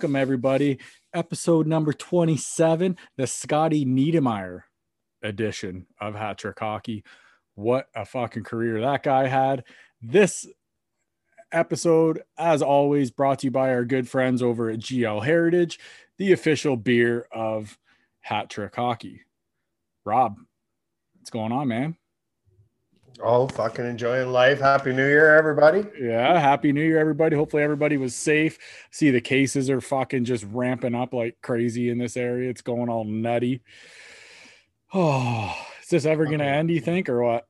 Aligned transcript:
welcome 0.00 0.16
everybody. 0.16 0.78
Episode 1.12 1.66
number 1.66 1.92
27, 1.92 2.96
the 3.18 3.26
Scotty 3.26 3.84
Niedermayer 3.84 4.62
edition 5.22 5.86
of 6.00 6.14
Hat 6.14 6.38
Trick 6.38 6.58
Hockey. 6.58 7.04
What 7.54 7.88
a 7.94 8.06
fucking 8.06 8.44
career 8.44 8.80
that 8.80 9.02
guy 9.02 9.26
had. 9.26 9.64
This 10.00 10.46
episode, 11.52 12.22
as 12.38 12.62
always, 12.62 13.10
brought 13.10 13.40
to 13.40 13.48
you 13.48 13.50
by 13.50 13.74
our 13.74 13.84
good 13.84 14.08
friends 14.08 14.40
over 14.42 14.70
at 14.70 14.78
GL 14.78 15.22
Heritage, 15.22 15.78
the 16.16 16.32
official 16.32 16.78
beer 16.78 17.26
of 17.30 17.76
Hat 18.20 18.48
Trick 18.48 18.74
Hockey. 18.74 19.20
Rob, 20.06 20.38
what's 21.18 21.28
going 21.28 21.52
on, 21.52 21.68
man? 21.68 21.98
Oh, 23.22 23.48
fucking 23.48 23.84
enjoying 23.84 24.30
life. 24.30 24.60
Happy 24.60 24.92
New 24.92 25.06
Year, 25.06 25.36
everybody. 25.36 25.84
Yeah, 26.00 26.38
happy 26.38 26.72
New 26.72 26.82
Year, 26.82 26.98
everybody. 26.98 27.36
Hopefully, 27.36 27.62
everybody 27.62 27.96
was 27.96 28.14
safe. 28.14 28.58
See, 28.90 29.10
the 29.10 29.20
cases 29.20 29.68
are 29.68 29.80
fucking 29.80 30.24
just 30.24 30.44
ramping 30.50 30.94
up 30.94 31.12
like 31.12 31.36
crazy 31.42 31.90
in 31.90 31.98
this 31.98 32.16
area. 32.16 32.48
It's 32.48 32.62
going 32.62 32.88
all 32.88 33.04
nutty. 33.04 33.62
Oh, 34.94 35.54
is 35.82 35.88
this 35.88 36.06
ever 36.06 36.24
going 36.26 36.38
to 36.38 36.46
end, 36.46 36.70
you 36.70 36.80
think, 36.80 37.08
or 37.08 37.22
what? 37.22 37.46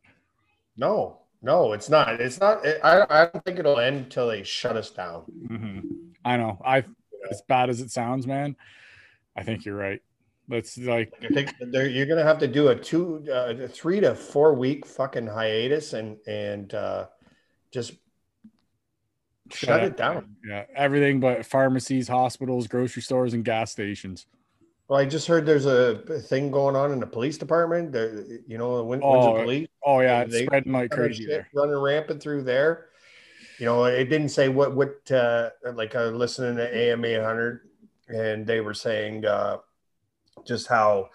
No, 0.76 1.18
no, 1.42 1.72
it's 1.72 1.88
not. 1.88 2.20
It's 2.20 2.40
not. 2.40 2.64
It, 2.64 2.80
I, 2.82 3.06
I 3.08 3.26
don't 3.26 3.44
think 3.44 3.58
it'll 3.58 3.78
end 3.78 3.98
until 3.98 4.28
they 4.28 4.42
shut 4.42 4.76
us 4.76 4.90
down. 4.90 5.24
Mm-hmm. 5.46 5.80
I 6.24 6.36
know. 6.36 6.60
I, 6.64 6.84
as 7.30 7.42
bad 7.48 7.70
as 7.70 7.80
it 7.80 7.90
sounds, 7.90 8.26
man, 8.26 8.56
I 9.36 9.44
think 9.44 9.64
you're 9.64 9.76
right. 9.76 10.02
Let's 10.50 10.76
like. 10.78 11.12
I 11.22 11.28
think 11.28 11.54
you're 11.60 12.06
gonna 12.06 12.24
have 12.24 12.40
to 12.40 12.48
do 12.48 12.68
a 12.68 12.76
two, 12.76 13.24
uh, 13.32 13.68
three 13.68 14.00
to 14.00 14.16
four 14.16 14.54
week 14.54 14.84
fucking 14.84 15.28
hiatus 15.28 15.92
and 15.92 16.16
and 16.26 16.74
uh, 16.74 17.06
just 17.70 17.92
shut, 19.52 19.68
shut 19.68 19.84
it 19.84 19.96
down. 19.96 20.34
Yeah, 20.44 20.64
everything 20.74 21.20
but 21.20 21.46
pharmacies, 21.46 22.08
hospitals, 22.08 22.66
grocery 22.66 23.02
stores, 23.02 23.32
and 23.32 23.44
gas 23.44 23.70
stations. 23.70 24.26
Well, 24.88 24.98
I 24.98 25.04
just 25.04 25.28
heard 25.28 25.46
there's 25.46 25.66
a 25.66 25.98
thing 26.22 26.50
going 26.50 26.74
on 26.74 26.90
in 26.90 26.98
the 26.98 27.06
police 27.06 27.38
department. 27.38 27.92
There, 27.92 28.24
you 28.48 28.58
know, 28.58 28.78
the 28.78 28.84
Windsor 28.84 29.06
oh, 29.06 29.40
police. 29.44 29.68
Oh 29.86 30.00
yeah, 30.00 30.22
it's 30.22 30.36
spreading 30.36 30.72
like 30.72 30.90
crazy 30.90 31.26
there. 31.26 31.48
Running 31.54 31.76
rampant 31.76 32.20
through 32.20 32.42
there. 32.42 32.86
You 33.60 33.66
know, 33.66 33.84
it 33.84 34.06
didn't 34.06 34.30
say 34.30 34.48
what 34.48 34.74
what 34.74 35.08
uh, 35.12 35.50
like 35.74 35.94
I 35.94 36.06
was 36.06 36.14
listening 36.14 36.56
to 36.56 36.76
AM 36.76 37.04
800, 37.04 37.60
and 38.08 38.44
they 38.44 38.60
were 38.60 38.74
saying 38.74 39.24
uh, 39.24 39.58
just 40.46 40.66
how 40.66 41.10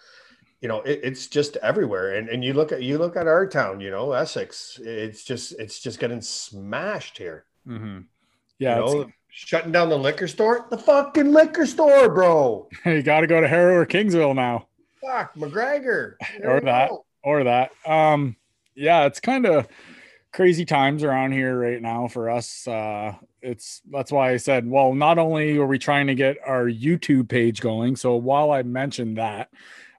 you 0.61 0.67
know 0.67 0.81
it, 0.81 1.01
it's 1.03 1.27
just 1.27 1.57
everywhere. 1.57 2.15
And 2.15 2.29
and 2.29 2.43
you 2.43 2.53
look 2.53 2.71
at 2.71 2.83
you 2.83 2.97
look 2.97 3.15
at 3.15 3.27
our 3.27 3.47
town, 3.47 3.79
you 3.79 3.91
know, 3.91 4.13
Essex. 4.13 4.79
It's 4.83 5.23
just 5.23 5.53
it's 5.59 5.79
just 5.79 5.99
getting 5.99 6.21
smashed 6.21 7.17
here. 7.17 7.45
Mm-hmm. 7.67 7.99
Yeah, 8.59 8.79
you 8.79 8.85
know, 8.85 9.11
shutting 9.29 9.71
down 9.71 9.89
the 9.89 9.97
liquor 9.97 10.27
store. 10.27 10.65
The 10.69 10.77
fucking 10.77 11.31
liquor 11.31 11.65
store, 11.65 12.09
bro. 12.09 12.69
you 12.85 13.03
got 13.03 13.21
to 13.21 13.27
go 13.27 13.41
to 13.41 13.47
Harrow 13.47 13.75
or 13.75 13.85
Kingsville 13.85 14.35
now. 14.35 14.67
Fuck 15.01 15.35
McGregor. 15.35 16.13
or 16.43 16.61
that. 16.61 16.89
Go. 16.89 17.05
Or 17.23 17.43
that. 17.43 17.71
Um, 17.85 18.35
yeah, 18.75 19.05
it's 19.05 19.19
kind 19.19 19.45
of 19.45 19.67
crazy 20.31 20.65
times 20.65 21.03
around 21.03 21.31
here 21.31 21.57
right 21.57 21.81
now 21.81 22.07
for 22.07 22.29
us. 22.29 22.67
Uh, 22.67 23.15
it's 23.45 23.81
that's 23.91 24.11
why 24.11 24.31
I 24.31 24.37
said, 24.37 24.67
well, 24.67 24.93
not 24.93 25.17
only 25.17 25.57
are 25.57 25.65
we 25.65 25.79
trying 25.79 26.07
to 26.07 26.15
get 26.15 26.37
our 26.45 26.65
YouTube 26.65 27.29
page 27.29 27.61
going. 27.61 27.95
So 27.95 28.15
while 28.15 28.51
I 28.51 28.63
mentioned 28.63 29.17
that, 29.17 29.49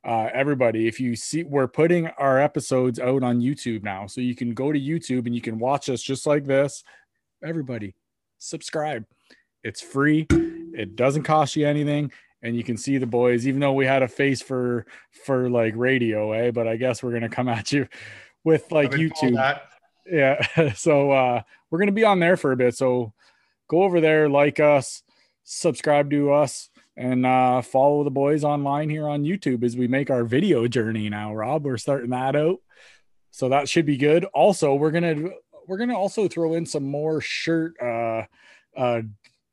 uh, 0.04 0.28
everybody, 0.32 0.86
if 0.86 1.00
you 1.00 1.16
see, 1.16 1.44
we're 1.44 1.68
putting 1.68 2.08
our 2.08 2.40
episodes 2.40 2.98
out 2.98 3.22
on 3.22 3.40
YouTube 3.40 3.82
now, 3.82 4.06
so 4.06 4.20
you 4.20 4.34
can 4.34 4.54
go 4.54 4.72
to 4.72 4.78
YouTube 4.78 5.26
and 5.26 5.34
you 5.34 5.40
can 5.40 5.58
watch 5.58 5.88
us 5.88 6.02
just 6.02 6.26
like 6.26 6.44
this. 6.44 6.84
Everybody, 7.42 7.94
subscribe 8.38 9.04
it's 9.66 9.82
free. 9.82 10.28
It 10.30 10.94
doesn't 10.94 11.24
cost 11.24 11.56
you 11.56 11.66
anything 11.66 12.12
and 12.40 12.54
you 12.54 12.62
can 12.62 12.76
see 12.76 12.98
the 12.98 13.06
boys 13.06 13.48
even 13.48 13.60
though 13.60 13.72
we 13.72 13.84
had 13.84 14.02
a 14.02 14.08
face 14.08 14.40
for 14.40 14.86
for 15.24 15.48
like 15.48 15.72
radio 15.74 16.32
eh 16.32 16.50
but 16.50 16.68
i 16.68 16.76
guess 16.76 17.02
we're 17.02 17.12
gonna 17.12 17.30
come 17.30 17.48
at 17.48 17.72
you 17.72 17.88
with 18.44 18.70
like 18.70 18.90
youtube 18.92 19.58
yeah 20.06 20.72
so 20.74 21.10
uh 21.10 21.40
we're 21.70 21.78
gonna 21.78 21.90
be 21.90 22.04
on 22.04 22.20
there 22.20 22.36
for 22.36 22.52
a 22.52 22.56
bit 22.56 22.76
so 22.76 23.12
go 23.68 23.82
over 23.82 24.00
there 24.00 24.28
like 24.28 24.60
us 24.60 25.02
subscribe 25.44 26.10
to 26.10 26.32
us 26.32 26.70
and 26.96 27.24
uh 27.24 27.62
follow 27.62 28.04
the 28.04 28.10
boys 28.10 28.44
online 28.44 28.88
here 28.88 29.08
on 29.08 29.24
youtube 29.24 29.62
as 29.62 29.76
we 29.76 29.86
make 29.86 30.10
our 30.10 30.24
video 30.24 30.66
journey 30.66 31.08
now 31.08 31.34
rob 31.34 31.64
we're 31.64 31.76
starting 31.76 32.10
that 32.10 32.34
out 32.34 32.58
so 33.30 33.48
that 33.48 33.68
should 33.68 33.86
be 33.86 33.96
good 33.96 34.24
also 34.26 34.74
we're 34.74 34.90
gonna 34.90 35.30
we're 35.66 35.78
gonna 35.78 35.96
also 35.96 36.26
throw 36.28 36.54
in 36.54 36.66
some 36.66 36.84
more 36.84 37.20
shirt 37.20 37.74
uh 37.80 38.22
uh 38.76 39.02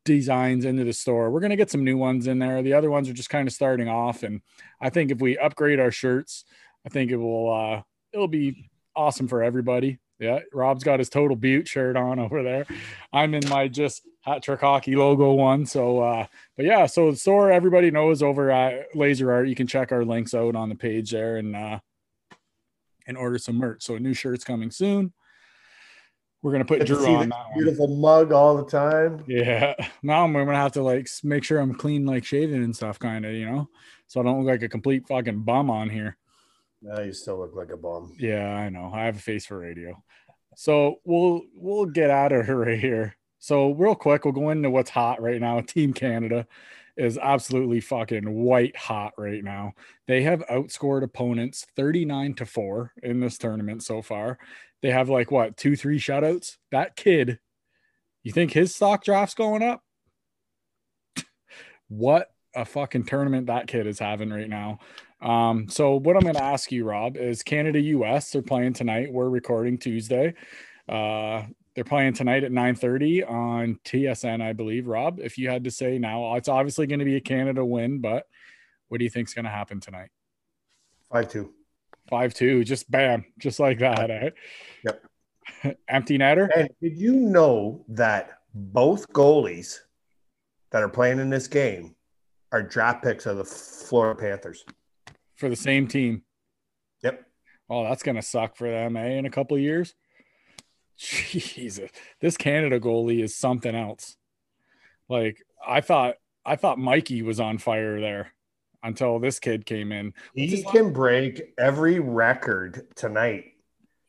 designs 0.06 0.66
into 0.66 0.84
the 0.84 0.94
store. 0.94 1.30
We're 1.32 1.40
to 1.52 1.56
get 1.56 1.72
some 1.72 1.84
new 1.84 1.98
ones 1.98 2.28
in 2.28 2.40
there. 2.40 2.62
The 2.62 2.74
other 2.74 2.90
ones 2.90 3.10
are 3.10 3.14
just 3.14 3.30
kind 3.30 3.48
of 3.48 3.54
starting 3.54 3.88
off 3.88 4.24
and 4.24 4.42
I 4.82 4.90
think 4.90 5.12
if 5.12 5.22
we 5.22 5.38
upgrade 5.38 5.80
our 5.80 5.92
shirts, 5.92 6.46
I 6.86 6.90
think 6.90 7.12
it 7.12 7.18
will 7.18 7.52
uh 7.52 7.82
it'll 8.12 8.28
be 8.28 8.70
awesome 8.96 9.28
for 9.28 9.44
everybody. 9.44 10.00
Yeah, 10.24 10.40
Rob's 10.54 10.84
got 10.84 11.00
his 11.00 11.10
total 11.10 11.36
butte 11.36 11.68
shirt 11.68 11.98
on 11.98 12.18
over 12.18 12.44
there. 12.44 12.66
I'm 13.12 13.34
in 13.34 13.48
my 13.50 13.68
just 13.68 14.04
hat 14.22 14.42
trick 14.42 14.62
hockey 14.62 14.96
logo 14.96 15.34
one. 15.34 15.66
So 15.66 16.00
uh 16.00 16.26
but 16.56 16.66
yeah, 16.66 16.86
so 16.86 17.12
the 17.12 17.18
store 17.18 17.52
everybody 17.52 17.92
knows 17.92 18.24
over 18.24 18.50
at 18.50 18.96
Laser 18.96 19.32
Art. 19.34 19.50
You 19.50 19.56
can 19.56 19.68
check 19.68 19.92
our 19.92 20.06
links 20.06 20.34
out 20.34 20.56
on 20.56 20.70
the 20.70 20.76
page 20.76 21.12
there 21.12 21.38
and 21.38 21.56
uh 21.56 21.80
and 23.06 23.18
order 23.18 23.38
some 23.38 23.58
merch. 23.58 23.84
So 23.84 23.96
a 23.96 24.00
new 24.00 24.14
shirt's 24.14 24.46
coming 24.46 24.72
soon. 24.72 25.12
We're 26.42 26.52
gonna 26.52 26.66
put 26.66 26.86
Drew 26.86 27.06
on 27.06 27.30
that 27.30 27.54
beautiful 27.56 27.88
one. 27.88 28.02
mug 28.02 28.32
all 28.32 28.58
the 28.58 28.66
time. 28.66 29.24
Yeah. 29.28 29.76
Now 30.06 30.26
I'm 30.26 30.34
gonna 30.34 30.56
have 30.56 30.74
to 30.74 30.84
like 30.84 31.08
make 31.24 31.44
sure 31.44 31.60
I'm 31.60 31.74
clean, 31.74 32.06
like 32.06 32.26
shaving 32.26 32.64
and 32.64 32.76
stuff, 32.76 33.00
kind 33.00 33.26
of, 33.26 33.32
you 33.34 33.46
know, 33.46 33.70
so 34.08 34.20
I 34.20 34.24
don't 34.24 34.40
look 34.40 34.52
like 34.52 34.64
a 34.64 34.70
complete 34.70 35.08
fucking 35.08 35.44
bum 35.44 35.70
on 35.70 35.90
here. 35.90 36.18
No, 36.84 37.02
you 37.02 37.14
still 37.14 37.40
look 37.40 37.56
like 37.56 37.72
a 37.72 37.78
bum. 37.78 38.16
Yeah, 38.20 38.54
I 38.54 38.70
know. 38.70 38.92
I 38.94 39.06
have 39.06 39.16
a 39.16 39.20
face 39.20 39.46
for 39.46 39.60
radio. 39.60 40.04
So 40.56 40.98
we'll 41.06 41.42
we'll 41.56 41.86
get 41.86 42.10
out 42.10 42.32
of 42.32 42.46
here 42.46 42.58
right 42.58 42.80
here. 42.80 43.16
So 43.40 43.72
real 43.72 43.96
quick, 43.96 44.26
we'll 44.26 44.34
go 44.34 44.50
into 44.50 44.70
what's 44.70 44.90
hot 44.90 45.22
right 45.22 45.42
now. 45.42 45.62
Team 45.68 45.94
Canada 45.94 46.46
is 46.96 47.18
absolutely 47.18 47.80
fucking 47.80 48.30
white 48.32 48.78
hot 48.78 49.14
right 49.18 49.44
now. 49.44 49.74
They 50.08 50.22
have 50.24 50.46
outscored 50.48 51.04
opponents 51.04 51.66
39 51.76 52.36
to 52.36 52.46
4 52.46 52.94
in 53.02 53.20
this 53.20 53.40
tournament 53.40 53.82
so 53.82 54.04
far 54.04 54.38
they 54.84 54.92
have 54.92 55.10
like 55.10 55.32
what 55.32 55.58
two, 55.58 55.76
three 55.76 55.98
shutouts. 55.98 56.58
That 56.72 56.96
kid, 56.96 57.40
you 58.22 58.32
think 58.32 58.52
his 58.52 58.76
stock 58.76 59.04
draft's 59.04 59.34
going 59.34 59.64
up? 59.64 59.82
what 61.88 62.30
a 62.54 62.66
fucking 62.66 63.06
tournament 63.06 63.48
that 63.48 63.68
kid 63.68 63.88
is 63.88 63.98
having 63.98 64.30
right 64.30 64.50
now. 64.50 64.80
Um, 65.24 65.70
so 65.70 65.96
what 65.96 66.18
I'm 66.18 66.24
going 66.24 66.36
to 66.36 66.44
ask 66.44 66.72
you, 66.72 66.84
Rob, 66.84 67.16
is 67.16 67.44
Canada 67.44 67.80
US. 67.80 68.32
They're 68.32 68.42
playing 68.42 68.74
tonight. 68.74 69.12
We're 69.12 69.30
recording 69.30 69.78
Tuesday. 69.78 70.34
Uh, 70.88 71.44
they're 71.76 71.86
playing 71.86 72.14
tonight 72.14 72.44
at 72.44 72.52
9:30 72.52 73.28
on 73.28 73.80
TSN, 73.86 74.42
I 74.42 74.54
believe. 74.54 74.86
Rob, 74.86 75.20
if 75.20 75.38
you 75.38 75.50
had 75.50 75.64
to 75.64 75.72
say 75.72 75.98
now, 75.98 76.36
it's 76.36 76.50
obviously 76.50 76.88
going 76.88 77.00
to 77.00 77.06
be 77.06 77.16
a 77.16 77.22
Canada 77.22 77.66
win, 77.66 78.00
but 78.00 78.28
what 78.90 79.00
do 79.00 79.06
you 79.06 79.10
think's 79.10 79.34
going 79.34 79.46
to 79.46 79.52
happen 79.52 79.80
tonight? 79.80 80.10
Five 81.12 81.30
two. 81.30 81.54
Five 82.10 82.34
two, 82.34 82.64
just 82.64 82.92
bam, 82.92 83.26
just 83.40 83.60
like 83.60 83.80
that. 83.80 84.12
Eh? 84.12 84.30
Yep. 84.84 85.78
Empty 85.88 86.18
netter. 86.18 86.50
And 86.56 86.70
did 86.82 86.98
you 86.98 87.14
know 87.14 87.86
that 87.88 88.40
both 88.54 89.12
goalies 89.14 89.80
that 90.72 90.84
are 90.84 90.90
playing 90.90 91.20
in 91.20 91.30
this 91.30 91.48
game 91.48 91.96
are 92.52 92.62
draft 92.62 93.04
picks 93.04 93.26
of 93.26 93.38
the 93.38 93.46
Florida 93.46 94.20
Panthers 94.20 94.66
for 95.36 95.50
the 95.50 95.56
same 95.56 95.88
team? 95.88 96.24
Yep. 97.04 97.26
Oh, 97.70 97.84
that's 97.84 98.04
gonna 98.04 98.22
suck 98.22 98.56
for 98.56 98.70
them, 98.70 98.98
eh? 98.98 99.10
In 99.10 99.26
a 99.26 99.30
couple 99.30 99.58
of 99.58 99.64
years. 99.64 99.96
Jesus, 100.98 101.90
this 102.22 102.38
Canada 102.38 102.80
goalie 102.80 103.24
is 103.24 103.36
something 103.36 103.76
else. 103.76 104.16
Like 105.10 105.44
I 105.66 105.82
thought, 105.82 106.16
I 106.46 106.56
thought 106.56 106.78
Mikey 106.78 107.22
was 107.22 107.40
on 107.40 107.58
fire 107.58 108.00
there 108.00 108.34
until 108.84 109.20
this 109.20 109.40
kid 109.40 109.66
came 109.66 109.92
in. 109.92 110.14
He 110.36 110.64
can 110.64 110.94
break 110.94 111.54
every 111.58 112.00
record 112.00 112.88
tonight. 112.96 113.46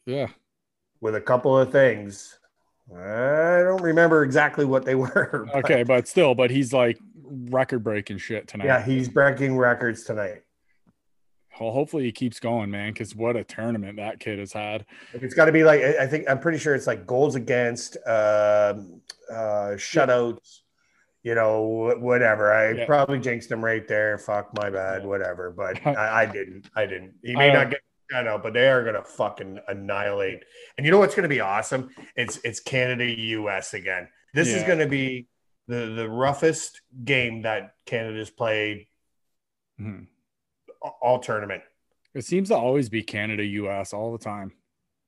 Yeah. 0.05 0.29
With 1.01 1.15
a 1.15 1.21
couple 1.21 1.57
of 1.57 1.71
things. 1.71 2.39
I 2.93 3.63
don't 3.63 3.83
remember 3.83 4.25
exactly 4.25 4.65
what 4.65 4.85
they 4.85 4.95
were. 4.95 5.49
But... 5.53 5.65
Okay, 5.65 5.83
but 5.85 6.07
still, 6.09 6.35
but 6.35 6.51
he's 6.51 6.73
like 6.73 6.99
record 7.25 7.83
breaking 7.83 8.19
shit 8.19 8.49
tonight. 8.49 8.67
Yeah, 8.67 8.85
he's 8.85 9.09
breaking 9.09 9.57
records 9.57 10.05
tonight. 10.05 10.43
Well, 11.61 11.73
hopefully 11.73 12.05
he 12.05 12.13
keeps 12.13 12.41
going, 12.41 12.71
man, 12.71 12.93
because 12.93 13.15
what 13.15 13.37
a 13.37 13.45
tournament 13.45 13.97
that 13.97 14.19
kid 14.19 14.39
has 14.39 14.53
had. 14.53 14.87
It's 15.13 15.35
got 15.35 15.45
to 15.45 15.53
be 15.53 15.65
like 15.65 15.83
I 15.83 16.07
think 16.07 16.29
I'm 16.29 16.41
pretty 16.41 16.59
sure 16.59 16.75
it's 16.75 16.87
like 16.87 17.07
goals 17.07 17.37
against, 17.37 17.97
uh, 18.07 18.75
uh, 19.31 19.77
shutouts, 19.77 20.61
you 21.23 21.35
know, 21.35 21.95
whatever. 21.99 22.53
I 22.53 22.73
yeah. 22.73 22.87
probably 22.87 23.21
jinxed 23.21 23.51
him 23.51 23.65
right 23.65 23.87
there. 23.87 24.19
Fuck 24.19 24.51
my 24.57 24.69
bad, 24.69 25.07
whatever. 25.07 25.51
But 25.51 25.85
I, 25.87 26.23
I, 26.23 26.27
didn't. 26.27 26.69
I 26.75 26.87
didn't. 26.87 27.15
He 27.23 27.35
may 27.37 27.53
not 27.53 27.71
get 27.71 27.81
know, 28.23 28.39
but 28.41 28.53
they 28.53 28.69
are 28.69 28.85
gonna 28.85 29.03
fucking 29.03 29.59
annihilate. 29.67 30.45
And 30.77 30.85
you 30.85 30.93
know 30.93 30.99
what's 30.99 31.15
gonna 31.15 31.29
be 31.29 31.41
awesome? 31.41 31.91
It's 32.17 32.39
it's 32.45 32.61
Canada 32.61 33.05
US 33.05 33.75
again. 33.75 34.09
This 34.35 34.49
yeah. 34.49 34.57
is 34.57 34.63
gonna 34.65 34.87
be 34.87 35.27
the 35.67 35.87
the 35.87 36.09
roughest 36.09 36.81
game 37.05 37.43
that 37.43 37.75
Canada's 37.87 38.31
played 38.31 38.87
Mhm. 39.81 40.07
All 41.01 41.19
tournament. 41.19 41.63
It 42.15 42.25
seems 42.25 42.49
to 42.49 42.57
always 42.57 42.89
be 42.89 43.03
Canada, 43.03 43.45
US 43.45 43.93
all 43.93 44.13
the 44.13 44.23
time. 44.23 44.53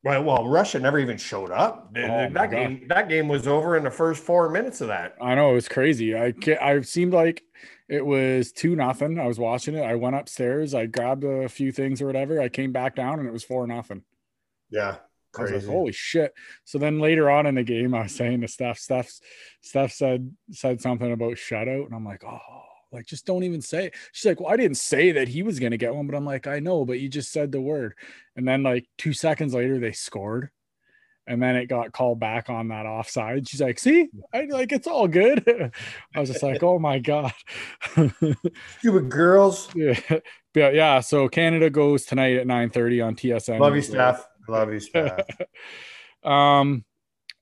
Well, 0.02 0.23
well, 0.23 0.46
Russia 0.46 0.78
never 0.78 0.99
even 0.99 1.17
showed 1.17 1.50
up. 1.50 1.90
Oh, 1.96 2.00
that 2.00 2.32
God. 2.32 2.50
game, 2.50 2.87
that 2.88 3.08
game 3.08 3.26
was 3.28 3.49
over 3.49 3.76
in 3.76 3.82
the 3.82 3.90
first 3.90 4.23
four 4.23 4.49
minutes 4.50 4.81
of 4.81 4.88
that. 4.88 5.17
I 5.20 5.34
know 5.34 5.50
it 5.50 5.55
was 5.55 5.69
crazy. 5.69 6.17
I 6.17 6.32
I 6.61 6.81
seemed 6.82 7.12
like 7.12 7.43
it 7.88 8.05
was 8.05 8.52
two 8.52 8.76
nothing. 8.76 9.19
I 9.19 9.26
was 9.26 9.38
watching 9.38 9.75
it. 9.75 9.82
I 9.82 9.96
went 9.96 10.14
upstairs. 10.14 10.75
I 10.75 10.87
grabbed 10.87 11.25
a 11.25 11.49
few 11.49 11.73
things 11.73 12.00
or 12.00 12.06
whatever. 12.06 12.40
I 12.40 12.49
came 12.49 12.70
back 12.70 12.94
down 12.94 13.19
and 13.19 13.28
it 13.28 13.32
was 13.32 13.43
four 13.43 13.67
nothing. 13.67 14.02
Yeah, 14.70 14.96
like, 15.37 15.49
crazy. 15.49 15.67
holy 15.67 15.93
shit. 15.93 16.34
So 16.64 16.78
then 16.78 17.00
later 17.00 17.28
on 17.28 17.46
in 17.46 17.56
the 17.56 17.64
game, 17.64 17.93
I 17.93 18.05
was 18.05 18.14
saying 18.14 18.43
to 18.43 18.49
Steph, 18.49 18.78
Steph, 18.78 19.11
Steph 19.61 19.93
said 19.93 20.31
said 20.52 20.81
something 20.81 21.11
about 21.11 21.34
shutout, 21.34 21.87
and 21.87 21.94
I'm 21.94 22.05
like, 22.05 22.23
oh, 22.25 22.62
like 22.96 23.06
just 23.06 23.26
don't 23.26 23.44
even 23.44 23.60
say 23.60 23.87
it. 23.87 23.94
She's 24.12 24.26
like, 24.26 24.40
well, 24.40 24.52
I 24.52 24.56
didn't 24.56 24.78
say 24.78 25.12
that 25.12 25.28
he 25.28 25.43
was 25.43 25.60
gonna 25.60 25.76
get 25.76 25.94
one, 25.94 26.06
but 26.06 26.16
I'm 26.16 26.25
like, 26.25 26.46
I 26.46 26.58
know, 26.58 26.84
but 26.84 26.98
you 26.98 27.08
just 27.08 27.31
said 27.31 27.52
the 27.52 27.60
word. 27.60 27.94
And 28.34 28.46
then 28.46 28.62
like 28.62 28.87
two 28.98 29.12
seconds 29.12 29.54
later, 29.54 29.78
they 29.78 29.93
scored. 29.93 30.50
And 31.28 31.43
then 31.43 31.56
it 31.56 31.66
got 31.66 31.93
called 31.93 32.20
back 32.20 32.48
on 32.48 32.69
that 32.69 32.87
offside. 32.87 33.48
She's 33.48 33.60
like, 33.60 33.81
see, 33.81 34.08
I 34.32 34.44
like 34.44 34.70
it's 34.70 34.87
all 34.87 35.08
good. 35.08 35.43
I 36.14 36.20
was 36.20 36.31
just 36.31 36.43
like, 36.43 36.62
oh 36.62 36.78
my 36.78 37.00
God. 37.00 37.32
Stupid 38.78 39.10
girls. 39.10 39.69
yeah. 39.75 39.99
But 40.54 40.75
yeah, 40.75 41.00
so 41.00 41.28
Canada 41.28 41.69
goes 41.69 42.04
tonight 42.04 42.37
at 42.37 42.46
9 42.46 42.70
30 42.70 43.00
on 43.00 43.16
TSN. 43.16 43.58
Love 43.58 43.75
you, 43.75 43.82
Steph. 43.82 44.26
Love 44.49 44.72
you, 44.72 44.81
Steph. 44.81 45.26
Um, 46.25 46.84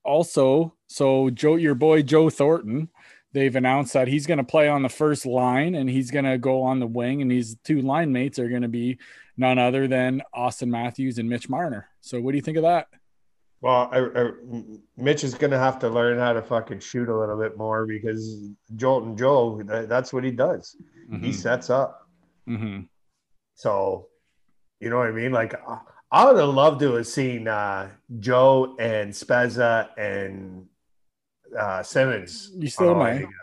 also, 0.04 0.74
so 0.86 1.30
Joe, 1.30 1.56
your 1.56 1.74
boy 1.74 2.02
Joe 2.02 2.28
Thornton, 2.28 2.90
they've 3.34 3.54
announced 3.54 3.92
that 3.92 4.08
he's 4.08 4.26
going 4.26 4.38
to 4.38 4.44
play 4.44 4.68
on 4.68 4.80
the 4.82 4.88
first 4.88 5.26
line 5.26 5.74
and 5.74 5.90
he's 5.90 6.10
going 6.10 6.24
to 6.24 6.38
go 6.38 6.62
on 6.62 6.80
the 6.80 6.86
wing, 6.86 7.20
and 7.20 7.30
these 7.30 7.56
two 7.64 7.82
line 7.82 8.10
mates 8.12 8.38
are 8.38 8.48
going 8.48 8.62
to 8.62 8.68
be 8.68 8.96
none 9.36 9.58
other 9.58 9.86
than 9.86 10.22
Auston 10.34 10.68
Matthews 10.68 11.18
and 11.18 11.28
Mitch 11.28 11.48
Marner. 11.50 11.88
So, 12.00 12.20
what 12.20 12.30
do 12.32 12.36
you 12.38 12.42
think 12.42 12.56
of 12.56 12.62
that? 12.62 12.86
Well, 13.60 13.88
I, 13.92 13.98
I, 13.98 14.30
Mitch 14.96 15.24
is 15.24 15.34
going 15.34 15.50
to 15.50 15.58
have 15.58 15.78
to 15.80 15.88
learn 15.88 16.18
how 16.18 16.32
to 16.34 16.42
fucking 16.42 16.80
shoot 16.80 17.08
a 17.08 17.18
little 17.18 17.38
bit 17.38 17.56
more 17.58 17.86
because 17.86 18.50
Jolton 18.76 19.18
Joe, 19.18 19.62
that, 19.64 19.88
that's 19.88 20.12
what 20.12 20.22
he 20.24 20.30
does. 20.30 20.76
He 21.20 21.32
sets 21.32 21.68
up. 21.70 22.06
hmm 22.46 22.80
So, 23.54 24.08
you 24.80 24.90
know 24.90 24.98
what 24.98 25.08
I 25.08 25.12
mean? 25.12 25.32
Like, 25.32 25.54
I- 25.68 25.80
I 26.12 26.26
would 26.30 26.36
have 26.38 26.50
loved 26.50 26.78
to 26.80 26.92
have 26.92 27.08
seen 27.08 27.48
uh, 27.48 27.88
Joe 28.20 28.76
and 28.78 29.12
Spezza 29.12 29.88
and 29.98 30.66
uh, 31.58 31.82
Simmonds. 31.82 32.50
You 32.56 32.68
still 32.68 32.90
on 32.90 32.96
a 32.96 32.98
line 32.98 33.14
may. 33.14 33.18
together. 33.20 33.34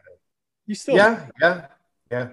You 0.67 0.75
still 0.75 0.95
Yeah, 0.95 1.27
yeah, 1.41 1.65
yeah. 2.11 2.27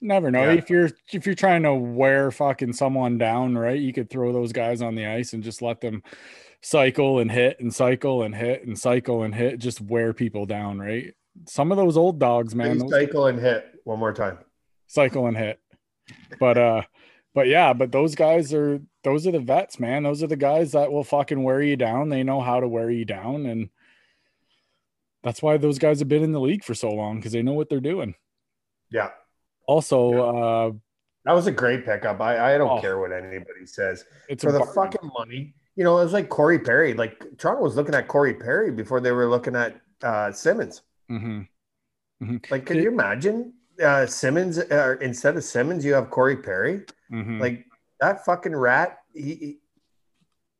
never 0.00 0.30
know 0.30 0.44
Yeah. 0.44 0.52
if 0.58 0.68
you're 0.70 0.90
if 1.12 1.26
you're 1.26 1.34
trying 1.34 1.62
to 1.62 1.74
wear 1.74 2.30
fucking 2.30 2.72
someone 2.74 3.18
down, 3.18 3.56
right? 3.56 3.78
You 3.78 3.92
could 3.92 4.10
throw 4.10 4.32
those 4.32 4.52
guys 4.52 4.82
on 4.82 4.94
the 4.94 5.06
ice 5.06 5.32
and 5.32 5.42
just 5.42 5.62
let 5.62 5.80
them 5.80 6.02
cycle 6.60 7.18
and 7.20 7.30
hit 7.30 7.60
and 7.60 7.74
cycle 7.74 8.22
and 8.22 8.34
hit 8.34 8.66
and 8.66 8.78
cycle 8.78 9.22
and 9.22 9.34
hit, 9.34 9.58
just 9.58 9.80
wear 9.80 10.12
people 10.12 10.46
down, 10.46 10.78
right? 10.78 11.14
Some 11.46 11.70
of 11.72 11.76
those 11.76 11.96
old 11.96 12.18
dogs, 12.18 12.54
man, 12.54 12.78
those- 12.78 12.90
cycle 12.90 13.26
and 13.26 13.38
hit 13.38 13.64
one 13.84 13.98
more 13.98 14.12
time. 14.12 14.38
cycle 14.86 15.26
and 15.26 15.36
hit. 15.36 15.60
But 16.38 16.58
uh 16.58 16.82
but 17.34 17.48
yeah, 17.48 17.72
but 17.72 17.90
those 17.90 18.14
guys 18.14 18.52
are 18.54 18.80
those 19.02 19.26
are 19.26 19.32
the 19.32 19.40
vets, 19.40 19.80
man. 19.80 20.02
Those 20.04 20.22
are 20.22 20.26
the 20.28 20.36
guys 20.36 20.72
that 20.72 20.92
will 20.92 21.04
fucking 21.04 21.42
wear 21.42 21.60
you 21.62 21.76
down. 21.76 22.08
They 22.08 22.22
know 22.22 22.40
how 22.40 22.60
to 22.60 22.68
wear 22.68 22.90
you 22.90 23.04
down 23.04 23.46
and 23.46 23.70
that's 25.24 25.42
why 25.42 25.56
those 25.56 25.78
guys 25.78 25.98
have 25.98 26.08
been 26.08 26.22
in 26.22 26.32
the 26.32 26.40
league 26.40 26.62
for 26.62 26.74
so 26.74 26.90
long 26.90 27.16
because 27.16 27.32
they 27.32 27.42
know 27.42 27.54
what 27.54 27.68
they're 27.68 27.80
doing. 27.80 28.14
Yeah, 28.90 29.10
Also, 29.66 30.12
uh 30.20 30.72
that 31.24 31.32
was 31.32 31.46
a 31.46 31.52
great 31.52 31.86
pickup. 31.86 32.20
I, 32.20 32.54
I 32.54 32.58
don't 32.58 32.78
Oh. 32.78 32.80
care 32.82 32.98
what 33.00 33.10
anybody 33.10 33.64
says. 33.64 34.04
it's 34.28 34.44
For 34.44 34.52
the 34.52 34.58
bargain. 34.58 34.74
fucking 34.74 35.10
money, 35.18 35.54
you 35.74 35.82
know, 35.82 35.98
it 35.98 36.04
was 36.04 36.12
like 36.12 36.28
Corey 36.28 36.58
Perry. 36.58 36.92
Like 36.92 37.24
Toronto 37.38 37.62
was 37.62 37.74
looking 37.76 37.94
at 37.94 38.06
Corey 38.08 38.34
Perry 38.34 38.70
before 38.70 39.00
they 39.00 39.10
were 39.10 39.26
looking 39.26 39.56
at 39.56 39.80
uh, 40.02 40.30
Simmonds. 40.32 40.82
Mhm. 41.10 41.48
Like, 42.50 42.66
can 42.66 42.76
It- 42.76 42.82
you 42.82 42.88
imagine 42.90 43.54
uh, 43.82 44.04
Simmonds 44.06 44.58
uh, 44.58 44.96
instead 45.00 45.36
of 45.36 45.42
Simmonds, 45.44 45.82
you 45.84 45.94
have 45.94 46.10
Corey 46.10 46.36
Perry? 46.36 46.82
Mhm. 47.10 47.40
Like 47.40 47.64
that 48.00 48.24
fucking 48.26 48.54
rat, 48.54 48.98
he, 49.14 49.34
he 49.34 49.58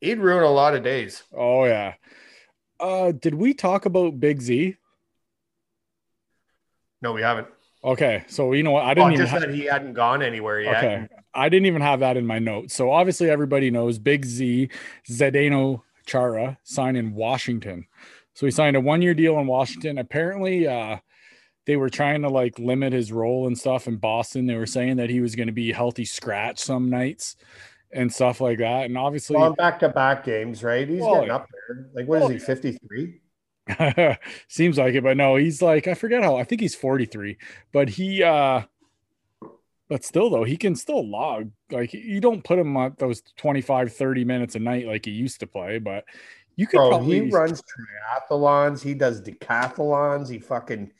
he'd 0.01 0.17
ruin 0.19 0.43
a 0.43 0.49
lot 0.49 0.75
of 0.75 0.81
days. 0.83 1.23
oh 1.31 1.65
yeah. 1.65 1.93
Uh 2.79 3.11
did 3.11 3.35
we 3.35 3.53
talk 3.53 3.85
about 3.85 4.19
Big 4.19 4.41
Z? 4.41 4.75
No, 7.01 7.13
we 7.13 7.21
haven't. 7.21 7.47
Okay, 7.83 8.23
so 8.27 8.53
you 8.53 8.63
know 8.63 8.71
what? 8.71 8.83
I 8.83 8.91
Oh, 8.91 8.93
didn't 8.95 9.13
even 9.13 9.25
just 9.25 9.33
ha- 9.33 9.39
that 9.39 9.53
he 9.53 9.65
hadn't 9.65 9.93
gone 9.93 10.21
anywhere 10.23 10.59
yet. 10.59 10.77
Okay. 10.83 11.07
I 11.35 11.49
didn't 11.49 11.67
even 11.67 11.81
have 11.81 11.99
that 11.99 12.17
in 12.17 12.25
my 12.25 12.39
notes. 12.39 12.73
So 12.73 12.89
obviously 12.91 13.29
everybody 13.29 13.69
knows 13.69 13.99
Big 13.99 14.25
Z, 14.25 14.69
Zdeno 15.09 15.81
Chara 16.05 16.57
signed 16.63 16.97
in 16.97 17.13
Washington. 17.13 17.85
So 18.33 18.45
he 18.47 18.51
signed 18.51 18.75
a 18.75 18.81
one-year 18.81 19.13
deal 19.13 19.37
in 19.39 19.45
Washington. 19.47 19.97
Apparently 19.97 20.67
uh 20.67 20.97
they 21.67 21.77
were 21.77 21.89
trying 21.89 22.21
to 22.21 22.29
like 22.29 22.59
limit 22.59 22.93
his 22.93 23.11
role 23.11 23.47
and 23.47 23.57
stuff 23.57 23.87
in 23.87 23.97
Boston. 23.97 24.45
They 24.45 24.55
were 24.55 24.65
saying 24.67 24.97
that 24.97 25.09
he 25.09 25.19
was 25.19 25.35
going 25.35 25.47
to 25.47 25.53
be 25.53 25.71
healthy 25.71 26.05
scratch 26.05 26.59
some 26.59 26.89
nights 26.91 27.35
and 27.95 28.13
stuff 28.13 28.41
like 28.41 28.59
that. 28.59 28.85
And 28.85 28.97
obviously 28.97 29.37
Well, 29.37 29.53
back 29.53 29.79
to 29.79 29.89
back 29.89 30.25
games, 30.25 30.63
right? 30.63 30.87
He's 30.87 31.01
Well, 31.01 31.15
getting 31.15 31.31
up 31.31 31.47
there. 31.67 31.87
Like, 31.95 32.07
what 32.07 32.17
is 32.17 32.21
well, 32.21 32.29
he, 32.29 32.39
53? 32.39 33.21
seems 34.47 34.77
like 34.77 34.93
it, 34.93 35.03
but 35.03 35.17
no, 35.17 35.37
he's 35.37 35.61
like 35.61 35.87
I 35.87 35.95
forget 35.95 36.21
how 36.23 36.35
I 36.35 36.43
think 36.43 36.61
he's 36.61 36.75
43, 36.75 37.37
but 37.71 37.89
he 37.89 38.21
uh 38.21 38.61
but 39.87 40.03
still 40.03 40.29
though, 40.29 40.43
he 40.43 40.57
can 40.57 40.75
still 40.75 41.07
log. 41.07 41.51
Like 41.71 41.93
you 41.93 42.19
don't 42.19 42.43
put 42.43 42.59
him 42.59 42.75
on 42.77 42.95
those 42.99 43.23
25 43.37 43.93
30 43.93 44.25
minutes 44.25 44.55
a 44.55 44.59
night 44.59 44.85
like 44.85 45.05
he 45.05 45.11
used 45.11 45.39
to 45.39 45.47
play, 45.47 45.79
but 45.79 46.05
you 46.55 46.67
could 46.67 46.77
Bro, 46.77 46.89
probably 46.89 47.21
he 47.25 47.31
runs 47.31 47.61
triathlons. 47.61 48.81
He 48.81 48.93
does 48.93 49.21
decathlons. 49.21 50.29
He 50.29 50.39
fucking 50.39 50.91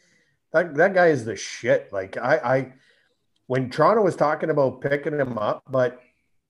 that, 0.52 0.76
that 0.76 0.94
guy 0.94 1.08
is 1.08 1.26
the 1.26 1.36
shit. 1.36 1.92
Like 1.92 2.18
I, 2.18 2.36
I 2.38 2.74
when 3.48 3.70
Toronto 3.70 4.02
was 4.02 4.16
talking 4.16 4.50
about 4.50 4.82
picking 4.82 5.20
him 5.20 5.38
up, 5.38 5.64
but 5.70 6.02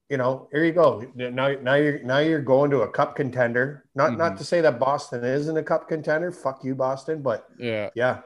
you 0.09 0.17
know, 0.17 0.47
here 0.51 0.63
you 0.63 0.71
go. 0.71 1.03
Now, 1.15 1.29
now 1.61 1.75
you're 1.75 1.99
now 2.03 2.19
you're 2.19 2.41
going 2.41 2.69
to 2.71 2.81
a 2.81 2.87
cup 2.89 3.15
contender. 3.15 3.85
Not 3.95 4.17
not 4.17 4.33
Mhm. 4.33 4.37
to 4.37 4.43
say 4.43 4.61
that 4.61 4.79
Boston 4.79 5.23
isn't 5.23 5.57
a 5.57 5.63
cup 5.63 5.87
contender. 5.87 6.31
Fuck 6.31 6.63
you, 6.63 6.75
Boston. 6.75 7.21
But 7.21 7.47
yeah. 7.57 7.89
yeah, 7.95 8.21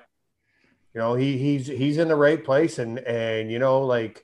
you 0.93 0.99
know 0.99 1.13
he 1.15 1.37
he's 1.37 1.67
he's 1.67 1.97
in 1.97 2.07
the 2.09 2.15
right 2.15 2.43
place, 2.43 2.79
and 2.79 2.99
and 2.99 3.49
you 3.51 3.59
know 3.59 3.81
like 3.85 4.23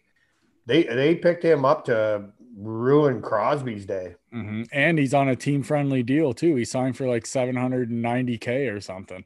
they 0.65 0.83
they 0.83 1.15
picked 1.15 1.43
him 1.45 1.63
up 1.63 1.85
to 1.85 2.29
ruin 2.57 3.21
Crosby's 3.21 3.85
day. 3.85 4.15
mhm. 4.33 4.67
And 4.71 4.97
he's 4.97 5.13
on 5.13 5.27
a 5.29 5.35
team 5.35 5.61
friendly 5.63 6.03
deal 6.03 6.33
too. 6.33 6.55
He 6.55 6.63
signed 6.65 6.95
for 6.97 7.05
like 7.07 7.25
790k 7.25 8.73
or 8.73 8.79
something. 8.81 9.25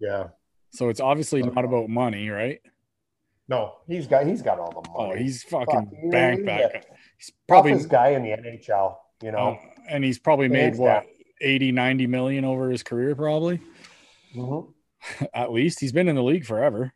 Yeah. 0.00 0.28
So 0.70 0.88
it's 0.90 1.00
obviously 1.00 1.40
not 1.42 1.64
about 1.64 1.88
money, 1.88 2.28
right? 2.28 2.60
No, 3.48 3.76
he's 3.86 4.06
got 4.06 4.26
he's 4.26 4.42
got 4.42 4.58
all 4.58 4.82
the 4.82 4.90
Oh, 4.94 5.08
money. 5.08 5.22
he's 5.22 5.42
fucking 5.44 5.90
you 5.92 6.04
know, 6.04 6.10
banked 6.10 6.40
he's 6.40 6.46
that. 6.46 6.70
a 6.70 6.78
guy. 6.78 6.84
He's 7.16 7.32
probably 7.48 7.70
toughest 7.72 7.88
guy 7.88 8.08
in 8.10 8.22
the 8.22 8.28
NHL. 8.30 8.96
You 9.22 9.32
know, 9.32 9.38
oh, 9.38 9.58
and 9.88 10.04
he's 10.04 10.18
probably 10.18 10.48
made 10.48 10.60
Hands 10.64 10.78
what 10.78 10.88
down. 10.88 11.04
80 11.40 11.72
90 11.72 12.06
million 12.06 12.44
over 12.44 12.70
his 12.70 12.82
career 12.82 13.14
probably. 13.16 13.60
Mhm. 14.34 14.72
At 15.34 15.50
least 15.52 15.80
he's 15.80 15.92
been 15.92 16.08
in 16.08 16.16
the 16.16 16.22
league 16.22 16.44
forever. 16.44 16.92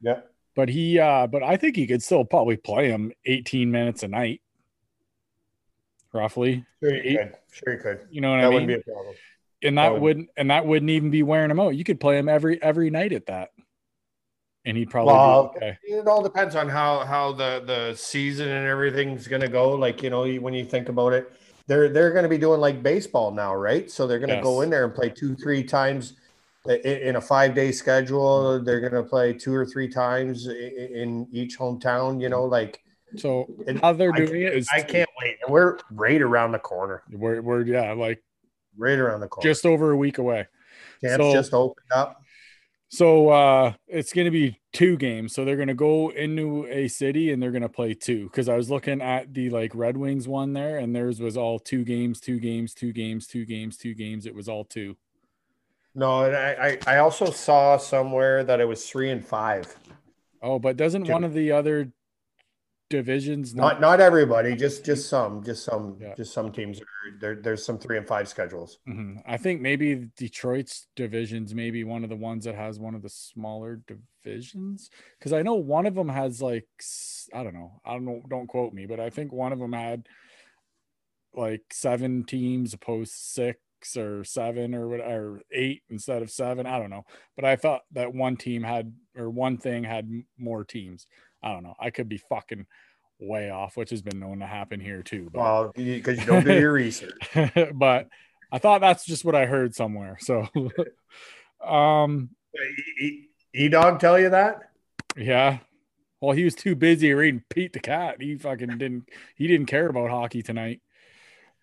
yeah. 0.00 0.20
but 0.56 0.68
he 0.68 0.98
uh 0.98 1.26
but 1.26 1.42
i 1.42 1.56
think 1.56 1.76
he 1.76 1.86
could 1.86 2.02
still 2.02 2.24
probably 2.24 2.56
play 2.56 2.88
him 2.88 3.12
18 3.26 3.70
minutes 3.70 4.02
a 4.02 4.08
night 4.08 4.40
roughly 6.12 6.64
Sure 6.82 6.94
you 6.94 7.02
Eight- 7.04 7.16
could. 7.18 7.36
Sure 7.52 7.72
you 7.74 7.80
could. 7.80 8.00
you 8.10 8.20
know 8.20 8.30
what 8.32 8.40
That 8.40 8.46
i 8.46 8.50
mean? 8.50 8.50
That 8.50 8.66
wouldn't 8.66 8.84
be 8.86 8.90
a 8.90 8.94
problem. 8.94 9.14
and 9.62 9.78
that 9.78 9.82
that 9.82 9.92
would- 9.92 10.02
wouldn't 10.02 10.28
and 10.36 10.50
that 10.50 10.66
wouldn't 10.66 10.90
even 10.90 11.10
be 11.10 11.22
wearing 11.22 11.50
him 11.50 11.60
out 11.60 11.76
you 11.76 11.84
could 11.84 12.00
play 12.00 12.18
him 12.18 12.28
every 12.28 12.60
every 12.62 12.90
night 12.90 13.12
at 13.12 13.26
that 13.26 13.50
and 14.64 14.76
he'd 14.76 14.90
probably 14.90 15.14
Well, 15.14 15.52
okay 15.56 15.76
it 15.84 16.06
all 16.06 16.22
depends 16.22 16.54
on 16.54 16.68
how 16.68 17.00
how 17.00 17.32
the 17.32 17.62
the 17.66 17.94
season 17.96 18.48
and 18.48 18.66
everything's 18.66 19.26
going 19.26 19.42
to 19.42 19.48
go. 19.48 19.70
Like 19.74 20.02
you 20.02 20.10
know, 20.10 20.26
when 20.34 20.54
you 20.54 20.64
think 20.64 20.88
about 20.88 21.12
it, 21.12 21.32
they're 21.66 21.88
they're 21.88 22.10
going 22.12 22.24
to 22.24 22.28
be 22.28 22.38
doing 22.38 22.60
like 22.60 22.82
baseball 22.82 23.30
now, 23.30 23.54
right? 23.54 23.90
So 23.90 24.06
they're 24.06 24.18
going 24.18 24.30
to 24.36 24.42
go 24.42 24.60
in 24.62 24.70
there 24.70 24.84
and 24.84 24.94
play 24.94 25.08
two 25.10 25.34
three 25.36 25.62
times 25.64 26.14
i- 26.68 26.72
i- 26.72 27.00
in 27.08 27.16
a 27.16 27.20
five 27.20 27.54
day 27.54 27.72
schedule. 27.72 28.60
They're 28.62 28.80
going 28.80 28.92
to 28.92 29.02
play 29.02 29.32
two 29.32 29.54
or 29.54 29.64
three 29.64 29.88
times 29.88 30.48
i- 30.48 30.52
i- 30.52 30.90
in 31.02 31.26
each 31.32 31.58
hometown. 31.58 32.20
You 32.20 32.28
know, 32.28 32.44
like 32.44 32.82
so 33.16 33.46
And 33.66 33.80
how 33.80 33.92
they're 33.92 34.12
I 34.14 34.18
doing 34.24 34.42
it 34.42 34.54
is 34.54 34.68
I 34.72 34.82
can't 34.82 35.10
wait. 35.22 35.36
We're 35.48 35.78
right 35.90 36.20
around 36.22 36.52
the 36.52 36.58
corner. 36.60 37.02
we're, 37.10 37.40
we're 37.40 37.62
yeah 37.62 37.92
like 37.92 38.22
Right 38.78 38.98
around 38.98 39.20
the 39.20 39.28
corner. 39.28 39.48
just 39.50 39.66
over 39.66 39.90
a 39.90 39.96
week 39.96 40.18
away 40.18 40.46
camps 41.00 41.16
so- 41.24 41.32
just 41.32 41.52
opened 41.54 41.90
up. 41.92 42.19
So 42.92 43.28
uh 43.28 43.72
it's 43.86 44.12
going 44.12 44.24
to 44.24 44.30
be 44.32 44.60
two 44.72 44.96
games 44.96 45.32
so 45.32 45.44
they're 45.44 45.56
going 45.56 45.68
to 45.68 45.74
go 45.74 46.10
into 46.10 46.66
a 46.68 46.88
city 46.88 47.30
and 47.30 47.40
they're 47.42 47.52
going 47.52 47.62
to 47.62 47.68
play 47.68 47.94
two 47.94 48.24
because 48.24 48.48
i 48.48 48.56
was 48.56 48.68
looking 48.68 49.00
at 49.00 49.32
the 49.32 49.48
like 49.48 49.72
red 49.74 49.96
wings 49.96 50.26
one 50.26 50.52
there 50.52 50.78
and 50.78 50.94
theirs 50.94 51.20
was 51.20 51.36
all 51.36 51.58
two 51.58 51.84
games 51.84 52.20
two 52.20 52.38
games 52.40 52.74
two 52.74 52.92
games 52.92 53.26
two 53.26 53.44
games 53.44 53.76
two 53.76 53.94
games 53.94 54.26
it 54.26 54.34
was 54.34 54.48
all 54.48 54.64
two 54.64 54.96
No, 55.94 56.24
and 56.24 56.36
I, 56.36 56.78
I 56.86 56.94
I 56.94 56.98
also 56.98 57.30
saw 57.30 57.76
somewhere 57.76 58.44
that 58.44 58.60
it 58.60 58.64
was 58.68 58.88
three 58.88 59.10
and 59.10 59.24
five. 59.24 59.76
Oh, 60.42 60.58
but 60.58 60.76
doesn't 60.76 61.04
Two. 61.04 61.12
one 61.12 61.24
of 61.24 61.34
the 61.34 61.52
other 61.52 61.92
divisions 62.90 63.54
Not 63.54 63.80
not 63.80 64.00
everybody, 64.00 64.54
just 64.54 64.84
just 64.84 65.08
some, 65.08 65.42
just 65.42 65.64
some, 65.64 65.96
Yeah. 66.00 66.14
just 66.16 66.34
some 66.34 66.52
teams. 66.52 66.80
Are, 66.80 66.84
there, 67.20 67.36
there's 67.36 67.64
some 67.64 67.78
three 67.78 67.96
and 67.96 68.06
five 68.06 68.28
schedules. 68.28 68.78
Mhm. 68.86 69.22
I 69.24 69.36
think 69.38 69.60
maybe 69.62 70.08
Detroit's 70.16 70.88
divisions, 70.96 71.54
maybe 71.54 71.84
one 71.84 72.02
of 72.04 72.10
the 72.10 72.16
ones 72.16 72.44
that 72.44 72.56
has 72.56 72.78
one 72.78 72.94
of 72.94 73.02
the 73.02 73.08
smaller 73.08 73.80
divisions. 73.86 74.90
Because 75.18 75.32
I 75.32 75.42
know 75.42 75.54
one 75.54 75.86
of 75.86 75.94
them 75.94 76.08
has 76.08 76.42
like 76.42 76.66
I 77.32 77.42
don't 77.42 77.54
know, 77.54 77.80
I 77.84 77.92
don't 77.94 78.04
know, 78.04 78.20
don't 78.28 78.48
quote 78.48 78.74
me, 78.74 78.86
but 78.86 79.00
I 79.00 79.08
think 79.08 79.32
one 79.32 79.52
of 79.52 79.60
them 79.60 79.72
had 79.72 80.06
like 81.32 81.62
seven 81.72 82.24
teams 82.24 82.74
opposed 82.74 83.12
six 83.12 83.60
or 83.96 84.24
seven 84.24 84.74
or 84.74 84.88
what 84.88 85.00
or 85.00 85.40
eight 85.52 85.82
instead 85.88 86.22
of 86.22 86.30
seven. 86.30 86.66
I 86.66 86.78
don't 86.78 86.90
know, 86.90 87.04
but 87.36 87.44
I 87.44 87.54
thought 87.54 87.82
that 87.92 88.12
one 88.12 88.36
team 88.36 88.64
had 88.64 88.92
or 89.16 89.30
one 89.30 89.56
thing 89.58 89.84
had 89.84 90.10
more 90.36 90.64
teams. 90.64 91.06
I 91.42 91.52
don't 91.52 91.62
know. 91.62 91.74
I 91.78 91.90
could 91.90 92.08
be 92.08 92.18
fucking 92.18 92.66
way 93.18 93.50
off, 93.50 93.76
which 93.76 93.90
has 93.90 94.02
been 94.02 94.18
known 94.18 94.40
to 94.40 94.46
happen 94.46 94.80
here 94.80 95.02
too. 95.02 95.28
But 95.32 95.40
Well, 95.40 95.72
because 95.74 96.18
you 96.18 96.26
don't 96.26 96.44
do 96.44 96.54
your 96.54 96.72
research. 96.72 97.30
but 97.74 98.08
I 98.52 98.58
thought 98.58 98.80
that's 98.80 99.04
just 99.04 99.24
what 99.24 99.34
I 99.34 99.46
heard 99.46 99.74
somewhere. 99.74 100.18
So, 100.20 100.48
um, 101.66 102.30
E 103.54 103.68
Dog 103.68 104.00
tell 104.00 104.18
you 104.18 104.30
that? 104.30 104.70
yeah. 105.16 105.58
Well, 106.20 106.36
he 106.36 106.44
was 106.44 106.54
too 106.54 106.74
busy 106.74 107.14
reading 107.14 107.42
Pete 107.48 107.72
the 107.72 107.80
Cat. 107.80 108.20
He 108.20 108.36
fucking 108.36 108.76
didn't. 108.78 109.08
He 109.36 109.46
didn't 109.46 109.66
care 109.66 109.88
about 109.88 110.10
hockey 110.10 110.42
tonight. 110.42 110.80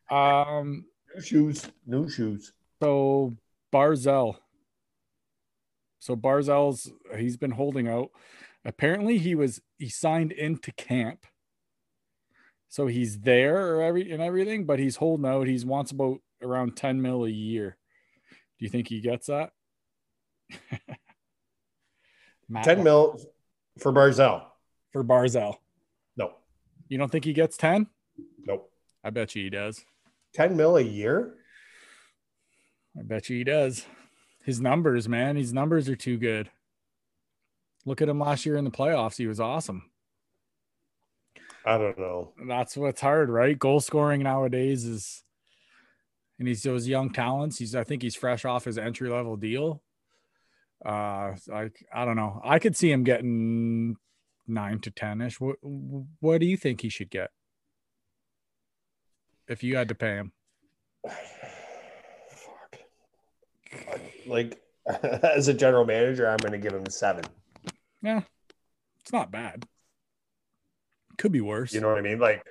Um. 0.10 0.86
New 1.16 1.22
shoes, 1.22 1.68
new 1.86 2.10
shoes. 2.10 2.54
So 2.82 3.36
Barzal. 3.74 4.38
So 6.00 6.16
Barzal's 6.16 6.92
he's 7.18 7.38
been 7.38 7.52
holding 7.52 7.88
out. 7.88 8.12
Apparently, 8.68 9.18
he 9.18 9.34
was 9.34 9.62
he 9.80 9.90
signed 9.90 10.32
into 10.32 10.72
camp. 10.74 11.26
So 12.68 12.86
he's 12.88 13.22
there 13.22 13.76
or 13.78 13.82
every 13.82 14.12
and 14.12 14.22
everything, 14.22 14.66
but 14.66 14.78
he's 14.78 14.98
holding 14.98 15.26
out. 15.26 15.48
He's 15.48 15.66
wants 15.66 15.92
about 15.92 16.20
around 16.44 16.76
10 16.76 17.02
mil 17.02 17.26
a 17.26 17.30
year. 17.30 17.78
Do 18.60 18.66
you 18.66 18.70
think 18.70 18.90
he 18.90 19.00
gets 19.00 19.28
that? 19.28 19.52
Ten 22.64 22.84
mil 22.84 23.20
for 23.80 23.92
Barzal. 23.94 24.44
for 24.92 25.04
Barzal. 25.04 25.58
No, 26.16 26.34
You 26.90 26.98
don't 26.98 27.12
think 27.12 27.26
he 27.26 27.34
gets 27.34 27.58
10? 27.58 27.88
nope. 28.46 28.72
I 29.04 29.10
bet 29.12 29.36
you 29.36 29.44
he 29.44 29.50
does. 29.50 29.86
Ten 30.34 30.58
mil 30.58 30.76
a 30.78 30.82
year. 30.82 31.36
I 33.00 33.04
bet 33.04 33.30
you 33.30 33.38
he 33.38 33.44
does. 33.44 33.86
His 34.44 34.60
numbers, 34.60 35.08
man, 35.08 35.36
his 35.36 35.54
numbers 35.54 35.88
are 35.90 35.96
too 35.96 36.18
good. 36.18 36.50
Look 37.88 38.02
at 38.02 38.10
him 38.10 38.20
last 38.20 38.46
year 38.46 38.58
in 38.58 38.66
the 38.66 38.70
playoffs. 38.70 39.16
He 39.16 39.28
was 39.28 39.40
awesome. 39.40 39.90
I 41.66 41.78
don't 41.78 41.98
know. 41.98 42.34
That's 42.46 42.76
what's 42.76 43.00
hard, 43.00 43.30
right? 43.30 43.58
Goal 43.58 43.80
scoring 43.80 44.24
nowadays 44.24 44.84
is, 44.84 45.24
and 46.38 46.50
he's 46.50 46.64
those 46.64 46.86
young 46.86 47.14
talents. 47.14 47.60
He's, 47.60 47.76
I 47.76 47.86
think 47.86 48.02
he's 48.02 48.14
fresh 48.14 48.44
off 48.44 48.66
his 48.66 48.78
entry 48.78 49.10
level 49.10 49.38
deal. 49.38 49.82
Uh, 50.86 51.36
like 51.48 51.82
I 51.94 52.04
don't 52.04 52.18
know. 52.18 52.42
I 52.44 52.60
could 52.60 52.76
see 52.76 52.92
him 52.92 53.06
getting 53.06 53.96
nine 54.48 54.80
to 54.80 54.92
ten 54.92 55.22
ish. 55.22 55.40
What 55.40 55.56
What 55.62 56.42
do 56.42 56.46
you 56.46 56.58
think 56.58 56.82
he 56.82 56.90
should 56.90 57.10
get 57.10 57.30
if 59.48 59.64
you 59.64 59.78
had 59.78 59.88
to 59.88 59.96
pay 59.96 60.16
him? 60.16 60.34
Fuck. 62.30 62.80
Like 64.26 64.60
as 65.24 65.48
a 65.48 65.54
general 65.54 65.86
manager, 65.86 66.30
I'm 66.30 66.38
going 66.38 66.52
to 66.52 66.58
give 66.58 66.74
him 66.74 66.90
seven. 66.90 67.24
Yeah, 68.08 68.22
it's 69.02 69.12
not 69.12 69.32
bad. 69.32 69.68
Could 71.18 71.34
be 71.34 71.42
worse. 71.42 71.74
You 71.74 71.82
know 71.82 71.90
what 71.90 71.98
I 71.98 72.02
mean? 72.02 72.20
Like, 72.20 72.42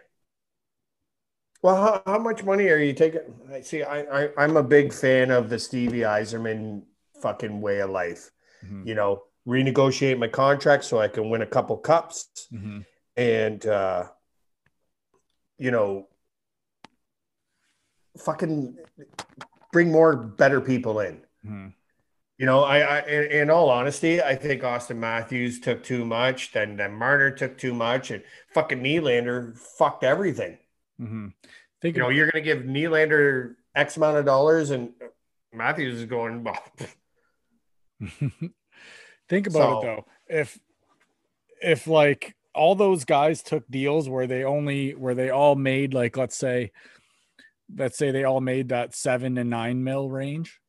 well, 1.63 1.77
how, 1.77 2.03
how 2.13 2.19
much 2.19 2.45
money 2.45 2.69
are 2.69 2.77
you 2.77 2.93
taking? 2.93 3.21
I 3.51 3.63
See, 3.63 3.83
I, 3.83 4.01
I 4.03 4.29
I'm 4.37 4.59
a 4.59 4.63
big 4.63 4.93
fan 4.93 5.31
of 5.31 5.49
the 5.49 5.59
Stevie 5.59 6.01
Yzerman 6.01 6.83
fucking 7.23 7.63
way 7.63 7.81
of 7.81 7.89
life. 7.89 8.31
Mhm, 8.63 8.87
You 8.87 8.95
know, 8.97 9.23
renegotiate 9.49 10.19
my 10.19 10.29
contract 10.29 10.85
so 10.85 10.99
I 10.99 11.09
can 11.09 11.31
win 11.31 11.41
a 11.41 11.47
couple 11.47 11.79
cups 11.79 12.49
mhm, 12.53 12.85
and 13.17 13.65
uh 13.65 14.09
you 15.57 15.71
know 15.71 16.07
fucking 18.19 18.77
bring 19.73 19.91
more 19.91 20.17
better 20.17 20.61
people 20.61 21.01
in. 21.01 21.25
mhm. 21.47 21.73
You 22.39 22.45
know, 22.45 22.63
I, 22.63 22.81
I 22.81 23.01
in, 23.07 23.31
in 23.31 23.51
all 23.51 23.71
honesty, 23.71 24.21
I 24.23 24.35
think 24.35 24.63
Auston 24.63 24.99
Matthews 24.99 25.59
took 25.61 25.83
too 25.83 26.05
much, 26.05 26.53
then 26.53 26.77
then 26.77 26.93
Marner 26.93 27.31
took 27.31 27.57
too 27.57 27.73
much, 27.73 28.11
and 28.11 28.23
fucking 28.53 28.83
Nylander 28.83 29.57
fucked 29.57 30.05
everything. 30.05 30.59
Mhm. 31.01 31.33
Think 31.81 31.97
you 31.97 32.03
know, 32.03 32.11
you're 32.11 32.31
gonna 32.31 32.45
give 32.45 32.59
Nylander 32.65 33.55
X 33.75 33.97
amount 33.97 34.19
of 34.19 34.27
dollars, 34.27 34.71
and 34.71 34.91
Matthews 35.53 36.01
is 36.01 36.05
going, 36.07 36.45
well, 36.45 36.63
think 39.29 39.47
about 39.47 39.79
it 39.79 39.87
though. 39.87 40.07
If 40.29 40.59
if 41.63 41.87
like 41.87 42.37
all 42.55 42.75
those 42.75 43.05
guys 43.05 43.43
took 43.43 43.67
deals 43.69 44.09
where 44.09 44.27
they 44.27 44.45
only 44.45 44.95
where 44.95 45.15
they 45.15 45.31
all 45.31 45.55
made 45.55 45.95
like 45.95 46.17
let's 46.17 46.37
say 46.37 46.73
let's 47.77 47.99
say 47.99 48.11
they 48.11 48.25
all 48.25 48.41
made 48.41 48.71
that 48.71 48.95
seven 48.95 49.35
to 49.37 49.45
nine 49.45 49.83
mil 49.85 50.09
range, 50.09 50.61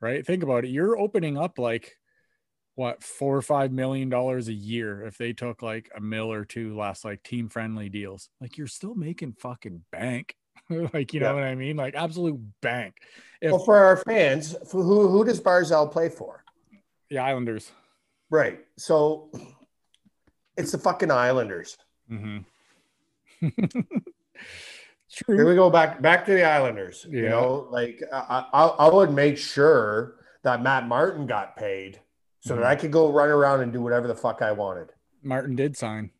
right? 0.00 0.24
Think 0.24 0.42
about 0.42 0.64
it. 0.64 0.70
You're 0.70 0.98
opening 0.98 1.38
up 1.38 1.58
like 1.58 1.96
what 2.74 3.02
four 3.02 3.36
or 3.36 3.42
five 3.42 3.72
million 3.72 4.08
dollars 4.08 4.48
a 4.48 4.52
year 4.52 5.06
if 5.06 5.16
they 5.16 5.32
took 5.32 5.62
like 5.62 5.90
a 5.96 6.00
mil 6.00 6.30
or 6.30 6.44
two 6.44 6.76
less 6.76 7.04
like 7.04 7.22
team 7.22 7.48
friendly 7.48 7.88
deals. 7.88 8.28
Like 8.40 8.58
you're 8.58 8.66
still 8.66 8.94
making 8.94 9.32
fucking 9.32 9.84
bank. 9.90 10.36
like 10.92 11.14
you 11.14 11.20
know 11.20 11.34
what 11.34 11.44
I 11.44 11.54
mean? 11.54 11.76
Like 11.76 11.94
absolute 11.94 12.40
bank. 12.60 12.96
If 13.40 13.52
well, 13.52 13.64
for 13.64 13.76
our 13.76 13.96
fans, 13.96 14.56
for 14.70 14.82
who 14.82 15.08
who 15.08 15.24
does 15.24 15.40
Barzal 15.40 15.90
play 15.90 16.08
for? 16.08 16.42
the 17.10 17.18
Islanders. 17.18 17.70
Right. 18.30 18.60
So 18.76 19.30
it's 20.56 20.72
the 20.72 20.78
fucking 20.78 21.10
Islanders. 21.10 21.76
Mm-hmm. 22.10 22.38
Here 25.08 25.46
we 25.48 25.54
go 25.54 25.70
back 25.70 26.02
back 26.02 26.26
to 26.26 26.32
the 26.32 26.42
Islanders. 26.44 27.06
You 27.08 27.24
Yeah. 27.24 27.30
know, 27.30 27.68
like 27.70 28.02
I, 28.12 28.44
I 28.52 28.62
I 28.66 28.88
would 28.92 29.12
make 29.12 29.38
sure 29.38 30.16
that 30.42 30.62
Matt 30.62 30.86
Martin 30.88 31.26
got 31.26 31.56
paid 31.56 32.00
so 32.40 32.54
Mhm. 32.54 32.58
that 32.58 32.66
I 32.66 32.76
could 32.76 32.90
go 32.92 33.12
run 33.12 33.28
around 33.28 33.60
and 33.62 33.72
do 33.72 33.80
whatever 33.80 34.08
the 34.08 34.14
fuck 34.16 34.42
I 34.42 34.52
wanted. 34.52 34.92
Martin 35.22 35.54
did 35.56 35.76
sign. 35.76 36.10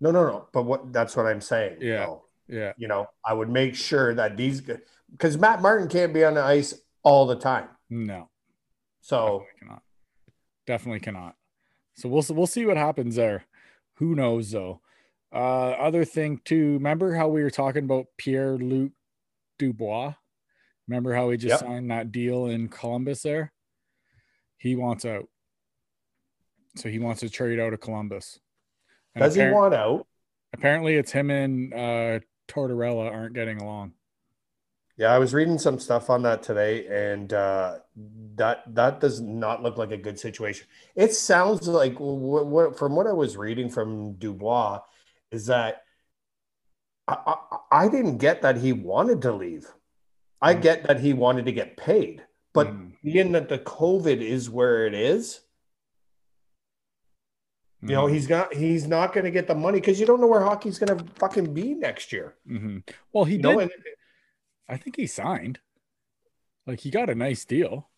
No, 0.00 0.10
no, 0.10 0.26
no. 0.26 0.48
But 0.52 0.62
what 0.62 0.92
that's 0.92 1.16
what 1.16 1.26
I'm 1.26 1.40
saying. 1.40 1.78
Yeah. 1.80 2.06
though. 2.06 2.24
Yeah. 2.48 2.72
You 2.78 2.88
know, 2.88 3.06
I 3.24 3.34
would 3.34 3.50
make 3.50 3.74
sure 3.74 4.14
that 4.14 4.36
these 4.36 4.62
because 5.10 5.36
Matt 5.36 5.60
Martin 5.60 5.88
can't 5.88 6.14
be 6.14 6.24
on 6.24 6.34
the 6.34 6.42
ice 6.42 6.74
all 7.02 7.26
the 7.26 7.36
time. 7.36 7.68
No. 7.90 8.30
So 9.00 9.16
Definitely 9.46 9.58
cannot. 9.60 9.82
Definitely 10.66 11.00
cannot. 11.00 11.36
So 11.94 12.08
we'll 12.08 12.24
we'll 12.30 12.46
see 12.46 12.64
what 12.64 12.76
happens 12.78 13.16
there. 13.16 13.44
Who 13.94 14.14
knows 14.14 14.50
though? 14.52 14.80
Uh, 15.32 15.70
other 15.72 16.04
thing 16.04 16.40
too. 16.44 16.74
Remember 16.74 17.14
how 17.14 17.28
we 17.28 17.42
were 17.42 17.50
talking 17.50 17.84
about 17.84 18.06
Pierre 18.16 18.56
Luc 18.56 18.92
Dubois? 19.58 20.14
Remember 20.86 21.14
how 21.14 21.30
he 21.30 21.36
just 21.36 21.60
Yep. 21.60 21.60
signed 21.60 21.90
that 21.90 22.12
deal 22.12 22.46
in 22.46 22.68
Columbus 22.68 23.22
there? 23.22 23.52
He 24.56 24.74
wants 24.74 25.04
out. 25.04 25.28
So 26.76 26.88
he 26.88 26.98
wants 26.98 27.20
to 27.20 27.28
trade 27.28 27.60
out 27.60 27.72
of 27.72 27.80
Columbus. 27.80 28.38
And 29.14 29.22
does 29.22 29.34
he 29.34 29.46
want 29.48 29.74
out? 29.74 30.06
Apparently, 30.52 30.96
it's 30.96 31.12
him 31.12 31.30
and 31.30 31.74
uh, 31.74 32.20
Tortorella 32.48 33.10
aren't 33.12 33.34
getting 33.34 33.60
along. 33.60 33.92
Yeah, 34.96 35.12
I 35.12 35.18
was 35.18 35.32
reading 35.32 35.58
some 35.58 35.78
stuff 35.78 36.10
on 36.10 36.22
that 36.22 36.42
today, 36.42 36.86
and 36.88 37.32
uh, 37.32 37.78
that 38.34 38.64
that 38.74 38.98
does 38.98 39.20
not 39.20 39.62
look 39.62 39.76
like 39.76 39.92
a 39.92 39.96
good 39.96 40.18
situation. 40.18 40.66
It 40.96 41.14
sounds 41.14 41.68
like 41.68 42.00
what, 42.00 42.46
what 42.46 42.78
from 42.78 42.96
what 42.96 43.06
I 43.06 43.12
was 43.12 43.36
reading 43.36 43.68
from 43.68 44.14
Dubois 44.14 44.80
is 45.30 45.46
that 45.46 45.82
I, 47.06 47.16
I, 47.26 47.84
I 47.84 47.88
didn't 47.88 48.18
get 48.18 48.42
that 48.42 48.58
he 48.58 48.72
wanted 48.72 49.22
to 49.22 49.32
leave. 49.32 49.66
I 50.40 50.54
Mm. 50.54 50.62
get 50.62 50.82
that 50.86 51.00
he 51.00 51.12
wanted 51.14 51.46
to 51.46 51.52
get 51.52 51.76
paid, 51.76 52.24
but 52.52 52.68
Mm. 52.68 52.92
being 53.02 53.32
that 53.32 53.48
the 53.48 53.58
COVID 53.58 54.20
is 54.20 54.50
where 54.50 54.86
it 54.86 54.94
is, 54.94 55.40
you 57.82 57.88
know, 57.94 58.06
Mhm. 58.06 58.12
he's 58.12 58.28
not 58.28 58.54
he's 58.54 58.86
not 58.86 59.12
going 59.12 59.24
to 59.24 59.30
get 59.30 59.46
the 59.46 59.54
money 59.54 59.80
because 59.80 59.98
you 60.00 60.06
don't 60.06 60.20
know 60.20 60.26
where 60.26 60.40
hockey's 60.42 60.78
going 60.78 60.98
to 60.98 61.04
fucking 61.14 61.54
be 61.54 61.74
next 61.74 62.12
year. 62.12 62.36
Mhm. 62.46 62.86
Well, 63.12 63.24
he 63.24 63.36
You 63.36 63.42
did. 63.42 63.48
know, 63.48 63.58
and 63.60 63.70
I 64.68 64.76
think 64.76 64.96
he 64.96 65.06
signed. 65.06 65.60
Like 66.66 66.80
he 66.80 66.90
got 66.90 67.08
a 67.08 67.14
nice 67.14 67.44
deal. 67.46 67.88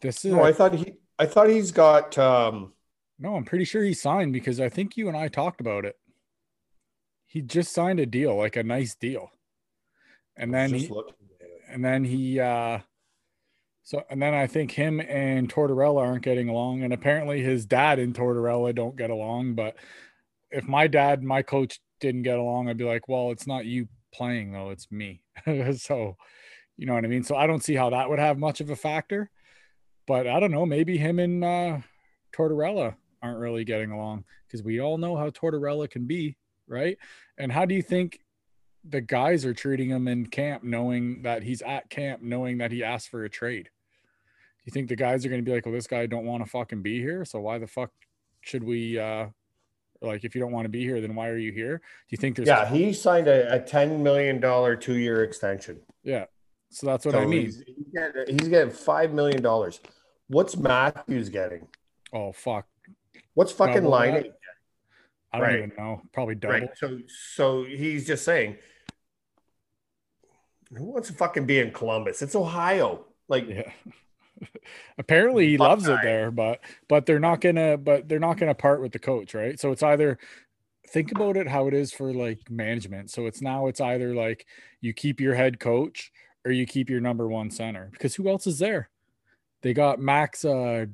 This 0.00 0.24
is 0.24 0.32
no, 0.32 0.42
I 0.44 0.52
thought 0.52 0.74
he 0.74 0.98
I 1.18 1.26
thought 1.26 1.48
he's 1.48 1.72
got. 1.72 2.16
um 2.18 2.72
no, 3.18 3.34
I'm 3.34 3.44
pretty 3.44 3.64
sure 3.64 3.82
he 3.82 3.94
signed 3.94 4.32
because 4.34 4.60
I 4.60 4.68
think 4.68 4.96
you 4.96 5.08
and 5.08 5.16
I 5.16 5.28
talked 5.28 5.60
about 5.60 5.84
it. 5.86 5.98
He 7.36 7.42
just 7.42 7.74
signed 7.74 8.00
a 8.00 8.06
deal, 8.06 8.34
like 8.34 8.56
a 8.56 8.62
nice 8.62 8.94
deal. 8.94 9.30
And 10.38 10.54
then 10.54 10.72
he 10.72 10.88
looking 10.88 11.12
at 11.38 11.46
it. 11.46 11.60
and 11.68 11.84
then 11.84 12.02
he 12.02 12.40
uh 12.40 12.78
So 13.82 14.04
and 14.08 14.22
then 14.22 14.32
I 14.32 14.46
think 14.46 14.70
him 14.70 15.00
and 15.00 15.52
Tortorella 15.52 16.00
aren't 16.00 16.24
getting 16.24 16.48
along, 16.48 16.82
and 16.82 16.94
apparently 16.94 17.42
his 17.42 17.66
dad 17.66 17.98
and 17.98 18.14
Tortorella 18.14 18.74
don't 18.74 18.96
get 18.96 19.10
along. 19.10 19.54
But 19.54 19.76
if 20.50 20.66
my 20.66 20.86
dad, 20.86 21.22
my 21.22 21.42
coach, 21.42 21.78
didn't 22.00 22.22
get 22.22 22.38
along, 22.38 22.70
I'd 22.70 22.78
be 22.78 22.84
like, 22.84 23.06
well, 23.06 23.32
it's 23.32 23.46
not 23.46 23.66
you 23.66 23.88
playing 24.14 24.52
though, 24.52 24.70
it's 24.70 24.90
me. 24.90 25.20
so, 25.76 26.16
you 26.78 26.86
know 26.86 26.94
what 26.94 27.04
I 27.04 27.08
mean. 27.08 27.22
So 27.22 27.36
I 27.36 27.46
don't 27.46 27.62
see 27.62 27.74
how 27.74 27.90
that 27.90 28.08
would 28.08 28.18
have 28.18 28.38
much 28.38 28.62
of 28.62 28.70
a 28.70 28.76
factor. 28.76 29.30
But 30.06 30.26
I 30.26 30.40
don't 30.40 30.52
know. 30.52 30.64
Maybe 30.64 30.96
him 30.96 31.18
and 31.18 31.44
uh, 31.44 31.78
Tortorella 32.34 32.96
aren't 33.22 33.40
really 33.40 33.64
getting 33.66 33.90
along 33.90 34.24
because 34.46 34.62
we 34.62 34.80
all 34.80 34.96
know 34.96 35.18
how 35.18 35.28
Tortorella 35.28 35.90
can 35.90 36.06
be, 36.06 36.38
right? 36.68 36.98
And 37.38 37.52
how 37.52 37.64
do 37.64 37.74
you 37.74 37.82
think 37.82 38.20
the 38.88 39.00
guys 39.00 39.44
are 39.44 39.54
treating 39.54 39.90
him 39.90 40.08
in 40.08 40.26
camp, 40.26 40.62
knowing 40.62 41.22
that 41.22 41.42
he's 41.42 41.62
at 41.62 41.90
camp, 41.90 42.22
knowing 42.22 42.58
that 42.58 42.72
he 42.72 42.84
asked 42.84 43.08
for 43.08 43.24
a 43.24 43.30
trade? 43.30 43.64
Do 43.64 44.62
you 44.64 44.72
think 44.72 44.88
the 44.88 44.96
guys 44.96 45.24
are 45.24 45.28
going 45.28 45.40
to 45.40 45.48
be 45.48 45.54
like, 45.54 45.66
well, 45.66 45.74
this 45.74 45.86
guy 45.86 46.06
don't 46.06 46.26
want 46.26 46.44
to 46.44 46.50
fucking 46.50 46.82
be 46.82 47.00
here. 47.00 47.24
So 47.24 47.40
why 47.40 47.58
the 47.58 47.66
fuck 47.66 47.90
should 48.40 48.64
we, 48.64 48.98
uh, 48.98 49.26
like, 50.02 50.24
if 50.24 50.34
you 50.34 50.40
don't 50.40 50.52
want 50.52 50.64
to 50.64 50.70
be 50.70 50.82
here, 50.82 51.00
then 51.00 51.14
why 51.14 51.28
are 51.28 51.38
you 51.38 51.52
here? 51.52 51.78
Do 51.78 51.82
you 52.10 52.18
think 52.18 52.36
there's, 52.36 52.48
yeah, 52.48 52.68
he 52.68 52.92
signed 52.92 53.28
a, 53.28 53.54
a 53.54 53.60
$10 53.60 54.00
million 54.00 54.40
two 54.40 54.76
two 54.76 54.94
year 54.94 55.22
extension. 55.22 55.80
Yeah. 56.02 56.26
So 56.70 56.86
that's 56.86 57.04
what 57.04 57.12
so 57.12 57.20
I 57.20 57.26
mean. 57.26 57.42
He's, 57.42 57.62
he's, 57.64 57.86
getting, 57.94 58.38
he's 58.38 58.48
getting 58.48 58.72
$5 58.72 59.12
million. 59.12 59.72
What's 60.28 60.56
Matthews 60.56 61.28
getting? 61.28 61.68
Oh, 62.12 62.32
fuck. 62.32 62.66
What's 63.34 63.52
fucking 63.52 63.84
line? 63.84 64.32
I 65.36 65.40
don't 65.40 65.48
right. 65.48 65.58
even 65.58 65.72
know. 65.76 66.02
Probably 66.12 66.34
double. 66.34 66.54
Right. 66.54 66.70
So, 66.76 66.98
so 67.08 67.64
he's 67.64 68.06
just 68.06 68.24
saying, 68.24 68.56
who 70.74 70.84
wants 70.84 71.08
to 71.08 71.14
fucking 71.14 71.46
be 71.46 71.58
in 71.58 71.72
Columbus? 71.72 72.22
It's 72.22 72.34
Ohio. 72.34 73.04
Like, 73.28 73.48
yeah. 73.48 73.70
Apparently 74.98 75.48
he 75.48 75.58
loves 75.58 75.86
it 75.86 75.98
there, 76.02 76.30
but 76.30 76.60
but 76.88 77.06
they're 77.06 77.18
not 77.18 77.40
gonna 77.40 77.78
but 77.78 78.08
they're 78.08 78.18
not 78.18 78.36
gonna 78.36 78.54
part 78.54 78.82
with 78.82 78.92
the 78.92 78.98
coach, 78.98 79.32
right? 79.34 79.58
So 79.58 79.72
it's 79.72 79.82
either 79.82 80.18
think 80.88 81.10
about 81.10 81.36
it 81.36 81.48
how 81.48 81.68
it 81.68 81.74
is 81.74 81.92
for 81.92 82.12
like 82.12 82.50
management. 82.50 83.10
So 83.10 83.26
it's 83.26 83.40
now 83.40 83.66
it's 83.66 83.80
either 83.80 84.14
like 84.14 84.46
you 84.80 84.92
keep 84.92 85.20
your 85.20 85.34
head 85.34 85.58
coach 85.58 86.12
or 86.44 86.50
you 86.50 86.66
keep 86.66 86.90
your 86.90 87.00
number 87.00 87.28
one 87.28 87.50
center 87.50 87.88
because 87.92 88.14
who 88.14 88.28
else 88.28 88.46
is 88.46 88.58
there? 88.58 88.90
They 89.62 89.72
got 89.72 90.00
Max 90.00 90.44
uh 90.44 90.86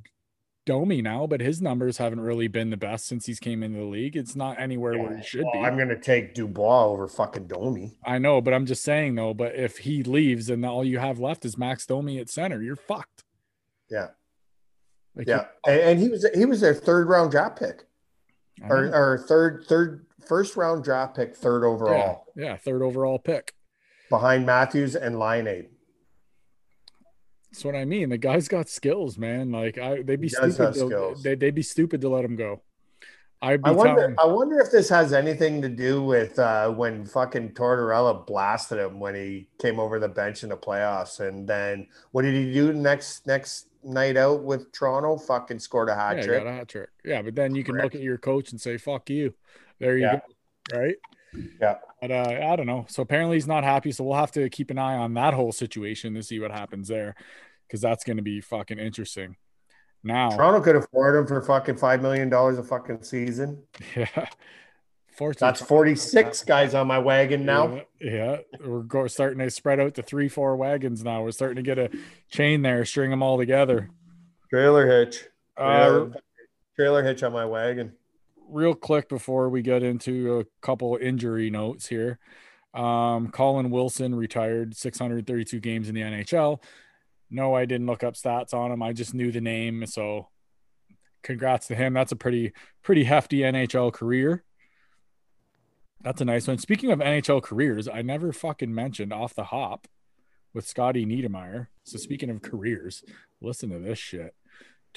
Domi 0.64 1.02
now, 1.02 1.26
but 1.26 1.40
his 1.40 1.60
numbers 1.60 1.98
haven't 1.98 2.20
really 2.20 2.48
been 2.48 2.70
the 2.70 2.76
best 2.76 3.06
since 3.06 3.26
he's 3.26 3.40
came 3.40 3.62
into 3.62 3.78
the 3.78 3.84
league. 3.84 4.16
It's 4.16 4.36
not 4.36 4.60
anywhere 4.60 4.94
yeah, 4.94 5.02
where 5.02 5.16
he 5.16 5.22
should 5.22 5.44
well, 5.44 5.52
be. 5.54 5.58
I'm 5.60 5.76
gonna 5.76 5.98
take 5.98 6.34
Dubois 6.34 6.84
over 6.86 7.08
fucking 7.08 7.48
Domi. 7.48 7.98
I 8.04 8.18
know, 8.18 8.40
but 8.40 8.54
I'm 8.54 8.66
just 8.66 8.84
saying 8.84 9.14
though. 9.14 9.34
But 9.34 9.54
if 9.54 9.78
he 9.78 10.02
leaves 10.02 10.50
and 10.50 10.64
all 10.64 10.84
you 10.84 10.98
have 10.98 11.18
left 11.18 11.44
is 11.44 11.58
Max 11.58 11.86
Domi 11.86 12.18
at 12.18 12.30
center, 12.30 12.62
you're 12.62 12.76
fucked. 12.76 13.24
Yeah. 13.90 14.08
Like 15.14 15.26
yeah, 15.26 15.46
and, 15.66 15.80
and, 15.80 16.00
he 16.00 16.08
was 16.08 16.26
he 16.34 16.46
was 16.46 16.60
their 16.62 16.74
third 16.74 17.06
round 17.06 17.30
draft 17.30 17.58
pick, 17.58 17.84
or, 18.62 18.86
or 18.86 19.24
third 19.28 19.66
third 19.68 20.06
first 20.26 20.56
round 20.56 20.84
draft 20.84 21.16
pick, 21.16 21.36
third 21.36 21.64
overall. 21.64 22.28
Yeah, 22.34 22.44
yeah 22.44 22.56
third 22.56 22.82
overall 22.82 23.18
pick 23.18 23.54
behind 24.08 24.46
Matthews 24.46 24.94
and 24.94 25.18
Laine. 25.18 25.68
That's 27.52 27.66
what 27.66 27.76
I 27.76 27.84
mean. 27.84 28.08
The 28.08 28.18
guy's 28.18 28.48
got 28.48 28.70
skills, 28.70 29.18
man. 29.18 29.52
Like 29.52 29.76
I, 29.76 30.00
they'd 30.00 30.20
be 30.20 30.30
stupid. 30.30 30.72
To, 30.74 31.14
they, 31.22 31.36
would 31.36 31.54
be 31.54 31.62
stupid 31.62 32.00
to 32.00 32.08
let 32.08 32.24
him 32.24 32.34
go. 32.34 32.62
I 33.42 33.56
wonder. 33.56 34.00
Telling... 34.00 34.16
I 34.18 34.24
wonder 34.24 34.58
if 34.58 34.70
this 34.70 34.88
has 34.88 35.12
anything 35.12 35.60
to 35.60 35.68
do 35.68 36.02
with 36.02 36.38
uh, 36.38 36.70
when 36.70 37.04
fucking 37.04 37.50
Tortorella 37.50 38.26
blasted 38.26 38.78
him 38.78 38.98
when 39.00 39.14
he 39.14 39.48
came 39.60 39.78
over 39.78 39.98
the 39.98 40.08
bench 40.08 40.44
in 40.44 40.48
the 40.48 40.56
playoffs, 40.56 41.20
and 41.20 41.46
then 41.46 41.88
what 42.12 42.22
did 42.22 42.34
he 42.34 42.54
do 42.54 42.72
next 42.72 43.26
next 43.26 43.66
night 43.84 44.16
out 44.16 44.44
with 44.44 44.72
Toronto? 44.72 45.18
Fucking 45.18 45.58
scored 45.58 45.90
a 45.90 45.94
hat 45.94 46.16
yeah, 46.16 46.22
trick. 46.22 46.44
Got 46.44 46.50
a 46.50 46.54
hat 46.54 46.68
trick. 46.68 46.88
Yeah, 47.04 47.20
but 47.20 47.34
then 47.34 47.54
you 47.54 47.64
can 47.64 47.74
Correct. 47.74 47.84
look 47.84 47.94
at 47.96 48.00
your 48.00 48.16
coach 48.16 48.52
and 48.52 48.60
say, 48.60 48.78
"Fuck 48.78 49.10
you." 49.10 49.34
There 49.78 49.98
you 49.98 50.04
yeah. 50.04 50.20
go. 50.70 50.78
Right. 50.78 50.96
Yeah. 51.60 51.76
But 52.00 52.10
uh, 52.10 52.38
I 52.50 52.56
don't 52.56 52.66
know. 52.66 52.86
So 52.88 53.02
apparently 53.02 53.36
he's 53.36 53.46
not 53.46 53.64
happy. 53.64 53.92
So 53.92 54.04
we'll 54.04 54.18
have 54.18 54.32
to 54.32 54.48
keep 54.50 54.70
an 54.70 54.78
eye 54.78 54.96
on 54.96 55.14
that 55.14 55.34
whole 55.34 55.52
situation 55.52 56.14
to 56.14 56.22
see 56.22 56.40
what 56.40 56.50
happens 56.50 56.88
there, 56.88 57.14
because 57.66 57.80
that's 57.80 58.04
going 58.04 58.16
to 58.16 58.22
be 58.22 58.40
fucking 58.40 58.78
interesting. 58.78 59.36
Now 60.04 60.30
Toronto 60.30 60.60
could 60.60 60.76
afford 60.76 61.16
him 61.16 61.26
for 61.26 61.40
fucking 61.42 61.76
five 61.76 62.02
million 62.02 62.28
dollars 62.28 62.58
a 62.58 62.62
fucking 62.62 63.02
season. 63.02 63.62
Yeah. 63.96 64.26
That's 65.38 65.60
46 65.60 66.42
guys 66.44 66.74
on 66.74 66.86
my 66.86 66.98
wagon 66.98 67.44
now. 67.44 67.82
Yeah, 68.00 68.10
yeah. 68.10 68.36
we're 68.64 68.80
go, 68.80 69.06
starting 69.06 69.38
to 69.40 69.50
spread 69.50 69.78
out 69.78 69.94
to 69.96 70.02
three, 70.02 70.28
four 70.28 70.56
wagons 70.56 71.04
now. 71.04 71.22
We're 71.22 71.32
starting 71.32 71.56
to 71.56 71.62
get 71.62 71.78
a 71.78 71.90
chain 72.30 72.62
there, 72.62 72.84
string 72.86 73.10
them 73.10 73.22
all 73.22 73.36
together. 73.36 73.90
Trailer 74.48 74.86
hitch. 74.86 75.24
Uh, 75.56 76.06
trailer 76.76 77.04
hitch 77.04 77.22
on 77.22 77.32
my 77.32 77.44
wagon 77.44 77.92
real 78.52 78.74
quick 78.74 79.08
before 79.08 79.48
we 79.48 79.62
get 79.62 79.82
into 79.82 80.38
a 80.40 80.44
couple 80.60 80.96
injury 81.00 81.50
notes 81.50 81.86
here. 81.88 82.18
Um, 82.74 83.28
Colin 83.28 83.70
Wilson 83.70 84.14
retired 84.14 84.76
632 84.76 85.60
games 85.60 85.88
in 85.88 85.94
the 85.94 86.02
NHL. 86.02 86.62
No, 87.30 87.54
I 87.54 87.64
didn't 87.64 87.86
look 87.86 88.04
up 88.04 88.14
stats 88.14 88.54
on 88.54 88.70
him. 88.70 88.82
I 88.82 88.92
just 88.92 89.14
knew 89.14 89.32
the 89.32 89.40
name. 89.40 89.86
So 89.86 90.28
congrats 91.22 91.66
to 91.68 91.74
him. 91.74 91.94
That's 91.94 92.12
a 92.12 92.16
pretty, 92.16 92.52
pretty 92.82 93.04
hefty 93.04 93.38
NHL 93.38 93.92
career. 93.92 94.44
That's 96.02 96.20
a 96.20 96.24
nice 96.24 96.48
one. 96.48 96.58
Speaking 96.58 96.90
of 96.90 96.98
NHL 96.98 97.42
careers, 97.42 97.88
I 97.88 98.02
never 98.02 98.32
fucking 98.32 98.74
mentioned 98.74 99.12
off 99.12 99.34
the 99.34 99.44
hop 99.44 99.86
with 100.52 100.66
Scotty 100.66 101.06
Niedermayer. 101.06 101.68
So 101.84 101.96
speaking 101.96 102.28
of 102.28 102.42
careers, 102.42 103.04
listen 103.40 103.70
to 103.70 103.78
this 103.78 103.98
shit. 103.98 104.34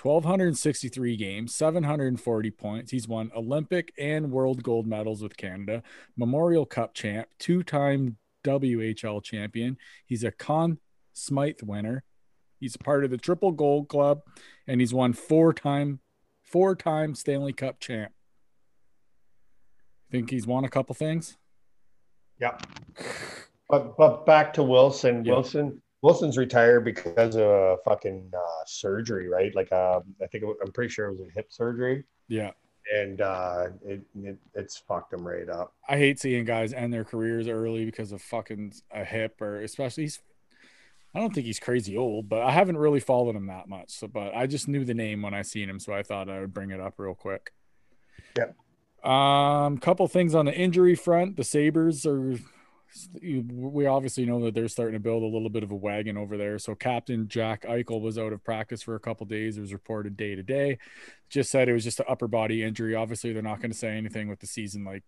1,263 0.02 1.16
games, 1.16 1.56
740 1.56 2.52
points. 2.52 2.92
He's 2.92 3.08
won 3.08 3.32
Olympic 3.36 3.94
and 3.98 4.32
world 4.32 4.64
gold 4.64 4.88
medals 4.88 5.22
with 5.22 5.38
Canada, 5.38 5.84
Memorial 6.18 6.66
Cup 6.66 6.94
champ, 6.94 7.28
two 7.40 7.64
time 7.64 8.18
WHL 8.44 9.24
champion. 9.24 9.78
He's 10.06 10.24
a 10.24 10.32
Conn 10.32 10.80
Smythe 11.14 11.62
winner. 11.64 12.04
He's 12.60 12.78
part 12.78 13.04
of 13.04 13.12
the 13.12 13.18
Triple 13.18 13.52
Gold 13.52 13.90
Club, 13.90 14.22
and 14.68 14.80
he's 14.80 14.94
won 14.94 15.14
four 15.14 15.54
time, 15.54 16.00
four 16.44 16.76
time 16.76 17.16
Stanley 17.16 17.54
Cup 17.54 17.80
champ. 17.80 18.12
Think 20.12 20.30
he's 20.30 20.48
won 20.48 20.64
a 20.64 20.70
couple 20.70 20.96
things? 20.96 21.38
Yeah. 22.40 22.58
But 23.70 23.98
but 23.98 24.26
back 24.26 24.54
to 24.54 24.64
Wilson. 24.64 25.24
Wilson 25.24 25.82
Wilson's 26.02 26.38
retired 26.38 26.86
because 26.86 27.36
of 27.36 27.42
a 27.42 27.78
fucking 27.86 28.32
uh, 28.36 28.64
surgery, 28.66 29.28
right? 29.28 29.54
Like, 29.56 29.72
um, 29.72 30.04
I 30.22 30.28
think 30.28 30.44
it, 30.44 30.58
I'm 30.64 30.72
pretty 30.72 30.90
sure 30.92 31.08
it 31.08 31.12
was 31.12 31.22
a 31.22 31.32
hip 31.34 31.52
surgery. 31.52 32.04
Yeah. 32.28 32.52
And 32.94 33.22
uh, 33.22 33.68
it, 33.84 34.02
it 34.22 34.38
it's 34.54 34.78
fucked 34.78 35.14
him 35.14 35.26
right 35.26 35.50
up. 35.50 35.74
I 35.90 35.98
hate 35.98 36.20
seeing 36.20 36.46
guys 36.46 36.72
end 36.74 36.94
their 36.94 37.04
careers 37.04 37.48
early 37.48 37.86
because 37.86 38.12
of 38.12 38.22
fucking 38.22 38.74
a 38.92 39.04
hip, 39.04 39.42
or 39.42 39.62
especially 39.62 40.04
he's. 40.04 40.20
I 41.16 41.20
don't 41.20 41.34
think 41.34 41.48
he's 41.48 41.60
crazy 41.60 41.98
old, 41.98 42.28
but 42.28 42.42
I 42.42 42.52
haven't 42.52 42.78
really 42.78 43.00
followed 43.00 43.36
him 43.36 43.48
that 43.48 43.70
much. 43.70 43.92
So, 43.92 44.08
but 44.08 44.36
I 44.36 44.48
just 44.48 44.68
knew 44.68 44.84
the 44.84 44.94
name 44.94 45.22
when 45.22 45.34
I 45.34 45.44
seen 45.44 45.70
him, 45.70 45.80
so 45.80 45.94
I 45.94 46.04
thought 46.04 46.30
I 46.30 46.42
would 46.42 46.54
bring 46.54 46.72
it 46.72 46.82
up 46.82 46.96
real 46.98 47.16
quick. 47.16 47.54
Yep. 48.38 48.56
Um, 49.10 49.78
couple 49.78 50.08
things 50.08 50.36
on 50.36 50.46
the 50.46 50.54
injury 50.54 50.94
front. 50.94 51.38
The 51.38 51.44
Sabres 51.44 52.06
are 52.06 52.38
we 53.22 53.86
obviously 53.86 54.26
know 54.26 54.44
that 54.46 54.54
they're 54.54 54.68
starting 54.68 54.94
to 54.94 55.00
build 55.00 55.24
a 55.24 55.28
little 55.28 55.50
bit 55.50 55.64
of 55.64 55.72
a 55.72 55.76
wagon 55.76 56.18
over 56.18 56.38
there. 56.38 56.58
So 56.60 56.76
Captain 56.76 57.28
Jack 57.28 57.64
Eichel 57.64 58.02
was 58.02 58.18
out 58.18 58.34
of 58.34 58.44
practice 58.44 58.82
for 58.82 58.96
a 58.96 59.00
couple 59.00 59.26
days. 59.26 59.58
It 59.58 59.62
was 59.62 59.74
reported 59.74 60.16
day 60.16 60.36
to 60.36 60.44
day. 60.44 60.78
Just 61.30 61.52
said 61.52 61.68
it 61.68 61.74
was 61.74 61.84
just 61.84 62.00
an 62.00 62.06
upper 62.08 62.28
body 62.28 62.64
injury. 62.64 62.96
Obviously, 62.96 63.34
they're 63.34 63.42
not 63.42 63.60
going 63.60 63.72
to 63.72 63.78
say 63.78 63.98
anything 63.98 64.30
with 64.30 64.40
the 64.40 64.48
season 64.48 64.86
like, 64.86 65.04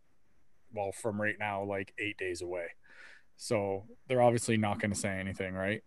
well, 0.74 0.92
from 0.92 1.22
right 1.22 1.38
now, 1.40 1.64
like 1.64 1.94
eight 1.98 2.18
days 2.18 2.42
away. 2.42 2.68
So 3.38 3.86
they're 4.08 4.22
obviously 4.22 4.58
not 4.58 4.80
going 4.80 4.92
to 4.92 5.00
say 5.00 5.20
anything, 5.20 5.54
right? 5.54 5.84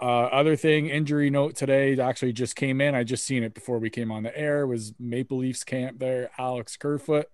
Uh, 0.00 0.24
other 0.32 0.56
thing, 0.56 0.88
injury 0.88 1.28
note 1.28 1.54
today 1.54 2.00
actually 2.00 2.32
just 2.32 2.56
came 2.56 2.80
in. 2.80 2.94
I 2.94 3.04
just 3.04 3.26
seen 3.26 3.42
it 3.42 3.52
before 3.52 3.78
we 3.78 3.90
came 3.90 4.10
on 4.10 4.22
the 4.22 4.36
air. 4.36 4.66
Was 4.66 4.94
Maple 4.98 5.38
Leafs 5.38 5.64
camp 5.64 5.98
there? 5.98 6.30
Alex 6.38 6.78
Kerfoot 6.78 7.26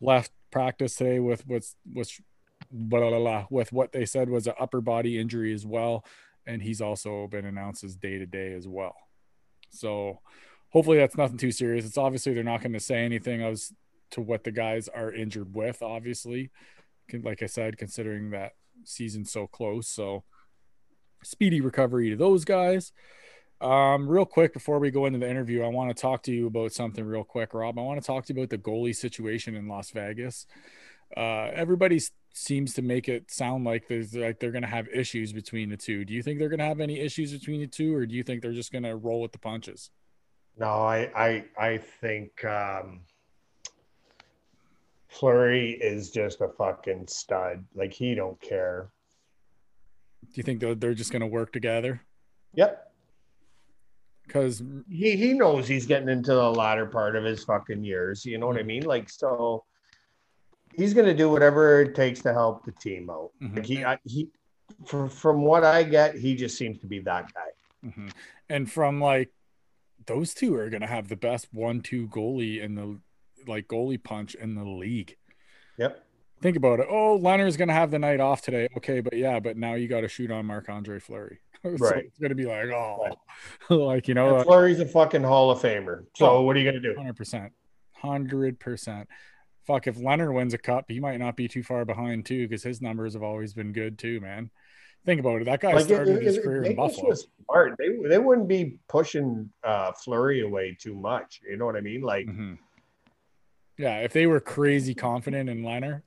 left 0.00 0.30
practice 0.50 0.96
today 0.96 1.18
with 1.18 1.46
what's 1.46 1.76
what's 1.90 2.20
blah, 2.74 3.08
blah, 3.08 3.18
blah, 3.18 3.46
with 3.50 3.72
what 3.72 3.92
they 3.92 4.04
said 4.04 4.28
was 4.28 4.46
an 4.46 4.54
upper 4.58 4.80
body 4.80 5.18
injury 5.18 5.54
as 5.54 5.64
well. 5.64 6.04
And 6.46 6.60
he's 6.60 6.80
also 6.80 7.28
been 7.28 7.46
announced 7.46 7.84
as 7.84 7.94
day 7.94 8.18
to 8.18 8.26
day 8.26 8.52
as 8.52 8.66
well. 8.66 8.96
So 9.70 10.20
hopefully 10.70 10.98
that's 10.98 11.16
nothing 11.16 11.38
too 11.38 11.52
serious. 11.52 11.86
It's 11.86 11.96
obviously 11.96 12.34
they're 12.34 12.42
not 12.42 12.60
going 12.60 12.72
to 12.72 12.80
say 12.80 13.04
anything 13.04 13.42
as 13.42 13.72
to 14.10 14.20
what 14.20 14.44
the 14.44 14.50
guys 14.50 14.88
are 14.88 15.12
injured 15.12 15.54
with, 15.54 15.82
obviously. 15.82 16.50
Like 17.12 17.42
I 17.42 17.46
said, 17.46 17.78
considering 17.78 18.30
that 18.30 18.52
season's 18.84 19.30
so 19.30 19.46
close. 19.46 19.88
So 19.88 20.24
speedy 21.22 21.60
recovery 21.60 22.10
to 22.10 22.16
those 22.16 22.44
guys. 22.44 22.92
Um, 23.60 24.08
real 24.08 24.26
quick 24.26 24.52
before 24.52 24.78
we 24.78 24.90
go 24.90 25.06
into 25.06 25.20
the 25.20 25.30
interview, 25.30 25.62
I 25.62 25.68
want 25.68 25.94
to 25.94 26.00
talk 26.00 26.24
to 26.24 26.32
you 26.32 26.48
about 26.48 26.72
something 26.72 27.04
real 27.04 27.24
quick, 27.24 27.54
Rob. 27.54 27.78
I 27.78 27.82
want 27.82 28.00
to 28.00 28.06
talk 28.06 28.26
to 28.26 28.34
you 28.34 28.40
about 28.40 28.50
the 28.50 28.58
goalie 28.58 28.94
situation 28.94 29.54
in 29.54 29.68
Las 29.68 29.90
Vegas. 29.90 30.46
Uh, 31.16 31.50
everybody's 31.54 32.10
seems 32.36 32.74
to 32.74 32.82
make 32.82 33.08
it 33.08 33.30
sound 33.30 33.64
like 33.64 33.86
there's 33.86 34.12
like 34.14 34.40
they're 34.40 34.50
gonna 34.50 34.66
have 34.66 34.88
issues 34.88 35.32
between 35.32 35.70
the 35.70 35.76
two. 35.76 36.04
Do 36.04 36.12
you 36.12 36.22
think 36.22 36.38
they're 36.38 36.48
gonna 36.48 36.64
have 36.64 36.80
any 36.80 36.98
issues 36.98 37.32
between 37.32 37.60
the 37.60 37.66
two, 37.68 37.94
or 37.94 38.06
do 38.06 38.14
you 38.14 38.24
think 38.24 38.42
they're 38.42 38.52
just 38.52 38.72
gonna 38.72 38.96
roll 38.96 39.20
with 39.20 39.32
the 39.32 39.38
punches? 39.38 39.90
No, 40.58 40.66
I 40.66 41.10
I 41.16 41.44
I 41.56 41.78
think 41.78 42.44
um 42.44 43.02
Fleury 45.08 45.70
is 45.80 46.10
just 46.10 46.40
a 46.40 46.48
fucking 46.48 47.06
stud. 47.06 47.64
Like 47.72 47.92
he 47.92 48.16
don't 48.16 48.40
care. 48.40 48.90
Do 50.24 50.32
you 50.34 50.42
think 50.42 50.58
they're, 50.60 50.74
they're 50.74 50.94
just 50.94 51.12
gonna 51.12 51.28
work 51.28 51.52
together? 51.52 52.02
Yep. 52.54 52.92
Because 54.26 54.60
He 54.88 55.16
he 55.16 55.34
knows 55.34 55.68
he's 55.68 55.86
getting 55.86 56.08
into 56.08 56.34
the 56.34 56.50
latter 56.50 56.86
part 56.86 57.14
of 57.14 57.22
his 57.22 57.44
fucking 57.44 57.84
years. 57.84 58.26
You 58.26 58.38
know 58.38 58.48
what 58.48 58.58
I 58.58 58.64
mean? 58.64 58.82
Like 58.82 59.08
so 59.08 59.64
he's 60.76 60.94
gonna 60.94 61.14
do 61.14 61.28
whatever 61.30 61.80
it 61.82 61.94
takes 61.94 62.20
to 62.22 62.32
help 62.32 62.64
the 62.64 62.72
team 62.72 63.10
out. 63.10 63.30
Mhm. 63.42 63.56
Like 63.56 63.66
he 63.66 63.84
I, 63.84 63.98
he 64.04 64.30
from 64.86 65.08
from 65.08 65.42
what 65.42 65.64
I 65.64 65.82
get, 65.82 66.14
he 66.16 66.34
just 66.34 66.56
seems 66.56 66.78
to 66.80 66.86
be 66.86 67.00
that 67.00 67.32
guy. 67.32 67.88
Mhm. 67.90 68.10
and 68.48 68.70
from 68.70 69.00
like 69.00 69.30
those 70.06 70.32
two 70.34 70.54
are 70.56 70.70
gonna 70.70 70.86
have 70.86 71.08
the 71.08 71.16
best 71.16 71.48
one-two 71.52 72.08
goalie 72.08 72.60
in 72.62 72.74
the 72.74 72.98
like 73.46 73.68
goalie 73.68 74.02
punch 74.02 74.34
in 74.34 74.54
the 74.54 74.64
league. 74.64 75.16
Yep. 75.78 76.02
Think 76.42 76.56
about 76.56 76.80
it. 76.80 76.86
Oh, 76.90 77.18
Lehner's 77.18 77.56
gonna 77.56 77.72
have 77.72 77.90
the 77.90 77.98
night 77.98 78.20
off 78.20 78.42
today. 78.42 78.68
Okay, 78.76 79.00
but 79.00 79.14
yeah, 79.16 79.38
but 79.40 79.56
now 79.56 79.74
you 79.74 79.88
got 79.88 80.00
to 80.02 80.08
shoot 80.08 80.30
on 80.30 80.44
Marc 80.46 80.68
Andre 80.68 80.98
Fleury. 80.98 81.40
so 81.62 81.70
Right. 81.78 82.04
it's 82.06 82.18
gonna 82.18 82.34
be 82.34 82.44
like, 82.46 82.66
oh, 82.66 82.98
Right. 83.02 83.16
like 83.76 84.08
you 84.08 84.14
know, 84.14 84.36
And 84.36 84.44
Fleury's 84.44 84.80
a 84.80 84.86
fucking 84.86 85.22
Hall 85.22 85.50
of 85.50 85.60
Famer. 85.60 86.04
So 86.16 86.26
Oh. 86.28 86.42
what 86.42 86.56
are 86.56 86.58
you 86.58 86.66
gonna 86.70 86.80
do? 86.80 86.94
hundred 86.96 87.16
percent, 87.16 87.52
hundred 87.92 88.58
percent. 88.60 89.08
Fuck, 89.66 89.86
if 89.86 89.96
Lehner 89.96 90.32
wins 90.34 90.52
a 90.54 90.58
cup, 90.58 90.84
he 90.88 91.00
might 91.00 91.18
not 91.18 91.36
be 91.36 91.48
too 91.48 91.62
far 91.62 91.84
behind 91.84 92.26
too, 92.26 92.46
because 92.46 92.62
his 92.62 92.82
numbers 92.82 93.14
have 93.14 93.22
always 93.22 93.54
been 93.54 93.72
good 93.72 93.98
too, 93.98 94.20
man. 94.20 94.50
Think 95.06 95.20
about 95.20 95.40
it. 95.40 95.44
That 95.44 95.60
guy 95.60 95.72
Like, 95.74 95.84
started 95.86 96.16
if- 96.18 96.22
his 96.22 96.36
if 96.38 96.44
career 96.44 96.64
in 96.64 96.76
Buffalo. 96.76 97.08
was 97.08 97.26
smart, 97.46 97.76
they, 97.78 97.88
they 98.08 98.18
wouldn't 98.18 98.48
be 98.48 98.78
pushing 98.88 99.50
uh, 99.62 99.92
Fleury 99.92 100.40
away 100.42 100.76
too 100.78 100.94
much. 100.94 101.40
You 101.48 101.56
know 101.56 101.66
what 101.66 101.76
I 101.76 101.80
mean? 101.80 102.00
Like, 102.02 102.26
Mhm. 102.26 102.58
Yeah, 103.76 103.98
if 104.00 104.12
they 104.12 104.26
were 104.26 104.38
crazy 104.40 104.94
confident 104.94 105.48
in 105.50 105.62
Lehner, 105.62 106.02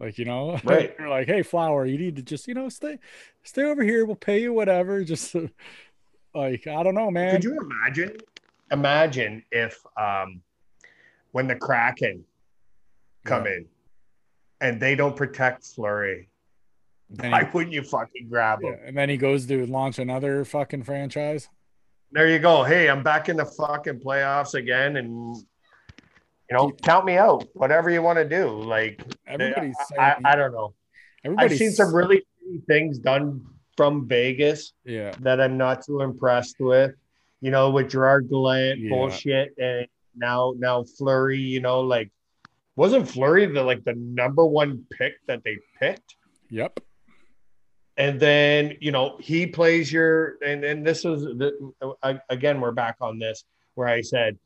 like 0.00 0.18
you 0.18 0.24
know, 0.24 0.58
Right. 0.64 0.96
they're 0.96 1.08
like, 1.08 1.26
"Hey, 1.26 1.42
Flower, 1.42 1.84
you 1.84 1.98
need 1.98 2.16
to 2.16 2.22
just 2.22 2.48
you 2.48 2.54
know 2.54 2.68
stay, 2.68 2.98
stay 3.42 3.62
over 3.64 3.82
here. 3.82 4.04
We'll 4.06 4.16
pay 4.16 4.40
you 4.40 4.52
whatever." 4.52 5.04
Just 5.12 5.34
like 6.34 6.66
I 6.66 6.82
don't 6.82 6.94
know, 6.94 7.10
man. 7.10 7.32
could 7.32 7.44
you 7.44 7.58
imagine? 7.58 8.16
Imagine 8.70 9.44
if 9.52 9.78
um, 10.00 10.40
when 11.32 11.46
the 11.48 11.56
Kraken 11.56 12.24
come 13.24 13.46
in 13.46 13.66
and 14.60 14.80
they 14.80 14.94
don't 14.94 15.16
protect 15.16 15.64
Fleury, 15.64 16.28
why 17.08 17.44
he- 17.44 17.50
wouldn't 17.52 17.72
you 17.74 17.82
fucking 17.82 18.28
grab 18.28 18.60
Yeah, 18.62 18.70
him? 18.70 18.78
and 18.86 18.96
then 18.96 19.08
he 19.08 19.16
goes 19.16 19.46
to 19.46 19.66
launch 19.66 19.98
another 19.98 20.44
fucking 20.44 20.84
franchise. 20.84 21.48
There 22.12 22.28
you 22.28 22.38
go. 22.38 22.62
Hey, 22.62 22.88
I'm 22.90 23.02
back 23.02 23.28
in 23.30 23.36
the 23.36 23.44
fucking 23.46 24.00
playoffs 24.00 24.54
again, 24.54 24.96
and 24.96 25.36
you 26.50 26.56
know, 26.58 26.70
count 26.82 27.06
me 27.06 27.16
out. 27.16 27.46
Whatever 27.54 27.88
you 27.88 28.02
want 28.02 28.18
to 28.18 28.28
do. 28.28 28.48
Like, 28.50 29.02
Everybody's 29.26 29.76
I, 29.98 30.10
I, 30.24 30.32
I 30.32 30.36
don't 30.36 30.52
know. 30.52 30.74
everybody's 31.24 31.52
I've 31.52 31.58
seen 31.58 31.70
some 31.70 31.94
really 31.94 32.22
things 32.66 32.98
done 32.98 33.46
from 33.78 34.06
Vegas 34.06 34.74
yeah, 34.84 35.12
that 35.20 35.40
I'm 35.40 35.56
not 35.56 35.86
too 35.86 36.02
impressed 36.02 36.56
with. 36.60 36.92
You 37.40 37.50
know, 37.50 37.70
with 37.70 37.90
Gerard 37.90 38.28
Gallant 38.28 38.78
Yeah. 38.80 38.90
bullshit, 38.90 39.54
and 39.58 39.86
now 40.14 40.54
now 40.58 40.84
Fleury. 40.84 41.38
You 41.38 41.60
know, 41.60 41.80
like 41.80 42.10
wasn't 42.76 43.08
Fleury 43.08 43.46
the 43.46 43.62
like 43.62 43.84
the 43.84 43.94
number 43.94 44.44
one 44.44 44.84
pick 44.90 45.14
that 45.26 45.42
they 45.44 45.58
picked? 45.78 46.16
yep, 46.50 46.80
And 47.96 48.20
then 48.20 48.76
you 48.80 48.92
know 48.92 49.16
he 49.20 49.46
plays 49.46 49.92
your 49.92 50.36
and 50.44 50.64
and 50.64 50.86
this 50.86 51.04
is 51.04 51.22
the 51.22 51.72
I- 52.02 52.20
again 52.28 52.60
we're 52.60 52.72
back 52.72 52.96
on 53.00 53.18
this 53.18 53.44
where 53.74 53.88
I 53.88 54.00
said 54.00 54.38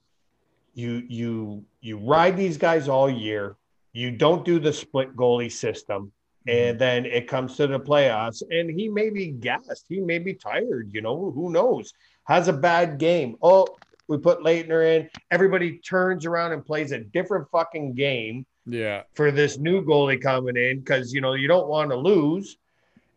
you 0.74 1.02
you 1.08 1.64
you 1.80 1.98
ride 1.98 2.36
these 2.36 2.58
guys 2.58 2.88
all 2.88 3.10
year. 3.10 3.56
You 3.92 4.10
don't 4.10 4.44
do 4.44 4.58
the 4.58 4.72
split 4.72 5.16
goalie 5.16 5.50
system 5.50 6.12
mm-hmm. 6.46 6.58
and 6.58 6.78
then 6.78 7.06
it 7.06 7.28
comes 7.28 7.56
to 7.56 7.66
the 7.66 7.80
playoffs 7.80 8.42
and 8.50 8.70
he 8.70 8.88
may 8.88 9.10
be 9.10 9.28
gassed 9.28 9.86
he 9.88 10.00
may 10.00 10.18
be 10.18 10.34
tired 10.34 10.90
you 10.92 11.00
know 11.00 11.30
who 11.34 11.50
knows 11.50 11.92
has 12.24 12.48
a 12.48 12.52
bad 12.52 12.98
game 12.98 13.36
oh 13.42 13.66
we 14.08 14.18
put 14.18 14.40
Lehner 14.40 14.96
in. 14.96 15.08
Everybody 15.30 15.78
turns 15.78 16.26
around 16.26 16.52
and 16.52 16.64
plays 16.64 16.92
a 16.92 16.98
different 17.00 17.48
fucking 17.50 17.94
game 17.94 18.46
yeah, 18.66 19.02
for 19.14 19.30
this 19.30 19.58
new 19.58 19.84
goalie 19.84 20.20
coming 20.20 20.56
in 20.56 20.80
because 20.80 21.12
you 21.12 21.20
know 21.20 21.34
you 21.34 21.48
don't 21.48 21.68
want 21.68 21.90
to 21.90 21.96
lose. 21.96 22.58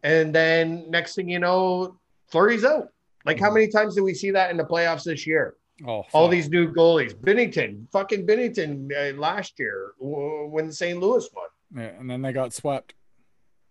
And 0.03 0.33
then 0.33 0.85
next 0.89 1.15
thing 1.15 1.27
you 1.29 1.39
know 1.39 1.97
Fleury's 2.27 2.63
out. 2.63 2.89
Like 3.25 3.39
how 3.39 3.49
Mhm. 3.49 3.53
many 3.55 3.67
times 3.67 3.95
did 3.95 4.01
we 4.01 4.13
see 4.13 4.31
that 4.31 4.49
in 4.51 4.57
the 4.57 4.63
playoffs 4.63 5.03
this 5.03 5.25
year? 5.27 5.55
Oh, 5.87 6.03
all 6.13 6.27
these 6.27 6.49
new 6.49 6.71
goalies. 6.73 7.13
Binnington 7.15 7.89
fucking 7.91 8.27
Binnington 8.27 8.89
uh, 8.91 9.17
last 9.17 9.57
year 9.59 9.93
w- 9.99 10.47
when 10.47 10.71
St. 10.71 10.99
Louis 10.99 11.27
won. 11.35 11.47
Yeah, 11.83 11.99
and 11.99 12.09
then 12.09 12.21
they 12.21 12.33
got 12.33 12.53
swept. 12.53 12.93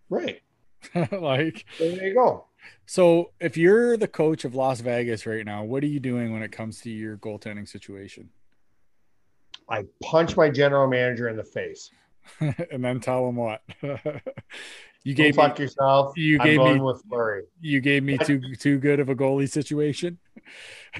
right. 0.09 0.41
Like, 1.13 1.65
there 1.79 2.07
you 2.07 2.15
go 2.15 2.45
so 2.87 3.33
if 3.41 3.57
you're 3.57 3.97
the 3.97 4.09
coach 4.09 4.45
of 4.45 4.55
Las 4.55 4.81
Vegas 4.81 5.27
right 5.27 5.45
now, 5.45 5.65
what 5.65 5.83
are 5.83 5.89
you 5.89 6.01
doing 6.01 6.33
when 6.33 6.43
it 6.43 6.53
comes 6.53 6.81
to 6.83 6.91
your 6.91 7.17
goaltending 7.17 7.69
situation? 7.69 8.31
I 9.69 9.85
punch 10.03 10.37
my 10.37 10.49
general 10.49 10.89
manager 10.89 11.29
in 11.29 11.37
the 11.37 11.45
face. 11.45 11.91
and 12.41 12.85
then 12.85 13.01
tell 13.01 13.29
him 13.29 13.37
what 13.37 13.63
you 15.05 15.15
Go 15.15 15.23
gave 15.25 15.37
me, 15.37 15.43
yourself. 15.65 16.17
you 16.17 16.39
I'm 16.41 16.47
gave 16.47 16.57
going 16.59 16.75
me- 16.77 16.81
with 16.81 17.03
Fleury. 17.09 17.45
you 17.61 17.81
gave 17.81 18.03
me 18.03 18.19
too 18.19 18.41
too 18.57 18.79
good 18.79 19.01
of 19.01 19.09
a 19.09 19.15
goalie 19.15 19.49
situation. 19.49 20.19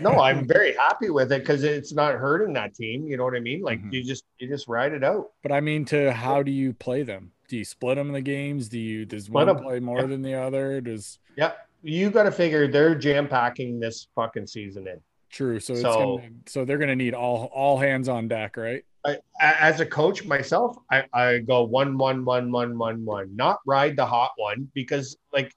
No, 0.01 0.21
I'm 0.21 0.47
very 0.57 0.75
happy 0.75 1.11
with 1.11 1.33
it 1.33 1.41
because 1.43 1.65
it's 1.65 1.93
not 1.93 2.15
hurting 2.15 2.53
that 2.55 2.75
team. 2.75 3.07
You 3.07 3.17
know 3.17 3.25
what 3.25 3.35
I 3.35 3.41
mean? 3.41 3.61
Like 3.63 3.83
Mhm. 3.83 3.93
you 3.93 4.05
just 4.05 4.25
you 4.39 4.49
just 4.49 4.69
ride 4.69 4.93
it 4.93 5.05
out. 5.05 5.27
But 5.43 5.53
I 5.53 5.61
mean, 5.61 5.85
to 5.87 6.13
how 6.13 6.43
do 6.43 6.51
you 6.53 6.73
play 6.73 7.03
them? 7.03 7.33
Do 7.49 7.57
you 7.57 7.65
split 7.65 7.97
them 7.97 8.09
in 8.09 8.13
the 8.13 8.21
games? 8.21 8.69
Do 8.69 8.79
you 8.79 9.05
does 9.07 9.25
Split 9.25 9.47
one 9.47 9.57
'em. 9.57 9.63
play 9.63 9.81
more 9.81 10.01
Yeah. 10.01 10.07
than 10.07 10.23
the 10.23 10.35
other? 10.35 10.81
Does 10.81 11.19
Yeah, 11.37 11.53
you 11.83 12.11
got 12.11 12.25
to 12.25 12.31
figure 12.33 12.69
they're 12.69 12.95
jam 12.95 13.27
packing 13.29 13.81
this 13.81 14.09
fucking 14.15 14.47
season 14.47 14.87
in. 14.87 15.01
true? 15.31 15.59
So 15.61 15.73
it's 15.75 15.83
So- 15.83 16.19
gonna, 16.19 16.31
so 16.47 16.65
they're 16.65 16.79
gonna 16.79 16.97
need 16.97 17.15
all 17.15 17.47
all 17.55 17.79
hands 17.79 18.09
on 18.09 18.29
deck, 18.29 18.57
right? 18.57 18.85
I, 19.07 19.19
as 19.41 19.81
a 19.81 19.87
coach 19.87 20.25
myself, 20.25 20.77
I, 20.91 21.05
I 21.13 21.39
go 21.39 21.63
one, 21.65 21.97
one, 21.97 22.25
one, 22.25 22.51
one, 22.51 22.77
one, 22.77 23.05
one, 23.05 23.37
not 23.37 23.61
ride 23.65 23.97
the 23.97 24.05
hot 24.07 24.33
one 24.37 24.71
because 24.75 25.17
like 25.33 25.55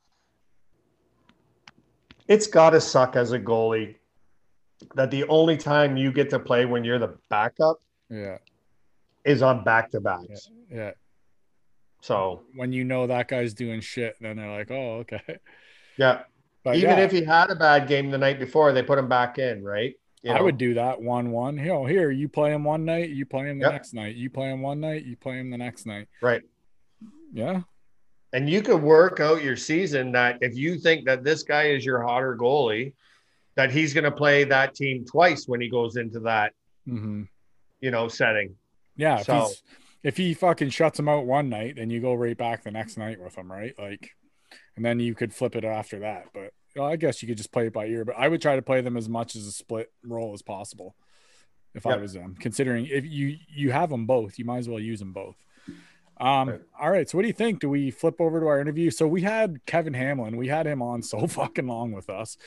it's 2.28 2.48
got 2.48 2.70
to 2.72 2.82
suck 2.82 3.16
as 3.16 3.32
a 3.32 3.40
goalie 3.40 3.96
that 4.96 5.12
the 5.12 5.24
only 5.28 5.58
time 5.58 5.98
you 5.98 6.12
get 6.12 6.30
to 6.30 6.40
play 6.40 6.66
when 6.66 6.84
you're 6.84 7.00
the 7.00 7.18
backup 7.30 7.78
Yeah, 8.10 8.38
is 9.26 9.42
on 9.42 9.64
back 9.64 9.92
to 9.92 10.00
backs. 10.02 10.50
yeah. 10.72 10.92
So 12.02 12.44
When 12.56 12.72
you 12.74 12.84
know 12.84 13.08
that 13.08 13.28
guy's 13.28 13.54
doing 13.54 13.82
shit, 13.82 14.16
then 14.22 14.38
they're 14.38 14.52
like, 14.52 14.72
oh, 14.72 15.00
okay. 15.00 15.22
yeah, 15.98 16.24
But 16.64 16.78
even 16.78 16.98
yeah, 16.98 17.04
if 17.04 17.12
he 17.12 17.24
had 17.24 17.50
a 17.52 17.56
bad 17.56 17.88
game 17.88 18.10
the 18.12 18.18
night 18.18 18.40
before, 18.40 18.72
they 18.72 18.82
put 18.82 18.98
him 18.98 19.10
back 19.10 19.38
in, 19.38 19.64
right? 19.64 19.94
You 20.24 20.32
I 20.32 20.42
would 20.42 20.58
do 20.58 20.76
that 20.76 21.02
one 21.02 21.32
one. 21.32 21.58
You 21.58 21.66
know, 21.66 21.86
here 21.86 22.12
you 22.12 22.30
play 22.30 22.52
him 22.54 22.64
one 22.64 22.86
night, 22.86 23.10
you 23.10 23.26
play 23.26 23.50
him 23.50 23.58
the 23.60 23.66
Yep. 23.66 23.72
next 23.74 23.94
night, 23.94 24.16
you 24.16 24.30
play 24.30 24.50
him 24.52 24.62
one 24.62 24.80
night, 24.80 25.04
you 25.04 25.16
play 25.18 25.40
him 25.40 25.50
the 25.50 25.58
next 25.58 25.86
night. 25.86 26.08
right. 26.22 26.42
Yeah, 27.34 27.62
And 28.34 28.50
you 28.50 28.62
could 28.62 28.82
work 28.82 29.20
out 29.20 29.42
your 29.44 29.56
season 29.56 30.12
that 30.12 30.38
if 30.42 30.56
you 30.56 30.78
think 30.78 31.06
that 31.06 31.24
this 31.24 31.44
guy 31.44 31.68
is 31.70 31.84
your 31.86 32.02
hotter 32.04 32.36
goalie, 32.38 32.94
that 33.56 33.72
he's 33.72 33.94
going 33.94 34.04
to 34.04 34.12
play 34.12 34.44
that 34.44 34.76
team 34.76 35.06
twice 35.06 35.48
when 35.48 35.60
he 35.62 35.70
goes 35.70 35.96
into 35.96 36.20
that, 36.22 36.54
hmm 36.86 37.24
you 37.80 37.90
know, 37.90 38.08
setting. 38.08 38.56
yeah. 38.96 39.20
If, 39.22 39.26
So- 39.26 39.50
if 40.04 40.18
he 40.18 40.34
fucking 40.36 40.70
shuts 40.70 41.00
him 41.00 41.10
out 41.10 41.26
one 41.26 41.50
night, 41.50 41.78
then 41.78 41.90
you 41.90 42.00
go 42.00 42.14
right 42.14 42.38
back 42.38 42.64
the 42.64 42.72
next 42.72 42.98
night 42.98 43.20
with 43.20 43.36
him, 43.36 43.52
right? 43.52 43.74
Like, 43.80 44.12
and 44.76 44.86
then 44.86 45.00
you 45.00 45.16
could 45.16 45.34
flip 45.34 45.56
it 45.56 45.64
after 45.64 46.00
that. 46.00 46.26
But 46.34 46.52
well, 46.76 46.88
I 46.88 46.96
guess 46.96 47.22
you 47.22 47.28
could 47.28 47.38
just 47.38 47.52
play 47.52 47.68
it 47.68 47.74
by 47.74 47.86
ear. 47.88 48.06
But 48.06 48.16
I 48.18 48.28
would 48.28 48.42
try 48.42 48.56
to 48.56 48.62
play 48.62 48.82
them 48.82 48.98
as 48.98 49.10
much 49.10 49.36
as 49.36 49.46
a 49.46 49.52
split 49.52 49.92
role 50.04 50.34
as 50.34 50.42
possible. 50.42 50.96
If 51.74 51.88
I 51.88 51.96
was 51.96 52.14
them, 52.14 52.36
considering 52.38 52.86
if 52.88 53.06
you 53.06 53.38
you 53.48 53.72
have 53.72 53.90
them 53.90 54.06
both, 54.06 54.38
you 54.38 54.44
might 54.46 54.58
as 54.58 54.68
well 54.68 54.80
use 54.80 55.00
them 55.00 55.14
both. 55.14 55.38
Um, 56.20 56.50
Right. 56.50 56.62
all 56.80 56.92
right. 56.92 57.10
So 57.10 57.18
what 57.18 57.24
do 57.24 57.30
you 57.30 57.34
think? 57.34 57.62
Do 57.62 57.70
we 57.70 57.90
flip 57.90 58.20
over 58.20 58.40
to 58.42 58.48
our 58.48 58.60
interview? 58.60 58.92
So 58.92 59.08
we 59.08 59.22
had 59.22 59.66
Kevin 59.66 59.94
Hamlin. 59.94 60.38
We 60.38 60.48
had 60.50 60.68
him 60.68 60.82
on 60.82 61.02
so 61.12 61.26
fucking 61.28 61.68
long 61.68 61.94
with 61.94 62.10
us. 62.10 62.38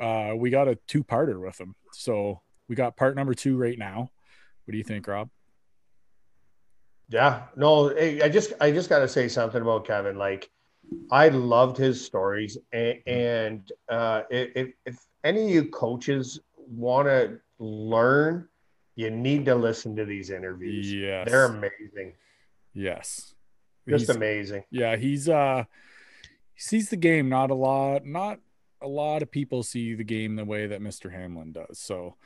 Uh, 0.00 0.32
we 0.36 0.50
got 0.50 0.68
a 0.68 0.76
two 0.88 1.04
parter 1.04 1.40
with 1.40 1.58
him. 1.60 1.74
So 1.92 2.42
we 2.68 2.74
got 2.76 2.96
part 2.96 3.16
number 3.16 3.34
two 3.34 3.56
right 3.56 3.78
now. 3.78 4.10
What 4.64 4.72
do 4.72 4.78
you 4.78 4.84
think, 4.84 5.06
Rob? 5.06 5.30
Yeah. 7.08 7.42
No, 7.56 7.90
I 7.96 8.28
just 8.28 8.52
I 8.60 8.70
just 8.70 8.88
got 8.88 9.00
to 9.00 9.08
say 9.08 9.28
something 9.28 9.60
about 9.62 9.86
Kevin. 9.86 10.16
Like, 10.16 10.50
I 11.10 11.28
loved 11.28 11.76
his 11.76 12.04
stories, 12.04 12.58
and, 12.72 12.98
and 13.06 13.72
uh, 13.88 14.22
if 14.30 14.72
if 14.86 15.06
any 15.24 15.44
of 15.44 15.50
you 15.50 15.64
coaches 15.70 16.40
want 16.56 17.08
to 17.08 17.38
learn, 17.58 18.48
you 18.96 19.10
need 19.10 19.44
to 19.46 19.54
listen 19.54 19.94
to 19.96 20.04
these 20.04 20.30
interviews. 20.30 20.92
Yes. 20.92 21.28
They're 21.28 21.44
amazing. 21.46 22.14
Yes. 22.74 23.34
Just 23.88 24.06
He's- 24.06 24.16
amazing. 24.16 24.64
Yeah, 24.70 24.96
he's 24.96 25.28
uh 25.28 25.64
he 26.54 26.60
sees 26.60 26.88
the 26.90 26.96
game. 26.96 27.28
Not 27.28 27.50
a 27.50 27.54
lot, 27.54 28.06
not 28.06 28.38
a 28.80 28.88
lot 28.88 29.22
of 29.22 29.30
people 29.30 29.62
see 29.62 29.94
the 29.94 30.04
game 30.04 30.36
the 30.36 30.44
way 30.44 30.66
that 30.66 30.80
Mr. 30.80 31.12
Hamlin 31.12 31.52
does. 31.52 31.78
So, 31.78 32.16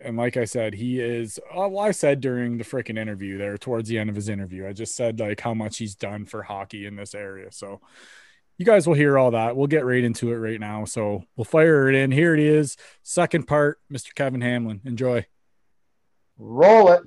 and 0.00 0.16
like 0.16 0.36
I 0.36 0.44
said, 0.44 0.74
he 0.74 1.00
is. 1.00 1.38
Uh, 1.50 1.68
well, 1.68 1.80
I 1.80 1.90
said 1.90 2.20
during 2.20 2.58
the 2.58 2.64
freaking 2.64 2.98
interview 2.98 3.38
there, 3.38 3.56
towards 3.56 3.88
the 3.88 3.98
end 3.98 4.10
of 4.10 4.16
his 4.16 4.28
interview, 4.28 4.66
I 4.66 4.72
just 4.72 4.96
said 4.96 5.20
like 5.20 5.40
how 5.40 5.54
much 5.54 5.78
he's 5.78 5.94
done 5.94 6.24
for 6.26 6.42
hockey 6.42 6.86
in 6.86 6.96
this 6.96 7.14
area. 7.14 7.50
So, 7.52 7.80
you 8.58 8.64
guys 8.64 8.86
will 8.86 8.94
hear 8.94 9.18
all 9.18 9.32
that. 9.32 9.56
We'll 9.56 9.66
get 9.66 9.84
right 9.84 10.02
into 10.02 10.32
it 10.32 10.36
right 10.36 10.60
now. 10.60 10.84
So 10.84 11.24
we'll 11.36 11.44
fire 11.44 11.88
it 11.88 11.94
in. 11.94 12.12
Here 12.12 12.34
it 12.34 12.40
is, 12.40 12.76
second 13.02 13.46
part, 13.46 13.80
Mr. 13.92 14.14
Kevin 14.14 14.40
Hamlin. 14.40 14.80
Enjoy. 14.84 15.26
Roll 16.38 16.92
it. 16.92 17.02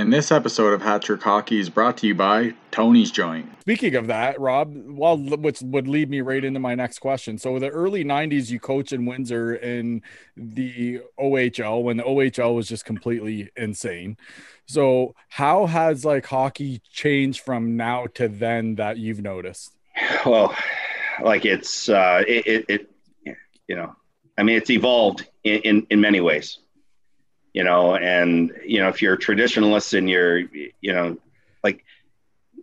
And 0.00 0.10
this 0.10 0.32
episode 0.32 0.72
of 0.72 0.80
Hat 0.80 1.02
Trick 1.02 1.22
Hockey 1.22 1.60
is 1.60 1.68
brought 1.68 1.98
to 1.98 2.06
you 2.06 2.14
by 2.14 2.54
Tony's 2.70 3.10
Joint. 3.10 3.50
Speaking 3.60 3.96
of 3.96 4.06
that, 4.06 4.40
Rob, 4.40 4.72
well, 4.74 5.18
which 5.18 5.60
would 5.60 5.86
lead 5.86 6.08
me 6.08 6.22
right 6.22 6.42
into 6.42 6.58
my 6.58 6.74
next 6.74 7.00
question. 7.00 7.36
So, 7.36 7.58
the 7.58 7.68
early 7.68 8.02
'90s, 8.02 8.48
you 8.48 8.58
coached 8.58 8.94
in 8.94 9.04
Windsor 9.04 9.56
in 9.56 10.00
the 10.38 11.00
OHL 11.18 11.82
when 11.82 11.98
the 11.98 12.04
OHL 12.04 12.54
was 12.54 12.66
just 12.66 12.86
completely 12.86 13.50
insane. 13.58 14.16
So, 14.64 15.14
how 15.28 15.66
has 15.66 16.02
like 16.02 16.24
hockey 16.24 16.80
changed 16.90 17.40
from 17.40 17.76
now 17.76 18.06
to 18.14 18.26
then 18.26 18.76
that 18.76 18.96
you've 18.96 19.20
noticed? 19.20 19.76
well 20.24 20.56
like 21.22 21.44
it's 21.44 21.90
uh 21.90 22.22
it, 22.26 22.46
it, 22.46 22.64
it 22.68 22.90
you 23.68 23.76
know 23.76 23.94
i 24.38 24.42
mean 24.42 24.56
it's 24.56 24.70
evolved 24.70 25.26
in, 25.44 25.58
in 25.58 25.86
in 25.90 26.00
many 26.00 26.22
ways 26.22 26.58
you 27.52 27.64
know 27.64 27.96
and 27.96 28.52
you 28.64 28.80
know 28.80 28.88
if 28.88 29.02
you're 29.02 29.14
a 29.14 29.18
traditionalist 29.18 29.96
and 29.96 30.08
you're 30.08 30.38
you 30.38 30.92
know 30.92 31.16
like 31.64 31.84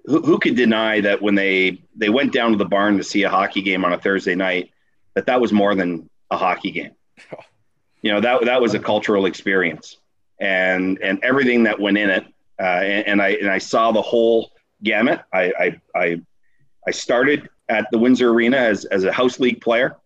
who, 0.06 0.22
who 0.22 0.40
could 0.40 0.56
deny 0.56 1.02
that 1.02 1.22
when 1.22 1.36
they 1.36 1.82
they 1.96 2.10
went 2.10 2.34
down 2.34 2.52
to 2.52 2.58
the 2.58 2.66
barn 2.66 2.98
to 2.98 3.04
see 3.04 3.24
a 3.24 3.30
hockey 3.30 3.62
game 3.62 3.84
on 3.86 3.94
a 3.94 4.00
thursday 4.00 4.36
night 4.36 4.72
that 5.14 5.26
that 5.26 5.42
was 5.42 5.52
more 5.52 5.76
than 5.76 6.10
a 6.32 6.38
hockey 6.38 6.72
game 6.72 6.92
you 8.02 8.12
know 8.12 8.22
that 8.22 8.46
that 8.46 8.62
was 8.62 8.74
a 8.74 8.80
cultural 8.80 9.26
experience 9.26 9.98
and 10.40 11.00
and 11.02 11.24
everything 11.24 11.64
that 11.64 11.80
went 11.80 11.98
in 11.98 12.10
it 12.10 12.26
uh, 12.60 12.64
and, 12.64 13.08
and 13.08 13.22
i 13.22 13.30
and 13.30 13.50
i 13.50 13.58
saw 13.58 13.92
the 13.92 14.02
whole 14.02 14.52
gamut 14.84 15.22
i 15.34 15.52
i 15.60 15.82
i 15.96 16.22
I 16.88 16.92
started 16.92 17.50
at 17.68 17.88
the 17.92 17.98
Windsor 17.98 18.30
Arena 18.30 18.58
as, 18.58 18.86
as 18.86 19.04
a 19.04 19.12
house 19.12 19.40
league 19.42 19.60
player. 19.60 19.98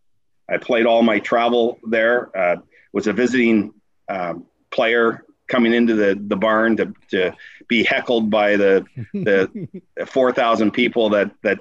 I 0.49 0.57
played 0.57 0.87
all 0.87 1.03
my 1.03 1.19
travel 1.19 1.79
there. 1.87 2.35
Uh, 2.35 2.57
was 2.91 3.05
a 3.07 3.13
visiting 3.13 3.73
um, 4.09 4.45
player 4.71 5.23
coming 5.47 5.73
into 5.73 5.95
the, 5.95 6.19
the 6.27 6.35
barn 6.35 6.77
to, 6.77 6.93
to 7.09 7.33
be 7.67 7.83
heckled 7.83 8.29
by 8.29 8.55
the 8.55 8.85
the 9.13 9.69
four 10.05 10.31
thousand 10.31 10.71
people 10.71 11.09
that 11.09 11.31
that 11.43 11.59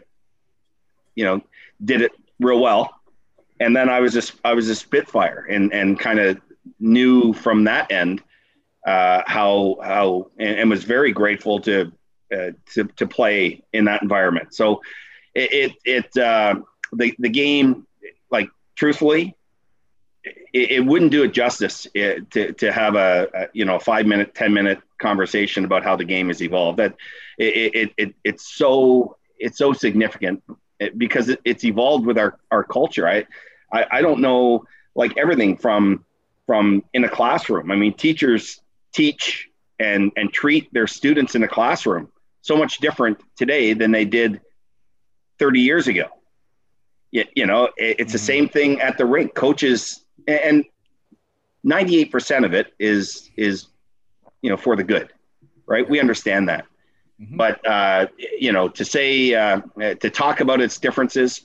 you 1.15 1.25
know 1.25 1.43
did 1.85 2.01
it 2.01 2.13
real 2.39 2.61
well. 2.61 2.95
And 3.59 3.77
then 3.77 3.89
I 3.89 4.01
was 4.01 4.13
just 4.13 4.35
I 4.45 4.55
was 4.55 4.69
a 4.69 4.75
Spitfire 4.75 5.47
and 5.51 5.73
and 5.73 5.99
kind 5.99 6.19
of 6.19 6.41
knew 6.79 7.33
from 7.33 7.65
that 7.65 7.91
end 7.91 8.23
uh, 8.87 9.23
how 9.27 9.77
how 9.83 10.31
and, 10.39 10.61
and 10.61 10.71
was 10.71 10.85
very 10.85 11.13
grateful 11.13 11.61
to 11.61 11.93
uh, 12.33 12.51
to 12.75 12.85
to 12.97 13.07
play 13.07 13.63
in 13.73 13.85
that 13.87 14.03
environment. 14.03 14.55
So 14.55 14.81
it 15.35 15.73
it, 15.85 16.07
it 16.15 16.17
uh, 16.17 16.61
the 16.93 17.15
the 17.19 17.29
game 17.29 17.87
like 18.31 18.49
truthfully 18.77 19.37
it, 20.25 20.71
it 20.71 20.87
wouldn't 20.87 21.11
do 21.11 21.23
it 21.23 21.33
justice 21.33 21.87
it, 21.95 22.31
to 22.31 22.53
to 22.55 22.73
have 22.73 22.95
a, 22.95 23.29
a, 23.35 23.47
you 23.53 23.65
know 23.65 23.77
a 23.77 23.81
five 23.81 24.07
minute 24.07 24.35
ten 24.35 24.53
minute 24.53 24.81
conversation 24.99 25.65
about 25.65 25.83
how 25.83 25.97
the 25.97 26.05
game 26.05 26.29
has 26.29 26.43
evolved 26.43 26.79
that 26.79 26.95
it 27.39 27.75
it, 27.75 27.91
it 27.97 28.15
it's 28.25 28.55
so 28.55 29.17
it's 29.39 29.59
so 29.59 29.73
significant 29.73 30.43
because 30.97 31.29
it, 31.29 31.41
it's 31.45 31.65
evolved 31.65 32.07
with 32.07 32.19
our 32.19 32.39
our 32.51 32.65
culture 32.65 33.09
I, 33.09 33.27
I 33.73 33.87
I 33.91 34.03
don't 34.03 34.21
know 34.21 34.65
like 34.95 35.17
everything 35.17 35.57
from 35.57 36.05
from 36.47 36.85
in 36.93 37.05
a 37.05 37.09
classroom 37.09 37.71
I 37.71 37.77
mean 37.77 37.95
teachers 37.95 38.61
teach 38.93 39.49
and 39.79 40.13
and 40.17 40.33
treat 40.33 40.73
their 40.73 40.87
students 40.87 41.35
in 41.35 41.43
a 41.43 41.49
classroom 41.49 42.09
so 42.43 42.57
much 42.57 42.79
different 42.79 43.21
today 43.37 43.73
than 43.75 43.91
they 43.91 44.05
did 44.05 44.41
30 45.39 45.61
years 45.61 45.89
ago. 45.89 46.07
You, 47.11 47.25
you 47.35 47.47
know, 47.47 47.71
it's 47.77 48.01
mm-hmm. 48.01 48.13
the 48.13 48.19
same 48.19 48.49
thing 48.49 48.81
at 48.81 48.99
the 48.99 49.05
rink. 49.05 49.35
Coaches 49.35 50.05
and 50.27 50.65
98% 51.65 52.45
of 52.45 52.55
it 52.55 52.73
is 52.79 53.31
is 53.37 53.67
you 54.43 54.51
know 54.51 54.57
for 54.57 54.77
the 54.77 54.85
good, 54.85 55.13
right? 55.67 55.89
We 55.89 56.01
understand 56.01 56.49
that. 56.49 56.67
Mm-hmm. 57.21 57.37
But 57.37 57.67
uh, 57.67 58.07
you 58.19 58.53
know, 58.53 58.69
to 58.69 58.85
say 58.85 59.35
uh, 59.35 59.61
to 59.79 60.11
talk 60.11 60.41
about 60.41 60.61
its 60.61 60.79
differences, 60.79 61.43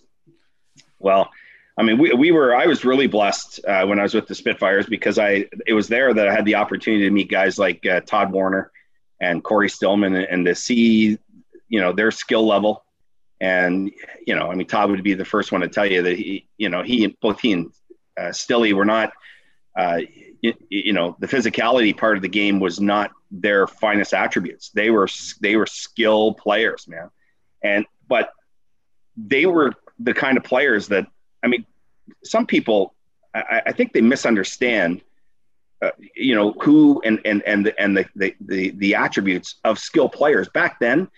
well, 0.99 1.29
I 1.77 1.83
mean, 1.83 1.97
we, 1.97 2.13
we 2.13 2.31
were 2.31 2.55
I 2.55 2.65
was 2.65 2.85
really 2.85 3.07
blessed 3.07 3.59
uh, 3.67 3.85
when 3.85 3.99
I 3.99 4.03
was 4.03 4.13
with 4.13 4.27
the 4.27 4.35
Spitfires 4.35 4.85
because 4.85 5.19
I 5.19 5.45
it 5.67 5.73
was 5.73 5.87
there 5.87 6.13
that 6.13 6.27
I 6.27 6.33
had 6.33 6.45
the 6.45 6.55
opportunity 6.55 7.03
to 7.03 7.11
meet 7.11 7.29
guys 7.29 7.59
like 7.59 7.85
uh, 7.85 7.99
Todd 8.01 8.31
Warriner 8.31 8.71
and 9.19 9.43
Cory 9.43 9.69
Stillman 9.69 10.15
and, 10.15 10.25
and 10.25 10.45
to 10.45 10.55
see 10.55 11.17
you 11.67 11.81
know 11.81 11.91
their 11.91 12.11
skill 12.11 12.47
level 12.47 12.85
and 13.41 13.91
you 14.25 14.35
know, 14.35 14.49
I 14.49 14.55
mean, 14.55 14.67
Todd 14.67 14.89
would 14.91 15.03
be 15.03 15.13
the 15.13 15.25
first 15.25 15.51
one 15.51 15.61
to 15.61 15.67
tell 15.67 15.85
you 15.85 16.01
that 16.03 16.17
he, 16.17 16.47
you 16.57 16.69
know, 16.69 16.83
he 16.83 17.07
both 17.07 17.39
he 17.39 17.51
and 17.51 17.71
uh, 18.17 18.31
Stilly 18.31 18.73
were 18.73 18.85
not, 18.85 19.13
uh, 19.75 19.99
you, 20.41 20.53
you, 20.69 20.93
know, 20.93 21.15
the 21.19 21.27
physicality 21.27 21.95
part 21.95 22.15
of 22.15 22.21
the 22.21 22.29
game 22.29 22.59
was 22.59 22.79
not 22.79 23.11
their 23.31 23.67
finest 23.67 24.13
attributes. 24.13 24.69
They 24.69 24.89
were 24.89 25.07
they 25.41 25.55
were 25.55 25.65
skill 25.65 26.33
players, 26.33 26.87
man, 26.87 27.09
and 27.63 27.85
but 28.07 28.29
they 29.17 29.45
were 29.45 29.73
the 29.99 30.13
kind 30.13 30.37
of 30.37 30.43
players 30.43 30.87
that 30.89 31.07
I 31.43 31.47
mean, 31.47 31.65
some 32.23 32.45
people 32.45 32.93
I, 33.33 33.63
I 33.67 33.71
think 33.71 33.93
they 33.93 34.01
misunderstand. 34.01 35.01
Uh, 35.81 35.91
you 36.15 36.33
know 36.33 36.53
who 36.53 37.01
and 37.03 37.19
and 37.25 37.43
and 37.43 37.65
the, 37.65 37.77
and 37.79 37.97
the, 37.97 38.05
the 38.15 38.35
the 38.39 38.69
the 38.71 38.95
attributes 38.95 39.55
of 39.65 39.77
skill 39.77 40.07
players 40.07 40.47
back 40.49 40.79
then 40.79 41.09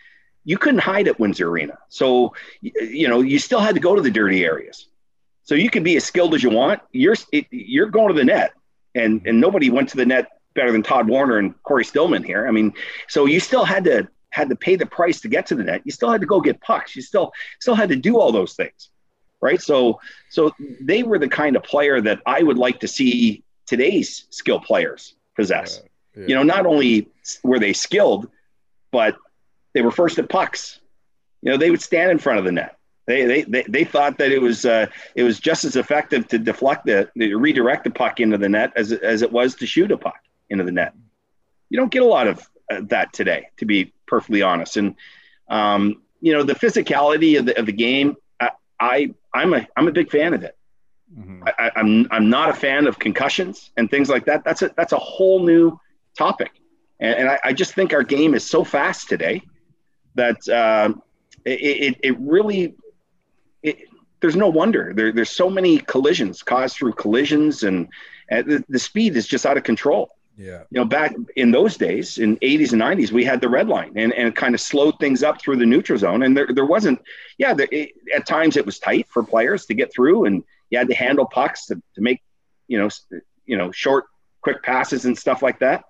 you 0.48 0.58
couldn't 0.58 0.80
hide 0.80 1.10
at 1.10 1.20
Windsor 1.20 1.50
Arena. 1.50 1.78
So, 1.90 2.34
you 2.62 3.10
know, 3.10 3.20
you 3.20 3.38
still 3.38 3.60
had 3.60 3.76
to 3.76 3.82
go 3.82 3.96
to 3.96 4.02
the 4.02 4.10
dirty 4.10 4.46
areas. 4.46 4.88
So 5.48 5.56
you 5.56 5.70
can 5.70 5.82
be 5.82 5.96
as 5.96 6.04
skilled 6.04 6.36
as 6.36 6.44
you 6.44 6.50
want. 6.50 6.82
You're 6.92 7.16
you're 7.52 7.90
going 7.90 8.10
to 8.10 8.14
the 8.14 8.26
net, 8.26 8.52
and 8.96 9.20
mm-hmm. 9.20 9.30
and 9.30 9.40
nobody 9.40 9.70
went 9.70 9.88
to 9.90 9.98
the 9.98 10.06
net 10.06 10.28
better 10.56 10.74
than 10.74 10.84
Todd 10.84 11.08
Warriner 11.08 11.38
and 11.38 11.64
Cory 11.64 11.86
Stillman 11.86 12.22
here. 12.22 12.46
I 12.48 12.52
mean, 12.52 12.74
so 13.08 13.26
you 13.26 13.40
still 13.40 13.64
had 13.64 13.86
to 13.86 14.10
had 14.32 14.50
to 14.50 14.58
pay 14.58 14.76
the 14.76 14.86
price 14.86 15.22
to 15.22 15.30
get 15.30 15.46
to 15.48 15.56
the 15.56 15.64
net. 15.64 15.84
You 15.86 15.92
still 15.94 16.12
had 16.12 16.20
to 16.20 16.28
go 16.28 16.42
get 16.42 16.60
pucks. 16.60 16.98
You 16.98 17.02
still 17.02 17.32
still 17.62 17.76
had 17.76 17.88
to 17.90 17.96
do 17.96 18.20
all 18.20 18.34
those 18.34 18.56
things, 18.56 18.90
right? 19.40 19.62
So 19.62 20.02
so 20.30 20.52
they 20.82 21.04
were 21.04 21.18
the 21.18 21.30
kind 21.30 21.56
of 21.56 21.64
player 21.64 22.02
that 22.02 22.20
I 22.26 22.44
would 22.44 22.58
like 22.58 22.82
to 22.82 22.88
see 22.90 23.42
today's 23.68 24.26
skill 24.32 24.60
players 24.60 25.16
possess. 25.38 25.80
Yeah, 25.82 26.22
yeah. 26.24 26.28
You 26.28 26.36
know, 26.36 26.44
not 26.44 26.66
only 26.66 27.08
were 27.44 27.60
they 27.60 27.72
skilled, 27.72 28.28
but 28.92 29.16
they 29.74 29.82
were 29.82 29.92
first 29.92 30.20
at 30.20 30.28
pucks. 30.28 30.82
You 31.42 31.52
know, 31.52 31.58
they 31.58 31.72
would 31.72 31.82
stand 31.82 32.12
in 32.12 32.18
front 32.18 32.40
of 32.40 32.44
the 32.44 32.52
net. 32.52 32.77
They, 33.08 33.26
they, 33.26 33.42
they, 33.44 33.64
they 33.64 33.84
thought 33.86 34.18
that 34.18 34.32
it 34.34 34.42
was 34.42 34.66
uh, 34.66 34.88
it 35.16 35.24
was 35.24 35.40
just 35.40 35.64
as 35.64 35.78
effective 35.78 36.28
to 36.28 36.38
deflect 36.38 36.86
the, 36.86 37.10
the 37.16 37.34
redirect 37.34 37.86
the 37.86 37.90
puck 37.90 38.20
into 38.20 38.38
the 38.38 38.50
net 38.50 38.74
as, 38.76 38.92
as 38.92 39.22
it 39.22 39.32
was 39.32 39.56
to 39.56 39.66
shoot 39.66 39.92
a 39.92 39.98
puck 39.98 40.20
into 40.50 40.66
the 40.66 40.74
net. 40.74 40.94
You 41.70 41.80
don't 41.80 41.92
get 41.92 42.04
a 42.04 42.06
lot 42.06 42.28
of 42.28 42.46
uh, 42.70 42.82
that 42.90 43.14
today, 43.14 43.48
to 43.58 43.66
be 43.66 43.94
perfectly 44.08 44.42
honest. 44.42 44.76
And 44.76 44.96
um, 45.48 46.02
you 46.20 46.34
know 46.34 46.44
the 46.44 46.56
physicality 46.56 47.40
of 47.40 47.46
the, 47.46 47.58
of 47.58 47.66
the 47.66 47.72
game. 47.72 48.18
I, 48.40 48.52
I 48.80 49.14
I'm 49.34 49.54
a 49.54 49.66
I'm 49.78 49.88
a 49.88 49.92
big 49.92 50.12
fan 50.12 50.34
of 50.34 50.44
it. 50.44 50.58
Mm-hmm. 51.18 51.44
I, 51.46 51.72
I'm 51.76 52.08
I'm 52.12 52.30
not 52.30 52.50
a 52.50 52.54
fan 52.54 52.88
of 52.88 53.00
concussions 53.00 53.72
and 53.78 53.90
things 53.90 54.10
like 54.10 54.26
that. 54.26 54.44
That's 54.44 54.62
a 54.62 54.72
that's 54.76 54.92
a 54.92 54.98
whole 54.98 55.46
new 55.46 55.80
topic, 56.18 56.52
and, 57.00 57.16
and 57.16 57.30
I, 57.30 57.40
I 57.46 57.54
just 57.54 57.74
think 57.74 57.94
our 57.94 58.04
game 58.04 58.34
is 58.34 58.48
so 58.48 58.66
fast 58.66 59.08
today 59.08 59.44
that 60.16 60.48
uh, 60.50 60.94
it, 61.46 61.52
it, 61.62 62.00
it, 62.04 62.20
really 62.20 62.76
there's 64.20 64.36
no 64.36 64.50
wonder. 64.50 64.94
There, 64.96 65.12
there's 65.12 65.30
so 65.30 65.50
many 65.50 65.80
collisions 65.80 66.42
caused 66.44 66.76
through 66.76 66.94
collisions 66.94 67.64
and, 67.64 67.88
and 68.30 68.50
the, 68.50 68.66
the, 68.70 68.80
speed 68.80 69.16
is 69.16 69.28
just 69.28 69.46
out 69.46 69.58
of 69.58 69.64
control. 69.64 70.10
Yeah. 70.38 70.64
You 70.70 70.80
know 70.80 70.86
back 70.86 71.16
in 71.36 71.50
those 71.50 71.78
days 71.78 72.20
in 72.20 72.38
80s 72.38 72.72
and 72.72 72.82
90s 72.82 73.12
we 73.12 73.24
had 73.24 73.42
the 73.42 73.50
red 73.50 73.68
line 73.68 73.94
and, 73.96 74.14
and 74.14 74.28
it 74.28 74.36
kind 74.36 74.54
of 74.54 74.62
slowed 74.62 75.00
things 75.00 75.24
up 75.24 75.42
through 75.42 75.58
the 75.58 75.66
neutral 75.66 75.98
zone. 75.98 76.24
And 76.24 76.38
there, 76.38 76.48
there 76.54 76.66
wasn't 76.66 77.02
yeah 77.38 77.54
there, 77.54 77.68
it, 77.72 77.92
at 78.16 78.28
times 78.28 78.56
it 78.56 78.66
was 78.66 78.78
tight 78.78 79.08
for 79.10 79.24
players 79.24 79.66
to 79.66 79.74
get 79.74 79.92
through 79.92 80.26
and 80.26 80.44
you 80.70 80.78
had 80.78 80.90
to 80.90 80.96
handle 80.96 81.26
pucks 81.26 81.66
to, 81.68 81.82
to 81.96 82.02
make 82.02 82.22
you 82.68 82.78
know 82.78 82.90
you 83.46 83.58
know 83.58 83.72
short 83.72 84.06
quick 84.42 84.62
passes 84.62 85.06
and 85.06 85.18
stuff 85.18 85.42
like 85.42 85.60
that. 85.60 85.86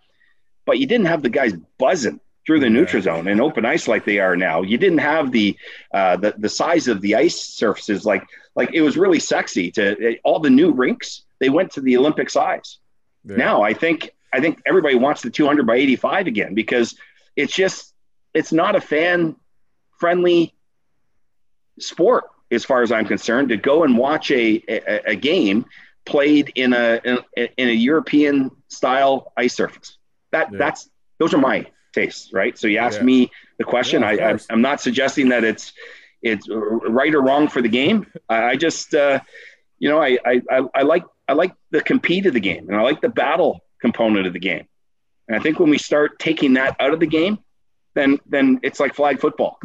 But 0.65 0.79
you 0.79 0.85
didn't 0.85 1.07
have 1.07 1.23
the 1.23 1.29
guys 1.29 1.53
buzzing 1.77 2.19
through 2.47 2.61
the 2.61 2.69
neutral 2.69 3.03
zone 3.03 3.27
and 3.27 3.41
open 3.41 3.65
ice 3.65 3.89
like 3.89 4.05
they 4.05 4.19
are 4.19 4.37
now. 4.37 4.61
You 4.61 4.77
didn't 4.77 4.99
have 4.99 5.31
the 5.31 5.55
uh, 5.93 6.15
the 6.15 6.33
the 6.37 6.49
size 6.49 6.87
of 6.87 7.01
the 7.01 7.15
ice 7.15 7.37
surfaces 7.37 8.05
like 8.05 8.23
like 8.55 8.73
it 8.73 8.81
was 8.81 8.97
really 8.97 9.19
sexy 9.19 9.69
to 9.71 10.17
all 10.23 10.39
the 10.39 10.49
new 10.49 10.71
rinks. 10.71 11.23
They 11.39 11.49
went 11.49 11.73
to 11.73 11.81
the 11.81 11.97
Olympic 11.97 12.29
size. 12.29 12.79
Yeah. 13.25 13.35
Now 13.35 13.61
I 13.61 13.73
think 13.73 14.11
I 14.33 14.39
think 14.39 14.61
everybody 14.65 14.95
wants 14.95 15.21
the 15.21 15.29
200 15.29 15.67
by 15.67 15.75
85 15.75 16.27
again 16.27 16.53
because 16.53 16.95
it's 17.35 17.53
just 17.53 17.93
it's 18.33 18.53
not 18.53 18.75
a 18.75 18.81
fan 18.81 19.35
friendly 19.99 20.55
sport 21.79 22.25
as 22.49 22.63
far 22.63 22.81
as 22.81 22.93
I'm 22.93 23.05
concerned 23.05 23.49
to 23.49 23.57
go 23.57 23.83
and 23.83 23.97
watch 23.97 24.31
a, 24.31 24.63
a, 24.69 25.11
a 25.11 25.15
game 25.15 25.65
played 26.05 26.53
in 26.55 26.71
a 26.71 27.01
in, 27.03 27.49
in, 27.57 27.67
a 27.67 27.73
European 27.73 28.51
style 28.69 29.33
ice 29.35 29.53
surface. 29.53 29.97
That 30.31 30.53
yeah. 30.53 30.59
that's 30.59 30.89
those 31.19 31.33
are 31.33 31.39
my 31.39 31.67
tastes, 31.97 32.33
right? 32.33 32.57
So 32.57 32.67
you 32.67 32.77
asked 32.77 32.99
yeah. 32.99 33.05
me 33.05 33.31
the 33.57 33.63
question. 33.63 34.01
Yeah, 34.01 34.09
I, 34.09 34.33
I 34.33 34.37
am 34.49 34.61
not 34.61 34.81
suggesting 34.81 35.29
that 35.29 35.43
it's 35.43 35.73
it's 36.21 36.47
right 36.49 37.13
or 37.13 37.21
wrong 37.21 37.47
for 37.47 37.61
the 37.61 37.69
game. 37.69 38.07
I, 38.29 38.55
just 38.55 38.93
uh, 38.93 39.19
you 39.79 39.89
know 39.89 40.01
I, 40.01 40.17
I 40.25 40.61
I 40.73 40.81
like 40.83 41.03
I 41.27 41.33
like 41.33 41.53
the 41.71 41.81
compete 41.81 42.25
of 42.25 42.33
the 42.33 42.39
game 42.39 42.67
and 42.67 42.77
I 42.77 42.81
like 42.81 43.01
the 43.01 43.09
battle 43.09 43.61
component 43.81 44.27
of 44.27 44.33
the 44.33 44.39
game. 44.39 44.67
And 45.27 45.37
I 45.37 45.39
think 45.39 45.59
when 45.59 45.69
we 45.69 45.77
start 45.77 46.19
taking 46.19 46.53
that 46.53 46.75
out 46.79 46.93
of 46.93 46.99
the 46.99 47.07
game, 47.07 47.39
then 47.95 48.19
then 48.25 48.59
it's 48.63 48.79
like 48.79 48.93
flag 48.95 49.19
football. 49.19 49.59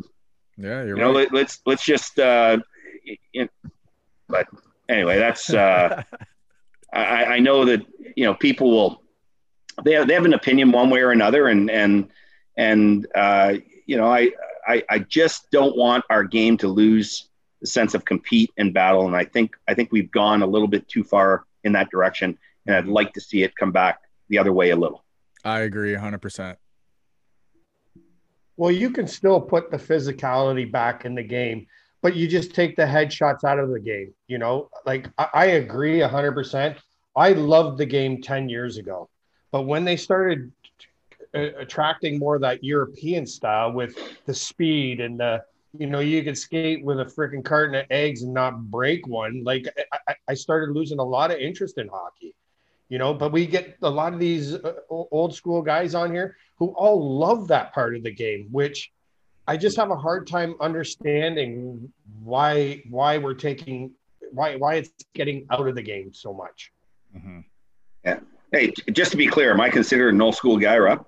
Yeah, 0.56 0.84
you're 0.84 0.96
you 0.96 1.04
right. 1.04 1.30
Know, 1.30 1.36
let, 1.38 1.46
us 1.46 1.60
let's 1.66 1.84
just. 1.84 2.18
Uh, 2.18 2.58
you 3.32 3.42
know, 3.42 3.70
but 4.28 4.46
anyway, 4.88 5.18
that's. 5.18 5.52
Uh, 5.52 6.02
I, 6.92 7.24
I 7.24 7.38
know 7.38 7.64
that 7.64 7.80
you 8.16 8.24
know 8.24 8.34
people 8.34 8.70
will. 8.70 9.02
They 9.84 9.94
have, 9.94 10.06
they 10.06 10.14
have 10.14 10.26
an 10.26 10.34
opinion 10.34 10.70
one 10.70 10.90
way 10.90 11.00
or 11.00 11.10
another, 11.10 11.48
and 11.48 11.70
and 11.70 12.10
and 12.56 13.06
uh, 13.14 13.54
you 13.86 13.96
know 13.96 14.06
I, 14.06 14.30
I 14.66 14.82
I 14.90 14.98
just 15.00 15.50
don't 15.50 15.76
want 15.76 16.04
our 16.10 16.24
game 16.24 16.56
to 16.58 16.68
lose 16.68 17.28
the 17.60 17.66
sense 17.66 17.94
of 17.94 18.04
compete 18.04 18.50
and 18.56 18.74
battle, 18.74 19.06
and 19.06 19.16
I 19.16 19.24
think 19.24 19.56
I 19.68 19.74
think 19.74 19.90
we've 19.92 20.10
gone 20.10 20.42
a 20.42 20.46
little 20.46 20.68
bit 20.68 20.88
too 20.88 21.04
far 21.04 21.44
in 21.64 21.72
that 21.72 21.90
direction, 21.90 22.38
and 22.66 22.76
I'd 22.76 22.86
like 22.86 23.12
to 23.14 23.20
see 23.20 23.42
it 23.42 23.54
come 23.56 23.72
back 23.72 24.00
the 24.28 24.38
other 24.38 24.52
way 24.52 24.70
a 24.70 24.76
little. 24.76 25.04
I 25.44 25.60
agree 25.60 25.94
100%. 25.94 26.56
Well, 28.56 28.70
you 28.70 28.90
can 28.90 29.06
still 29.06 29.40
put 29.40 29.70
the 29.70 29.76
physicality 29.76 30.70
back 30.70 31.04
in 31.04 31.14
the 31.14 31.22
game, 31.22 31.66
but 32.00 32.14
you 32.14 32.28
just 32.28 32.54
take 32.54 32.76
the 32.76 32.84
headshots 32.84 33.44
out 33.44 33.58
of 33.58 33.70
the 33.70 33.80
game. 33.80 34.14
You 34.28 34.38
know, 34.38 34.68
like 34.86 35.08
I, 35.18 35.28
I 35.34 35.44
agree 35.46 35.98
100%. 35.98 36.76
I 37.16 37.32
loved 37.32 37.78
the 37.78 37.86
game 37.86 38.22
10 38.22 38.48
years 38.48 38.76
ago, 38.76 39.08
but 39.50 39.62
when 39.62 39.84
they 39.84 39.96
started 39.96 40.52
attracting 41.34 42.18
more 42.18 42.34
of 42.36 42.42
that 42.42 42.62
European 42.62 43.26
style 43.26 43.72
with 43.72 43.96
the 44.26 44.34
speed 44.34 45.00
and 45.00 45.18
the, 45.18 45.42
you 45.78 45.86
know, 45.86 46.00
you 46.00 46.22
could 46.22 46.36
skate 46.36 46.84
with 46.84 47.00
a 47.00 47.04
freaking 47.04 47.44
carton 47.44 47.74
of 47.74 47.86
eggs 47.90 48.22
and 48.22 48.34
not 48.34 48.70
break 48.70 49.06
one. 49.06 49.42
Like 49.44 49.66
I, 50.08 50.14
I 50.28 50.34
started 50.34 50.74
losing 50.74 50.98
a 50.98 51.04
lot 51.04 51.30
of 51.30 51.38
interest 51.38 51.78
in 51.78 51.88
hockey 51.88 52.34
you 52.92 52.98
know 52.98 53.14
but 53.14 53.32
we 53.32 53.46
get 53.46 53.78
a 53.82 53.88
lot 53.88 54.12
of 54.12 54.20
these 54.20 54.54
uh, 54.54 54.74
old 54.90 55.34
school 55.34 55.62
guys 55.62 55.94
on 55.94 56.12
here 56.12 56.36
who 56.58 56.68
all 56.76 57.18
love 57.18 57.48
that 57.48 57.72
part 57.72 57.96
of 57.96 58.02
the 58.02 58.10
game 58.10 58.46
which 58.50 58.92
i 59.48 59.56
just 59.56 59.78
have 59.78 59.90
a 59.90 59.96
hard 59.96 60.26
time 60.26 60.54
understanding 60.60 61.90
why 62.22 62.82
why 62.90 63.16
we're 63.16 63.32
taking 63.32 63.90
why 64.30 64.56
why 64.56 64.74
it's 64.74 64.92
getting 65.14 65.46
out 65.50 65.66
of 65.66 65.74
the 65.74 65.82
game 65.82 66.12
so 66.12 66.34
much 66.34 66.70
mm-hmm. 67.16 67.40
yeah 68.04 68.20
hey 68.52 68.70
just 68.92 69.10
to 69.10 69.16
be 69.16 69.26
clear 69.26 69.52
am 69.52 69.60
i 69.60 69.70
considered 69.70 70.12
an 70.12 70.20
old 70.20 70.34
school 70.34 70.58
guy 70.58 70.76
rob 70.76 71.06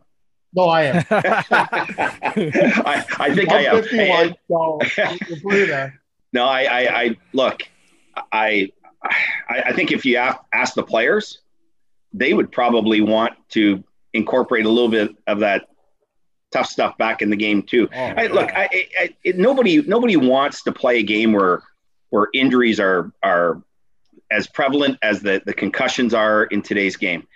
no, 0.55 0.64
I 0.64 0.83
am. 0.83 1.05
I, 1.11 3.05
I 3.19 3.35
think 3.35 3.51
I'm 3.51 3.57
I 3.57 3.64
am. 3.64 3.83
51, 3.83 4.37
so 4.49 4.79
no, 6.33 6.45
I, 6.45 6.62
I, 6.62 7.03
I 7.03 7.17
look, 7.33 7.62
I, 8.33 8.71
I, 9.03 9.62
I 9.67 9.73
think 9.73 9.93
if 9.93 10.05
you 10.05 10.17
ask, 10.17 10.38
ask 10.53 10.75
the 10.75 10.83
players, 10.83 11.40
they 12.12 12.33
would 12.33 12.53
probably 12.53 13.01
want 13.01 13.35
to 13.51 13.83
incorporate 14.12 14.64
a 14.64 14.69
little 14.69 14.88
bit 14.88 15.14
of 15.27 15.40
that 15.40 15.67
tough 16.53 16.67
stuff 16.67 16.97
back 16.97 17.21
in 17.21 17.31
the 17.31 17.37
game 17.37 17.62
too. 17.62 17.88
Oh, 17.93 17.99
I, 17.99 18.27
look, 18.29 18.51
I, 18.55 18.69
I, 18.99 19.17
it, 19.25 19.37
nobody 19.37 19.83
nobody 19.83 20.17
wants 20.17 20.62
to 20.62 20.73
play 20.73 21.01
a 21.01 21.03
game 21.03 21.33
where 21.33 21.62
where 22.11 22.29
injuries 22.33 22.79
are 22.79 23.12
are 23.23 23.62
as 24.31 24.47
prevalent 24.47 24.99
as 25.03 25.21
the 25.21 25.43
the 25.45 25.53
concussions 25.53 26.14
are 26.14 26.45
in 26.45 26.62
today's 26.62 26.97
game. 26.97 27.27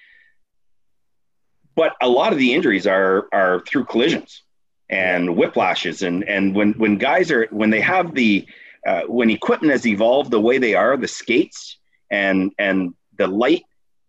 But 1.79 1.95
a 2.03 2.09
lot 2.09 2.33
of 2.33 2.38
the 2.41 2.53
injuries 2.55 2.88
are 2.88 3.29
are 3.33 3.61
through 3.61 3.85
collisions 3.85 4.43
and 4.91 5.29
whiplashes 5.29 6.05
and 6.05 6.25
and 6.25 6.53
when 6.53 6.73
when 6.73 6.99
guys 6.99 7.31
are 7.31 7.47
when 7.53 7.71
they 7.71 7.81
have 7.81 8.17
the 8.17 8.49
uh, 8.85 9.03
when 9.03 9.31
equipment 9.31 9.71
has 9.71 9.87
evolved 9.87 10.33
the 10.33 10.41
way 10.41 10.59
they 10.59 10.75
are 10.75 10.97
the 10.97 11.07
skates 11.07 11.79
and 12.11 12.53
and 12.59 12.95
the 13.17 13.29
light 13.29 13.62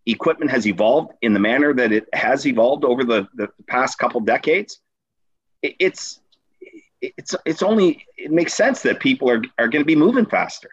equipment 0.07 0.49
has 0.49 0.65
evolved 0.65 1.11
in 1.21 1.33
the 1.33 1.39
manner 1.39 1.71
that 1.75 1.91
it 1.91 2.07
has 2.11 2.47
evolved 2.47 2.85
over 2.85 3.03
the, 3.03 3.27
the 3.35 3.47
past 3.67 3.99
couple 3.99 4.19
decades, 4.21 4.79
it, 5.61 5.75
it's 5.77 6.19
it's 7.03 7.35
it's 7.45 7.61
only 7.61 8.03
it 8.17 8.31
makes 8.31 8.55
sense 8.55 8.81
that 8.81 8.99
people 8.99 9.29
are, 9.29 9.43
are 9.59 9.67
going 9.67 9.83
to 9.83 9.91
be 9.93 9.95
moving 9.95 10.25
faster 10.25 10.71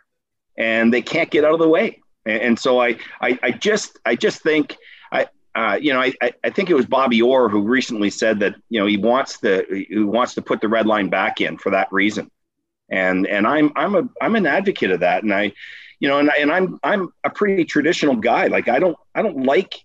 and 0.57 0.95
they 0.95 1.03
can't 1.03 1.31
get 1.31 1.45
out 1.45 1.53
of 1.53 1.61
the 1.61 1.69
way. 1.69 2.01
And, 2.25 2.41
and 2.41 2.59
so 2.59 2.81
I, 2.81 2.97
I 3.21 3.39
I 3.43 3.51
just 3.51 3.99
I 4.07 4.17
just 4.17 4.43
think 4.43 4.79
uh, 5.57 5.79
you 5.81 5.91
know, 5.91 6.03
I, 6.03 6.13
I 6.45 6.51
think 6.51 6.69
it 6.69 6.75
was 6.75 6.85
Bobby 6.85 7.23
Orr 7.23 7.49
who 7.49 7.63
recently 7.63 8.11
said 8.11 8.41
that 8.41 8.57
you 8.69 8.79
know 8.79 8.85
he 8.85 8.99
wants 8.99 9.39
the 9.39 9.87
who 9.89 10.07
wants 10.07 10.35
to 10.35 10.43
put 10.43 10.61
the 10.61 10.69
red 10.69 10.87
line 10.87 11.09
back 11.09 11.41
in 11.41 11.57
for 11.57 11.71
that 11.71 11.91
reason, 11.91 12.31
and 12.91 13.27
and 13.27 13.47
I'm 13.47 13.73
I'm 13.75 13.95
a 13.95 14.09
I'm 14.21 14.37
an 14.37 14.45
advocate 14.45 14.91
of 14.91 15.01
that, 15.01 15.23
and 15.23 15.33
I 15.33 15.53
you 15.99 16.09
know, 16.09 16.19
and, 16.19 16.31
and 16.39 16.53
I'm 16.53 16.79
I'm 16.83 17.11
a 17.25 17.31
pretty 17.31 17.65
traditional 17.65 18.17
guy. 18.17 18.49
Like 18.49 18.69
I 18.69 18.79
don't 18.79 18.99
I 19.15 19.23
don't 19.23 19.47
like 19.47 19.83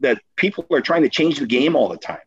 that 0.00 0.18
people 0.36 0.64
are 0.72 0.80
trying 0.80 1.02
to 1.02 1.10
change 1.10 1.38
the 1.38 1.46
game 1.46 1.76
all 1.76 1.90
the 1.90 1.98
time. 1.98 2.24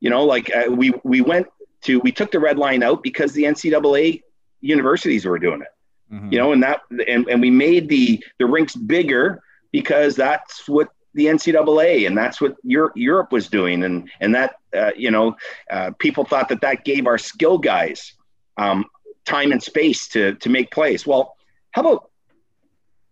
You 0.00 0.10
know, 0.10 0.24
like 0.26 0.54
uh, 0.54 0.70
we 0.70 0.92
we 1.02 1.22
went 1.22 1.46
to 1.84 2.00
we 2.00 2.12
took 2.12 2.32
the 2.32 2.40
red 2.40 2.58
line 2.58 2.82
out 2.82 3.02
because 3.02 3.32
the 3.32 3.44
NCAA 3.44 4.22
universities 4.60 5.24
were 5.24 5.38
doing 5.38 5.62
it. 5.62 6.14
Mm-hmm. 6.14 6.32
You 6.34 6.38
know, 6.38 6.52
and 6.52 6.62
that 6.64 6.82
and, 7.08 7.26
and 7.30 7.40
we 7.40 7.50
made 7.50 7.88
the 7.88 8.22
the 8.38 8.44
rinks 8.44 8.76
bigger 8.76 9.42
because 9.72 10.16
that's 10.16 10.68
what 10.68 10.90
the 11.14 11.26
NCAA 11.26 12.06
and 12.06 12.16
that's 12.16 12.40
what 12.40 12.56
Europe, 12.62 12.92
Europe 12.96 13.32
was 13.32 13.48
doing, 13.48 13.84
and 13.84 14.10
and 14.20 14.34
that 14.34 14.56
uh, 14.76 14.92
you 14.96 15.10
know 15.10 15.36
uh, 15.70 15.90
people 15.98 16.24
thought 16.24 16.48
that 16.48 16.60
that 16.60 16.84
gave 16.84 17.06
our 17.06 17.18
skill 17.18 17.58
guys 17.58 18.14
um, 18.56 18.84
time 19.24 19.52
and 19.52 19.62
space 19.62 20.08
to 20.08 20.34
to 20.36 20.48
make 20.48 20.70
plays. 20.70 21.06
Well, 21.06 21.36
how 21.72 21.82
about 21.82 22.10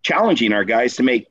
challenging 0.03 0.53
our 0.53 0.65
guys 0.65 0.97
to 0.97 1.03
make 1.03 1.29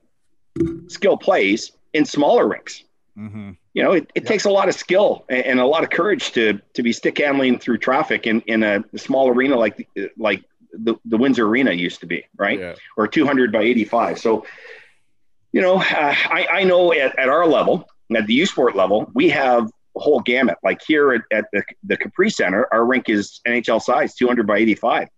skill 0.88 1.16
plays 1.16 1.72
in 1.92 2.04
smaller 2.04 2.46
rinks. 2.46 2.84
Mm-hmm. 3.16 3.52
You 3.74 3.82
know, 3.82 3.92
it, 3.92 4.10
it 4.14 4.22
yep. 4.22 4.26
takes 4.26 4.44
a 4.44 4.50
lot 4.50 4.68
of 4.68 4.74
skill 4.74 5.24
and, 5.28 5.44
and, 5.44 5.60
a 5.60 5.66
lot 5.66 5.82
of 5.82 5.90
courage 5.90 6.32
to 6.32 6.60
to 6.74 6.82
be 6.82 6.92
stick 6.92 7.18
handling 7.18 7.58
through 7.58 7.78
traffic 7.78 8.26
in, 8.26 8.40
in 8.42 8.62
a 8.62 8.84
small 8.96 9.28
arena 9.28 9.56
like 9.56 9.88
like 10.16 10.44
the, 10.72 10.94
the 11.04 11.16
Windsor 11.16 11.46
Arena 11.46 11.72
used 11.72 12.00
to 12.00 12.06
be, 12.06 12.24
right? 12.36 12.58
Yeah. 12.58 12.74
Or 12.96 13.08
200 13.08 13.50
by 13.50 13.62
85. 13.62 14.18
So, 14.18 14.46
you 15.52 15.60
know, 15.60 15.76
uh, 15.76 15.82
I, 15.82 16.46
I 16.52 16.64
know 16.64 16.92
at, 16.92 17.18
at 17.18 17.28
our 17.28 17.46
level, 17.46 17.88
at 18.14 18.26
the 18.26 18.34
U 18.34 18.46
Sport 18.46 18.76
level, 18.76 19.10
we 19.14 19.28
have 19.30 19.70
a 19.96 20.00
whole 20.00 20.20
gamut. 20.20 20.58
Like 20.62 20.80
here 20.86 21.12
at, 21.12 21.22
at 21.32 21.46
the, 21.52 21.62
the 21.84 21.96
Capri 21.96 22.30
Center, 22.30 22.66
our 22.72 22.84
rink 22.84 23.08
is 23.08 23.40
NHL 23.46 23.82
size, 23.82 24.14
200 24.14 24.46
by 24.46 24.58
85. 24.58 25.08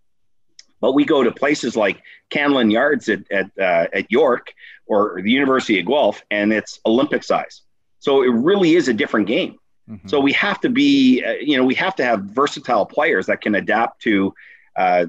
But 0.80 0.92
we 0.92 1.04
go 1.04 1.22
to 1.22 1.30
places 1.30 1.76
like 1.76 2.02
Canlan 2.30 2.72
Yards 2.72 3.08
at 3.08 3.30
at, 3.30 3.50
uh, 3.58 3.86
at 3.92 4.10
York 4.10 4.52
or 4.86 5.20
the 5.22 5.30
University 5.30 5.78
of 5.78 5.86
Guelph, 5.86 6.22
and 6.30 6.52
it's 6.52 6.80
Olympic 6.86 7.22
size. 7.22 7.62
So 7.98 8.22
it 8.22 8.30
really 8.30 8.74
is 8.74 8.88
a 8.88 8.94
different 8.94 9.26
game. 9.26 9.57
Mm-hmm. 9.88 10.09
So 10.09 10.20
we 10.20 10.32
have 10.32 10.61
to 10.61 10.68
be, 10.68 11.22
uh, 11.22 11.32
you 11.32 11.57
know, 11.57 11.64
we 11.64 11.74
have 11.74 11.94
to 11.96 12.05
have 12.05 12.22
versatile 12.22 12.86
players 12.86 13.26
that 13.26 13.40
can 13.40 13.55
adapt 13.57 14.02
to, 14.02 14.34
uh, 14.76 15.07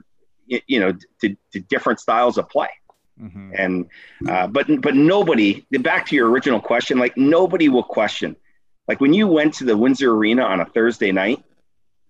y- 0.49 0.61
you 0.67 0.79
know, 0.79 0.93
to, 1.21 1.35
to, 1.53 1.59
different 1.61 1.99
styles 1.99 2.37
of 2.37 2.49
play. 2.49 2.69
Mm-hmm. 3.19 3.51
And 3.57 3.89
uh, 4.27 4.47
but 4.47 4.67
but 4.81 4.95
nobody. 4.95 5.65
Back 5.71 6.07
to 6.07 6.15
your 6.15 6.29
original 6.29 6.59
question, 6.59 6.99
like 6.99 7.17
nobody 7.17 7.69
will 7.69 7.83
question. 7.83 8.35
Like 8.87 8.99
when 8.99 9.13
you 9.13 9.27
went 9.27 9.53
to 9.55 9.63
the 9.63 9.77
Windsor 9.77 10.11
Arena 10.11 10.43
on 10.43 10.59
a 10.59 10.65
Thursday 10.65 11.11
night, 11.11 11.43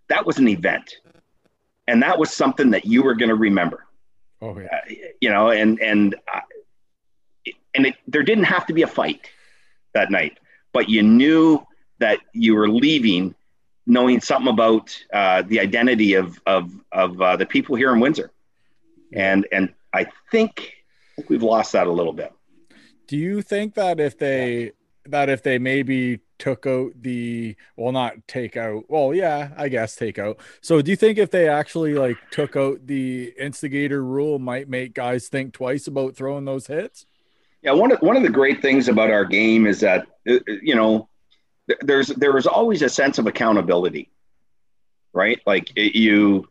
that 0.10 0.26
was 0.26 0.38
an 0.38 0.48
event 0.48 0.98
and 1.88 2.04
that 2.04 2.18
was 2.18 2.32
something 2.32 2.72
that 2.72 2.86
you 2.86 3.04
were 3.04 3.16
going 3.16 3.30
to 3.30 3.36
remember. 3.36 3.86
Oh 4.42 4.58
yeah. 4.58 4.68
Uh, 4.68 4.94
you 5.20 5.30
know, 5.30 5.50
and 5.50 5.80
and 5.82 6.16
uh, 6.34 6.42
and 7.76 7.88
it, 7.88 7.96
there 8.08 8.24
didn't 8.24 8.46
have 8.46 8.66
to 8.68 8.74
be 8.74 8.82
a 8.82 8.88
fight 8.88 9.30
that 9.94 10.10
night, 10.10 10.40
but 10.74 10.90
you 10.90 11.04
knew 11.04 11.66
that 12.00 12.20
you 12.34 12.56
were 12.56 12.70
leaving 12.70 13.36
knowing 13.88 14.22
something 14.22 14.48
about 14.48 14.98
uh, 15.12 15.42
the 15.44 15.60
identity 15.60 16.14
of 16.14 16.40
of 16.46 16.72
of 16.92 17.22
uh, 17.22 17.36
the 17.36 17.46
people 17.46 17.76
here 17.76 17.92
in 17.94 18.00
Windsor, 18.00 18.32
and 19.14 19.48
and 19.52 19.74
I 19.94 20.08
think, 20.32 20.74
think 21.22 21.30
we've 21.30 21.44
lost 21.44 21.74
that 21.74 21.88
a 21.88 21.92
little 21.92 22.14
bit. 22.14 22.34
Do 23.08 23.18
you 23.18 23.42
think 23.42 23.76
that 23.76 24.00
if 24.00 24.18
they 24.18 24.72
that 25.06 25.30
if 25.30 25.44
they 25.44 25.58
maybe 25.58 26.20
took 26.38 26.66
out 26.66 26.92
the 27.00 27.56
well 27.76 27.92
not 27.92 28.16
take 28.28 28.58
out 28.58 28.84
well 28.88 29.14
yeah 29.14 29.50
i 29.58 29.68
guess 29.68 29.96
take 29.96 30.18
out. 30.18 30.40
So 30.62 30.82
do 30.82 30.90
you 30.90 30.98
think 30.98 31.18
if 31.18 31.30
they 31.30 31.48
actually 31.48 31.94
like 31.94 32.18
took 32.32 32.56
out 32.56 32.88
the 32.88 33.34
instigator 33.40 34.04
rule 34.04 34.40
might 34.40 34.68
make 34.68 34.94
guys 34.94 35.28
think 35.28 35.54
twice 35.54 35.88
about 35.88 36.16
throwing 36.16 36.46
those 36.46 36.68
hits? 36.68 37.06
Yeah 37.62 37.74
one 37.74 37.92
of 37.92 38.00
one 38.02 38.16
of 38.16 38.24
the 38.24 38.30
great 38.30 38.62
things 38.62 38.88
about 38.88 39.12
our 39.12 39.26
game 39.26 39.68
is 39.68 39.82
that 39.82 40.08
uh, 40.28 40.36
uh, 40.36 40.54
you 40.62 40.76
know 40.76 41.10
there's 41.82 42.08
there 42.08 42.38
is 42.38 42.48
always 42.48 42.82
a 42.82 42.90
sense 42.90 43.20
of 43.20 43.28
accountability 43.28 44.12
right? 45.14 45.40
Like 45.46 45.72
it, 45.76 45.96
you 45.96 46.48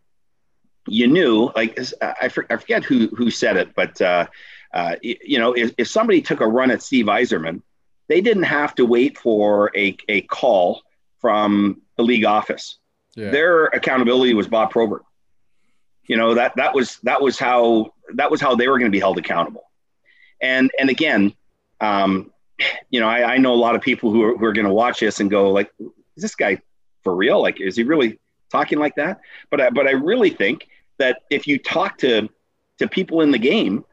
you 0.87 1.07
knew 1.07 1.51
like 1.55 1.79
I, 2.01 2.29
forget 2.29 2.85
who 2.85 3.09
who 3.09 3.31
said 3.31 3.57
it, 3.57 3.75
but 3.75 4.01
uh, 4.01 4.27
uh, 4.73 4.97
you 5.03 5.39
know 5.39 5.53
if, 5.53 5.73
if 5.79 5.89
somebody 5.89 6.23
took 6.23 6.41
a 6.41 6.47
run 6.47 6.71
at 6.71 6.83
Steve 6.83 7.07
Yzerman, 7.07 7.63
they 8.09 8.21
didn't 8.21 8.45
have 8.45 8.75
to 8.77 8.85
wait 8.87 9.19
for 9.19 9.71
a, 9.77 9.97
a 10.09 10.23
call 10.23 10.83
from 11.19 11.83
the 11.97 12.03
league 12.03 12.25
office. 12.25 12.79
Yeah. 13.17 13.31
Their 13.31 13.67
accountability 13.67 14.35
was 14.35 14.49
Bob 14.49 14.71
Probert. 14.71 15.05
You 16.07 16.17
know 16.17 16.35
that 16.35 16.57
that 16.57 16.75
was 16.75 16.99
that 17.03 17.21
was 17.23 17.39
how 17.39 17.93
that 18.15 18.31
was 18.31 18.41
how 18.41 18.55
they 18.55 18.69
were 18.69 18.79
going 18.79 18.91
to 18.91 18.95
be 18.95 19.01
held 19.01 19.19
accountable. 19.19 19.65
And 20.41 20.71
and 20.79 20.91
again, 20.91 21.35
um, 21.81 22.33
you 22.91 23.01
know, 23.01 23.09
I, 23.09 23.35
I 23.35 23.39
know 23.39 23.53
a 23.53 23.57
lot 23.57 23.75
of 23.75 23.81
people 23.81 24.11
who 24.11 24.23
are, 24.23 24.37
who 24.37 24.45
are 24.45 24.53
going 24.53 24.67
to 24.67 24.73
watch 24.73 25.01
this 25.01 25.21
and 25.21 25.31
go 25.31 25.51
like, 25.51 25.71
is 25.79 26.23
this 26.23 26.35
guy 26.35 26.61
for 27.03 27.15
real? 27.15 27.41
Like, 27.41 27.61
is 27.61 27.77
he 27.77 27.83
really 27.83 28.19
talking 28.51 28.79
like 28.79 28.97
that? 28.97 29.21
But 29.51 29.61
I, 29.61 29.71
but 29.71 29.87
I 29.87 29.93
really 29.93 30.31
think 30.31 30.69
that 30.99 31.23
if 31.31 31.47
you 31.47 31.59
talk 31.59 31.99
to 31.99 32.29
to 32.79 32.89
people 32.89 33.21
in 33.21 33.31
the 33.31 33.39
game, 33.39 33.85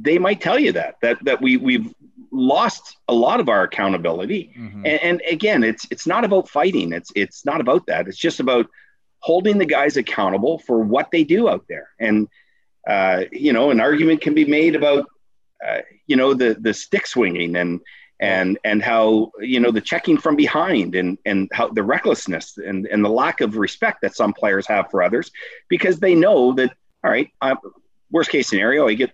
they 0.00 0.18
might 0.18 0.40
tell 0.40 0.58
you 0.58 0.72
that 0.72 0.96
that 1.02 1.22
that 1.24 1.40
we 1.40 1.56
we've 1.56 1.92
lost 2.30 2.96
a 3.08 3.14
lot 3.14 3.40
of 3.40 3.48
our 3.48 3.62
accountability. 3.62 4.52
Mm-hmm. 4.58 4.86
And, 4.86 5.02
and 5.02 5.22
again, 5.30 5.62
it's 5.62 5.86
it's 5.90 6.06
not 6.06 6.24
about 6.24 6.48
fighting. 6.48 6.92
It's 6.92 7.12
it's 7.14 7.44
not 7.44 7.60
about 7.60 7.86
that. 7.86 8.08
It's 8.08 8.18
just 8.18 8.40
about 8.40 8.66
holding 9.20 9.58
the 9.58 9.64
guys 9.64 9.96
accountable 9.96 10.58
for 10.58 10.80
what 10.80 11.10
they 11.10 11.24
do 11.24 11.48
out 11.48 11.64
there. 11.68 11.88
And 11.98 12.28
uh, 12.86 13.24
you 13.32 13.52
know, 13.52 13.70
an 13.70 13.80
argument 13.80 14.20
can 14.20 14.34
be 14.34 14.44
made 14.44 14.76
about 14.76 15.06
uh, 15.66 15.80
you 16.06 16.16
know 16.16 16.34
the 16.34 16.56
the 16.60 16.74
stick 16.74 17.06
swinging 17.06 17.56
and 17.56 17.80
and 18.20 18.58
and 18.64 18.82
how 18.82 19.30
you 19.40 19.60
know 19.60 19.70
the 19.70 19.80
checking 19.80 20.18
from 20.18 20.36
behind 20.36 20.94
and 20.94 21.18
and 21.24 21.48
how 21.52 21.68
the 21.68 21.82
recklessness 21.82 22.58
and 22.58 22.86
and 22.86 23.04
the 23.04 23.08
lack 23.08 23.40
of 23.40 23.56
respect 23.56 24.02
that 24.02 24.14
some 24.14 24.32
players 24.32 24.66
have 24.66 24.90
for 24.90 25.02
others 25.02 25.30
because 25.68 25.98
they 25.98 26.14
know 26.14 26.52
that 26.52 26.72
all 27.02 27.10
right 27.10 27.30
uh, 27.40 27.56
worst 28.12 28.30
case 28.30 28.46
scenario 28.46 28.86
i 28.86 28.94
get 28.94 29.12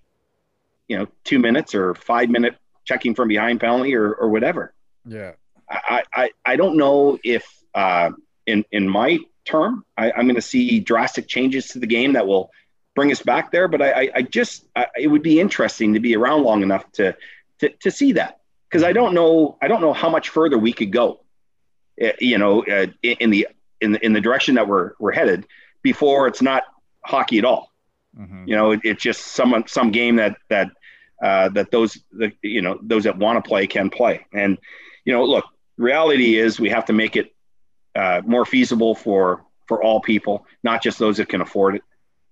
you 0.91 0.99
know 0.99 1.07
two 1.25 1.39
minutes 1.39 1.75
or 1.75 1.95
five 1.95 2.29
minute 2.29 2.57
checking 2.85 3.15
from 3.15 3.29
behind 3.29 3.61
penalty 3.61 3.95
or 3.95 4.13
or 4.13 4.29
whatever 4.29 4.75
yeah 5.07 5.33
i 5.71 6.03
i, 6.13 6.31
I 6.45 6.57
don't 6.57 6.77
know 6.77 7.19
if 7.25 7.45
uh, 7.75 8.11
in 8.47 8.65
in 8.73 8.89
my 8.89 9.19
term 9.45 9.85
I, 9.97 10.11
i'm 10.13 10.27
going 10.27 10.35
to 10.35 10.43
see 10.43 10.81
drastic 10.81 11.29
changes 11.29 11.69
to 11.69 11.79
the 11.79 11.87
game 11.87 12.15
that 12.15 12.27
will 12.27 12.51
bring 12.95 13.13
us 13.13 13.23
back 13.23 13.51
there. 13.51 13.69
But 13.69 13.83
I, 13.83 14.11
I 14.15 14.23
just, 14.23 14.67
I, 14.77 14.87
it 14.97 15.07
would 15.07 15.23
be 15.23 15.41
interesting 15.41 15.95
to 15.95 16.01
be 16.01 16.17
around 16.17 16.43
long 16.43 16.63
enough 16.63 16.91
to, 16.93 17.17
to, 17.61 17.71
to 17.71 17.91
see 17.91 18.13
that 18.13 18.41
because 18.69 18.83
I 18.83 18.93
don't 18.93 19.15
know, 19.15 19.57
I 19.63 19.69
don't 19.69 19.81
know 19.81 19.93
how 19.93 20.11
much 20.11 20.29
further 20.29 20.59
we 20.59 20.73
could 20.73 20.93
go, 20.93 21.21
eh, 22.01 22.13
you 22.19 22.39
know, 22.39 22.65
uh, 22.65 22.87
in 23.03 23.31
the, 23.31 23.49
in 23.81 23.93
the, 23.93 24.05
in 24.05 24.13
the 24.13 24.21
direction 24.21 24.57
that 24.57 24.69
we're, 24.69 24.93
we're 24.99 25.13
headed 25.13 25.47
before 25.83 26.27
it's 26.27 26.43
not 26.43 26.65
hockey 27.05 27.39
at 27.39 27.45
all. 27.45 27.73
Mm-hmm. 28.19 28.49
You 28.49 28.57
know, 28.57 28.73
it, 28.73 28.81
it's 28.85 29.03
just 29.03 29.23
some, 29.23 29.65
some 29.67 29.93
game 29.93 30.17
that, 30.17 30.37
that, 30.49 30.69
uh, 31.23 31.49
that 31.51 31.71
those, 31.71 31.99
the, 32.13 32.33
you 32.43 32.63
know, 32.63 32.79
those 32.83 33.05
that 33.05 33.17
want 33.17 33.43
to 33.43 33.49
play 33.49 33.67
can 33.67 33.91
play. 33.91 34.27
And, 34.33 34.59
you 35.05 35.13
know, 35.13 35.25
look, 35.25 35.45
reality 35.77 36.39
is 36.39 36.61
we 36.61 36.71
have 36.71 36.87
to 36.87 36.93
make 36.93 37.17
it 37.17 37.35
uh, 37.95 38.23
more 38.25 38.45
feasible 38.45 38.95
for, 38.95 39.45
for 39.67 39.83
all 39.83 40.01
people, 40.01 40.47
not 40.63 40.83
just 40.83 40.99
those 40.99 41.19
that 41.19 41.29
can 41.29 41.41
afford 41.41 41.77
it 41.77 41.83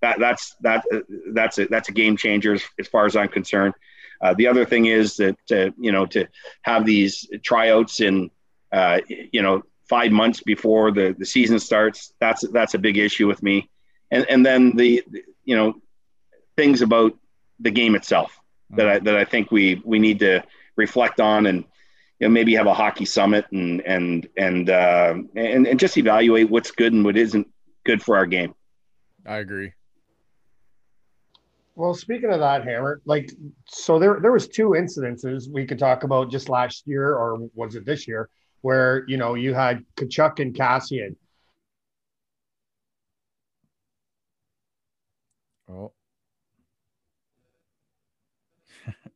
that 0.00 0.18
that's 0.18 0.54
that 0.60 0.84
that's 1.32 1.58
a, 1.58 1.66
that's 1.66 1.88
a 1.88 1.92
game 1.92 2.16
changer 2.16 2.54
as, 2.54 2.62
as 2.78 2.88
far 2.88 3.06
as 3.06 3.16
I'm 3.16 3.28
concerned. 3.28 3.74
Uh, 4.20 4.34
the 4.34 4.46
other 4.46 4.64
thing 4.64 4.86
is 4.86 5.16
that 5.16 5.38
uh, 5.50 5.70
you 5.78 5.92
know 5.92 6.06
to 6.06 6.28
have 6.62 6.84
these 6.84 7.28
tryouts 7.42 8.00
in 8.00 8.30
uh, 8.72 9.00
you 9.08 9.42
know 9.42 9.62
five 9.88 10.12
months 10.12 10.42
before 10.42 10.90
the, 10.90 11.14
the 11.18 11.24
season 11.24 11.58
starts 11.58 12.12
that's 12.20 12.46
that's 12.48 12.74
a 12.74 12.78
big 12.78 12.98
issue 12.98 13.26
with 13.26 13.42
me, 13.42 13.68
and 14.10 14.26
and 14.28 14.44
then 14.44 14.76
the 14.76 15.04
you 15.44 15.56
know 15.56 15.74
things 16.56 16.82
about 16.82 17.16
the 17.60 17.70
game 17.70 17.94
itself 17.94 18.38
that 18.70 18.88
I 18.88 18.98
that 19.00 19.16
I 19.16 19.24
think 19.24 19.50
we 19.50 19.80
we 19.84 19.98
need 19.98 20.18
to 20.20 20.42
reflect 20.76 21.20
on 21.20 21.46
and 21.46 21.64
you 22.18 22.28
know 22.28 22.28
maybe 22.28 22.54
have 22.54 22.66
a 22.66 22.74
hockey 22.74 23.04
summit 23.04 23.46
and 23.52 23.80
and 23.82 24.28
and 24.36 24.70
uh, 24.70 25.14
and 25.34 25.66
and 25.66 25.80
just 25.80 25.96
evaluate 25.96 26.50
what's 26.50 26.70
good 26.70 26.92
and 26.92 27.04
what 27.04 27.16
isn't 27.16 27.48
good 27.84 28.02
for 28.02 28.16
our 28.16 28.26
game. 28.26 28.54
I 29.26 29.38
agree. 29.38 29.72
Well, 31.74 31.94
speaking 31.94 32.32
of 32.32 32.40
that, 32.40 32.64
Hammer, 32.64 33.00
like, 33.04 33.30
so 33.66 34.00
there 34.00 34.18
there 34.20 34.32
was 34.32 34.48
two 34.48 34.70
incidences 34.70 35.48
we 35.48 35.64
could 35.64 35.78
talk 35.78 36.02
about 36.02 36.30
just 36.30 36.48
last 36.48 36.86
year, 36.86 37.14
or 37.14 37.48
was 37.54 37.76
it 37.76 37.86
this 37.86 38.08
year, 38.08 38.28
where 38.62 39.04
you 39.06 39.16
know 39.16 39.34
you 39.34 39.54
had 39.54 39.84
Tkachuk 39.96 40.40
and 40.40 40.54
Kassian. 40.54 41.14
Oh. 45.70 45.92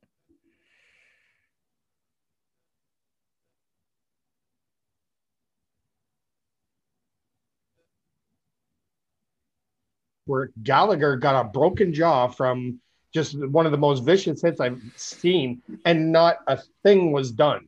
where 10.25 10.51
Gallagher 10.61 11.17
got 11.17 11.45
a 11.45 11.49
broken 11.49 11.93
jaw 11.93 12.27
from 12.27 12.79
just 13.13 13.37
one 13.49 13.65
of 13.65 13.71
the 13.71 13.77
most 13.77 14.03
vicious 14.03 14.41
hits 14.41 14.59
I've 14.59 14.81
seen, 14.95 15.61
and 15.85 16.11
not 16.11 16.37
a 16.47 16.59
thing 16.83 17.11
was 17.11 17.31
done 17.31 17.67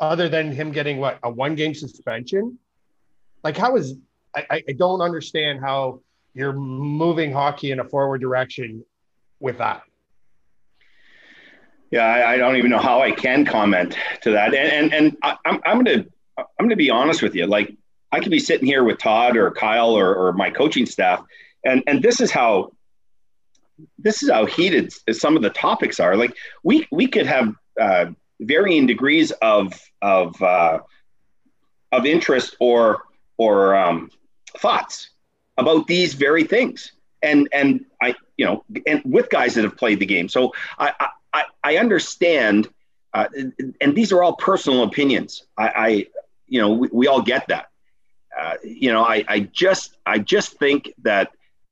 other 0.00 0.28
than 0.28 0.52
him 0.52 0.72
getting 0.72 0.98
what 0.98 1.18
a 1.22 1.30
one 1.30 1.54
game 1.54 1.74
suspension. 1.74 2.58
Like, 3.44 3.56
how 3.56 3.76
is 3.76 3.94
I, 4.34 4.62
I 4.68 4.72
don't 4.72 5.00
understand 5.00 5.60
how 5.60 6.00
you're 6.34 6.52
moving 6.52 7.32
hockey 7.32 7.70
in 7.70 7.80
a 7.80 7.84
forward 7.84 8.20
direction 8.20 8.84
with 9.40 9.58
that. 9.58 9.82
Yeah, 11.90 12.04
I, 12.04 12.32
I 12.32 12.36
don't 12.36 12.56
even 12.56 12.70
know 12.70 12.78
how 12.78 13.00
I 13.00 13.12
can 13.12 13.44
comment 13.44 13.96
to 14.22 14.32
that, 14.32 14.54
and 14.54 14.92
and, 14.92 14.94
and 14.94 15.16
I, 15.22 15.36
I'm 15.44 15.60
I'm 15.64 15.82
gonna 15.84 16.04
I'm 16.38 16.46
gonna 16.66 16.76
be 16.76 16.90
honest 16.90 17.22
with 17.22 17.34
you. 17.34 17.46
Like, 17.46 17.74
I 18.12 18.20
could 18.20 18.30
be 18.30 18.40
sitting 18.40 18.66
here 18.66 18.82
with 18.82 18.98
Todd 18.98 19.36
or 19.36 19.50
Kyle 19.52 19.90
or, 19.90 20.14
or 20.14 20.32
my 20.32 20.50
coaching 20.50 20.86
staff, 20.86 21.22
and 21.64 21.82
and 21.86 22.02
this 22.02 22.20
is 22.20 22.30
how 22.30 22.72
this 23.98 24.22
is 24.22 24.30
how 24.30 24.46
heated 24.46 24.92
some 25.12 25.36
of 25.36 25.42
the 25.42 25.50
topics 25.50 26.00
are. 26.00 26.16
Like 26.16 26.36
we 26.62 26.86
we 26.90 27.06
could 27.06 27.26
have 27.26 27.54
uh, 27.80 28.06
varying 28.40 28.86
degrees 28.86 29.30
of 29.42 29.72
of 30.02 30.40
uh, 30.42 30.80
of 31.92 32.06
interest 32.06 32.56
or 32.60 33.02
or 33.38 33.76
um, 33.76 34.10
thoughts 34.58 35.10
about 35.56 35.86
these 35.86 36.14
very 36.14 36.44
things, 36.44 36.92
and 37.22 37.48
and 37.52 37.84
I 38.02 38.14
you 38.36 38.44
know 38.44 38.64
and 38.86 39.02
with 39.04 39.30
guys 39.30 39.54
that 39.54 39.64
have 39.64 39.76
played 39.76 40.00
the 40.00 40.06
game. 40.06 40.28
So 40.28 40.52
I 40.78 40.92
I, 40.98 41.08
I 41.64 41.76
understand, 41.78 42.68
uh, 43.12 43.28
and 43.80 43.94
these 43.94 44.12
are 44.12 44.22
all 44.22 44.36
personal 44.36 44.82
opinions. 44.82 45.46
I, 45.56 45.68
I 45.68 46.06
you 46.46 46.60
know 46.60 46.72
we, 46.72 46.88
we 46.92 47.06
all 47.06 47.22
get 47.22 47.48
that. 47.48 47.70
Uh, 48.38 48.54
you 48.62 48.92
know 48.92 49.04
I 49.04 49.24
I 49.28 49.40
just 49.40 49.96
I 50.04 50.18
just 50.18 50.58
think 50.58 50.92
that 51.02 51.30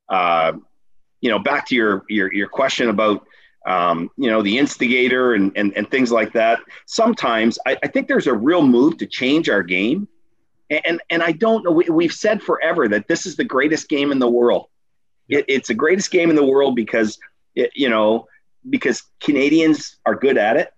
uh, 0.09 0.53
you 1.21 1.29
know, 1.29 1.39
back 1.39 1.67
to 1.67 1.75
your 1.75 2.03
your 2.09 2.31
your 2.33 2.47
question 2.47 2.89
about 2.89 3.25
um, 3.65 4.11
you 4.17 4.29
know 4.29 4.41
the 4.41 4.57
instigator 4.57 5.33
and, 5.33 5.51
and 5.55 5.75
and 5.75 5.89
things 5.89 6.11
like 6.11 6.33
that. 6.33 6.59
Sometimes 6.85 7.57
I, 7.65 7.77
I 7.83 7.87
think 7.87 8.07
there's 8.07 8.27
a 8.27 8.33
real 8.33 8.61
move 8.61 8.97
to 8.97 9.07
change 9.07 9.49
our 9.49 9.63
game, 9.63 10.07
and 10.69 11.01
and 11.09 11.23
I 11.23 11.31
don't 11.31 11.63
know. 11.63 11.71
We, 11.71 11.85
we've 11.89 12.13
said 12.13 12.43
forever 12.43 12.87
that 12.89 13.07
this 13.07 13.25
is 13.25 13.35
the 13.35 13.43
greatest 13.43 13.89
game 13.89 14.11
in 14.11 14.19
the 14.19 14.29
world. 14.29 14.67
It, 15.27 15.45
it's 15.47 15.69
the 15.69 15.73
greatest 15.73 16.11
game 16.11 16.29
in 16.29 16.35
the 16.35 16.45
world 16.45 16.75
because 16.75 17.17
it, 17.55 17.71
you 17.73 17.89
know 17.89 18.27
because 18.69 19.03
Canadians 19.19 19.97
are 20.05 20.15
good 20.15 20.37
at 20.37 20.57
it. 20.57 20.71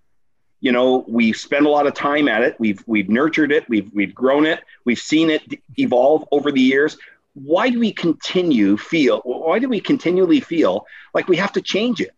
You 0.60 0.72
know, 0.72 1.06
we 1.08 1.34
spend 1.34 1.66
a 1.66 1.70
lot 1.70 1.86
of 1.86 1.94
time 1.94 2.28
at 2.28 2.42
it. 2.42 2.56
We've 2.60 2.84
we've 2.88 3.10
nurtured 3.10 3.52
it. 3.52 3.70
We've 3.70 3.90
we've 3.94 4.14
grown 4.14 4.46
it. 4.46 4.62
We've 4.86 5.00
seen 5.00 5.30
it 5.30 5.44
evolve 5.78 6.28
over 6.32 6.52
the 6.52 6.62
years 6.62 6.98
why 7.44 7.70
do 7.70 7.80
we 7.80 7.92
continue 7.92 8.76
feel 8.78 9.20
why 9.20 9.60
do 9.60 9.70
we 9.70 9.80
continually 9.80 10.40
feel 10.40 10.88
like 11.14 11.28
we 11.28 11.38
have 11.38 11.52
to 11.52 11.62
change 11.62 12.02
it 12.02 12.10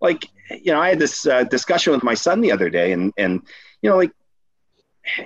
like 0.00 0.30
you 0.50 0.72
know 0.72 0.80
i 0.80 0.88
had 0.88 0.98
this 0.98 1.26
uh, 1.26 1.44
discussion 1.44 1.92
with 1.92 2.02
my 2.02 2.14
son 2.14 2.40
the 2.40 2.50
other 2.50 2.70
day 2.70 2.92
and 2.92 3.12
and 3.18 3.42
you 3.82 3.90
know 3.90 3.96
like 3.96 4.12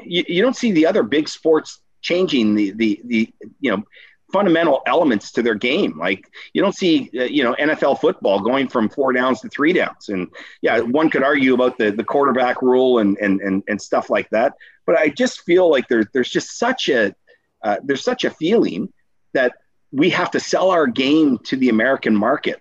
you, 0.02 0.24
you 0.26 0.42
don't 0.42 0.56
see 0.56 0.72
the 0.72 0.86
other 0.86 1.04
big 1.04 1.28
sports 1.28 1.80
changing 2.00 2.56
the 2.56 2.72
the 2.72 3.00
the 3.04 3.32
you 3.60 3.70
know 3.70 3.84
fundamental 4.32 4.82
elements 4.86 5.32
to 5.32 5.42
their 5.42 5.54
game. 5.54 5.98
Like 5.98 6.30
you 6.52 6.62
don't 6.62 6.74
see 6.74 7.10
uh, 7.18 7.24
you 7.24 7.42
know 7.42 7.54
nfl 7.58 7.98
football 7.98 8.40
going 8.40 8.68
from 8.68 8.88
four 8.88 9.12
downs 9.12 9.40
to 9.40 9.48
three 9.48 9.72
downs. 9.72 10.08
And 10.08 10.28
yeah 10.60 10.80
one 10.80 11.10
could 11.10 11.22
argue 11.22 11.54
about 11.54 11.78
the 11.78 11.90
the 11.90 12.04
quarterback 12.04 12.60
rule 12.62 12.98
and 12.98 13.16
and 13.18 13.40
and, 13.40 13.62
and 13.68 13.80
stuff 13.80 14.10
like 14.10 14.28
that. 14.30 14.54
But 14.86 14.96
i 14.96 15.08
just 15.08 15.42
feel 15.42 15.70
like 15.70 15.88
there's 15.88 16.06
there's 16.12 16.30
just 16.30 16.58
such 16.58 16.88
a 16.88 17.14
uh, 17.62 17.76
there's 17.82 18.04
such 18.04 18.24
a 18.24 18.30
feeling 18.30 18.92
that 19.32 19.54
we 19.92 20.10
have 20.10 20.30
to 20.32 20.40
sell 20.40 20.70
our 20.70 20.86
game 20.86 21.38
to 21.38 21.56
the 21.56 21.68
American 21.68 22.14
market. 22.14 22.60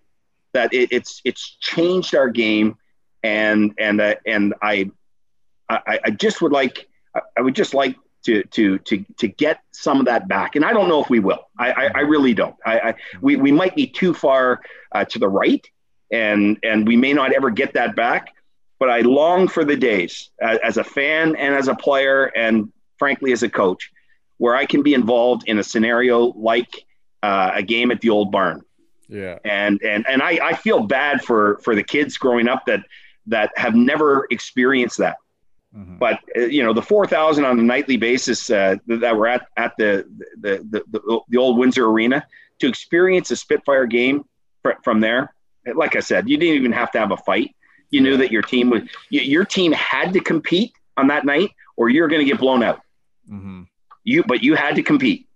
That 0.53 0.73
it, 0.73 0.91
it's 0.91 1.21
it's 1.23 1.57
changed 1.59 2.15
our 2.15 2.29
game, 2.29 2.77
and 3.21 3.73
and 3.77 4.01
uh, 4.01 4.15
and 4.25 4.53
I, 4.61 4.89
I 5.69 5.99
I 6.05 6.09
just 6.11 6.41
would 6.41 6.51
like 6.51 6.87
I 7.37 7.41
would 7.41 7.55
just 7.55 7.73
like 7.73 7.95
to 8.27 8.43
to 8.43 8.77
to 8.79 9.05
to 9.17 9.27
get 9.27 9.61
some 9.71 9.99
of 9.99 10.05
that 10.05 10.27
back. 10.27 10.55
And 10.55 10.65
I 10.65 10.73
don't 10.73 10.89
know 10.89 11.01
if 11.01 11.09
we 11.09 11.19
will. 11.19 11.47
I 11.57 11.71
I, 11.71 11.85
I 11.95 11.99
really 12.01 12.33
don't. 12.33 12.55
I, 12.65 12.79
I, 12.79 12.95
we 13.21 13.37
we 13.37 13.51
might 13.51 13.75
be 13.75 13.87
too 13.87 14.13
far 14.13 14.61
uh, 14.91 15.05
to 15.05 15.19
the 15.19 15.29
right, 15.29 15.65
and 16.11 16.59
and 16.61 16.85
we 16.85 16.97
may 16.97 17.13
not 17.13 17.31
ever 17.33 17.49
get 17.49 17.73
that 17.73 17.95
back. 17.95 18.33
But 18.79 18.89
I 18.89 18.99
long 19.01 19.47
for 19.47 19.65
the 19.65 19.75
days 19.75 20.29
as, 20.39 20.59
as 20.63 20.77
a 20.77 20.83
fan 20.83 21.35
and 21.35 21.55
as 21.55 21.67
a 21.67 21.75
player, 21.75 22.25
and 22.25 22.71
frankly 22.99 23.31
as 23.31 23.43
a 23.43 23.49
coach, 23.49 23.91
where 24.37 24.55
I 24.55 24.65
can 24.65 24.83
be 24.83 24.93
involved 24.93 25.47
in 25.47 25.57
a 25.57 25.63
scenario 25.63 26.33
like 26.35 26.85
uh, 27.23 27.51
a 27.55 27.63
game 27.63 27.91
at 27.91 28.01
the 28.01 28.09
old 28.09 28.31
barn. 28.31 28.61
Yeah. 29.07 29.39
And 29.45 29.81
and 29.83 30.05
and 30.07 30.21
I, 30.21 30.39
I 30.43 30.53
feel 30.53 30.83
bad 30.83 31.23
for 31.23 31.59
for 31.63 31.75
the 31.75 31.83
kids 31.83 32.17
growing 32.17 32.49
up 32.49 32.65
that 32.65 32.81
that 33.27 33.51
have 33.55 33.73
never 33.73 34.27
experienced 34.29 34.97
that. 34.97 35.17
Mm-hmm. 35.75 35.97
But 35.97 36.19
uh, 36.35 36.41
you 36.41 36.63
know 36.63 36.73
the 36.73 36.81
four 36.81 37.05
thousand 37.05 37.45
on 37.45 37.59
a 37.59 37.63
nightly 37.63 37.97
basis 37.97 38.49
uh, 38.49 38.77
that 38.87 39.15
were 39.15 39.27
at 39.27 39.47
at 39.57 39.73
the 39.77 40.05
the, 40.39 40.65
the 40.69 40.83
the, 40.89 41.19
the 41.29 41.37
old 41.37 41.57
Windsor 41.57 41.85
Arena 41.85 42.25
to 42.59 42.67
experience 42.67 43.31
a 43.31 43.35
Spitfire 43.35 43.85
game 43.85 44.23
fr- 44.63 44.79
from 44.83 45.01
there. 45.01 45.33
Like 45.75 45.95
I 45.95 45.99
said, 45.99 46.29
you 46.29 46.37
didn't 46.37 46.55
even 46.55 46.71
have 46.71 46.91
to 46.91 46.99
have 46.99 47.11
a 47.11 47.17
fight. 47.17 47.53
You 47.91 48.01
knew 48.01 48.17
that 48.17 48.31
your 48.31 48.41
team 48.41 48.69
would 48.69 48.89
your 49.09 49.45
team 49.45 49.71
had 49.73 50.13
to 50.13 50.19
compete 50.21 50.71
on 50.95 51.07
that 51.07 51.25
night, 51.25 51.51
or 51.75 51.89
you're 51.89 52.07
going 52.07 52.21
to 52.21 52.25
get 52.25 52.39
blown 52.39 52.63
out. 52.63 52.81
Mm-hmm. 53.29 53.63
You 54.03 54.23
but 54.23 54.41
you 54.41 54.55
had 54.55 54.75
to 54.75 54.83
compete, 54.83 55.27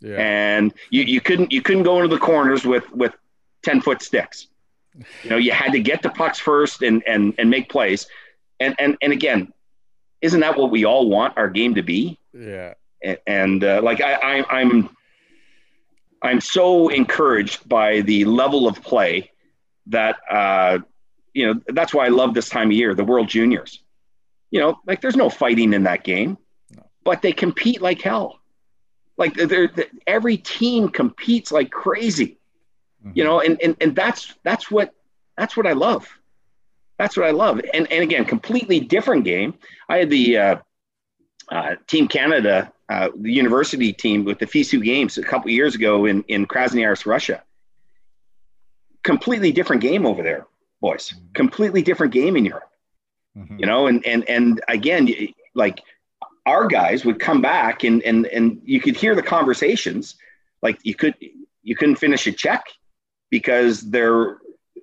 yeah. 0.00 0.16
and 0.18 0.74
you, 0.90 1.02
you 1.02 1.20
couldn't 1.20 1.50
you 1.50 1.62
couldn't 1.62 1.82
go 1.82 1.96
into 1.96 2.14
the 2.14 2.20
corners 2.20 2.64
with 2.64 2.90
with 2.92 3.14
ten 3.62 3.80
foot 3.80 4.02
sticks. 4.02 4.48
You 5.22 5.30
know, 5.30 5.36
you 5.36 5.52
had 5.52 5.72
to 5.72 5.80
get 5.80 6.02
the 6.02 6.10
pucks 6.10 6.38
first 6.38 6.82
and 6.82 7.02
and 7.06 7.34
and 7.38 7.48
make 7.48 7.70
plays. 7.70 8.06
And 8.60 8.74
and 8.78 8.96
and 9.00 9.12
again, 9.12 9.52
isn't 10.20 10.40
that 10.40 10.56
what 10.56 10.70
we 10.70 10.84
all 10.84 11.08
want 11.08 11.36
our 11.36 11.48
game 11.48 11.74
to 11.74 11.82
be? 11.82 12.18
Yeah. 12.32 12.74
And, 13.02 13.18
and 13.26 13.64
uh, 13.64 13.80
like 13.82 14.00
I, 14.00 14.14
I 14.14 14.60
I'm 14.60 14.90
I'm 16.22 16.40
so 16.40 16.88
encouraged 16.88 17.68
by 17.68 18.00
the 18.00 18.24
level 18.24 18.66
of 18.66 18.82
play 18.82 19.30
that 19.86 20.16
uh, 20.30 20.78
you 21.32 21.46
know 21.46 21.60
that's 21.68 21.94
why 21.94 22.06
I 22.06 22.08
love 22.08 22.34
this 22.34 22.48
time 22.48 22.68
of 22.68 22.72
year, 22.72 22.94
the 22.94 23.04
World 23.04 23.28
Juniors. 23.28 23.82
You 24.50 24.60
know, 24.60 24.78
like 24.86 25.00
there's 25.00 25.16
no 25.16 25.28
fighting 25.28 25.74
in 25.74 25.82
that 25.84 26.04
game, 26.04 26.38
no. 26.74 26.82
but 27.04 27.22
they 27.22 27.32
compete 27.32 27.82
like 27.82 28.00
hell. 28.00 28.40
Like 29.18 29.34
they're, 29.34 29.68
they're, 29.68 29.86
every 30.06 30.38
team 30.38 30.88
competes 30.88 31.52
like 31.52 31.70
crazy 31.70 32.38
mm-hmm. 33.04 33.12
you 33.14 33.24
know, 33.24 33.40
and, 33.40 33.60
and, 33.62 33.76
and 33.80 33.94
that's, 33.94 34.34
that's 34.42 34.70
what, 34.70 34.94
that's 35.36 35.56
what 35.56 35.66
I 35.66 35.72
love. 35.72 36.08
That's 36.98 37.16
what 37.16 37.26
I 37.26 37.30
love. 37.30 37.60
And, 37.72 37.90
and 37.92 38.02
again, 38.02 38.24
completely 38.24 38.80
different 38.80 39.24
game. 39.24 39.54
I 39.88 39.98
had 39.98 40.10
the 40.10 40.36
uh, 40.36 40.56
uh, 41.50 41.76
Team 41.86 42.08
Canada, 42.08 42.72
uh, 42.88 43.10
the 43.16 43.32
university 43.32 43.92
team 43.92 44.24
with 44.24 44.40
the 44.40 44.46
FISU 44.46 44.82
games 44.82 45.16
a 45.16 45.22
couple 45.22 45.50
years 45.50 45.74
ago 45.74 46.06
in, 46.06 46.24
in 46.24 46.46
Krasnoyarsk, 46.46 47.06
Russia. 47.06 47.42
Completely 49.04 49.52
different 49.52 49.80
game 49.80 50.04
over 50.04 50.22
there, 50.22 50.46
boys. 50.80 51.10
Mm-hmm. 51.10 51.32
Completely 51.34 51.82
different 51.82 52.12
game 52.12 52.36
in 52.36 52.44
Europe. 52.44 52.70
Mm-hmm. 53.36 53.58
You 53.60 53.66
know, 53.66 53.86
and, 53.86 54.04
and, 54.04 54.28
and 54.28 54.60
again, 54.66 55.08
like 55.54 55.80
our 56.46 56.66
guys 56.66 57.04
would 57.04 57.20
come 57.20 57.40
back 57.40 57.84
and, 57.84 58.02
and, 58.02 58.26
and 58.26 58.60
you 58.64 58.80
could 58.80 58.96
hear 58.96 59.14
the 59.14 59.22
conversations. 59.22 60.16
Like 60.62 60.80
you 60.82 60.96
could, 60.96 61.14
you 61.62 61.76
couldn't 61.76 61.96
finish 61.96 62.26
a 62.26 62.32
check 62.32 62.64
because 63.30 63.82
they're 63.82 64.38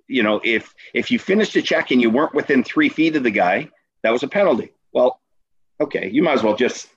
you 0.08 0.24
know 0.24 0.42
if 0.44 0.74
if 0.94 1.12
you 1.12 1.20
finished 1.20 1.56
a 1.56 1.62
check 1.62 1.92
and 1.92 2.02
you 2.02 2.10
weren't 2.10 2.34
within 2.34 2.64
three 2.64 2.90
feet 2.90 3.16
of 3.16 3.24
the 3.24 3.32
guy 3.32 3.70
that 4.04 4.12
was 4.12 4.24
a 4.24 4.28
penalty. 4.28 4.72
Well 4.94 5.20
okay 5.82 6.10
you 6.10 6.24
might 6.24 6.34
as 6.34 6.44
well 6.44 6.56
just 6.56 6.88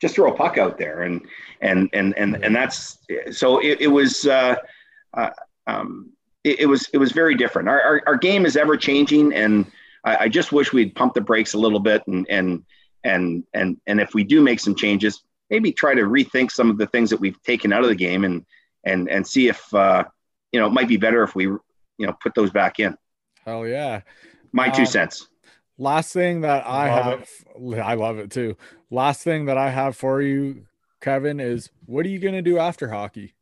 just 0.00 0.14
throw 0.14 0.32
a 0.32 0.36
puck 0.36 0.58
out 0.58 0.78
there 0.78 1.02
and 1.02 1.22
and 1.60 1.88
and 1.92 2.16
and, 2.16 2.42
and 2.44 2.54
that's 2.54 2.98
so 3.32 3.58
it, 3.58 3.80
it 3.80 3.88
was 3.88 4.26
uh, 4.26 4.56
uh, 5.14 5.30
um, 5.66 6.10
it, 6.44 6.60
it, 6.60 6.66
was 6.66 6.88
it 6.92 6.98
was 6.98 7.12
very 7.12 7.34
different. 7.34 7.68
Our, 7.68 7.82
our, 7.82 8.02
our 8.06 8.16
game 8.16 8.46
is 8.46 8.56
ever 8.56 8.76
changing 8.76 9.34
and 9.34 9.70
I, 10.04 10.16
I, 10.16 10.28
just 10.28 10.52
wish 10.52 10.72
we'd 10.72 10.94
pump 10.94 11.12
the 11.12 11.20
brakes 11.20 11.52
a 11.52 11.58
little 11.58 11.80
bit 11.80 12.02
and 12.06 12.26
and 12.30 12.64
and 13.04 13.44
and 13.52 13.78
and 13.86 14.00
if 14.00 14.14
we 14.14 14.24
do 14.24 14.40
make 14.40 14.60
some 14.60 14.74
changes 14.74 15.22
maybe 15.50 15.72
try 15.72 15.94
to 15.94 16.02
rethink 16.02 16.50
some 16.50 16.70
of 16.70 16.78
the 16.78 16.86
things 16.86 17.10
that 17.10 17.20
we've 17.20 17.40
taken 17.42 17.72
out 17.72 17.82
of 17.82 17.88
the 17.88 17.94
game 17.94 18.24
and 18.24 18.46
and 18.84 19.10
and 19.10 19.26
see 19.26 19.48
if 19.48 19.74
uh, 19.74 20.04
you 20.52 20.60
know, 20.60 20.66
it 20.66 20.72
might 20.72 20.88
be 20.88 20.96
better 20.96 21.22
if 21.22 21.34
we, 21.34 21.48
you 22.00 22.06
know, 22.06 22.16
put 22.22 22.34
those 22.34 22.50
back 22.50 22.80
in. 22.80 22.96
Hell 23.44 23.66
yeah. 23.66 24.00
My 24.52 24.70
two 24.70 24.82
um, 24.82 24.86
cents. 24.86 25.28
Last 25.76 26.12
thing 26.14 26.40
that 26.40 26.66
I 26.66 26.90
love 26.90 27.20
have, 27.20 27.28
it. 27.62 27.78
I 27.84 27.94
love 27.94 28.18
it 28.18 28.30
too. 28.30 28.56
Last 28.90 29.22
thing 29.22 29.44
that 29.44 29.58
I 29.58 29.70
have 29.70 29.96
for 29.96 30.22
you, 30.22 30.66
Kevin, 31.02 31.40
is 31.40 31.70
what 31.84 32.06
are 32.06 32.08
you 32.08 32.18
going 32.18 32.34
to 32.34 32.42
do 32.42 32.58
after 32.58 32.88
hockey? 32.88 33.34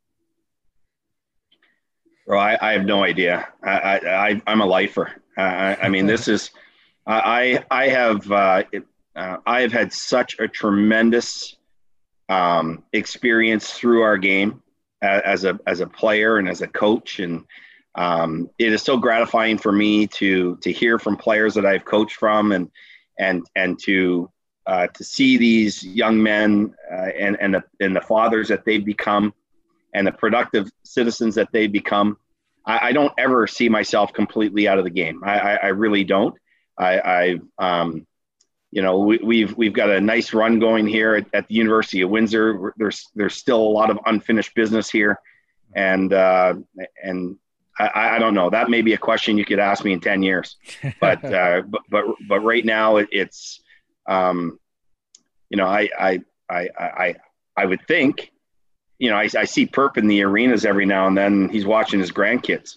Bro, 2.27 2.41
I, 2.41 2.59
I 2.61 2.73
have 2.73 2.85
no 2.85 3.05
idea. 3.05 3.49
I, 3.63 4.01
I, 4.05 4.43
I'm 4.47 4.61
a 4.61 4.67
lifer. 4.67 5.13
I, 5.37 5.77
I 5.77 5.89
mean, 5.89 6.07
this 6.07 6.27
is, 6.29 6.51
I, 7.07 7.65
I 7.71 7.89
have, 7.89 8.31
uh, 8.31 8.65
uh, 9.15 9.37
I 9.47 9.61
have 9.61 9.73
had 9.73 9.93
such 9.93 10.39
a 10.41 10.49
tremendous 10.49 11.57
um, 12.29 12.83
experience 12.93 13.71
through 13.71 14.03
our 14.03 14.19
game 14.19 14.63
as 15.01 15.45
a 15.45 15.59
as 15.67 15.81
a 15.81 15.87
player 15.87 16.39
and 16.39 16.49
as 16.49 16.61
a 16.61 16.67
coach 16.67 17.21
and 17.21 17.45
um, 17.99 18.49
it 18.59 18.73
is 18.73 18.81
so 18.81 18.97
gratifying 18.97 19.59
for 19.59 19.73
me 19.73 20.07
to 20.07 20.57
to 20.63 20.71
hear 20.71 21.01
from 21.01 21.17
players 21.17 21.55
that 21.55 21.67
I've 21.67 21.85
coached 21.85 22.17
from 22.17 22.53
and 22.53 22.71
and 23.19 23.45
and 23.57 23.77
to 23.83 24.31
uh, 24.67 24.87
to 24.87 25.03
see 25.03 25.37
these 25.37 25.83
young 25.83 26.23
men 26.23 26.75
uh, 26.93 27.11
and 27.19 27.37
and 27.41 27.55
the, 27.55 27.65
and 27.81 27.97
the 27.97 28.01
fathers 28.01 28.47
that 28.49 28.65
they've 28.65 28.85
become 28.85 29.35
and 29.95 30.07
the 30.07 30.13
productive 30.13 30.71
citizens 30.85 31.35
that 31.35 31.49
they 31.53 31.67
become. 31.67 32.17
I, 32.65 32.89
I 32.89 32.93
don't 32.93 33.13
ever 33.19 33.49
see 33.49 33.69
myself 33.69 34.13
completely 34.13 34.69
out 34.69 34.79
of 34.79 34.85
the 34.85 34.91
game. 34.91 35.23
I, 35.25 35.39
I, 35.39 35.55
I 35.55 35.67
really 35.69 36.05
don't. 36.05 36.37
I, 36.79 37.39
I 37.59 37.81
um, 37.81 38.07
you 38.71 38.83
know, 38.83 38.99
we, 38.99 39.17
have 39.17 39.27
we've, 39.27 39.57
we've 39.57 39.73
got 39.73 39.91
a 39.91 40.01
nice 40.01 40.33
run 40.33 40.61
going 40.61 40.87
here 40.87 41.17
at, 41.17 41.27
at, 41.33 41.49
the 41.49 41.55
University 41.55 42.03
of 42.03 42.11
Windsor. 42.11 42.75
There's 42.77 43.09
there's 43.17 43.35
still 43.35 43.61
a 43.61 43.75
lot 43.81 43.91
of 43.91 43.99
unfinished 44.07 44.55
business 44.55 44.89
here, 44.89 45.19
and 45.75 46.13
uh, 46.13 46.55
and 47.03 47.39
I, 47.79 48.17
I 48.17 48.19
don't 48.19 48.35
know. 48.35 48.51
That 48.51 48.71
may 48.71 48.83
be 48.83 48.95
a 48.95 48.99
question 48.99 49.39
you 49.39 49.45
could 49.45 49.59
ask 49.59 49.85
me 49.85 49.93
in 49.93 50.01
ten 50.01 50.23
years, 50.23 50.57
but 51.01 51.25
uh, 51.33 51.63
but 51.63 51.83
but 51.89 52.05
but 52.29 52.41
right 52.41 52.65
now 52.65 52.97
it, 52.97 53.09
it's, 53.13 53.61
um, 54.07 54.59
you 55.51 55.57
know, 55.57 55.67
I 55.67 55.89
I 55.99 56.21
I 56.51 56.69
I 56.79 57.15
I 57.57 57.65
would 57.65 57.87
think, 57.87 58.33
you 58.99 59.11
know, 59.11 59.17
I, 59.17 59.29
I 59.37 59.45
see 59.45 59.67
Perp 59.67 59.97
in 59.97 60.07
the 60.07 60.23
arenas 60.23 60.65
every 60.65 60.87
now 60.87 61.07
and 61.07 61.17
then. 61.17 61.49
He's 61.49 61.67
watching 61.67 62.01
his 62.01 62.13
grandkids, 62.13 62.77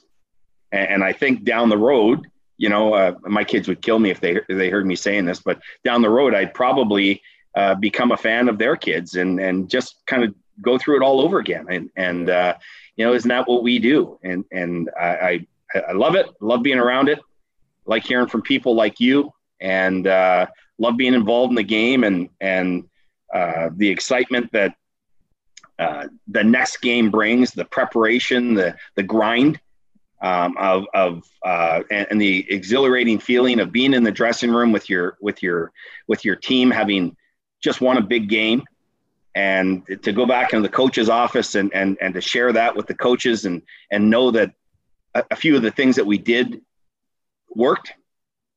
and, 0.71 0.89
and 0.89 1.03
I 1.03 1.13
think 1.13 1.43
down 1.43 1.69
the 1.69 1.77
road 1.77 2.27
you 2.61 2.69
know, 2.69 2.93
uh, 2.93 3.15
my 3.23 3.43
kids 3.43 3.67
would 3.67 3.81
kill 3.81 3.97
me 3.97 4.11
if 4.11 4.19
they 4.19 4.35
if 4.35 4.45
they 4.47 4.69
heard 4.69 4.85
me 4.85 4.95
saying 4.95 5.25
this, 5.25 5.39
but 5.39 5.59
down 5.83 6.03
the 6.03 6.11
road, 6.11 6.35
I'd 6.35 6.53
probably 6.53 7.23
uh, 7.55 7.73
become 7.73 8.11
a 8.11 8.17
fan 8.17 8.49
of 8.49 8.59
their 8.59 8.75
kids 8.75 9.15
and 9.15 9.39
and 9.39 9.67
just 9.67 9.95
kind 10.05 10.23
of 10.23 10.35
go 10.61 10.77
through 10.77 10.97
it 10.97 11.03
all 11.03 11.21
over 11.21 11.39
again. 11.39 11.65
And 11.71 11.89
and 11.95 12.29
uh, 12.29 12.53
you 12.95 13.05
know, 13.05 13.13
isn't 13.13 13.29
that 13.29 13.47
what 13.47 13.63
we 13.63 13.79
do? 13.79 14.19
And 14.23 14.45
and 14.51 14.89
I 14.99 15.45
I, 15.73 15.79
I 15.89 15.91
love 15.93 16.15
it. 16.15 16.27
Love 16.39 16.63
being 16.63 16.79
around 16.79 17.09
it. 17.09 17.19
Like 17.85 18.03
hearing 18.03 18.27
from 18.27 18.41
people 18.41 18.75
like 18.75 18.99
you, 18.99 19.31
and 19.59 20.07
uh, 20.07 20.47
love 20.77 20.97
being 20.97 21.13
involved 21.13 21.51
in 21.51 21.55
the 21.55 21.63
game 21.63 22.03
and 22.03 22.29
and 22.39 22.87
uh, 23.33 23.69
the 23.75 23.89
excitement 23.89 24.51
that 24.51 24.75
uh, 25.79 26.07
the 26.27 26.43
next 26.43 26.81
game 26.81 27.09
brings, 27.09 27.51
the 27.51 27.65
preparation, 27.65 28.53
the 28.53 28.75
the 28.95 29.03
grind 29.03 29.59
um, 30.21 30.55
of, 30.57 30.85
of 30.93 31.23
uh, 31.43 31.81
and, 31.89 32.07
and, 32.11 32.21
the 32.21 32.45
exhilarating 32.51 33.17
feeling 33.17 33.59
of 33.59 33.71
being 33.71 33.93
in 33.93 34.03
the 34.03 34.11
dressing 34.11 34.51
room 34.51 34.71
with 34.71 34.89
your 34.89 35.17
with 35.21 35.41
your 35.41 35.71
with 36.07 36.23
your 36.23 36.35
team 36.35 36.69
having 36.69 37.15
just 37.63 37.81
won 37.81 37.97
a 37.97 38.01
big 38.01 38.29
game 38.29 38.63
and 39.35 39.83
to 40.03 40.11
go 40.11 40.25
back 40.25 40.53
into 40.53 40.67
the 40.67 40.73
coach's 40.73 41.09
office 41.09 41.55
and 41.55 41.73
and, 41.73 41.97
and 42.01 42.13
to 42.13 42.21
share 42.21 42.51
that 42.51 42.75
with 42.75 42.87
the 42.87 42.95
coaches 42.95 43.45
and 43.45 43.61
and 43.91 44.09
know 44.09 44.31
that 44.31 44.53
a, 45.13 45.23
a 45.31 45.35
few 45.35 45.55
of 45.55 45.61
the 45.61 45.71
things 45.71 45.95
that 45.95 46.05
we 46.05 46.17
did 46.17 46.61
worked 47.55 47.93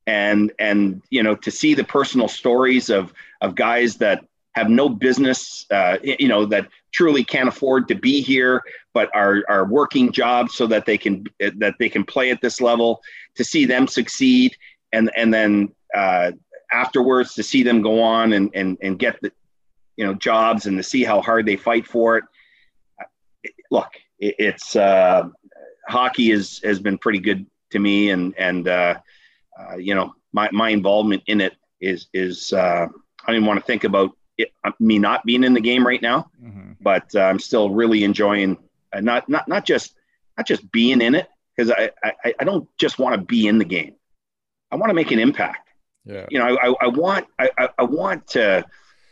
and 0.06 0.52
and 0.58 1.02
you 1.10 1.22
know 1.22 1.34
to 1.34 1.50
see 1.50 1.74
the 1.74 1.84
personal 1.84 2.28
stories 2.28 2.90
of 2.90 3.12
of 3.40 3.54
guys 3.54 3.96
that 3.96 4.24
have 4.54 4.70
no 4.70 4.88
business, 4.88 5.66
uh, 5.70 5.98
you 6.02 6.28
know, 6.28 6.46
that 6.46 6.68
truly 6.92 7.24
can't 7.24 7.48
afford 7.48 7.88
to 7.88 7.94
be 7.94 8.20
here, 8.22 8.62
but 8.92 9.10
are 9.14 9.42
are 9.48 9.64
working 9.64 10.12
jobs 10.12 10.54
so 10.54 10.66
that 10.66 10.86
they 10.86 10.96
can 10.96 11.24
that 11.40 11.74
they 11.78 11.88
can 11.88 12.04
play 12.04 12.30
at 12.30 12.40
this 12.40 12.60
level. 12.60 13.02
To 13.36 13.44
see 13.44 13.64
them 13.64 13.88
succeed, 13.88 14.56
and 14.92 15.10
and 15.16 15.34
then 15.34 15.72
uh, 15.94 16.32
afterwards 16.72 17.34
to 17.34 17.42
see 17.42 17.64
them 17.64 17.82
go 17.82 18.00
on 18.00 18.32
and 18.32 18.50
and 18.54 18.78
and 18.80 18.98
get 18.98 19.20
the 19.20 19.32
you 19.96 20.04
know 20.04 20.14
jobs 20.14 20.66
and 20.66 20.76
to 20.76 20.82
see 20.82 21.04
how 21.04 21.20
hard 21.20 21.46
they 21.46 21.56
fight 21.56 21.86
for 21.86 22.18
it. 22.18 22.24
Look, 23.70 23.90
it, 24.18 24.34
it's 24.38 24.76
uh, 24.76 25.28
hockey 25.88 26.30
is 26.30 26.60
has 26.64 26.80
been 26.80 26.98
pretty 26.98 27.18
good 27.18 27.46
to 27.70 27.78
me, 27.78 28.10
and 28.10 28.34
and 28.38 28.68
uh, 28.68 28.98
uh, 29.58 29.76
you 29.76 29.94
know 29.94 30.14
my 30.32 30.48
my 30.52 30.70
involvement 30.70 31.22
in 31.26 31.40
it 31.40 31.54
is 31.80 32.08
is 32.12 32.52
uh, 32.52 32.86
I 32.86 33.26
don't 33.26 33.36
even 33.36 33.46
want 33.46 33.60
to 33.60 33.66
think 33.66 33.84
about 33.84 34.12
it, 34.38 34.52
me 34.80 34.98
not 34.98 35.24
being 35.24 35.44
in 35.44 35.54
the 35.54 35.60
game 35.60 35.86
right 35.86 36.02
now, 36.02 36.30
mm-hmm. 36.42 36.72
but 36.80 37.14
uh, 37.14 37.20
I'm 37.20 37.38
still 37.38 37.70
really 37.70 38.04
enjoying 38.04 38.58
uh, 38.92 39.00
not 39.00 39.28
not 39.28 39.48
not 39.48 39.64
just 39.64 39.94
not 40.36 40.46
just 40.46 40.70
being 40.72 41.00
in 41.00 41.14
it 41.14 41.28
because 41.56 41.70
I, 41.70 41.90
I 42.02 42.34
I 42.40 42.44
don't 42.44 42.68
just 42.78 42.98
want 42.98 43.14
to 43.14 43.20
be 43.20 43.46
in 43.46 43.58
the 43.58 43.64
game. 43.64 43.94
I 44.70 44.76
want 44.76 44.90
to 44.90 44.94
make 44.94 45.12
an 45.12 45.18
impact. 45.18 45.68
Yeah. 46.04 46.26
You 46.30 46.38
know, 46.38 46.58
I, 46.60 46.74
I 46.84 46.86
want 46.88 47.26
I, 47.38 47.68
I 47.78 47.84
want 47.84 48.26
to 48.28 48.64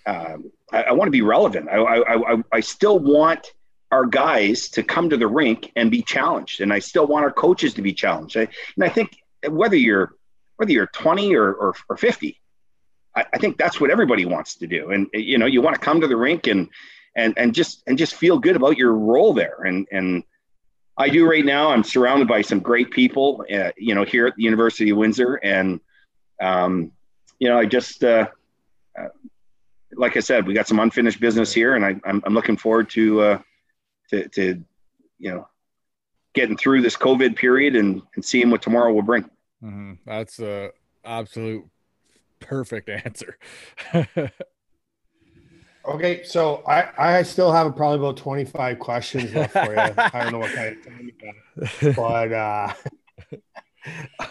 um, 0.06 0.50
I, 0.72 0.82
I 0.84 0.92
want 0.92 1.08
to 1.08 1.12
be 1.12 1.22
relevant. 1.22 1.68
I, 1.68 1.76
I, 1.76 2.34
I, 2.34 2.42
I 2.52 2.60
still 2.60 2.98
want 2.98 3.52
our 3.90 4.06
guys 4.06 4.70
to 4.70 4.82
come 4.82 5.10
to 5.10 5.16
the 5.16 5.26
rink 5.26 5.70
and 5.76 5.90
be 5.90 6.02
challenged, 6.02 6.60
and 6.60 6.72
I 6.72 6.78
still 6.78 7.06
want 7.06 7.24
our 7.24 7.32
coaches 7.32 7.74
to 7.74 7.82
be 7.82 7.92
challenged. 7.92 8.36
I, 8.36 8.48
and 8.76 8.84
I 8.84 8.88
think 8.88 9.16
whether 9.48 9.76
you're 9.76 10.14
whether 10.56 10.72
you're 10.72 10.86
20 10.86 11.34
or, 11.34 11.52
or, 11.52 11.74
or 11.88 11.96
50, 11.96 12.40
I, 13.16 13.24
I 13.32 13.38
think 13.38 13.58
that's 13.58 13.80
what 13.80 13.90
everybody 13.90 14.24
wants 14.24 14.56
to 14.56 14.66
do. 14.66 14.90
And 14.90 15.08
you 15.12 15.38
know, 15.38 15.46
you 15.46 15.60
want 15.60 15.74
to 15.74 15.80
come 15.80 16.00
to 16.00 16.06
the 16.06 16.16
rink 16.16 16.46
and 16.46 16.68
and 17.16 17.34
and 17.36 17.54
just 17.54 17.82
and 17.86 17.98
just 17.98 18.14
feel 18.14 18.38
good 18.38 18.56
about 18.56 18.76
your 18.76 18.94
role 18.94 19.34
there. 19.34 19.62
And 19.64 19.86
and 19.92 20.24
I 20.96 21.08
do 21.08 21.28
right 21.28 21.44
now. 21.44 21.70
I'm 21.70 21.84
surrounded 21.84 22.28
by 22.28 22.42
some 22.42 22.60
great 22.60 22.90
people, 22.90 23.44
uh, 23.52 23.72
you 23.76 23.94
know, 23.94 24.04
here 24.04 24.26
at 24.26 24.36
the 24.36 24.42
University 24.42 24.90
of 24.90 24.98
Windsor, 24.98 25.34
and 25.36 25.80
um, 26.40 26.92
you 27.38 27.48
know, 27.48 27.58
I 27.58 27.66
just 27.66 28.04
uh, 28.04 28.28
uh, 28.98 29.08
like 29.96 30.16
I 30.16 30.20
said, 30.20 30.46
we 30.46 30.54
got 30.54 30.68
some 30.68 30.80
unfinished 30.80 31.20
business 31.20 31.52
here, 31.52 31.74
and 31.74 31.84
I, 31.84 31.96
I'm, 32.04 32.22
I'm 32.24 32.34
looking 32.34 32.56
forward 32.56 32.90
to, 32.90 33.20
uh, 33.20 33.38
to, 34.10 34.28
to, 34.28 34.64
you 35.18 35.30
know, 35.30 35.48
getting 36.34 36.56
through 36.56 36.82
this 36.82 36.96
COVID 36.96 37.36
period 37.36 37.76
and, 37.76 38.02
and 38.14 38.24
seeing 38.24 38.50
what 38.50 38.62
tomorrow 38.62 38.92
will 38.92 39.02
bring. 39.02 39.24
Mm-hmm. 39.62 39.92
That's 40.06 40.40
a 40.40 40.70
absolute 41.04 41.64
perfect 42.40 42.88
answer. 42.88 43.38
okay, 45.86 46.24
so 46.24 46.62
I 46.66 46.88
I 46.98 47.22
still 47.22 47.52
have 47.52 47.74
probably 47.76 47.98
about 47.98 48.16
25 48.16 48.78
questions 48.78 49.32
left 49.34 49.52
for 49.52 49.72
you. 49.72 49.78
I 49.78 50.22
don't 50.22 50.32
know 50.32 50.38
what 50.38 50.52
kind 50.52 50.76
of 50.76 50.86
time 50.86 51.10
you 51.10 51.12
got, 51.20 51.96
but 51.96 52.32
uh, 52.32 52.72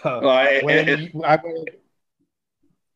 well, 0.21 0.29
I, 0.29 0.59
when 0.63 0.89
it, 0.89 1.13
you, 1.13 1.23
I, 1.23 1.39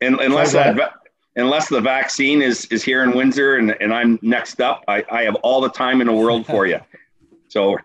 unless 0.01 0.53
that 0.53 0.93
unless 1.35 1.69
the 1.69 1.81
vaccine 1.81 2.41
is 2.41 2.65
is 2.65 2.83
here 2.83 3.03
in 3.03 3.11
Windsor 3.13 3.55
and, 3.57 3.75
and 3.79 3.93
I'm 3.93 4.19
next 4.21 4.61
up, 4.61 4.83
I, 4.87 5.03
I 5.11 5.23
have 5.23 5.35
all 5.35 5.61
the 5.61 5.69
time 5.69 6.01
in 6.01 6.07
the 6.07 6.13
world 6.13 6.45
for 6.45 6.65
you. 6.65 6.79
So 7.47 7.77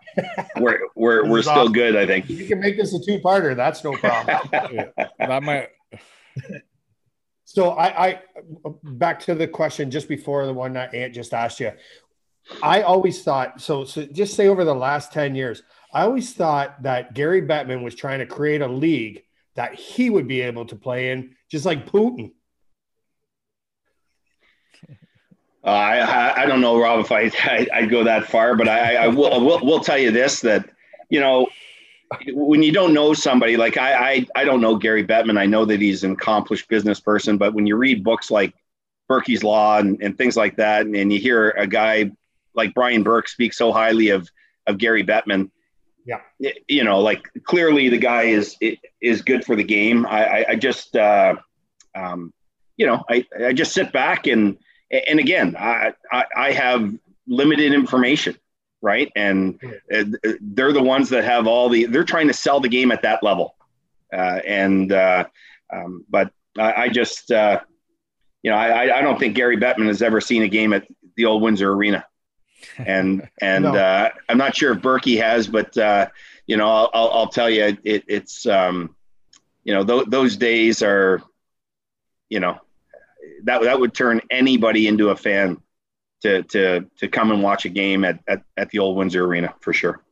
we're 0.58 0.80
we're 0.94 1.28
we're 1.28 1.42
still 1.42 1.54
awesome. 1.54 1.72
good, 1.72 1.96
I 1.96 2.06
think. 2.06 2.28
You 2.28 2.46
can 2.46 2.60
make 2.60 2.76
this 2.76 2.94
a 2.94 3.00
two-parter. 3.04 3.54
That's 3.54 3.84
no 3.84 3.92
problem. 3.92 4.40
that 5.18 5.42
might. 5.42 5.68
So 7.44 7.70
I, 7.70 8.08
I 8.08 8.20
back 8.82 9.20
to 9.20 9.34
the 9.34 9.46
question 9.46 9.90
just 9.90 10.08
before 10.08 10.46
the 10.46 10.52
one 10.52 10.72
that 10.74 10.94
Ant 10.94 11.14
just 11.14 11.34
asked 11.34 11.60
you. 11.60 11.72
I 12.62 12.82
always 12.82 13.22
thought 13.22 13.60
so. 13.60 13.84
So 13.84 14.06
just 14.06 14.34
say 14.34 14.48
over 14.48 14.64
the 14.64 14.74
last 14.74 15.12
ten 15.12 15.34
years, 15.34 15.62
I 15.92 16.02
always 16.02 16.32
thought 16.32 16.82
that 16.82 17.14
Gary 17.14 17.42
Bettman 17.42 17.82
was 17.82 17.94
trying 17.94 18.20
to 18.20 18.26
create 18.26 18.62
a 18.62 18.68
league 18.68 19.22
that 19.56 19.74
he 19.74 20.10
would 20.10 20.26
be 20.26 20.40
able 20.40 20.64
to 20.66 20.76
play 20.76 21.10
in, 21.10 21.34
just 21.50 21.66
like 21.66 21.86
Putin. 21.90 22.32
Uh, 25.62 25.68
I, 25.68 26.42
I 26.42 26.46
don't 26.46 26.62
know, 26.62 26.78
Rob, 26.78 27.00
if 27.00 27.12
I, 27.12 27.30
I 27.72 27.82
would 27.82 27.90
go 27.90 28.04
that 28.04 28.26
far, 28.26 28.54
but 28.54 28.68
I, 28.68 28.96
I 28.96 29.08
will, 29.08 29.32
I 29.32 29.36
will 29.36 29.60
will 29.60 29.80
tell 29.80 29.98
you 29.98 30.10
this 30.10 30.40
that 30.40 30.70
you 31.10 31.20
know 31.20 31.48
when 32.32 32.62
you 32.62 32.72
don't 32.72 32.92
know 32.92 33.12
somebody 33.14 33.56
like 33.56 33.76
I, 33.76 34.12
I 34.12 34.26
I 34.36 34.44
don't 34.44 34.60
know 34.60 34.76
Gary 34.76 35.04
Bettman. 35.04 35.38
I 35.38 35.46
know 35.46 35.64
that 35.64 35.80
he's 35.80 36.02
an 36.02 36.12
accomplished 36.12 36.68
business 36.68 36.98
person, 36.98 37.36
but 37.38 37.54
when 37.54 37.66
you 37.66 37.76
read 37.76 38.02
books 38.02 38.30
like 38.30 38.54
Burke's 39.08 39.42
Law 39.42 39.78
and, 39.78 40.00
and 40.02 40.16
things 40.16 40.36
like 40.36 40.56
that, 40.56 40.86
and, 40.86 40.96
and 40.96 41.12
you 41.12 41.20
hear 41.20 41.50
a 41.50 41.66
guy 41.66 42.10
like 42.54 42.74
Brian 42.74 43.02
Burke 43.02 43.28
speak 43.28 43.52
so 43.52 43.72
highly 43.72 44.08
of 44.08 44.28
of 44.66 44.78
Gary 44.78 45.04
Bettman, 45.04 45.50
yeah, 46.06 46.20
you 46.68 46.84
know, 46.84 47.00
like 47.00 47.28
clearly 47.44 47.88
the 47.88 47.98
guy 47.98 48.24
is 48.24 48.56
is 49.00 49.22
good 49.22 49.44
for 49.44 49.54
the 49.56 49.64
game. 49.64 50.06
I 50.06 50.24
I, 50.24 50.44
I 50.50 50.54
just 50.56 50.96
uh, 50.96 51.36
um, 51.94 52.32
you 52.76 52.86
know 52.86 53.04
I 53.08 53.26
I 53.44 53.52
just 53.52 53.72
sit 53.72 53.92
back 53.92 54.26
and 54.26 54.56
and 54.90 55.18
again, 55.20 55.56
I, 55.58 55.92
I, 56.10 56.24
I 56.36 56.52
have 56.52 56.92
limited 57.26 57.72
information, 57.72 58.36
right? 58.82 59.10
And 59.14 59.60
uh, 59.94 60.04
they're 60.40 60.72
the 60.72 60.82
ones 60.82 61.10
that 61.10 61.24
have 61.24 61.46
all 61.46 61.68
the. 61.68 61.86
They're 61.86 62.04
trying 62.04 62.28
to 62.28 62.34
sell 62.34 62.60
the 62.60 62.68
game 62.68 62.90
at 62.90 63.02
that 63.02 63.22
level, 63.22 63.54
uh, 64.12 64.40
and 64.46 64.92
uh, 64.92 65.24
um, 65.72 66.04
but 66.08 66.32
I, 66.58 66.72
I 66.72 66.88
just, 66.88 67.30
uh, 67.30 67.60
you 68.42 68.50
know, 68.50 68.56
I, 68.56 68.98
I 68.98 69.02
don't 69.02 69.18
think 69.18 69.36
Gary 69.36 69.56
Bettman 69.56 69.86
has 69.86 70.02
ever 70.02 70.20
seen 70.20 70.42
a 70.42 70.48
game 70.48 70.72
at 70.72 70.86
the 71.16 71.26
old 71.26 71.42
Windsor 71.42 71.72
Arena, 71.72 72.04
and 72.78 73.28
and 73.40 73.64
no. 73.64 73.74
uh, 73.74 74.10
I'm 74.28 74.38
not 74.38 74.56
sure 74.56 74.72
if 74.72 74.82
Burkie 74.82 75.18
has, 75.18 75.46
but 75.46 75.76
uh, 75.78 76.08
you 76.46 76.56
know, 76.56 76.68
I'll, 76.68 76.90
I'll, 76.92 77.10
I'll 77.10 77.28
tell 77.28 77.48
you, 77.48 77.78
it, 77.84 78.04
it's 78.08 78.46
um, 78.46 78.96
you 79.62 79.72
know, 79.72 79.84
th- 79.84 80.08
those 80.08 80.36
days 80.36 80.82
are, 80.82 81.22
you 82.28 82.40
know, 82.40 82.58
that 83.44 83.62
that 83.62 83.78
would 83.78 83.94
turn 83.94 84.20
anybody 84.30 84.86
into 84.86 85.10
a 85.10 85.16
fan 85.16 85.58
to 86.22 86.42
to 86.44 86.86
to 86.98 87.08
come 87.08 87.30
and 87.30 87.42
watch 87.42 87.64
a 87.64 87.68
game 87.68 88.04
at 88.04 88.20
at, 88.28 88.42
at 88.56 88.70
the 88.70 88.78
old 88.78 88.96
Windsor 88.96 89.24
Arena 89.24 89.54
for 89.60 89.72
sure. 89.72 90.02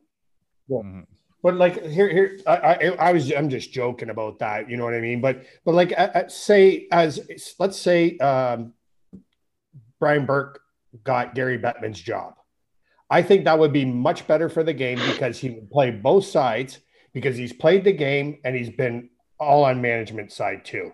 Yeah. 0.69 0.79
Mm-hmm. 0.79 1.01
But 1.43 1.55
like 1.55 1.85
here, 1.87 2.09
here, 2.09 2.41
I, 2.49 2.57
I, 2.57 2.75
I, 2.99 3.13
was, 3.13 3.33
I'm 3.33 3.49
just 3.49 3.73
joking 3.73 4.11
about 4.11 4.41
that. 4.41 4.69
You 4.69 4.77
know 4.77 4.85
what 4.85 4.95
I 4.95 5.01
mean? 5.01 5.21
But, 5.21 5.45
but 5.65 5.73
like, 5.73 5.95
say 6.29 6.89
as 6.91 7.21
let's 7.61 7.79
say 7.79 8.19
um, 8.19 8.75
Brian 10.01 10.27
Burke 10.27 10.61
got 11.05 11.37
Gary 11.37 11.59
Bettman's 11.59 12.01
job. 12.01 12.35
I 13.09 13.23
think 13.23 13.45
that 13.45 13.59
would 13.59 13.73
be 13.73 13.85
much 13.85 14.27
better 14.27 14.49
for 14.49 14.63
the 14.63 14.75
game 14.75 14.99
because 14.99 15.39
he 15.39 15.51
would 15.51 15.71
play 15.71 15.91
both 15.91 16.27
sides 16.27 16.79
because 17.15 17.37
he's 17.37 17.53
played 17.53 17.85
the 17.85 17.93
game 17.93 18.39
and 18.45 18.55
he's 18.55 18.71
been 18.71 19.09
all 19.41 19.65
on 19.65 19.81
management 19.81 20.33
side 20.33 20.65
too 20.65 20.93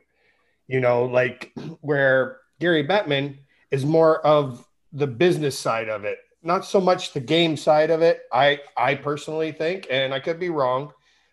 you 0.67 0.81
know, 0.81 1.05
like 1.05 1.53
where 1.81 2.39
Gary 2.61 2.87
Bettman 2.87 3.39
is 3.71 3.85
more 3.85 4.25
of 4.27 4.67
the 4.93 5.07
business 5.07 5.59
side 5.59 5.89
of 5.89 6.05
it, 6.05 6.19
not 6.43 6.65
so 6.65 6.81
much 6.81 7.13
the 7.13 7.21
game 7.21 7.57
side 7.57 7.91
of 7.91 8.03
it. 8.03 8.23
I 8.33 8.61
I 8.77 8.95
personally 8.95 9.53
think, 9.53 9.87
and 9.91 10.15
I 10.15 10.21
could 10.21 10.39
be 10.39 10.51
wrong, 10.51 10.93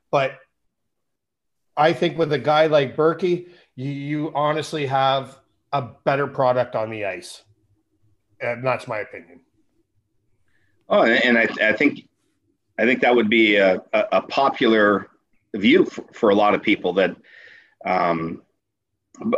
but 0.10 0.40
I 1.78 1.94
think 1.94 2.18
with 2.18 2.34
a 2.34 2.40
guy 2.40 2.68
like 2.68 2.96
Burkie, 2.96 3.48
you, 3.76 3.92
you 3.92 4.32
honestly 4.36 4.86
have 4.86 5.40
a 5.72 5.82
better 6.04 6.28
product 6.28 6.76
on 6.76 6.90
the 6.90 7.06
ice. 7.06 7.44
And 8.42 8.66
that's 8.66 8.88
my 8.88 9.00
opinion. 9.00 9.42
Oh, 10.90 11.04
and 11.04 11.38
I, 11.38 11.48
I 11.62 11.74
think 11.74 12.10
I 12.78 12.86
think 12.86 13.02
that 13.02 13.16
would 13.16 13.30
be 13.30 13.56
a, 13.56 13.82
a, 13.94 14.22
popular 14.24 15.08
view 15.56 15.86
for, 15.86 16.06
for, 16.14 16.30
a 16.32 16.36
lot 16.36 16.54
of 16.54 16.64
people 16.64 16.94
that 16.94 17.16
um, 17.86 18.42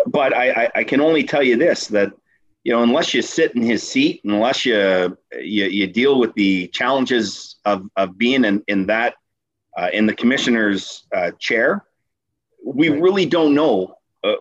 but 0.07 0.35
I, 0.35 0.69
I 0.75 0.83
can 0.83 1.01
only 1.01 1.23
tell 1.23 1.43
you 1.43 1.57
this 1.57 1.87
that 1.87 2.13
you 2.63 2.71
know 2.71 2.83
unless 2.83 3.13
you 3.13 3.21
sit 3.21 3.55
in 3.55 3.61
his 3.61 3.87
seat 3.87 4.21
unless 4.23 4.65
you 4.65 5.17
you, 5.33 5.65
you 5.65 5.87
deal 5.87 6.19
with 6.19 6.33
the 6.33 6.67
challenges 6.69 7.57
of, 7.65 7.87
of 7.95 8.17
being 8.17 8.45
in, 8.45 8.63
in 8.67 8.85
that 8.87 9.15
uh, 9.77 9.89
in 9.91 10.05
the 10.05 10.15
commissioner's 10.15 11.05
uh, 11.15 11.31
chair 11.39 11.85
we 12.65 12.89
right. 12.89 13.01
really 13.01 13.25
don't 13.25 13.53
know 13.53 13.95
uh, 14.23 14.35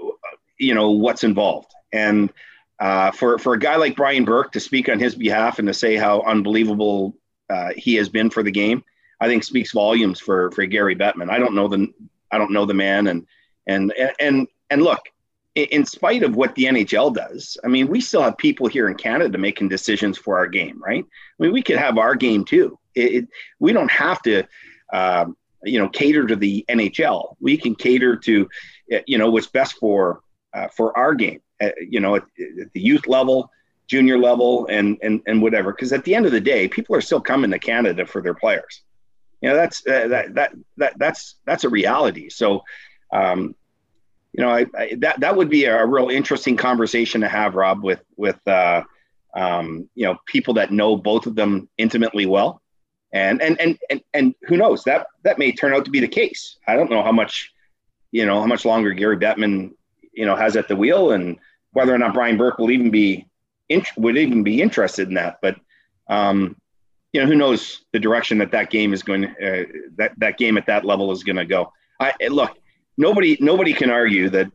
you 0.58 0.74
know 0.74 0.90
what's 0.90 1.24
involved 1.24 1.72
and 1.92 2.32
uh, 2.80 3.10
for 3.12 3.38
for 3.38 3.54
a 3.54 3.58
guy 3.58 3.76
like 3.76 3.96
Brian 3.96 4.24
Burke 4.24 4.52
to 4.52 4.60
speak 4.60 4.88
on 4.88 4.98
his 4.98 5.14
behalf 5.14 5.58
and 5.58 5.68
to 5.68 5.74
say 5.74 5.96
how 5.96 6.22
unbelievable 6.22 7.16
uh, 7.50 7.70
he 7.76 7.94
has 7.94 8.08
been 8.08 8.30
for 8.30 8.42
the 8.42 8.50
game 8.50 8.84
I 9.20 9.26
think 9.28 9.44
speaks 9.44 9.72
volumes 9.72 10.20
for 10.20 10.50
for 10.52 10.64
Gary 10.66 10.94
Bettman 10.94 11.30
I 11.30 11.38
don't 11.38 11.54
know 11.54 11.68
the 11.68 11.92
I 12.30 12.38
don't 12.38 12.52
know 12.52 12.64
the 12.64 12.74
man 12.74 13.08
and 13.08 13.26
and 13.66 13.92
and 14.20 14.46
and 14.70 14.82
look 14.82 15.00
in 15.54 15.84
spite 15.84 16.22
of 16.22 16.34
what 16.34 16.54
the 16.54 16.64
NHL 16.64 17.14
does, 17.14 17.58
I 17.62 17.68
mean, 17.68 17.88
we 17.88 18.00
still 18.00 18.22
have 18.22 18.38
people 18.38 18.68
here 18.68 18.88
in 18.88 18.94
Canada 18.94 19.36
making 19.36 19.68
decisions 19.68 20.16
for 20.16 20.38
our 20.38 20.46
game, 20.46 20.82
right? 20.82 21.04
I 21.04 21.42
mean, 21.42 21.52
we 21.52 21.62
could 21.62 21.76
have 21.76 21.98
our 21.98 22.14
game 22.14 22.44
too. 22.44 22.78
It, 22.94 23.12
it, 23.12 23.28
we 23.58 23.72
don't 23.72 23.90
have 23.90 24.22
to, 24.22 24.44
um, 24.92 25.36
you 25.62 25.78
know, 25.78 25.88
cater 25.88 26.26
to 26.26 26.36
the 26.36 26.64
NHL. 26.68 27.36
We 27.40 27.56
can 27.58 27.74
cater 27.74 28.16
to, 28.16 28.48
you 29.06 29.18
know, 29.18 29.30
what's 29.30 29.46
best 29.46 29.76
for 29.76 30.22
uh, 30.54 30.68
for 30.68 30.96
our 30.96 31.14
game. 31.14 31.40
Uh, 31.62 31.70
you 31.86 32.00
know, 32.00 32.16
at, 32.16 32.24
at, 32.60 32.72
the 32.72 32.80
youth 32.80 33.06
level, 33.06 33.50
junior 33.86 34.18
level, 34.18 34.66
and 34.68 34.98
and 35.02 35.20
and 35.26 35.42
whatever. 35.42 35.72
Because 35.72 35.92
at 35.92 36.04
the 36.04 36.14
end 36.14 36.26
of 36.26 36.32
the 36.32 36.40
day, 36.40 36.66
people 36.66 36.96
are 36.96 37.00
still 37.00 37.20
coming 37.20 37.50
to 37.50 37.58
Canada 37.58 38.06
for 38.06 38.22
their 38.22 38.34
players. 38.34 38.82
You 39.40 39.50
know, 39.50 39.56
that's 39.56 39.86
uh, 39.86 40.08
that 40.08 40.34
that 40.34 40.52
that 40.78 40.98
that's 40.98 41.36
that's 41.44 41.64
a 41.64 41.68
reality. 41.68 42.30
So. 42.30 42.64
Um, 43.12 43.54
you 44.32 44.42
know, 44.42 44.50
I, 44.50 44.66
I, 44.76 44.94
that 44.98 45.20
that 45.20 45.36
would 45.36 45.50
be 45.50 45.64
a 45.64 45.84
real 45.84 46.08
interesting 46.08 46.56
conversation 46.56 47.20
to 47.20 47.28
have, 47.28 47.54
Rob, 47.54 47.82
with 47.82 48.02
with 48.16 48.38
uh, 48.48 48.82
um, 49.34 49.88
you 49.94 50.06
know 50.06 50.16
people 50.26 50.54
that 50.54 50.72
know 50.72 50.96
both 50.96 51.26
of 51.26 51.34
them 51.34 51.68
intimately 51.76 52.24
well, 52.26 52.62
and 53.12 53.42
and 53.42 53.60
and 53.60 53.78
and 53.90 54.00
and 54.14 54.34
who 54.44 54.56
knows 54.56 54.84
that 54.84 55.06
that 55.22 55.38
may 55.38 55.52
turn 55.52 55.74
out 55.74 55.84
to 55.84 55.90
be 55.90 56.00
the 56.00 56.08
case. 56.08 56.56
I 56.66 56.76
don't 56.76 56.90
know 56.90 57.02
how 57.02 57.12
much, 57.12 57.52
you 58.10 58.24
know, 58.24 58.40
how 58.40 58.46
much 58.46 58.64
longer 58.64 58.92
Gary 58.92 59.18
Bettman, 59.18 59.72
you 60.12 60.24
know, 60.24 60.34
has 60.34 60.56
at 60.56 60.66
the 60.66 60.76
wheel, 60.76 61.12
and 61.12 61.36
whether 61.72 61.94
or 61.94 61.98
not 61.98 62.14
Brian 62.14 62.38
Burke 62.38 62.58
will 62.58 62.70
even 62.70 62.90
be 62.90 63.26
int- 63.68 63.96
would 63.98 64.16
even 64.16 64.42
be 64.42 64.62
interested 64.62 65.08
in 65.08 65.14
that. 65.14 65.40
But 65.42 65.56
um, 66.08 66.56
you 67.12 67.20
know, 67.20 67.26
who 67.26 67.34
knows 67.34 67.84
the 67.92 68.00
direction 68.00 68.38
that 68.38 68.52
that 68.52 68.70
game 68.70 68.94
is 68.94 69.02
going, 69.02 69.26
uh, 69.26 69.64
that 69.96 70.12
that 70.16 70.38
game 70.38 70.56
at 70.56 70.66
that 70.66 70.86
level 70.86 71.12
is 71.12 71.22
going 71.22 71.36
to 71.36 71.44
go. 71.44 71.70
I 72.00 72.14
look, 72.28 72.56
nobody 73.02 73.36
nobody 73.40 73.74
can 73.74 73.90
argue 73.90 74.30
that. 74.30 74.50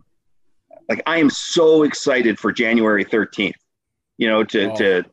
Like 0.90 1.04
I 1.06 1.18
am 1.18 1.30
so 1.30 1.84
excited 1.84 2.40
for 2.40 2.52
January 2.52 3.04
thirteenth. 3.04 3.58
You 4.18 4.30
know, 4.30 4.44
to 4.46 4.72
oh. 4.72 4.76
to 4.78 5.06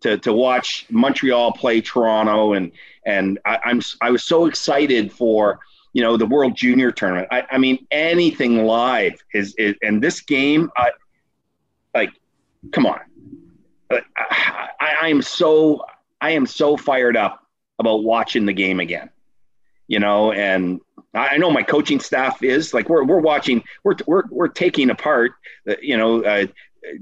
to 0.00 0.18
to 0.18 0.32
watch 0.32 0.86
Montreal 0.90 1.52
play 1.52 1.80
Toronto, 1.80 2.54
and 2.54 2.72
and 3.04 3.38
I, 3.44 3.58
I'm 3.64 3.82
I 4.00 4.10
was 4.10 4.24
so 4.24 4.46
excited 4.46 5.12
for 5.12 5.60
you 5.92 6.02
know 6.02 6.16
the 6.16 6.26
World 6.26 6.56
Junior 6.56 6.90
Tournament. 6.90 7.28
I, 7.30 7.44
I 7.50 7.58
mean 7.58 7.86
anything 7.90 8.64
live 8.64 9.14
is, 9.34 9.54
is 9.58 9.74
and 9.82 10.02
this 10.02 10.20
game, 10.20 10.70
I, 10.76 10.92
like, 11.94 12.10
come 12.72 12.86
on, 12.86 13.00
I, 13.90 14.00
I 15.02 15.08
am 15.08 15.20
so 15.20 15.84
I 16.20 16.30
am 16.30 16.46
so 16.46 16.76
fired 16.76 17.16
up 17.16 17.44
about 17.78 18.02
watching 18.02 18.46
the 18.46 18.52
game 18.52 18.80
again. 18.80 19.10
You 19.88 20.00
know, 20.00 20.32
and 20.32 20.80
I 21.14 21.38
know 21.38 21.50
my 21.50 21.62
coaching 21.62 22.00
staff 22.00 22.42
is 22.42 22.74
like 22.74 22.88
we're 22.88 23.04
we're 23.04 23.20
watching 23.20 23.64
we're 23.82 23.96
we're 24.06 24.24
we're 24.30 24.48
taking 24.48 24.90
apart 24.90 25.32
you 25.80 25.96
know 25.96 26.22
uh, 26.22 26.46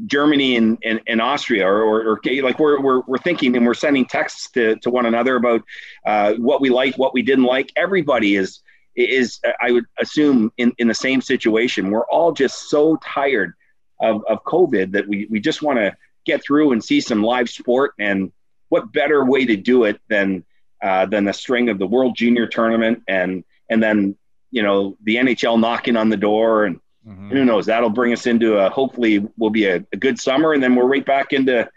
Germany 0.07 0.57
and, 0.57 0.78
and, 0.84 1.00
and 1.07 1.20
Austria, 1.20 1.66
or, 1.66 1.82
or, 1.82 2.12
or, 2.12 2.20
like 2.42 2.59
we're, 2.59 2.80
we're, 2.80 3.02
we're 3.07 3.18
thinking 3.18 3.57
and 3.57 3.66
we're 3.66 3.74
sending 3.74 4.07
texts 4.07 4.50
to, 4.52 4.76
to 4.76 4.90
one 4.90 5.07
another 5.07 5.36
about 5.36 5.62
uh, 6.07 6.34
what 6.34 6.61
we 6.61 6.70
like, 6.70 6.96
what 6.96 7.14
we 7.14 7.22
didn't 7.22 7.44
like. 7.44 7.70
Everybody 7.76 8.36
is, 8.36 8.61
is 8.96 9.38
I 9.61 9.72
would 9.72 9.84
assume 10.00 10.50
in, 10.57 10.72
in 10.78 10.88
the 10.88 10.94
same 10.94 11.20
situation. 11.20 11.90
We're 11.90 12.07
all 12.07 12.32
just 12.32 12.70
so 12.70 12.96
tired 13.04 13.52
of, 14.00 14.24
of 14.28 14.42
COVID 14.44 14.92
that 14.92 15.07
we, 15.07 15.26
we 15.30 15.40
just 15.40 15.62
want 15.62 15.78
to 15.78 15.94
get 16.24 16.42
through 16.42 16.72
and 16.72 16.82
see 16.82 17.00
some 17.00 17.22
live 17.22 17.48
sport. 17.48 17.92
And 17.98 18.32
what 18.70 18.92
better 18.92 19.24
way 19.24 19.44
to 19.44 19.57
do 19.57 19.84
it 19.84 20.00
than, 20.09 20.44
uh, 20.82 21.07
than 21.07 21.24
the 21.24 21.32
string 21.32 21.68
of 21.68 21.78
the 21.78 21.86
World 21.86 22.16
Junior 22.16 22.46
Tournament 22.46 23.02
and, 23.07 23.44
and 23.68 23.82
then, 23.82 24.16
you 24.50 24.62
know, 24.62 24.96
the 25.02 25.16
NHL 25.16 25.60
knocking 25.60 25.96
on 25.96 26.08
the 26.08 26.16
door 26.16 26.64
and, 26.64 26.80
Mm-hmm. 27.06 27.30
Who 27.30 27.44
knows? 27.44 27.66
That'll 27.66 27.90
bring 27.90 28.12
us 28.12 28.26
into 28.26 28.56
a 28.56 28.68
hopefully 28.68 29.24
will 29.38 29.50
be 29.50 29.66
a, 29.66 29.76
a, 29.92 29.96
good 29.96 30.18
summer, 30.18 30.52
and 30.52 30.62
then 30.62 30.74
we're 30.74 30.86
right 30.86 31.06
back 31.06 31.32
into 31.32 31.68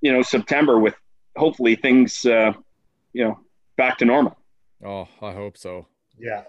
you 0.00 0.12
know 0.12 0.22
September 0.22 0.78
with 0.78 0.94
hopefully 1.36 1.74
things 1.74 2.24
uh, 2.24 2.52
you 3.12 3.24
know 3.24 3.40
back 3.76 3.98
to 3.98 4.04
normal. 4.04 4.36
Oh, 4.84 5.08
I 5.20 5.32
hope 5.32 5.56
so. 5.56 5.88
Yeah. 6.16 6.44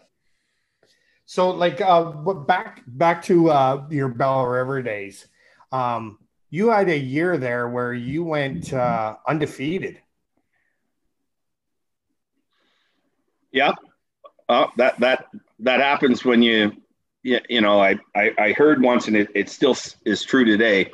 So 1.26 1.50
like 1.50 1.82
uh 1.82 2.12
back 2.12 2.84
back 2.86 3.24
to 3.24 3.50
uh 3.50 3.88
your 3.90 4.10
Belle 4.10 4.46
River 4.46 4.84
days. 4.84 5.26
Um 5.72 6.20
you 6.52 6.70
had 6.70 6.90
a 6.90 6.98
year 6.98 7.38
there 7.38 7.68
where 7.68 7.94
you 7.94 8.24
went 8.24 8.72
uh 8.72 9.16
undefeated. 9.28 10.00
Yeah. 13.52 13.72
Uh, 14.48 14.68
that 14.78 15.00
that 15.00 15.28
that 15.60 15.80
happens 15.80 16.24
when 16.24 16.42
you 16.42 16.72
yeah, 17.26 17.40
you 17.50 17.60
know, 17.60 17.82
I, 17.82 17.98
I, 18.16 18.32
I 18.38 18.54
heard 18.54 18.84
once, 18.84 19.08
and 19.08 19.18
it, 19.18 19.30
it 19.34 19.50
still 19.50 19.76
is 20.06 20.24
true 20.24 20.46
today. 20.46 20.92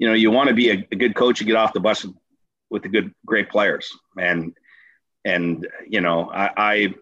You 0.00 0.08
know, 0.08 0.14
you 0.14 0.32
want 0.32 0.48
to 0.48 0.54
be 0.54 0.70
a, 0.70 0.88
a 0.90 0.96
good 0.96 1.14
coach, 1.14 1.40
you 1.40 1.46
get 1.46 1.54
off 1.54 1.72
the 1.72 1.78
bus 1.78 2.04
with 2.68 2.82
the 2.82 2.88
good, 2.88 3.14
great 3.24 3.48
players, 3.48 3.96
and 4.18 4.54
and 5.24 5.68
you 5.86 6.00
know, 6.00 6.28
I, 6.28 6.94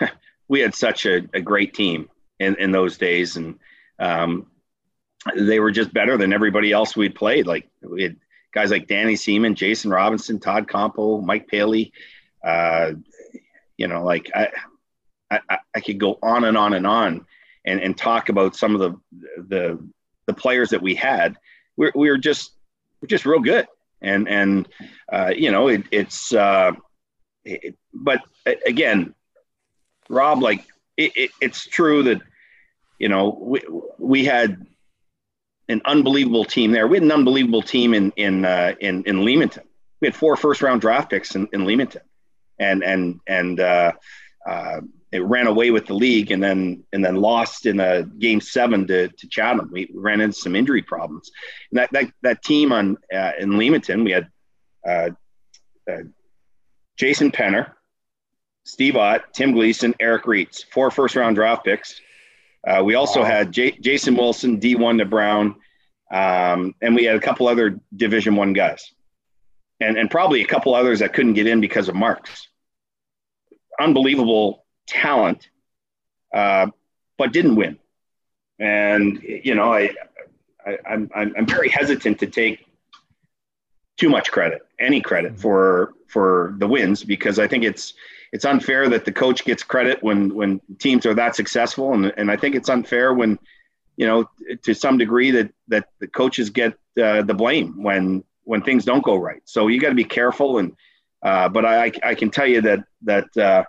I 0.00 0.10
we 0.48 0.60
had 0.60 0.74
such 0.74 1.04
a, 1.04 1.20
a 1.34 1.42
great 1.42 1.74
team 1.74 2.08
in, 2.38 2.56
in 2.56 2.72
those 2.72 2.96
days, 2.96 3.36
and 3.36 3.58
um, 3.98 4.46
they 5.36 5.60
were 5.60 5.70
just 5.70 5.92
better 5.92 6.16
than 6.16 6.32
everybody 6.32 6.72
else 6.72 6.96
we'd 6.96 7.14
played. 7.14 7.46
Like 7.46 7.68
we 7.82 8.02
had 8.02 8.16
guys 8.54 8.70
like 8.70 8.88
Danny 8.88 9.16
Seaman, 9.16 9.56
Jason 9.56 9.90
Robinson, 9.90 10.40
Todd 10.40 10.68
Compo, 10.68 11.20
Mike 11.20 11.48
Paley. 11.48 11.92
Uh, 12.42 12.92
you 13.80 13.88
know, 13.88 14.04
like 14.04 14.30
I, 14.34 14.48
I, 15.30 15.58
I 15.74 15.80
could 15.80 15.98
go 15.98 16.18
on 16.22 16.44
and 16.44 16.56
on 16.56 16.74
and 16.74 16.86
on 16.86 17.26
and, 17.64 17.80
and 17.80 17.96
talk 17.96 18.28
about 18.28 18.54
some 18.54 18.74
of 18.74 18.80
the, 18.80 19.00
the, 19.48 19.88
the 20.26 20.34
players 20.34 20.68
that 20.70 20.82
we 20.82 20.94
had. 20.94 21.36
We're, 21.78 21.92
we 21.94 22.10
were 22.10 22.18
just, 22.18 22.52
we're 23.00 23.08
just 23.08 23.24
real 23.24 23.40
good. 23.40 23.66
And, 24.02 24.28
and, 24.28 24.68
uh, 25.10 25.32
you 25.34 25.50
know, 25.50 25.68
it, 25.68 25.84
it's, 25.90 26.34
uh, 26.34 26.72
it, 27.46 27.74
but 27.94 28.22
again, 28.44 29.14
Rob, 30.10 30.42
like 30.42 30.62
it, 30.98 31.30
it's 31.40 31.66
true 31.66 32.02
that, 32.02 32.20
you 32.98 33.08
know, 33.08 33.38
we, 33.40 33.62
we 33.98 34.24
had 34.26 34.66
an 35.70 35.80
unbelievable 35.86 36.44
team 36.44 36.72
there. 36.72 36.86
We 36.86 36.98
had 36.98 37.04
an 37.04 37.12
unbelievable 37.12 37.62
team 37.62 37.94
in, 37.94 38.12
in, 38.16 38.44
uh, 38.44 38.74
in, 38.78 39.04
in 39.04 39.24
Leamington. 39.24 39.64
We 40.02 40.08
had 40.08 40.14
four 40.14 40.36
first 40.36 40.60
round 40.60 40.82
draft 40.82 41.08
picks 41.08 41.34
in, 41.34 41.48
in 41.54 41.64
Leamington 41.64 42.02
and, 42.60 42.84
and, 42.84 43.18
and, 43.26 43.58
uh, 43.58 43.92
uh, 44.46 44.80
it 45.12 45.24
ran 45.24 45.48
away 45.48 45.70
with 45.70 45.86
the 45.86 45.94
league 45.94 46.30
and 46.30 46.42
then 46.42 46.84
and 46.92 47.04
then 47.04 47.16
lost 47.16 47.66
in 47.66 47.80
a 47.80 48.04
game 48.04 48.40
seven 48.40 48.86
to, 48.86 49.08
to 49.08 49.28
Chatham. 49.28 49.68
We 49.72 49.90
ran 49.92 50.20
into 50.20 50.38
some 50.38 50.54
injury 50.54 50.82
problems. 50.82 51.30
And 51.70 51.78
that 51.78 51.90
that, 51.92 52.12
that 52.22 52.42
team 52.44 52.70
on 52.70 52.96
uh, 53.12 53.32
in 53.38 53.58
Leamington, 53.58 54.04
we 54.04 54.12
had 54.12 54.28
uh, 54.86 55.10
uh, 55.90 56.02
Jason 56.96 57.32
Penner, 57.32 57.72
Steve 58.64 58.96
Ott, 58.96 59.34
Tim 59.34 59.52
Gleason, 59.52 59.94
Eric 59.98 60.24
Reitz, 60.24 60.64
four 60.70 60.90
first 60.90 61.16
round 61.16 61.36
draft 61.36 61.64
picks. 61.64 62.00
Uh, 62.66 62.82
we 62.84 62.94
also 62.94 63.20
wow. 63.20 63.26
had 63.26 63.52
J- 63.52 63.78
Jason 63.80 64.14
Wilson, 64.14 64.58
D 64.58 64.76
one 64.76 64.98
to 64.98 65.06
Brown, 65.06 65.56
um, 66.12 66.74
and 66.82 66.94
we 66.94 67.04
had 67.04 67.16
a 67.16 67.20
couple 67.20 67.48
other 67.48 67.80
Division 67.96 68.36
one 68.36 68.52
guys, 68.52 68.92
and 69.80 69.98
and 69.98 70.08
probably 70.08 70.42
a 70.42 70.46
couple 70.46 70.72
others 70.74 71.00
that 71.00 71.14
couldn't 71.14 71.32
get 71.32 71.48
in 71.48 71.60
because 71.60 71.88
of 71.88 71.96
marks. 71.96 72.46
Unbelievable 73.80 74.66
talent, 74.86 75.48
uh, 76.34 76.66
but 77.16 77.32
didn't 77.32 77.56
win. 77.56 77.78
And 78.58 79.22
you 79.22 79.54
know, 79.54 79.72
I, 79.72 79.90
I 80.66 80.78
I'm 80.86 81.10
I'm 81.14 81.46
very 81.46 81.70
hesitant 81.70 82.18
to 82.20 82.26
take 82.26 82.66
too 83.96 84.10
much 84.10 84.30
credit, 84.30 84.62
any 84.78 85.00
credit 85.00 85.32
mm-hmm. 85.32 85.40
for 85.40 85.94
for 86.08 86.54
the 86.58 86.68
wins, 86.68 87.04
because 87.04 87.38
I 87.38 87.48
think 87.48 87.64
it's 87.64 87.94
it's 88.32 88.44
unfair 88.44 88.88
that 88.90 89.04
the 89.04 89.12
coach 89.12 89.44
gets 89.44 89.62
credit 89.62 90.02
when 90.02 90.34
when 90.34 90.60
teams 90.78 91.06
are 91.06 91.14
that 91.14 91.34
successful, 91.34 91.94
and 91.94 92.12
and 92.18 92.30
I 92.30 92.36
think 92.36 92.54
it's 92.54 92.68
unfair 92.68 93.14
when 93.14 93.38
you 93.96 94.06
know 94.06 94.28
to 94.62 94.74
some 94.74 94.98
degree 94.98 95.30
that 95.30 95.52
that 95.68 95.88
the 96.00 96.06
coaches 96.06 96.50
get 96.50 96.74
uh, 97.02 97.22
the 97.22 97.34
blame 97.34 97.82
when 97.82 98.24
when 98.44 98.60
things 98.62 98.84
don't 98.84 99.04
go 99.04 99.16
right. 99.16 99.42
So 99.46 99.68
you 99.68 99.80
got 99.80 99.90
to 99.90 99.94
be 99.94 100.04
careful 100.04 100.58
and. 100.58 100.76
Uh, 101.22 101.48
but 101.48 101.64
I, 101.64 101.92
I 102.02 102.14
can 102.14 102.30
tell 102.30 102.46
you 102.46 102.60
that 102.62 102.84
that 103.02 103.36
uh, 103.36 103.64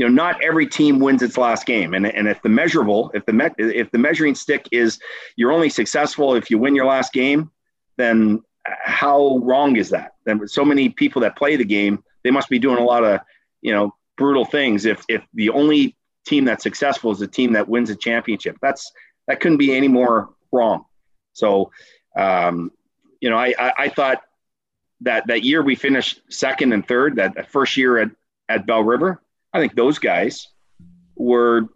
you 0.00 0.08
know, 0.08 0.12
not 0.14 0.42
every 0.42 0.66
team 0.66 0.98
wins 0.98 1.20
its 1.20 1.36
last 1.36 1.66
game. 1.66 1.92
And, 1.92 2.06
and 2.06 2.26
if 2.26 2.40
the 2.40 2.48
measurable, 2.48 3.10
if 3.12 3.26
the 3.26 3.34
me- 3.34 3.50
if 3.58 3.90
the 3.90 3.98
measuring 3.98 4.34
stick 4.34 4.66
is 4.72 4.98
you're 5.36 5.52
only 5.52 5.68
successful 5.68 6.34
if 6.34 6.50
you 6.50 6.58
win 6.58 6.74
your 6.74 6.86
last 6.86 7.12
game, 7.12 7.50
then 7.98 8.42
how 8.64 9.36
wrong 9.42 9.76
is 9.76 9.90
that? 9.90 10.12
Then 10.24 10.48
so 10.48 10.64
many 10.64 10.88
people 10.88 11.20
that 11.20 11.36
play 11.36 11.56
the 11.56 11.66
game, 11.66 12.02
they 12.24 12.30
must 12.30 12.48
be 12.48 12.58
doing 12.58 12.78
a 12.78 12.82
lot 12.82 13.04
of, 13.04 13.20
you 13.60 13.74
know, 13.74 13.94
brutal 14.16 14.46
things. 14.46 14.86
If 14.86 15.04
if 15.06 15.22
the 15.34 15.50
only 15.50 15.96
team 16.26 16.46
that's 16.46 16.62
successful 16.62 17.10
is 17.10 17.18
the 17.18 17.26
team 17.28 17.52
that 17.52 17.68
wins 17.68 17.90
a 17.90 17.94
championship, 17.96 18.56
that's 18.62 18.90
that 19.28 19.40
couldn't 19.40 19.58
be 19.58 19.74
any 19.76 19.88
more 19.88 20.30
wrong. 20.50 20.86
So, 21.34 21.72
um, 22.16 22.72
you 23.20 23.28
know, 23.28 23.36
I, 23.36 23.54
I, 23.58 23.72
I 23.78 23.88
thought 23.90 24.22
that 25.02 25.26
that 25.28 25.42
year 25.44 25.62
we 25.62 25.74
finished 25.74 26.20
second 26.28 26.72
and 26.72 26.86
third, 26.86 27.16
that 27.16 27.50
first 27.50 27.76
year 27.76 27.98
at, 27.98 28.10
at 28.48 28.66
Belle 28.66 28.82
River, 28.82 29.22
I 29.52 29.60
think 29.60 29.74
those 29.74 29.98
guys 29.98 30.48
were 31.16 31.68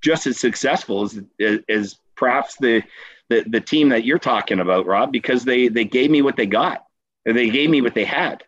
just 0.00 0.26
as 0.26 0.38
successful 0.38 1.04
as, 1.04 1.20
as 1.68 1.98
perhaps 2.14 2.56
the, 2.56 2.82
the, 3.30 3.44
the 3.46 3.60
team 3.60 3.88
that 3.88 4.04
you're 4.04 4.18
talking 4.18 4.60
about, 4.60 4.86
Rob, 4.86 5.10
because 5.10 5.44
they, 5.44 5.68
they 5.68 5.84
gave 5.84 6.10
me 6.10 6.22
what 6.22 6.36
they 6.36 6.46
got. 6.46 6.84
They 7.24 7.48
gave 7.48 7.70
me 7.70 7.80
what 7.80 7.94
they 7.94 8.04
had. 8.04 8.44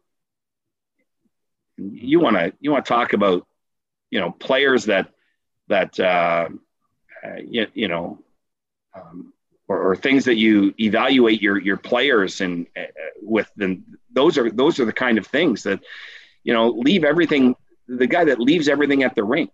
You 1.79 2.21
want 2.21 2.37
to, 2.37 2.53
you 2.61 2.71
want 2.71 2.85
to 2.85 2.89
talk 2.89 3.15
about, 3.15 3.47
you 4.11 4.21
know, 4.21 4.31
players 4.31 4.85
that, 4.85 5.09
that, 5.69 5.99
uh, 5.99 6.49
you, 7.39 7.67
you 7.75 7.89
know, 7.89 8.23
um, 8.95 9.33
or, 9.69 9.91
or, 9.91 9.97
things 9.97 10.25
that 10.25 10.37
you 10.37 10.73
evaluate 10.79 11.43
your, 11.43 11.61
your 11.61 11.77
players 11.77 12.41
and 12.41 12.67
uh, 12.77 12.85
with 13.21 13.51
them. 13.57 13.85
Those 14.13 14.39
are, 14.39 14.51
those 14.51 14.79
are 14.79 14.85
the 14.85 14.93
kind 14.93 15.19
of 15.19 15.27
things 15.27 15.65
that, 15.65 15.81
you 16.45 16.53
know, 16.53 16.69
leave 16.69 17.03
everything 17.03 17.57
the 17.89 18.07
guy 18.07 18.25
that 18.25 18.41
leaves 18.41 18.69
everything 18.69 19.03
at 19.03 19.15
the 19.15 19.25
rink. 19.25 19.51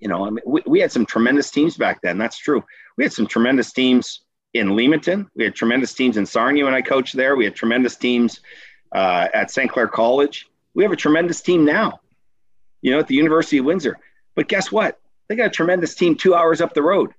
You 0.00 0.08
know, 0.08 0.26
I 0.26 0.30
mean, 0.30 0.42
we, 0.46 0.62
we 0.66 0.80
had 0.80 0.92
some 0.92 1.06
tremendous 1.06 1.50
teams 1.50 1.76
back 1.76 2.02
then. 2.02 2.18
That's 2.18 2.38
true. 2.38 2.62
We 2.96 3.04
had 3.04 3.12
some 3.12 3.26
tremendous 3.26 3.72
teams 3.72 4.20
in 4.54 4.76
Leamington. 4.76 5.30
We 5.34 5.44
had 5.44 5.54
tremendous 5.54 5.94
teams 5.94 6.16
in 6.16 6.26
Sarnia 6.26 6.64
when 6.64 6.74
I 6.74 6.82
coached 6.82 7.16
there. 7.16 7.36
We 7.36 7.44
had 7.44 7.54
tremendous 7.54 7.96
teams 7.96 8.40
uh, 8.94 9.28
at 9.32 9.50
St. 9.50 9.70
Clair 9.70 9.88
College. 9.88 10.48
We 10.74 10.82
have 10.82 10.92
a 10.92 10.96
tremendous 10.96 11.40
team 11.40 11.64
now, 11.64 12.00
you 12.82 12.92
know, 12.92 12.98
at 12.98 13.06
the 13.06 13.14
University 13.14 13.58
of 13.58 13.64
Windsor. 13.64 13.98
But 14.34 14.48
guess 14.48 14.70
what? 14.70 15.00
They 15.28 15.36
got 15.36 15.46
a 15.46 15.50
tremendous 15.50 15.94
team 15.94 16.14
two 16.14 16.34
hours 16.34 16.60
up 16.60 16.74
the 16.74 16.82
road. 16.82 17.12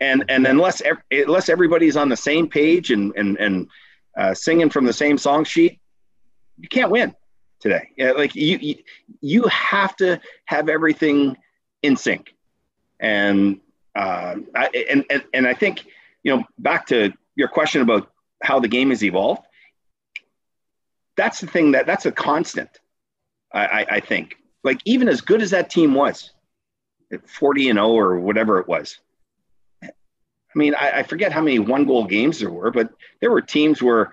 And 0.00 0.24
and 0.28 0.46
unless 0.46 0.82
unless 1.10 1.48
everybody's 1.48 1.96
on 1.96 2.08
the 2.08 2.16
same 2.16 2.48
page 2.48 2.90
and 2.90 3.12
and 3.16 3.36
and 3.38 3.68
uh, 4.16 4.34
singing 4.34 4.70
from 4.70 4.84
the 4.84 4.92
same 4.92 5.18
song 5.18 5.44
sheet, 5.44 5.80
you 6.58 6.68
can't 6.68 6.90
win 6.90 7.14
today. 7.60 7.90
Yeah, 7.96 8.12
like 8.12 8.34
you, 8.34 8.58
you 8.58 8.76
you 9.20 9.42
have 9.44 9.96
to 9.96 10.20
have 10.46 10.68
everything 10.68 11.36
in 11.82 11.96
sync. 11.96 12.34
And 13.00 13.60
uh, 13.94 14.36
I, 14.54 14.86
and, 14.90 15.04
and 15.10 15.24
and 15.32 15.46
I 15.46 15.54
think 15.54 15.86
you 16.22 16.36
know 16.36 16.44
back 16.58 16.86
to 16.86 17.12
your 17.36 17.48
question 17.48 17.82
about 17.82 18.10
how 18.42 18.60
the 18.60 18.68
game 18.68 18.90
has 18.90 19.02
evolved. 19.02 19.42
That's 21.16 21.40
the 21.40 21.46
thing 21.46 21.72
that 21.72 21.86
that's 21.86 22.06
a 22.06 22.12
constant. 22.12 22.80
I, 23.52 23.66
I, 23.66 23.86
I 23.90 24.00
think 24.00 24.36
like 24.64 24.80
even 24.84 25.08
as 25.08 25.20
good 25.20 25.42
as 25.42 25.50
that 25.50 25.70
team 25.70 25.94
was, 25.94 26.32
at 27.12 27.28
40 27.28 27.70
and 27.70 27.76
0 27.78 27.88
or 27.88 28.18
whatever 28.18 28.58
it 28.58 28.68
was. 28.68 28.98
I 30.54 30.58
mean, 30.58 30.74
I, 30.74 30.98
I 30.98 31.02
forget 31.02 31.32
how 31.32 31.40
many 31.40 31.58
one 31.58 31.84
goal 31.84 32.04
games 32.04 32.38
there 32.38 32.50
were, 32.50 32.70
but 32.70 32.90
there 33.20 33.30
were 33.30 33.42
teams 33.42 33.82
where, 33.82 34.12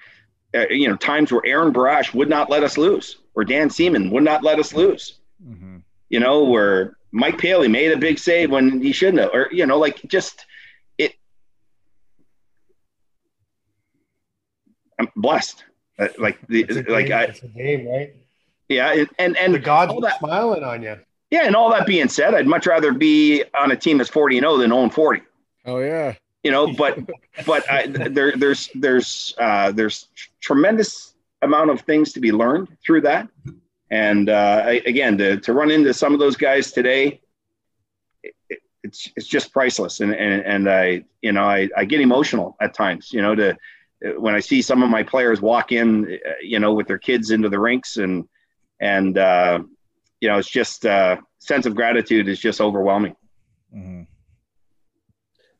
uh, 0.56 0.68
you 0.70 0.88
know, 0.88 0.96
times 0.96 1.32
where 1.32 1.46
Aaron 1.46 1.74
Barash 1.74 2.14
would 2.14 2.30
not 2.30 2.50
let 2.50 2.64
us 2.64 2.78
lose, 2.78 3.18
or 3.36 3.44
Dan 3.44 3.70
Seaman 3.70 4.10
would 4.12 4.24
not 4.24 4.44
let 4.44 4.60
us 4.60 4.74
lose. 4.74 5.20
Mm-hmm. 5.46 5.78
You 6.10 6.20
know, 6.20 6.44
where 6.44 6.98
Mike 7.12 7.38
Paley 7.38 7.68
made 7.68 7.92
a 7.92 7.98
big 7.98 8.18
save 8.18 8.52
when 8.52 8.82
he 8.82 8.92
shouldn't 8.92 9.20
have, 9.20 9.32
or 9.34 9.50
you 9.52 9.66
know, 9.66 9.78
like 9.78 10.02
just 10.08 10.46
it. 10.98 11.14
I'm 15.00 15.08
blessed. 15.16 15.64
Uh, 16.00 16.08
like 16.18 16.40
the 16.48 16.66
like 16.90 17.08
game, 17.08 17.18
I. 17.18 17.24
It's 17.24 17.44
a 17.44 17.48
game, 17.48 17.88
right? 17.88 18.16
Yeah, 18.68 18.94
and 18.94 19.10
and, 19.20 19.38
and 19.38 19.54
the 19.54 19.60
gods 19.60 19.92
all 19.92 20.02
that, 20.02 20.20
smiling 20.20 20.64
on 20.64 20.82
you. 20.82 20.98
Yeah, 21.30 21.46
and 21.46 21.56
all 21.56 21.72
that 21.72 21.86
being 21.86 22.10
said, 22.10 22.34
I'd 22.34 22.48
much 22.48 22.68
rather 22.68 22.92
be 22.92 23.44
on 23.58 23.72
a 23.72 23.76
team 23.76 23.98
that's 23.98 24.10
40 24.10 24.40
and 24.40 24.44
0 24.44 24.58
than 24.58 24.72
0 24.72 24.90
40. 24.90 25.22
Oh 25.66 25.80
yeah. 25.80 26.16
You 26.44 26.52
know, 26.52 26.74
but 26.78 27.00
but 27.46 27.70
I, 27.72 27.88
there 27.88 28.34
there's 28.36 28.70
there's 28.76 29.34
uh, 29.38 29.72
there's 29.72 30.08
tremendous 30.40 31.14
amount 31.42 31.72
of 31.72 31.82
things 31.82 32.14
to 32.14 32.20
be 32.20 32.32
learned 32.32 32.70
through 32.86 33.02
that, 33.02 33.28
and 33.90 34.30
uh, 34.30 34.64
I, 34.66 34.82
again 34.86 35.18
to 35.18 35.38
to 35.38 35.54
run 35.54 35.72
into 35.72 35.94
some 35.94 36.14
of 36.14 36.20
those 36.20 36.36
guys 36.36 36.72
today, 36.72 37.22
it, 38.24 38.60
it's 38.84 39.12
it's 39.16 39.28
just 39.28 39.54
priceless, 39.54 40.00
and 40.00 40.14
and 40.14 40.44
and 40.44 40.70
I 40.70 41.06
you 41.22 41.32
know 41.32 41.44
I 41.44 41.70
I 41.76 41.86
get 41.86 42.02
emotional 42.02 42.58
at 42.62 42.74
times, 42.74 43.12
you 43.14 43.22
know, 43.22 43.36
to 43.36 43.58
when 44.18 44.34
I 44.34 44.40
see 44.40 44.62
some 44.62 44.82
of 44.82 44.90
my 44.90 45.04
players 45.04 45.42
walk 45.42 45.72
in, 45.72 46.20
you 46.42 46.60
know, 46.60 46.74
with 46.74 46.88
their 46.88 46.98
kids 46.98 47.30
into 47.32 47.50
the 47.50 47.60
rinks 47.60 47.98
and 47.98 48.28
and 48.80 49.18
uh, 49.18 49.60
you 50.20 50.28
know, 50.28 50.38
it's 50.38 50.50
just 50.50 50.86
uh, 50.86 51.18
sense 51.40 51.66
of 51.66 51.76
gratitude 51.76 52.28
is 52.28 52.40
just 52.40 52.62
overwhelming. 52.62 53.16
Mm-hmm. 53.76 54.04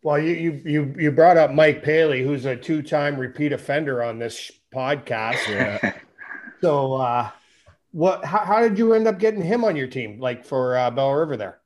Well, 0.04 0.18
you, 0.18 0.34
you 0.34 0.62
you 0.66 0.96
you 0.98 1.12
brought 1.12 1.38
up 1.38 1.52
Mike 1.52 1.84
Paley, 1.84 2.24
who's 2.24 2.46
a 2.46 2.56
two-time 2.56 3.18
repeat 3.18 3.54
offender 3.54 4.04
on 4.04 4.18
this 4.18 4.52
podcast. 4.74 5.48
Yeah. 5.48 5.94
so, 6.62 6.94
uh, 6.94 7.30
what? 7.92 8.26
How, 8.26 8.40
how, 8.40 8.60
did 8.62 8.80
you 8.80 8.94
end 8.94 9.08
up 9.08 9.20
getting 9.20 9.44
him 9.44 9.64
on 9.64 9.76
your 9.76 9.88
team, 9.88 10.20
like 10.20 10.44
for 10.44 10.76
uh, 10.76 10.90
Belle 10.90 11.14
River 11.14 11.38
there? 11.38 11.60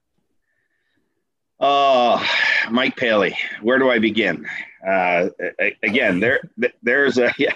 Oh, 1.62 2.22
Mike 2.70 2.98
Paley. 2.98 3.38
Where 3.62 3.80
do 3.80 3.90
I 3.90 4.00
begin? 4.00 4.46
Uh, 4.86 5.30
again, 5.82 6.20
there 6.20 6.42
there's 6.84 7.18
a 7.18 7.32
yeah, 7.40 7.54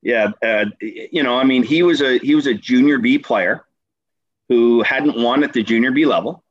yeah. 0.00 0.30
Uh, 0.40 0.66
you 0.80 1.24
know, 1.24 1.36
I 1.36 1.42
mean, 1.42 1.64
he 1.64 1.82
was 1.82 2.00
a 2.02 2.18
he 2.18 2.36
was 2.36 2.46
a 2.46 2.54
junior 2.54 2.98
B 2.98 3.18
player 3.18 3.64
who 4.48 4.82
hadn't 4.82 5.20
won 5.20 5.42
at 5.42 5.52
the 5.52 5.62
junior 5.64 5.90
B 5.90 6.04
level. 6.04 6.44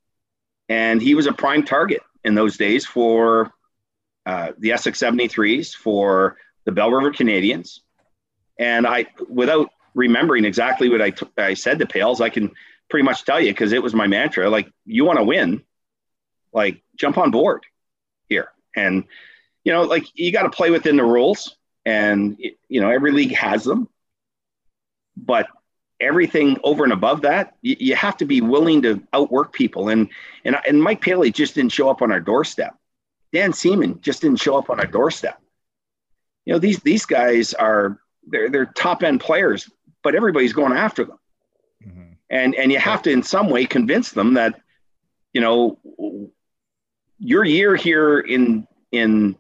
And 0.68 1.02
he 1.02 1.16
was 1.16 1.28
a 1.28 1.34
prime 1.34 1.64
target 1.64 2.02
in 2.24 2.36
those 2.36 2.58
days 2.58 2.86
for 2.86 3.52
uh, 4.26 4.52
the 4.58 4.72
Essex 4.72 5.00
73s, 5.00 5.74
for 5.74 6.38
the 6.66 6.72
Belle 6.72 6.92
River 6.92 7.12
Canadiens. 7.12 7.80
And 8.60 8.86
I, 8.86 9.08
without 9.28 9.70
remembering 9.96 10.46
exactly 10.46 10.90
what 10.90 11.02
I, 11.02 11.10
t- 11.12 11.28
I 11.38 11.54
said 11.56 11.80
to 11.80 11.86
Pales, 11.86 12.22
I 12.22 12.30
can 12.30 12.52
pretty 12.90 13.04
much 13.04 13.26
tell 13.26 13.40
you 13.40 13.52
because 13.52 13.72
it 13.72 13.82
was 13.82 13.94
my 13.94 14.08
mantra 14.08 14.50
like, 14.50 14.72
you 14.86 15.06
want 15.06 15.18
to 15.18 15.24
win, 15.24 15.64
like, 16.54 16.84
jump 16.96 17.18
on 17.18 17.32
board 17.32 17.66
here. 18.30 18.50
And, 18.76 19.06
you 19.64 19.72
know, 19.74 19.84
like, 19.84 20.06
you 20.14 20.32
got 20.32 20.44
to 20.44 20.50
play 20.50 20.70
within 20.70 20.98
the 20.98 21.04
rules. 21.04 21.56
And, 21.86 22.38
you 22.70 22.82
know, 22.82 22.92
every 22.92 23.12
league 23.12 23.34
has 23.34 23.64
them. 23.64 23.90
But 25.18 25.48
everything 26.02 26.58
over 26.64 26.84
and 26.84 26.92
above 26.92 27.22
that, 27.22 27.56
you, 27.62 27.76
you, 27.80 27.96
have 27.96 28.18
to 28.18 28.26
be 28.26 28.42
willing 28.42 28.82
to 28.82 29.02
outwork 29.14 29.54
people. 29.54 29.90
And 29.90 30.10
and 30.44 30.58
and 30.68 30.82
Mike 30.82 31.02
Paley 31.02 31.32
just 31.32 31.56
didn't 31.56 31.72
show 31.72 31.90
up 31.90 32.02
on 32.02 32.12
our 32.12 32.20
doorstep. 32.20 32.76
Dan 33.32 33.54
Seaman 33.54 34.02
just 34.02 34.22
didn't 34.22 34.42
show 34.42 34.58
up 34.58 34.70
on 34.70 34.80
our 34.80 34.86
doorstep. 34.86 35.40
You 36.46 36.54
know, 36.54 36.60
these 36.60 36.80
these 36.80 37.06
guys 37.06 37.54
are 37.54 38.00
they're 38.28 38.50
they're 38.50 38.66
top 38.66 39.04
end 39.04 39.22
players, 39.22 39.70
but 40.04 40.16
everybody's 40.16 40.54
going 40.54 40.74
after 40.74 41.06
them. 41.06 41.20
Mm-hmm. 41.88 42.14
And 42.30 42.56
and 42.56 42.72
you 42.72 42.80
have 42.80 43.02
to 43.04 43.12
in 43.12 43.24
some 43.24 43.50
way 43.50 43.66
convince 43.66 44.12
them 44.12 44.34
that, 44.34 44.60
you 45.34 45.42
know, 45.42 45.80
your 47.20 47.46
year 47.46 47.76
here 47.76 48.20
in 48.20 48.68
in 48.92 49.38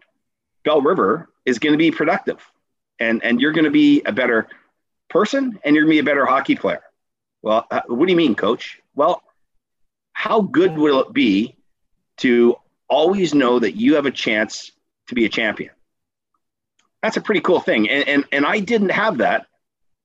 Belle 0.63 0.81
River 0.81 1.29
is 1.45 1.59
going 1.59 1.73
to 1.73 1.77
be 1.77 1.91
productive. 1.91 2.39
And 2.99 3.23
and 3.23 3.41
you're 3.41 3.51
going 3.51 3.65
to 3.65 3.71
be 3.71 4.01
a 4.05 4.11
better 4.11 4.47
person 5.11 5.59
and 5.63 5.75
you're 5.75 5.85
going 5.85 5.97
to 5.97 6.03
be 6.03 6.09
a 6.09 6.11
better 6.11 6.25
hockey 6.25 6.55
player. 6.55 6.81
Well, 7.41 7.67
uh, 7.69 7.81
what 7.87 8.05
do 8.05 8.11
you 8.11 8.17
mean, 8.17 8.35
coach? 8.35 8.79
Well, 8.95 9.21
how 10.13 10.41
good 10.41 10.77
will 10.77 11.01
it 11.01 11.13
be 11.13 11.55
to 12.17 12.55
always 12.89 13.33
know 13.33 13.59
that 13.59 13.73
you 13.73 13.95
have 13.95 14.05
a 14.05 14.11
chance 14.11 14.71
to 15.07 15.15
be 15.15 15.25
a 15.25 15.29
champion? 15.29 15.71
That's 17.01 17.17
a 17.17 17.21
pretty 17.21 17.41
cool 17.41 17.59
thing. 17.59 17.89
And, 17.89 18.07
and, 18.07 18.25
and 18.31 18.45
I 18.45 18.59
didn't 18.59 18.89
have 18.89 19.19
that 19.19 19.47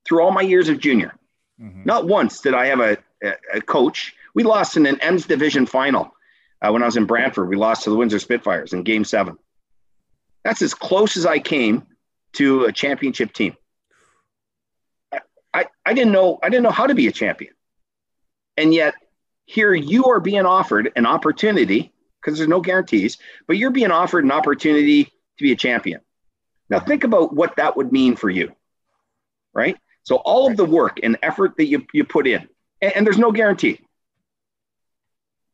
through 0.07 0.23
all 0.23 0.31
my 0.31 0.43
years 0.43 0.69
of 0.69 0.81
junior. 0.81 1.15
Mm-hmm. 1.61 1.83
Not 1.85 2.07
once 2.07 2.41
did 2.41 2.55
I 2.55 2.67
have 2.67 2.81
a, 2.81 2.99
a, 3.53 3.61
coach. 3.61 4.15
We 4.35 4.45
lost 4.45 4.77
in 4.77 4.87
an 4.87 4.97
Emms 4.97 5.27
division 5.27 5.67
final 5.67 6.15
uh, 6.63 6.71
when 6.71 6.83
I 6.83 6.87
was 6.87 6.97
in 6.97 7.07
Brantford. 7.07 7.49
We 7.49 7.57
lost 7.57 7.85
to 7.85 7.91
the 7.91 7.97
Windsor 7.97 8.19
Spitfires 8.19 8.73
in 8.73 8.83
game 8.83 9.05
seven. 9.05 9.39
That's 10.45 10.63
as 10.63 10.75
close 10.75 11.17
as 11.17 11.27
I 11.27 11.39
came 11.39 11.87
to 12.35 12.65
a 12.65 12.73
championship 12.73 13.33
team. 13.33 13.57
I, 15.57 15.65
I 15.87 15.95
didn't 15.95 16.13
know 16.13 16.39
I 16.43 16.51
didn't 16.51 16.65
know 16.65 16.71
how 16.71 16.87
to 16.87 16.95
be 16.95 17.07
a 17.07 17.13
champion. 17.13 17.55
And 18.59 18.75
yet 18.75 18.95
here 19.47 19.73
you 19.73 20.05
are 20.07 20.21
being 20.21 20.45
offered 20.45 20.93
an 20.97 21.07
opportunity 21.07 21.95
because 22.21 22.37
there's 22.37 22.49
no 22.49 22.61
guarantees, 22.61 23.17
but 23.47 23.57
you're 23.57 23.71
being 23.71 23.91
offered 23.91 24.25
an 24.25 24.33
opportunity 24.33 25.05
to 25.05 25.43
be 25.43 25.53
a 25.53 25.57
champion. 25.57 26.03
Now 26.69 26.81
think 26.81 27.05
about 27.05 27.35
what 27.35 27.57
that 27.57 27.75
would 27.75 27.91
mean 27.91 28.17
for 28.17 28.29
you. 28.29 28.55
Right? 29.55 29.79
So 30.03 30.17
all 30.17 30.47
of 30.51 30.59
the 30.59 30.65
work 30.65 31.01
and 31.03 31.17
effort 31.23 31.57
that 31.57 31.67
you, 31.67 31.87
you 31.95 32.05
put 32.05 32.27
in, 32.27 32.47
and, 32.83 32.93
and 32.93 33.07
there's 33.07 33.17
no 33.17 33.33
guarantee. 33.33 33.81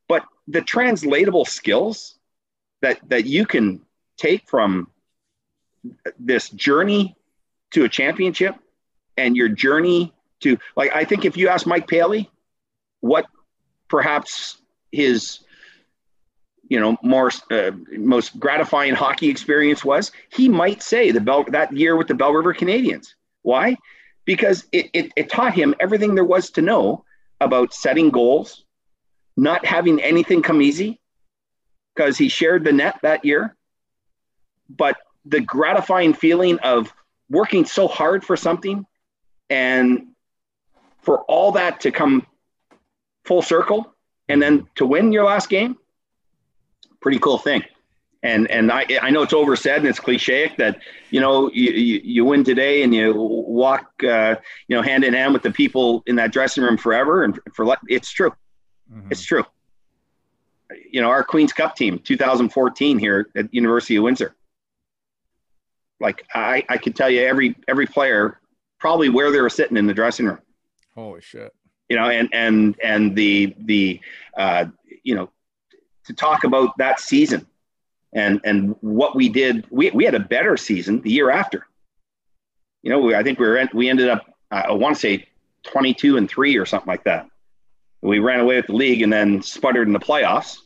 But 0.08 0.24
the 0.48 0.62
translatable 0.62 1.44
skills 1.44 2.18
that 2.80 2.98
that 3.08 3.24
you 3.24 3.46
can 3.46 3.82
take 4.16 4.48
from 4.48 4.88
this 6.18 6.48
journey 6.50 7.14
to 7.70 7.84
a 7.84 7.88
championship 7.88 8.56
and 9.16 9.36
your 9.36 9.48
journey 9.48 10.12
to 10.40 10.58
like 10.76 10.94
I 10.94 11.04
think 11.04 11.24
if 11.24 11.36
you 11.36 11.48
ask 11.48 11.66
Mike 11.66 11.86
Paley 11.86 12.30
what 13.00 13.26
perhaps 13.88 14.58
his 14.90 15.40
you 16.68 16.80
know 16.80 16.96
more 17.02 17.30
uh, 17.50 17.72
most 17.90 18.38
gratifying 18.38 18.94
hockey 18.94 19.28
experience 19.28 19.84
was, 19.84 20.12
he 20.30 20.48
might 20.48 20.82
say 20.82 21.10
the 21.10 21.20
Bell 21.20 21.44
that 21.48 21.76
year 21.76 21.96
with 21.96 22.08
the 22.08 22.14
Belle 22.14 22.32
River 22.32 22.54
Canadiens. 22.54 23.14
Why? 23.42 23.76
Because 24.24 24.64
it, 24.72 24.88
it, 24.92 25.12
it 25.16 25.28
taught 25.28 25.52
him 25.52 25.74
everything 25.80 26.14
there 26.14 26.24
was 26.24 26.50
to 26.52 26.62
know 26.62 27.04
about 27.40 27.74
setting 27.74 28.10
goals, 28.10 28.64
not 29.36 29.66
having 29.66 30.00
anything 30.00 30.42
come 30.42 30.62
easy, 30.62 31.00
because 31.94 32.16
he 32.16 32.28
shared 32.28 32.64
the 32.64 32.72
net 32.72 32.98
that 33.02 33.24
year. 33.24 33.56
But 34.70 34.96
the 35.24 35.40
gratifying 35.40 36.14
feeling 36.14 36.58
of 36.60 36.92
working 37.28 37.64
so 37.64 37.88
hard 37.88 38.24
for 38.24 38.36
something 38.36 38.86
and 39.52 40.06
for 41.02 41.20
all 41.24 41.52
that 41.52 41.82
to 41.82 41.90
come 41.90 42.26
full 43.26 43.42
circle 43.42 43.94
and 44.28 44.40
then 44.40 44.66
to 44.76 44.86
win 44.86 45.12
your 45.12 45.24
last 45.24 45.50
game, 45.50 45.76
pretty 47.02 47.18
cool 47.18 47.36
thing. 47.36 47.62
And 48.22 48.50
and 48.50 48.72
I 48.72 48.86
I 49.02 49.10
know 49.10 49.22
it's 49.22 49.34
oversaid 49.34 49.78
and 49.78 49.88
it's 49.88 50.00
cliche 50.00 50.52
that 50.56 50.80
you 51.10 51.20
know 51.20 51.50
you, 51.52 51.72
you, 51.72 52.00
you 52.02 52.24
win 52.24 52.44
today 52.44 52.82
and 52.82 52.94
you 52.94 53.12
walk 53.14 53.90
uh, 54.08 54.36
you 54.68 54.76
know 54.76 54.80
hand 54.80 55.04
in 55.04 55.12
hand 55.12 55.34
with 55.34 55.42
the 55.42 55.50
people 55.50 56.02
in 56.06 56.16
that 56.16 56.32
dressing 56.32 56.62
room 56.64 56.78
forever 56.78 57.24
and 57.24 57.38
for 57.52 57.76
it's 57.88 58.10
true, 58.10 58.30
mm-hmm. 58.90 59.08
it's 59.10 59.24
true. 59.24 59.44
You 60.90 61.02
know 61.02 61.10
our 61.10 61.24
Queens 61.24 61.52
Cup 61.52 61.74
team 61.74 61.98
2014 61.98 62.98
here 62.98 63.28
at 63.36 63.52
University 63.52 63.96
of 63.96 64.04
Windsor. 64.04 64.34
Like 65.98 66.24
I 66.32 66.64
I 66.68 66.78
could 66.78 66.94
tell 66.94 67.10
you 67.10 67.22
every 67.22 67.56
every 67.66 67.86
player 67.86 68.38
probably 68.82 69.08
where 69.08 69.30
they 69.30 69.40
were 69.40 69.48
sitting 69.48 69.76
in 69.76 69.86
the 69.86 69.94
dressing 69.94 70.26
room. 70.26 70.40
Holy 70.96 71.20
shit. 71.20 71.54
You 71.88 71.96
know, 71.96 72.10
and 72.10 72.28
and 72.32 72.76
and 72.82 73.14
the 73.14 73.54
the 73.60 74.00
uh, 74.36 74.64
you 75.04 75.14
know 75.14 75.30
to 76.06 76.12
talk 76.12 76.42
about 76.42 76.76
that 76.78 76.98
season 76.98 77.46
and 78.12 78.40
and 78.44 78.74
what 78.80 79.14
we 79.14 79.28
did. 79.28 79.66
We 79.70 79.90
we 79.92 80.04
had 80.04 80.16
a 80.16 80.20
better 80.20 80.56
season 80.56 81.00
the 81.00 81.12
year 81.12 81.30
after. 81.30 81.64
You 82.82 82.90
know, 82.90 82.98
we, 82.98 83.14
I 83.14 83.22
think 83.22 83.38
we 83.38 83.46
were 83.46 83.68
we 83.72 83.88
ended 83.88 84.08
up 84.08 84.26
I 84.50 84.72
want 84.72 84.96
to 84.96 85.00
say 85.00 85.28
22 85.62 86.16
and 86.16 86.28
three 86.28 86.56
or 86.56 86.66
something 86.66 86.88
like 86.88 87.04
that. 87.04 87.28
We 88.00 88.18
ran 88.18 88.40
away 88.40 88.56
with 88.56 88.66
the 88.66 88.74
league 88.74 89.02
and 89.02 89.12
then 89.12 89.42
sputtered 89.42 89.86
in 89.86 89.92
the 89.92 90.00
playoffs. 90.00 90.58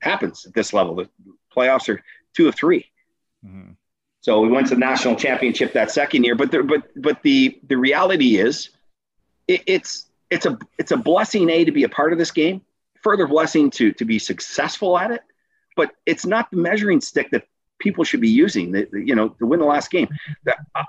Happens 0.00 0.46
at 0.46 0.54
this 0.54 0.72
level. 0.72 0.94
The 0.94 1.08
playoffs 1.54 1.90
are 1.90 2.02
two 2.34 2.48
of 2.48 2.54
3 2.54 2.82
mm-hmm. 3.44 3.72
So 4.20 4.40
we 4.40 4.48
went 4.48 4.66
to 4.68 4.74
the 4.74 4.80
national 4.80 5.16
championship 5.16 5.72
that 5.74 5.90
second 5.90 6.24
year. 6.24 6.34
But 6.34 6.50
the, 6.50 6.62
but 6.62 6.82
but 6.96 7.22
the 7.22 7.58
the 7.68 7.76
reality 7.76 8.36
is, 8.36 8.70
it, 9.46 9.62
it's 9.66 10.06
it's 10.30 10.46
a 10.46 10.58
it's 10.78 10.92
a 10.92 10.96
blessing 10.96 11.48
a 11.50 11.64
to 11.64 11.72
be 11.72 11.84
a 11.84 11.88
part 11.88 12.12
of 12.12 12.18
this 12.18 12.30
game. 12.30 12.62
Further 13.02 13.26
blessing 13.26 13.70
to 13.72 13.92
to 13.92 14.04
be 14.04 14.18
successful 14.18 14.98
at 14.98 15.10
it. 15.10 15.22
But 15.76 15.92
it's 16.06 16.26
not 16.26 16.50
the 16.50 16.56
measuring 16.56 17.00
stick 17.00 17.30
that 17.30 17.46
people 17.78 18.02
should 18.02 18.20
be 18.20 18.28
using. 18.28 18.72
That 18.72 18.92
you 18.92 19.14
know 19.14 19.28
to 19.30 19.46
win 19.46 19.60
the 19.60 19.66
last 19.66 19.90
game. 19.90 20.08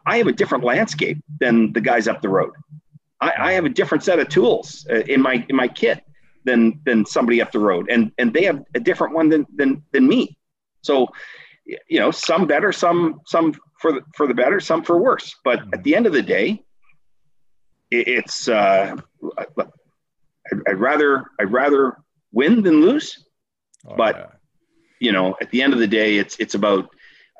I 0.05 0.17
have 0.17 0.27
a 0.27 0.32
different 0.32 0.63
landscape 0.63 1.23
than 1.39 1.71
the 1.73 1.82
guys 1.82 2.07
up 2.07 2.21
the 2.21 2.30
road. 2.30 2.53
I, 3.21 3.34
I 3.38 3.51
have 3.53 3.65
a 3.65 3.69
different 3.69 4.03
set 4.03 4.19
of 4.19 4.30
tools 4.30 4.88
uh, 4.89 5.01
in 5.01 5.21
my 5.21 5.45
in 5.49 5.55
my 5.55 5.67
kit 5.67 6.03
than 6.45 6.80
than 6.86 7.05
somebody 7.05 7.41
up 7.41 7.51
the 7.51 7.59
road, 7.59 7.89
and 7.89 8.11
and 8.17 8.34
they 8.34 8.43
have 8.43 8.63
a 8.75 8.80
different 8.80 9.13
one 9.13 9.30
than 9.30 9.45
than 9.55 9.84
than 9.91 10.07
me. 10.07 10.38
So, 10.82 11.07
you 11.88 11.99
know, 11.99 12.11
some 12.11 12.47
better, 12.47 12.72
some 12.72 13.22
some 13.26 13.53
for 13.80 13.93
the, 13.93 14.01
for 14.15 14.28
the 14.28 14.34
better, 14.34 14.59
some 14.59 14.84
for 14.84 14.97
worse. 14.97 15.36
But 15.43 15.61
at 15.74 15.84
the 15.84 15.95
end 15.95 16.05
of 16.05 16.13
the 16.13 16.22
day, 16.22 16.63
it, 17.91 18.07
it's 18.07 18.47
uh, 18.47 18.95
I'd, 19.38 19.67
I'd, 20.67 20.80
rather 20.80 21.26
I'd 21.39 21.51
rather 21.51 21.97
win 22.32 22.63
than 22.63 22.82
lose. 22.82 23.26
Oh, 23.88 23.95
but 23.95 24.15
yeah. 24.15 24.26
you 24.99 25.11
know, 25.11 25.36
at 25.41 25.51
the 25.51 25.61
end 25.61 25.74
of 25.74 25.80
the 25.80 25.88
day, 25.88 26.17
it's 26.17 26.38
it's 26.39 26.55
about 26.55 26.89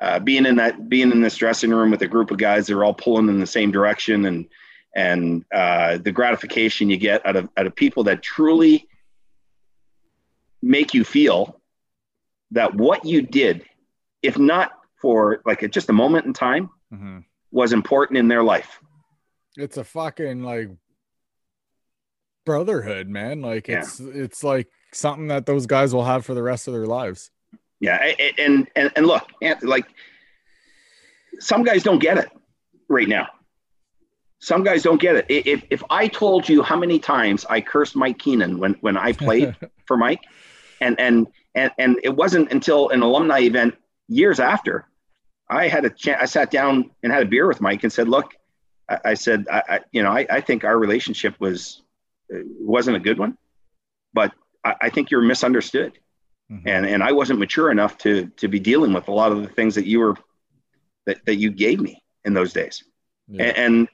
uh, 0.00 0.18
being 0.18 0.46
in 0.46 0.56
that 0.56 0.88
being 0.88 1.10
in 1.10 1.20
this 1.20 1.36
dressing 1.36 1.70
room 1.70 1.90
with 1.90 2.02
a 2.02 2.08
group 2.08 2.30
of 2.30 2.38
guys 2.38 2.66
that 2.66 2.76
are 2.76 2.84
all 2.84 2.94
pulling 2.94 3.28
in 3.28 3.40
the 3.40 3.46
same 3.46 3.70
direction 3.70 4.26
and 4.26 4.46
and 4.94 5.44
uh, 5.52 5.98
the 5.98 6.12
gratification 6.12 6.90
you 6.90 6.96
get 6.96 7.24
out 7.26 7.36
of 7.36 7.48
out 7.56 7.66
of 7.66 7.74
people 7.74 8.04
that 8.04 8.22
truly 8.22 8.88
make 10.62 10.94
you 10.94 11.04
feel 11.04 11.60
that 12.50 12.74
what 12.74 13.04
you 13.04 13.22
did, 13.22 13.64
if 14.22 14.38
not 14.38 14.72
for 15.00 15.40
like 15.44 15.68
just 15.70 15.88
a 15.88 15.92
moment 15.92 16.26
in 16.26 16.32
time, 16.32 16.70
mm-hmm. 16.92 17.18
was 17.50 17.72
important 17.72 18.18
in 18.18 18.28
their 18.28 18.42
life. 18.42 18.80
It's 19.56 19.76
a 19.76 19.84
fucking 19.84 20.42
like 20.42 20.70
brotherhood, 22.44 23.08
man. 23.08 23.40
Like 23.42 23.68
it's 23.68 24.00
yeah. 24.00 24.10
it's 24.14 24.44
like 24.44 24.68
something 24.92 25.28
that 25.28 25.46
those 25.46 25.66
guys 25.66 25.94
will 25.94 26.04
have 26.04 26.24
for 26.24 26.34
the 26.34 26.42
rest 26.42 26.68
of 26.68 26.74
their 26.74 26.86
lives. 26.86 27.30
Yeah, 27.80 28.12
and 28.38 28.68
and 28.76 28.92
and 28.94 29.06
look, 29.06 29.26
like 29.62 29.86
some 31.38 31.62
guys 31.62 31.82
don't 31.82 31.98
get 31.98 32.18
it 32.18 32.28
right 32.88 33.08
now. 33.08 33.28
Some 34.40 34.64
guys 34.64 34.82
don't 34.82 35.00
get 35.00 35.16
it. 35.16 35.26
If, 35.28 35.64
if 35.68 35.82
I 35.90 36.08
told 36.08 36.48
you 36.48 36.62
how 36.62 36.76
many 36.76 36.98
times 36.98 37.44
I 37.48 37.60
cursed 37.60 37.94
Mike 37.94 38.18
Keenan 38.18 38.58
when, 38.58 38.72
when 38.80 38.96
I 38.96 39.12
played 39.12 39.54
for 39.86 39.98
Mike, 39.98 40.22
and, 40.80 40.98
and, 40.98 41.26
and, 41.54 41.70
and 41.78 42.00
it 42.02 42.16
wasn't 42.16 42.50
until 42.50 42.88
an 42.88 43.02
alumni 43.02 43.40
event 43.40 43.76
years 44.10 44.40
after 44.40 44.86
I 45.48 45.68
had 45.68 45.84
a 45.84 45.90
chance, 45.90 46.20
I 46.20 46.26
sat 46.26 46.50
down 46.50 46.90
and 47.02 47.12
had 47.12 47.22
a 47.22 47.26
beer 47.26 47.46
with 47.46 47.60
Mike 47.60 47.82
and 47.82 47.92
said, 47.92 48.08
look, 48.08 48.34
I, 48.88 48.98
I 49.06 49.14
said, 49.14 49.46
I, 49.50 49.62
I, 49.68 49.80
you 49.92 50.02
know, 50.02 50.10
I, 50.10 50.26
I 50.28 50.40
think 50.40 50.64
our 50.64 50.78
relationship 50.78 51.34
was, 51.40 51.82
uh, 52.34 52.40
wasn't 52.60 52.96
a 52.96 53.00
good 53.00 53.18
one, 53.18 53.38
but 54.12 54.32
I, 54.64 54.74
I 54.82 54.90
think 54.90 55.10
you're 55.10 55.22
misunderstood. 55.22 55.98
Mm-hmm. 56.50 56.68
And, 56.68 56.86
and 56.86 57.02
I 57.02 57.12
wasn't 57.12 57.38
mature 57.38 57.70
enough 57.70 57.96
to, 57.98 58.26
to 58.36 58.48
be 58.48 58.58
dealing 58.58 58.92
with 58.92 59.08
a 59.08 59.12
lot 59.12 59.32
of 59.32 59.42
the 59.42 59.48
things 59.48 59.76
that 59.76 59.86
you 59.86 60.00
were, 60.00 60.16
that, 61.06 61.24
that 61.24 61.36
you 61.36 61.50
gave 61.50 61.80
me 61.80 62.02
in 62.24 62.34
those 62.34 62.52
days. 62.52 62.82
Yeah. 63.28 63.44
And, 63.44 63.56
and 63.56 63.88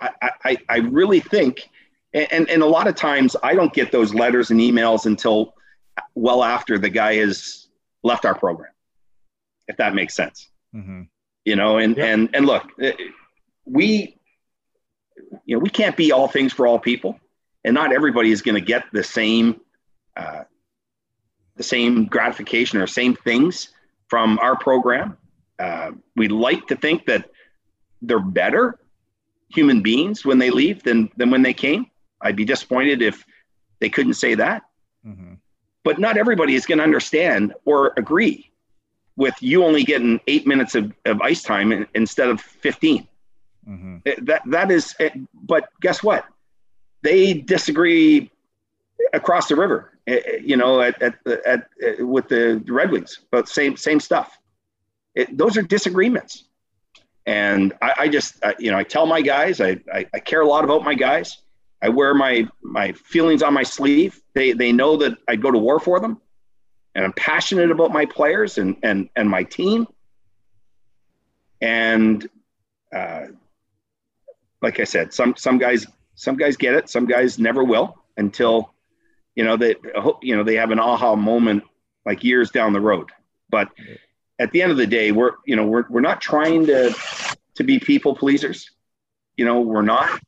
I, 0.00 0.30
I, 0.44 0.56
I 0.68 0.76
really 0.78 1.20
think, 1.20 1.70
and, 2.12 2.50
and 2.50 2.62
a 2.62 2.66
lot 2.66 2.88
of 2.88 2.96
times 2.96 3.36
I 3.42 3.54
don't 3.54 3.72
get 3.72 3.92
those 3.92 4.12
letters 4.12 4.50
and 4.50 4.60
emails 4.60 5.06
until 5.06 5.54
well 6.14 6.42
after 6.42 6.78
the 6.78 6.90
guy 6.90 7.14
has 7.16 7.68
left 8.02 8.24
our 8.24 8.34
program, 8.34 8.72
if 9.68 9.76
that 9.78 9.94
makes 9.94 10.14
sense. 10.14 10.48
Mm-hmm. 10.74 11.02
You 11.44 11.56
know, 11.56 11.78
and, 11.78 11.96
yeah. 11.96 12.06
and, 12.06 12.30
and 12.34 12.46
look, 12.46 12.70
eh, 12.80 12.92
we, 13.64 14.18
you 15.44 15.56
know, 15.56 15.60
we 15.60 15.70
can't 15.70 15.96
be 15.96 16.12
all 16.12 16.28
things 16.28 16.52
for 16.52 16.66
all 16.66 16.78
people 16.78 17.18
and 17.64 17.74
not 17.74 17.92
everybody 17.92 18.30
is 18.30 18.42
going 18.42 18.54
to 18.54 18.60
get 18.60 18.84
the 18.92 19.02
same, 19.02 19.60
uh, 20.16 20.44
the 21.56 21.62
same 21.62 22.04
gratification 22.04 22.80
or 22.80 22.86
same 22.86 23.16
things 23.16 23.70
from 24.08 24.38
our 24.40 24.56
program. 24.56 25.16
Uh, 25.58 25.92
we 26.14 26.28
like 26.28 26.66
to 26.66 26.76
think 26.76 27.06
that 27.06 27.30
they're 28.02 28.18
better 28.18 28.78
human 29.48 29.82
beings 29.82 30.24
when 30.24 30.38
they 30.38 30.50
leave 30.50 30.82
than 30.82 31.10
than 31.16 31.30
when 31.30 31.42
they 31.42 31.54
came. 31.54 31.86
I'd 32.20 32.36
be 32.36 32.44
disappointed 32.44 33.02
if 33.02 33.24
they 33.80 33.88
couldn't 33.88 34.14
say 34.14 34.34
that. 34.34 34.62
Mm-hmm. 35.06 35.34
But 35.84 35.98
not 35.98 36.16
everybody 36.16 36.54
is 36.54 36.66
going 36.66 36.78
to 36.78 36.84
understand 36.84 37.54
or 37.64 37.92
agree 37.96 38.50
with 39.16 39.34
you 39.40 39.64
only 39.64 39.84
getting 39.84 40.20
eight 40.26 40.46
minutes 40.46 40.74
of, 40.74 40.92
of 41.04 41.20
ice 41.20 41.42
time 41.42 41.86
instead 41.94 42.28
of 42.28 42.40
15. 42.40 43.08
Mm-hmm. 43.68 44.24
That 44.24 44.42
that 44.46 44.70
is, 44.70 44.94
but 45.32 45.68
guess 45.80 46.02
what? 46.02 46.26
They 47.02 47.34
disagree 47.34 48.30
across 49.12 49.48
the 49.48 49.56
river. 49.56 49.92
Eh, 50.06 50.20
eh, 50.26 50.36
you 50.42 50.56
know, 50.56 50.82
at, 50.82 51.00
at, 51.00 51.14
at, 51.26 51.46
at 51.46 51.68
eh, 51.82 52.02
with 52.02 52.28
the 52.28 52.62
Red 52.66 52.90
Wings, 52.90 53.20
but 53.30 53.48
same 53.48 53.76
same 53.76 54.00
stuff. 54.00 54.38
It, 55.14 55.36
those 55.36 55.56
are 55.56 55.62
disagreements. 55.62 56.44
And 57.26 57.72
I, 57.80 57.94
I 58.00 58.08
just, 58.08 58.44
I, 58.44 58.54
you 58.58 58.70
know, 58.70 58.76
I 58.76 58.82
tell 58.82 59.06
my 59.06 59.22
guys, 59.22 59.60
I, 59.62 59.78
I, 59.90 60.06
I, 60.12 60.18
care 60.18 60.42
a 60.42 60.46
lot 60.46 60.62
about 60.62 60.84
my 60.84 60.92
guys. 60.92 61.38
I 61.80 61.88
wear 61.88 62.12
my 62.12 62.46
my 62.62 62.92
feelings 62.92 63.42
on 63.42 63.54
my 63.54 63.62
sleeve. 63.62 64.20
They 64.34 64.52
they 64.52 64.72
know 64.72 64.96
that 64.98 65.16
I 65.28 65.36
go 65.36 65.50
to 65.50 65.58
war 65.58 65.80
for 65.80 66.00
them, 66.00 66.20
and 66.94 67.04
I'm 67.04 67.12
passionate 67.12 67.70
about 67.70 67.92
my 67.92 68.06
players 68.06 68.58
and 68.58 68.76
and 68.82 69.08
and 69.16 69.28
my 69.28 69.42
team. 69.42 69.86
And 71.60 72.28
uh, 72.94 73.26
like 74.62 74.80
I 74.80 74.84
said, 74.84 75.12
some 75.12 75.36
some 75.36 75.58
guys 75.58 75.86
some 76.14 76.36
guys 76.36 76.56
get 76.56 76.74
it, 76.74 76.88
some 76.88 77.06
guys 77.06 77.38
never 77.38 77.64
will 77.64 77.98
until 78.16 78.72
you 79.34 79.44
know 79.44 79.56
they 79.56 79.74
you 80.22 80.36
know 80.36 80.44
they 80.44 80.56
have 80.56 80.70
an 80.70 80.78
aha 80.78 81.16
moment 81.16 81.64
like 82.06 82.22
years 82.22 82.50
down 82.50 82.72
the 82.72 82.80
road. 82.80 83.10
But 83.50 83.70
at 84.38 84.52
the 84.52 84.62
end 84.62 84.72
of 84.72 84.78
the 84.78 84.86
day, 84.86 85.12
we're 85.12 85.32
you 85.44 85.56
know 85.56 85.66
we're 85.66 85.84
we're 85.88 86.00
not 86.00 86.20
trying 86.20 86.66
to 86.66 86.94
to 87.56 87.64
be 87.64 87.78
people 87.78 88.14
pleasers. 88.14 88.70
You 89.36 89.44
know, 89.44 89.60
we're 89.60 89.82
not. 89.82 90.20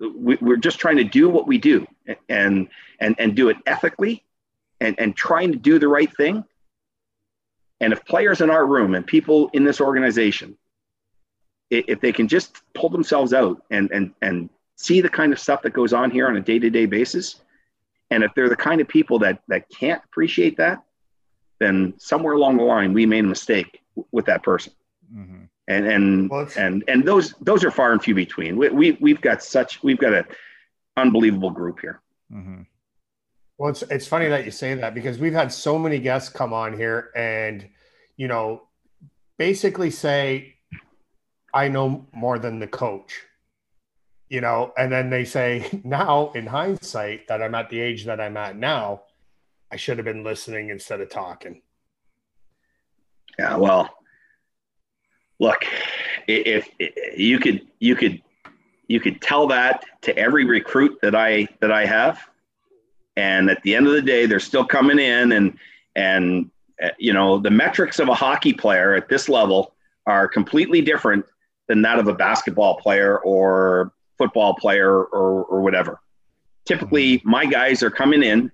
We, 0.00 0.36
we're 0.40 0.56
just 0.56 0.78
trying 0.78 0.96
to 0.96 1.04
do 1.04 1.28
what 1.28 1.46
we 1.46 1.58
do 1.58 1.86
and 2.28 2.68
and 3.00 3.14
and 3.18 3.34
do 3.36 3.48
it 3.48 3.56
ethically, 3.66 4.24
and 4.84 4.98
and 4.98 5.16
trying 5.16 5.52
to 5.52 5.58
do 5.58 5.78
the 5.78 5.88
right 5.88 6.14
thing. 6.16 6.44
And 7.80 7.92
if 7.92 8.04
players 8.04 8.40
in 8.40 8.50
our 8.50 8.66
room 8.66 8.94
and 8.94 9.06
people 9.06 9.50
in 9.52 9.64
this 9.64 9.80
organization, 9.80 10.56
if 11.70 12.00
they 12.00 12.12
can 12.12 12.28
just 12.28 12.62
pull 12.74 12.88
themselves 12.88 13.32
out 13.32 13.62
and 13.70 13.90
and 13.90 14.14
and 14.22 14.50
see 14.76 15.00
the 15.00 15.08
kind 15.08 15.32
of 15.32 15.38
stuff 15.38 15.62
that 15.62 15.72
goes 15.72 15.92
on 15.92 16.10
here 16.10 16.28
on 16.28 16.36
a 16.36 16.40
day 16.40 16.58
to 16.58 16.70
day 16.70 16.86
basis, 16.86 17.36
and 18.10 18.22
if 18.22 18.32
they're 18.34 18.48
the 18.48 18.56
kind 18.56 18.80
of 18.80 18.88
people 18.88 19.18
that 19.20 19.42
that 19.48 19.68
can't 19.70 20.02
appreciate 20.04 20.56
that, 20.58 20.82
then 21.58 21.94
somewhere 21.98 22.34
along 22.34 22.58
the 22.58 22.62
line 22.62 22.92
we 22.92 23.06
made 23.06 23.24
a 23.24 23.28
mistake 23.28 23.80
with 24.12 24.26
that 24.26 24.42
person. 24.42 24.72
Mm-hmm. 25.12 25.44
And 25.66 25.86
and 25.86 26.30
well, 26.30 26.48
and 26.56 26.84
and 26.88 27.04
those 27.04 27.34
those 27.40 27.64
are 27.64 27.70
far 27.70 27.92
and 27.92 28.02
few 28.02 28.14
between. 28.14 28.56
We, 28.56 28.68
we 28.68 28.92
we've 29.00 29.20
got 29.20 29.42
such 29.42 29.82
we've 29.82 29.98
got 29.98 30.12
an 30.12 30.24
unbelievable 30.96 31.50
group 31.50 31.80
here. 31.80 32.00
Mm-hmm. 32.32 32.62
Well, 33.58 33.70
it's 33.70 33.82
it's 33.82 34.06
funny 34.06 34.28
that 34.28 34.44
you 34.44 34.50
say 34.50 34.74
that 34.74 34.94
because 34.94 35.18
we've 35.18 35.32
had 35.32 35.52
so 35.52 35.78
many 35.78 35.98
guests 35.98 36.28
come 36.28 36.52
on 36.52 36.76
here 36.76 37.10
and 37.14 37.68
you 38.16 38.26
know 38.26 38.62
basically 39.38 39.90
say 39.90 40.54
I 41.54 41.68
know 41.68 42.06
more 42.12 42.38
than 42.38 42.58
the 42.58 42.66
coach. 42.66 43.22
You 44.28 44.40
know, 44.40 44.72
and 44.76 44.90
then 44.90 45.10
they 45.10 45.24
say 45.24 45.80
now 45.84 46.32
in 46.32 46.46
hindsight 46.46 47.28
that 47.28 47.40
I'm 47.40 47.54
at 47.54 47.70
the 47.70 47.80
age 47.80 48.04
that 48.06 48.20
I'm 48.20 48.36
at 48.36 48.56
now, 48.56 49.02
I 49.70 49.76
should 49.76 49.98
have 49.98 50.04
been 50.04 50.24
listening 50.24 50.70
instead 50.70 51.00
of 51.00 51.08
talking. 51.08 51.62
Yeah, 53.38 53.56
well, 53.56 53.90
look, 55.38 55.64
if, 56.26 56.68
if 56.78 57.18
you 57.18 57.38
could, 57.38 57.66
you 57.78 57.96
could, 57.96 58.22
you 58.88 59.00
could 59.00 59.20
tell 59.20 59.46
that 59.48 59.84
to 60.02 60.16
every 60.16 60.44
recruit 60.44 60.98
that 61.02 61.14
I 61.14 61.48
that 61.60 61.72
I 61.72 61.86
have, 61.86 62.28
and 63.16 63.50
at 63.50 63.62
the 63.62 63.74
end 63.74 63.86
of 63.86 63.92
the 63.92 64.02
day, 64.02 64.26
they're 64.26 64.40
still 64.40 64.64
coming 64.64 64.98
in, 64.98 65.32
and 65.32 65.58
and 65.94 66.50
uh, 66.82 66.88
you 66.98 67.12
know 67.12 67.38
the 67.38 67.50
metrics 67.50 67.98
of 67.98 68.08
a 68.08 68.14
hockey 68.14 68.52
player 68.52 68.94
at 68.94 69.08
this 69.08 69.28
level 69.28 69.74
are 70.06 70.28
completely 70.28 70.80
different 70.80 71.24
than 71.68 71.82
that 71.82 71.98
of 71.98 72.08
a 72.08 72.14
basketball 72.14 72.76
player 72.76 73.18
or 73.20 73.92
football 74.18 74.54
player 74.54 75.04
or, 75.04 75.44
or 75.44 75.60
whatever. 75.62 76.00
Typically, 76.66 77.20
my 77.24 77.46
guys 77.46 77.82
are 77.82 77.90
coming 77.90 78.22
in 78.22 78.50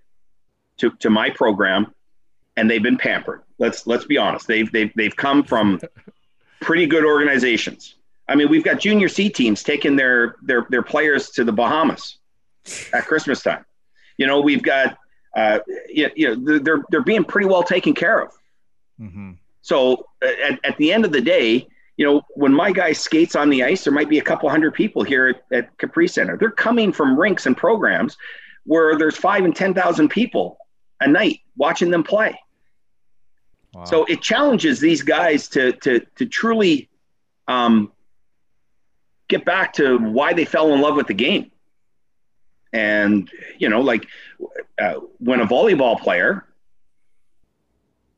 to, 0.79 0.91
to 0.99 1.11
my 1.11 1.31
program 1.31 1.93
and 2.57 2.71
they've 2.71 2.83
been 2.83 2.99
pampered. 2.99 3.43
Let's 3.59 3.87
let's 3.87 4.05
be 4.05 4.17
honest. 4.17 4.47
They've 4.47 4.71
they've 4.73 4.93
they've 4.97 5.15
come 5.15 5.45
from 5.45 5.81
pretty 6.61 6.87
good 6.87 7.05
organizations. 7.05 7.97
I 8.29 8.35
mean, 8.35 8.49
we've 8.49 8.65
got 8.65 8.81
junior 8.81 9.09
C 9.09 9.29
teams 9.29 9.63
taking 9.63 9.97
their 9.97 10.37
their 10.43 10.67
their 10.71 10.83
players 10.83 11.31
to 11.31 11.45
the 11.45 11.53
Bahamas 11.53 12.19
at 12.93 13.07
Christmas 13.07 13.43
time. 13.43 13.65
You 14.21 14.27
know, 14.27 14.43
we've 14.43 14.63
got 14.63 14.99
uh, 15.35 15.61
you, 15.89 16.11
you 16.15 16.37
know 16.37 16.59
they're 16.59 16.83
they're 16.91 17.03
being 17.03 17.25
pretty 17.25 17.49
well 17.49 17.63
taken 17.63 17.95
care 17.95 18.21
of. 18.21 18.33
Mm-hmm. 19.01 19.33
So 19.63 20.09
at, 20.23 20.61
at 20.63 20.77
the 20.77 20.93
end 20.93 21.07
of 21.07 21.13
the 21.13 21.23
day, 21.23 21.67
you 21.97 22.05
know, 22.05 22.21
when 22.35 22.53
my 22.53 22.71
guy 22.71 22.93
skates 22.93 23.35
on 23.35 23.49
the 23.49 23.65
ice, 23.65 23.83
there 23.85 23.95
might 23.95 24.11
be 24.11 24.19
a 24.19 24.23
couple 24.23 24.51
hundred 24.51 24.75
people 24.75 25.03
here 25.03 25.29
at, 25.29 25.59
at 25.59 25.79
Capri 25.79 26.07
Center. 26.07 26.37
They're 26.37 26.51
coming 26.51 26.93
from 26.93 27.19
rinks 27.19 27.47
and 27.47 27.57
programs 27.57 28.19
where 28.67 28.99
there's 28.99 29.17
five 29.17 29.47
and 29.47 29.57
ten 29.57 29.73
thousand 29.73 30.11
people 30.11 30.59
a 31.01 31.09
night 31.09 31.41
watching 31.57 31.91
them 31.91 32.05
play. 32.05 32.39
Wow. 33.73 33.85
So 33.85 34.05
it 34.05 34.21
challenges 34.21 34.81
these 34.81 35.01
guys 35.01 35.49
to 35.51 35.73
to 35.73 36.01
to 36.17 36.27
truly 36.27 36.91
um, 37.49 37.91
get 39.29 39.47
back 39.47 39.73
to 39.75 39.97
why 39.97 40.35
they 40.35 40.45
fell 40.45 40.75
in 40.75 40.83
love 40.83 40.97
with 40.97 41.07
the 41.07 41.15
game. 41.15 41.53
And 42.73 43.31
you 43.59 43.69
know, 43.69 43.81
like 43.81 44.07
uh, 44.79 44.95
when 45.19 45.41
a 45.41 45.47
volleyball 45.47 45.99
player 46.01 46.47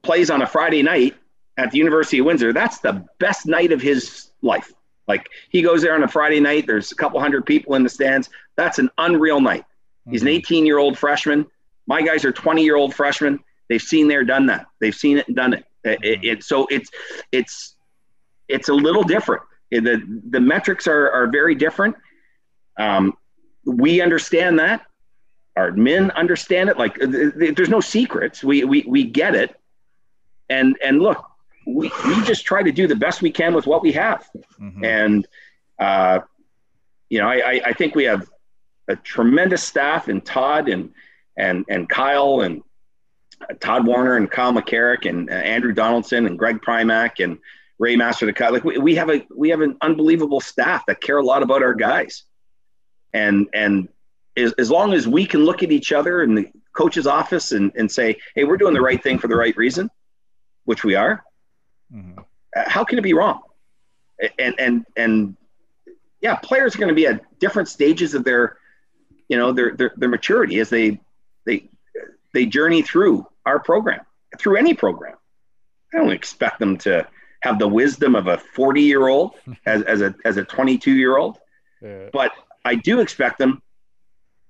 plays 0.02 0.30
on 0.30 0.42
a 0.42 0.46
Friday 0.46 0.82
night 0.82 1.16
at 1.56 1.70
the 1.70 1.78
University 1.78 2.18
of 2.18 2.26
Windsor, 2.26 2.52
that's 2.52 2.78
the 2.80 3.06
best 3.18 3.46
night 3.46 3.72
of 3.72 3.80
his 3.80 4.30
life. 4.42 4.72
Like 5.08 5.28
he 5.50 5.62
goes 5.62 5.82
there 5.82 5.94
on 5.94 6.02
a 6.02 6.08
Friday 6.08 6.40
night, 6.40 6.66
there's 6.66 6.92
a 6.92 6.94
couple 6.94 7.20
hundred 7.20 7.46
people 7.46 7.74
in 7.74 7.82
the 7.82 7.88
stands. 7.88 8.30
That's 8.56 8.78
an 8.78 8.90
unreal 8.98 9.40
night. 9.40 9.64
He's 10.10 10.22
an 10.22 10.28
mm-hmm. 10.28 10.36
18 10.36 10.66
year 10.66 10.78
old 10.78 10.98
freshman. 10.98 11.46
My 11.86 12.02
guys 12.02 12.24
are 12.24 12.32
20 12.32 12.62
year 12.62 12.76
old 12.76 12.94
freshmen. 12.94 13.40
They've 13.68 13.82
seen 13.82 14.08
there, 14.08 14.24
done 14.24 14.46
that. 14.46 14.66
They've 14.80 14.94
seen 14.94 15.18
it 15.18 15.26
and 15.28 15.36
done 15.36 15.54
it. 15.54 15.64
It, 15.84 15.90
it, 15.90 16.18
mm-hmm. 16.20 16.24
it 16.26 16.44
so 16.44 16.66
it's 16.70 16.90
it's 17.32 17.76
it's 18.48 18.68
a 18.68 18.74
little 18.74 19.02
different. 19.02 19.42
The 19.70 20.20
the 20.30 20.40
metrics 20.40 20.86
are 20.86 21.10
are 21.10 21.26
very 21.26 21.54
different. 21.54 21.96
Um, 22.78 23.16
we 23.64 24.00
understand 24.00 24.58
that. 24.58 24.86
Our 25.56 25.72
men 25.72 26.10
understand 26.12 26.70
it. 26.70 26.78
Like 26.78 26.96
there's 26.98 27.68
no 27.68 27.80
secrets. 27.80 28.42
We 28.42 28.64
we 28.64 28.84
we 28.86 29.04
get 29.04 29.34
it. 29.34 29.54
And 30.48 30.76
and 30.84 31.00
look, 31.00 31.24
we, 31.66 31.90
we 32.06 32.22
just 32.24 32.44
try 32.44 32.62
to 32.62 32.72
do 32.72 32.86
the 32.86 32.96
best 32.96 33.22
we 33.22 33.30
can 33.30 33.54
with 33.54 33.66
what 33.66 33.82
we 33.82 33.92
have. 33.92 34.28
Mm-hmm. 34.60 34.84
And, 34.84 35.28
uh, 35.78 36.20
you 37.08 37.18
know, 37.18 37.28
I, 37.28 37.60
I 37.64 37.72
think 37.72 37.94
we 37.94 38.04
have 38.04 38.28
a 38.88 38.96
tremendous 38.96 39.62
staff 39.62 40.08
in 40.08 40.20
Todd 40.20 40.68
and, 40.68 40.90
and, 41.36 41.64
and 41.68 41.88
Kyle 41.88 42.40
and 42.40 42.62
uh, 43.42 43.54
Todd 43.60 43.86
Warriner 43.86 44.16
and 44.16 44.30
Kyle 44.30 44.52
McCarrick 44.52 45.08
and 45.08 45.30
uh, 45.30 45.34
Andrew 45.34 45.72
Donaldson 45.72 46.26
and 46.26 46.38
Greg 46.38 46.60
Primack 46.60 47.22
and 47.22 47.38
Ray 47.78 47.96
Master 47.96 48.30
to 48.30 48.50
Like 48.50 48.64
we, 48.64 48.78
we 48.78 48.94
have 48.96 49.10
a, 49.10 49.26
we 49.34 49.50
have 49.50 49.60
an 49.60 49.76
unbelievable 49.80 50.40
staff 50.40 50.86
that 50.86 51.00
care 51.00 51.18
a 51.18 51.24
lot 51.24 51.42
about 51.42 51.62
our 51.62 51.74
guys. 51.74 52.24
And, 53.14 53.48
and 53.52 53.88
as, 54.36 54.52
as 54.58 54.70
long 54.70 54.94
as 54.94 55.06
we 55.06 55.26
can 55.26 55.44
look 55.44 55.62
at 55.62 55.70
each 55.70 55.92
other 55.92 56.22
in 56.22 56.34
the 56.34 56.50
coach's 56.74 57.06
office 57.06 57.52
and, 57.52 57.72
and 57.76 57.90
say, 57.90 58.16
Hey, 58.34 58.44
we're 58.44 58.56
doing 58.56 58.74
the 58.74 58.80
right 58.80 59.02
thing 59.02 59.18
for 59.18 59.28
the 59.28 59.36
right 59.36 59.56
reason, 59.56 59.90
which 60.64 60.84
we 60.84 60.94
are, 60.94 61.22
Mm-hmm. 61.94 62.20
How 62.54 62.84
can 62.84 62.98
it 62.98 63.02
be 63.02 63.14
wrong? 63.14 63.40
And 64.38 64.54
and 64.58 64.86
and 64.96 65.36
yeah, 66.20 66.36
players 66.36 66.74
are 66.74 66.78
going 66.78 66.88
to 66.88 66.94
be 66.94 67.06
at 67.06 67.38
different 67.38 67.68
stages 67.68 68.14
of 68.14 68.24
their, 68.24 68.56
you 69.28 69.36
know, 69.36 69.52
their 69.52 69.74
their, 69.74 69.92
their 69.96 70.08
maturity 70.08 70.60
as 70.60 70.70
they 70.70 71.00
they 71.44 71.68
they 72.32 72.46
journey 72.46 72.82
through 72.82 73.26
our 73.46 73.58
program, 73.58 74.00
through 74.38 74.56
any 74.56 74.74
program. 74.74 75.16
I 75.92 75.98
don't 75.98 76.12
expect 76.12 76.58
them 76.58 76.78
to 76.78 77.06
have 77.40 77.58
the 77.58 77.68
wisdom 77.68 78.14
of 78.14 78.28
a 78.28 78.38
40 78.38 78.80
year 78.80 79.08
old 79.08 79.34
as, 79.66 79.82
as 79.82 80.00
a 80.00 80.14
as 80.24 80.36
a 80.36 80.44
22 80.44 80.92
year 80.92 81.16
old, 81.16 81.38
yeah. 81.82 82.08
but 82.12 82.32
I 82.64 82.74
do 82.76 83.00
expect 83.00 83.38
them 83.38 83.62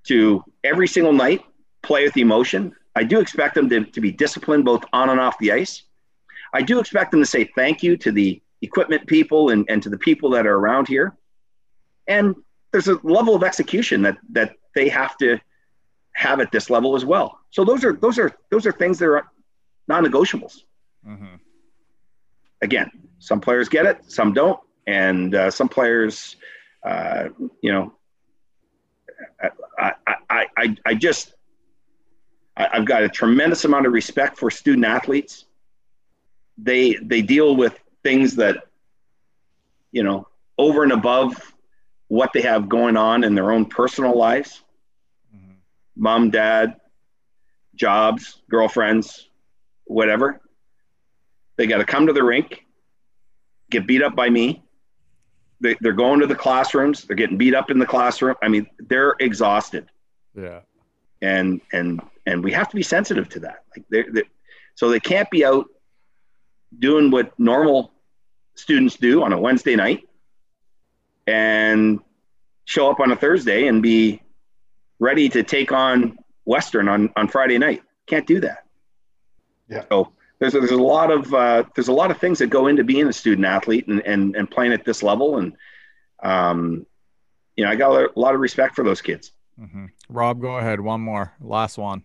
to 0.04 0.44
every 0.64 0.88
single 0.88 1.12
night 1.12 1.44
play 1.82 2.04
with 2.04 2.16
emotion. 2.16 2.74
I 2.94 3.04
do 3.04 3.20
expect 3.20 3.54
them 3.54 3.68
to, 3.70 3.84
to 3.84 4.00
be 4.00 4.12
disciplined 4.12 4.64
both 4.64 4.84
on 4.92 5.10
and 5.10 5.20
off 5.20 5.38
the 5.38 5.52
ice. 5.52 5.82
I 6.52 6.62
do 6.62 6.78
expect 6.78 7.10
them 7.10 7.20
to 7.20 7.26
say 7.26 7.50
thank 7.56 7.82
you 7.82 7.96
to 7.98 8.12
the 8.12 8.40
equipment 8.60 9.06
people 9.06 9.50
and, 9.50 9.64
and 9.68 9.82
to 9.82 9.88
the 9.88 9.98
people 9.98 10.30
that 10.30 10.46
are 10.46 10.56
around 10.56 10.88
here. 10.88 11.16
And 12.06 12.34
there's 12.72 12.88
a 12.88 12.98
level 13.02 13.34
of 13.34 13.42
execution 13.42 14.02
that 14.02 14.18
that 14.30 14.54
they 14.74 14.88
have 14.88 15.16
to 15.18 15.38
have 16.14 16.40
at 16.40 16.50
this 16.52 16.70
level 16.70 16.94
as 16.94 17.04
well. 17.04 17.38
So 17.50 17.64
those 17.64 17.84
are 17.84 17.92
those 17.92 18.18
are 18.18 18.32
those 18.50 18.66
are 18.66 18.72
things 18.72 18.98
that 18.98 19.06
are 19.06 19.30
non-negotiables. 19.88 20.62
Mm-hmm. 21.06 21.36
Again, 22.62 22.90
some 23.18 23.40
players 23.40 23.68
get 23.68 23.86
it, 23.86 24.10
some 24.10 24.32
don't, 24.32 24.60
and 24.86 25.34
uh, 25.34 25.50
some 25.50 25.68
players, 25.68 26.36
uh, 26.84 27.28
you 27.60 27.72
know, 27.72 27.92
I, 29.78 29.92
I, 30.06 30.46
I, 30.56 30.76
I 30.86 30.94
just 30.94 31.34
I've 32.56 32.84
got 32.84 33.02
a 33.02 33.08
tremendous 33.08 33.64
amount 33.64 33.86
of 33.86 33.92
respect 33.92 34.38
for 34.38 34.50
student 34.50 34.84
athletes. 34.84 35.46
They 36.58 36.94
they 37.02 37.22
deal 37.22 37.56
with 37.56 37.78
things 38.02 38.36
that 38.36 38.64
you 39.90 40.02
know 40.02 40.28
over 40.58 40.82
and 40.82 40.92
above 40.92 41.54
what 42.08 42.32
they 42.32 42.42
have 42.42 42.68
going 42.68 42.96
on 42.96 43.24
in 43.24 43.34
their 43.34 43.52
own 43.52 43.66
personal 43.66 44.16
lives. 44.16 44.62
Mm-hmm. 45.34 45.52
mom 45.96 46.30
dad 46.30 46.76
jobs 47.74 48.42
girlfriends 48.50 49.28
whatever. 49.84 50.40
They 51.56 51.66
got 51.66 51.78
to 51.78 51.84
come 51.84 52.06
to 52.06 52.12
the 52.12 52.22
rink 52.22 52.66
get 53.72 53.86
beat 53.86 54.02
up 54.02 54.14
by 54.14 54.28
me 54.28 54.62
they, 55.62 55.76
they're 55.80 55.92
going 55.92 56.20
to 56.20 56.26
the 56.26 56.34
classrooms 56.34 57.04
they're 57.04 57.16
getting 57.16 57.38
beat 57.38 57.54
up 57.54 57.70
in 57.70 57.78
the 57.78 57.86
classroom 57.86 58.34
i 58.42 58.48
mean 58.48 58.66
they're 58.78 59.14
exhausted 59.20 59.88
yeah 60.34 60.60
and 61.20 61.60
and 61.72 62.00
and 62.26 62.42
we 62.42 62.52
have 62.52 62.68
to 62.68 62.76
be 62.76 62.82
sensitive 62.82 63.28
to 63.28 63.40
that 63.40 63.64
like 63.74 63.84
they're, 63.88 64.06
they're 64.12 64.24
so 64.74 64.88
they 64.88 65.00
can't 65.00 65.30
be 65.30 65.44
out 65.44 65.66
doing 66.78 67.10
what 67.10 67.38
normal 67.38 67.92
students 68.54 68.96
do 68.96 69.22
on 69.22 69.32
a 69.32 69.38
Wednesday 69.38 69.76
night 69.76 70.08
and 71.26 72.00
show 72.64 72.90
up 72.90 73.00
on 73.00 73.12
a 73.12 73.16
Thursday 73.16 73.66
and 73.66 73.82
be 73.82 74.22
ready 74.98 75.28
to 75.28 75.42
take 75.42 75.72
on 75.72 76.16
Western 76.44 76.88
on, 76.88 77.10
on 77.16 77.28
Friday 77.28 77.58
night. 77.58 77.82
Can't 78.06 78.26
do 78.26 78.40
that. 78.40 78.64
Yeah. 79.68 79.84
So 79.88 80.12
there's, 80.42 80.54
there's 80.54 80.70
a 80.72 80.76
lot 80.76 81.12
of 81.12 81.32
uh, 81.32 81.62
there's 81.76 81.86
a 81.86 81.92
lot 81.92 82.10
of 82.10 82.18
things 82.18 82.40
that 82.40 82.48
go 82.48 82.66
into 82.66 82.82
being 82.82 83.06
a 83.06 83.12
student 83.12 83.46
athlete 83.46 83.86
and, 83.86 84.04
and, 84.04 84.34
and 84.34 84.50
playing 84.50 84.72
at 84.72 84.84
this 84.84 85.00
level. 85.00 85.38
And 85.38 85.52
um, 86.20 86.84
you 87.54 87.64
know, 87.64 87.70
I 87.70 87.76
got 87.76 87.92
a 87.92 88.10
lot 88.18 88.34
of 88.34 88.40
respect 88.40 88.74
for 88.74 88.82
those 88.82 89.00
kids. 89.00 89.30
Mm-hmm. 89.60 89.86
Rob, 90.08 90.40
go 90.40 90.58
ahead. 90.58 90.80
One 90.80 91.00
more, 91.00 91.32
last 91.40 91.78
one. 91.78 92.02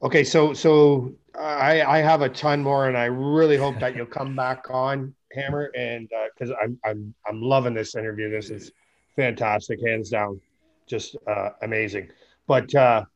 Okay, 0.00 0.22
so 0.22 0.52
so 0.52 1.12
I 1.36 1.82
I 1.82 1.98
have 1.98 2.22
a 2.22 2.28
ton 2.28 2.62
more, 2.62 2.86
and 2.86 2.96
I 2.96 3.06
really 3.06 3.56
hope 3.56 3.80
that 3.80 3.96
you'll 3.96 4.06
come 4.06 4.36
back 4.36 4.66
on 4.70 5.12
Hammer, 5.32 5.72
and 5.76 6.08
because 6.34 6.52
uh, 6.52 6.62
I'm 6.62 6.78
I'm 6.84 7.14
I'm 7.26 7.42
loving 7.42 7.74
this 7.74 7.96
interview. 7.96 8.30
This 8.30 8.50
is 8.50 8.70
fantastic, 9.16 9.80
hands 9.84 10.10
down, 10.10 10.40
just 10.86 11.16
uh, 11.26 11.50
amazing. 11.62 12.10
But 12.46 12.72
uh, 12.76 13.06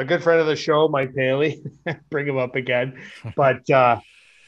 a 0.00 0.04
good 0.04 0.22
friend 0.22 0.40
of 0.40 0.46
the 0.46 0.56
show, 0.56 0.88
Mike 0.88 1.12
Haley, 1.14 1.62
bring 2.10 2.26
him 2.26 2.38
up 2.38 2.56
again, 2.56 2.98
but 3.36 3.68
uh, 3.68 4.00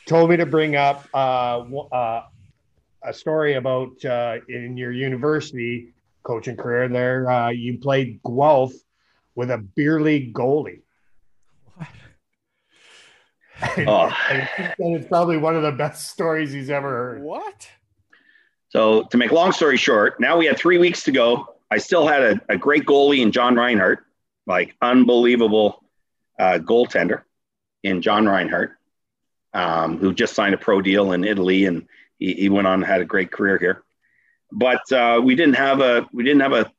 told 0.06 0.30
me 0.30 0.38
to 0.38 0.46
bring 0.46 0.76
up 0.76 1.06
uh, 1.12 1.60
uh, 1.92 2.22
a 3.04 3.12
story 3.12 3.54
about 3.54 4.02
uh, 4.04 4.38
in 4.48 4.78
your 4.78 4.92
university 4.92 5.92
coaching 6.22 6.56
career. 6.56 6.88
There, 6.88 7.30
uh, 7.30 7.50
you 7.50 7.78
played 7.78 8.20
Guelph 8.24 8.72
with 9.34 9.50
a 9.50 9.58
beer 9.58 10.00
league 10.00 10.32
goalie. 10.32 10.80
oh. 13.86 14.10
it's 14.78 15.06
probably 15.06 15.36
one 15.36 15.54
of 15.54 15.62
the 15.62 15.72
best 15.72 16.08
stories 16.08 16.50
he's 16.50 16.70
ever 16.70 16.88
heard. 16.88 17.22
What? 17.22 17.68
So, 18.70 19.02
to 19.04 19.18
make 19.18 19.32
long 19.32 19.52
story 19.52 19.76
short, 19.76 20.18
now 20.18 20.38
we 20.38 20.46
had 20.46 20.56
three 20.56 20.78
weeks 20.78 21.04
to 21.04 21.12
go. 21.12 21.56
I 21.70 21.76
still 21.76 22.06
had 22.06 22.22
a, 22.22 22.40
a 22.48 22.56
great 22.56 22.86
goalie 22.86 23.20
in 23.20 23.32
John 23.32 23.54
Reinhardt, 23.54 24.04
like 24.46 24.74
unbelievable 24.80 25.82
uh, 26.38 26.58
goaltender 26.58 27.22
in 27.82 28.02
John 28.02 28.26
Reinhardt, 28.26 28.72
um, 29.54 29.98
who 29.98 30.12
just 30.12 30.34
signed 30.34 30.54
a 30.54 30.58
pro 30.58 30.80
deal 30.80 31.12
in 31.12 31.24
Italy, 31.24 31.66
and 31.66 31.86
he, 32.18 32.34
he 32.34 32.48
went 32.48 32.66
on 32.66 32.74
and 32.74 32.84
had 32.84 33.00
a 33.00 33.06
great 33.06 33.30
career 33.30 33.58
here. 33.58 33.82
But 34.50 34.90
uh, 34.92 35.20
we 35.22 35.34
didn't 35.34 35.56
have 35.56 35.80
a 35.80 36.06
we 36.12 36.24
didn't 36.24 36.40
have 36.40 36.52
a 36.52 36.70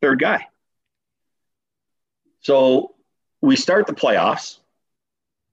third 0.00 0.20
guy. 0.20 0.46
So 2.40 2.94
we 3.40 3.56
start 3.56 3.86
the 3.86 3.94
playoffs 3.94 4.58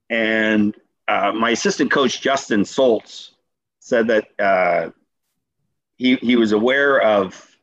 and 0.10 0.76
uh, 1.08 1.32
my 1.34 1.52
assistant 1.52 1.92
coach, 1.92 2.22
Justin 2.22 2.62
Soltz, 2.62 3.32
said 3.80 4.08
that 4.08 4.28
uh, 4.40 4.90
he, 5.98 6.16
he 6.16 6.36
was 6.36 6.52
aware 6.52 7.02
of, 7.02 7.58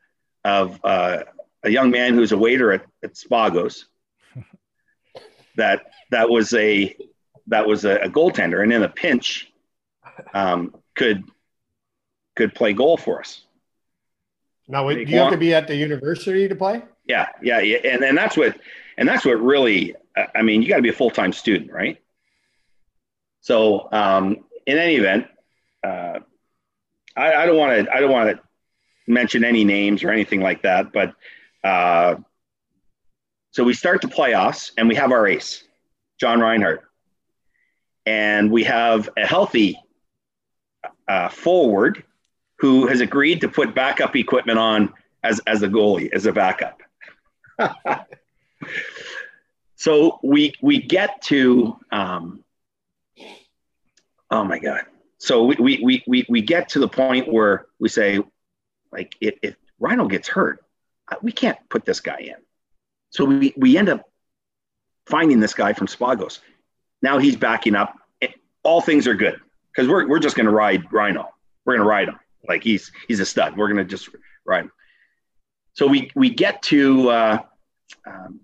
of 0.44 0.80
uh, 0.84 1.24
a 1.62 1.70
young 1.70 1.90
man 1.90 2.14
who's 2.14 2.32
a 2.32 2.38
waiter 2.38 2.72
at, 2.72 2.84
at 3.02 3.14
Spagos. 3.14 3.84
that 5.56 5.82
that 6.10 6.28
was 6.28 6.52
a 6.54 6.96
that 7.48 7.66
was 7.66 7.84
a, 7.84 7.96
a 7.96 8.08
goaltender, 8.08 8.62
and 8.62 8.72
in 8.72 8.82
a 8.82 8.88
pinch, 8.88 9.52
um, 10.34 10.74
could 10.94 11.24
could 12.36 12.54
play 12.54 12.72
goal 12.72 12.96
for 12.96 13.20
us. 13.20 13.42
Now, 14.68 14.88
do 14.88 15.00
you 15.00 15.18
have 15.18 15.32
to 15.32 15.36
be 15.36 15.54
at 15.54 15.66
the 15.66 15.76
university 15.76 16.48
to 16.48 16.54
play? 16.54 16.82
Yeah, 17.06 17.26
yeah, 17.42 17.60
yeah, 17.60 17.78
and 17.84 18.02
and 18.04 18.16
that's 18.16 18.36
what 18.36 18.58
and 18.96 19.08
that's 19.08 19.24
what 19.24 19.40
really. 19.40 19.94
I 20.34 20.42
mean, 20.42 20.60
you 20.60 20.68
got 20.68 20.76
to 20.76 20.82
be 20.82 20.90
a 20.90 20.94
full 20.94 21.10
time 21.10 21.32
student, 21.32 21.72
right? 21.72 21.98
So, 23.40 23.88
um, 23.90 24.44
in 24.66 24.76
any 24.76 24.96
event, 24.96 25.26
uh, 25.82 26.20
I, 27.16 27.34
I 27.34 27.46
don't 27.46 27.56
want 27.56 27.86
to. 27.86 27.92
I 27.92 28.00
don't 28.00 28.12
want 28.12 28.36
to 28.36 28.42
mention 29.06 29.44
any 29.44 29.64
names 29.64 30.04
or 30.04 30.10
anything 30.10 30.40
like 30.40 30.62
that, 30.62 30.92
but 30.92 31.14
uh, 31.64 32.16
so 33.52 33.64
we 33.64 33.74
start 33.74 34.00
the 34.00 34.08
playoffs 34.08 34.72
and 34.78 34.88
we 34.88 34.94
have 34.94 35.12
our 35.12 35.26
ace, 35.26 35.64
John 36.18 36.40
Reinhardt, 36.40 36.82
and 38.06 38.50
we 38.50 38.64
have 38.64 39.08
a 39.16 39.26
healthy 39.26 39.78
uh, 41.06 41.28
forward 41.28 42.02
who 42.58 42.86
has 42.86 43.00
agreed 43.00 43.40
to 43.42 43.48
put 43.48 43.74
backup 43.74 44.16
equipment 44.16 44.58
on 44.58 44.92
as 45.22 45.40
as 45.46 45.62
a 45.62 45.68
goalie 45.68 46.10
as 46.12 46.26
a 46.26 46.32
backup. 46.32 46.80
so 49.76 50.18
we 50.22 50.54
we 50.62 50.80
get 50.80 51.20
to 51.22 51.76
um, 51.90 52.42
oh 54.30 54.44
my 54.44 54.58
god 54.58 54.84
so 55.18 55.44
we, 55.44 55.56
we 55.82 56.02
we 56.06 56.26
we 56.28 56.40
get 56.40 56.70
to 56.70 56.78
the 56.78 56.88
point 56.88 57.30
where 57.30 57.66
we 57.78 57.88
say 57.88 58.20
like 58.90 59.14
if, 59.20 59.34
if 59.42 59.56
rhino 59.78 60.06
gets 60.06 60.28
hurt 60.28 60.61
we 61.22 61.32
can't 61.32 61.58
put 61.68 61.84
this 61.84 62.00
guy 62.00 62.18
in. 62.18 62.36
So 63.10 63.24
we 63.24 63.52
we 63.56 63.76
end 63.76 63.88
up 63.88 64.08
finding 65.06 65.40
this 65.40 65.54
guy 65.54 65.72
from 65.72 65.86
spagos 65.86 66.38
now 67.02 67.18
he's 67.18 67.36
backing 67.36 67.74
up. 67.74 67.96
All 68.64 68.80
things 68.80 69.08
are 69.08 69.14
good 69.14 69.40
because 69.72 69.88
we're, 69.88 70.06
we're 70.08 70.20
just 70.20 70.36
going 70.36 70.46
to 70.46 70.52
ride 70.52 70.84
rhino. 70.92 71.28
We're 71.64 71.74
going 71.74 71.84
to 71.84 71.88
ride 71.88 72.08
him. 72.08 72.18
Like 72.48 72.62
he's 72.62 72.92
he's 73.08 73.18
a 73.18 73.26
stud. 73.26 73.56
We're 73.56 73.66
going 73.66 73.78
to 73.78 73.84
just 73.84 74.08
ride 74.44 74.64
him. 74.64 74.72
So 75.74 75.88
we 75.88 76.12
we 76.14 76.30
get 76.30 76.62
to 76.64 77.10
uh, 77.10 77.38
um, 78.06 78.40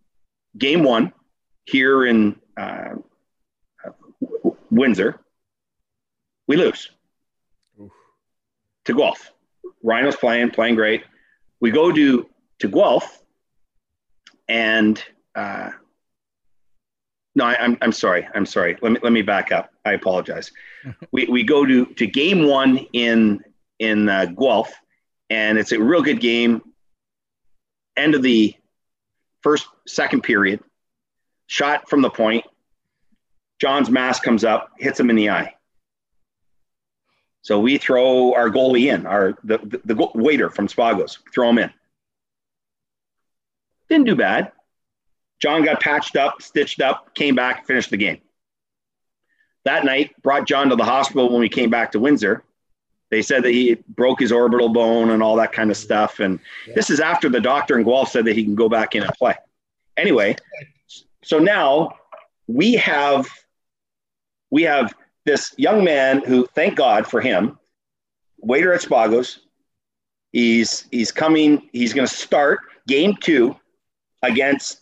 game 0.56 0.82
one 0.82 1.12
here 1.66 2.04
in 2.04 2.36
uh, 2.56 2.96
Windsor, 4.70 5.20
we 6.48 6.56
lose. 6.56 6.90
Oof. 7.80 7.92
to 8.86 8.94
Guelph. 8.94 9.32
Rhino's 9.82 10.16
playing, 10.16 10.50
playing 10.50 10.74
great. 10.74 11.04
We 11.60 11.70
go 11.70 11.92
to 11.92 12.28
to 12.60 12.68
Guelph, 12.68 13.22
and 14.48 15.02
uh, 15.35 15.70
no, 17.35 17.44
I, 17.44 17.52
am 17.52 17.72
I'm, 17.72 17.78
I'm 17.82 17.93
sorry. 17.93 18.26
I'm 18.35 18.47
sorry. 18.47 18.76
Let 18.82 18.93
me 18.93 18.98
let 19.02 19.12
me 19.12 19.22
back 19.22 19.52
up. 19.52 19.70
I 19.85 19.93
apologize. 19.93 20.51
we, 21.12 21.26
we 21.26 21.44
go 21.44 21.64
to 21.64 21.86
to 21.86 22.06
game 22.06 22.47
one 22.47 22.78
in 22.93 23.44
in 23.78 24.09
uh, 24.09 24.26
Guelph, 24.26 24.74
and 25.30 25.59
it's 25.59 25.72
a 25.72 25.80
real 25.80 26.02
good 26.02 26.20
game. 26.20 26.62
End 27.97 28.14
of 28.14 28.22
the 28.22 28.55
first 29.43 29.66
second 29.86 30.22
period, 30.22 30.60
shot 31.47 31.89
from 31.89 32.02
the 32.02 32.10
point. 32.10 32.44
John's 33.60 33.90
mask 33.90 34.22
comes 34.22 34.44
up, 34.44 34.70
hits 34.78 35.01
him 35.01 35.10
in 35.10 35.16
the 35.16 35.30
eye. 35.30 35.55
So 37.43 37.59
we 37.60 37.78
throw 37.78 38.35
our 38.35 38.51
goalie 38.51 38.93
in, 38.93 39.06
our 39.06 39.35
the, 39.43 39.59
the, 39.59 39.94
the 39.94 40.10
waiter 40.14 40.51
from 40.51 40.68
Spagos, 40.68 41.18
throw 41.32 41.51
him 41.51 41.59
in. 41.59 41.72
Didn't 43.89 44.06
do 44.06 44.16
bad. 44.16 44.52
John 45.40 45.65
got 45.65 45.81
patched 45.81 46.16
up, 46.16 46.43
stitched 46.43 46.81
up, 46.81 47.15
came 47.15 47.35
back, 47.35 47.66
finished 47.66 47.90
the 47.90 47.97
game. 47.97 48.19
That 49.65 49.85
night, 49.85 50.20
brought 50.23 50.47
John 50.47 50.69
to 50.70 50.77
the 50.77 50.85
hospital 50.85 51.31
when 51.31 51.40
we 51.40 51.48
came 51.48 51.70
back 51.70 51.93
to 51.93 52.01
Windsor. 52.01 52.43
They 53.10 53.23
said 53.23 53.43
that 53.44 53.51
he 53.51 53.77
broke 53.89 54.20
his 54.20 54.32
orbital 54.32 54.69
bone 54.69 55.10
and 55.10 55.23
all 55.23 55.36
that 55.36 55.52
kind 55.52 55.70
of 55.70 55.77
stuff. 55.77 56.20
And 56.20 56.40
yeah. 56.66 56.74
this 56.74 56.90
is 56.90 57.01
after 57.01 57.28
the 57.28 57.40
doctor 57.40 57.78
in 57.78 57.85
Guelph 57.85 58.10
said 58.10 58.24
that 58.27 58.36
he 58.36 58.44
can 58.44 58.55
go 58.55 58.69
back 58.69 58.94
in 58.94 59.02
and 59.02 59.12
play. 59.15 59.35
Anyway, 59.97 60.36
so 61.23 61.39
now 61.39 61.97
we 62.47 62.74
have 62.74 63.28
we 64.51 64.62
have 64.62 64.94
this 65.24 65.55
young 65.59 65.85
man 65.85 66.23
who, 66.24 66.47
thank 66.55 66.74
God 66.74 67.06
for 67.06 67.20
him, 67.20 67.59
waiter 68.39 68.73
at 68.73 68.81
Spagos. 68.81 69.39
He's 70.32 70.86
he's 70.90 71.10
coming. 71.10 71.69
He's 71.73 71.94
going 71.94 72.06
to 72.06 72.15
start 72.15 72.60
game 72.86 73.16
two 73.20 73.56
against 74.22 74.80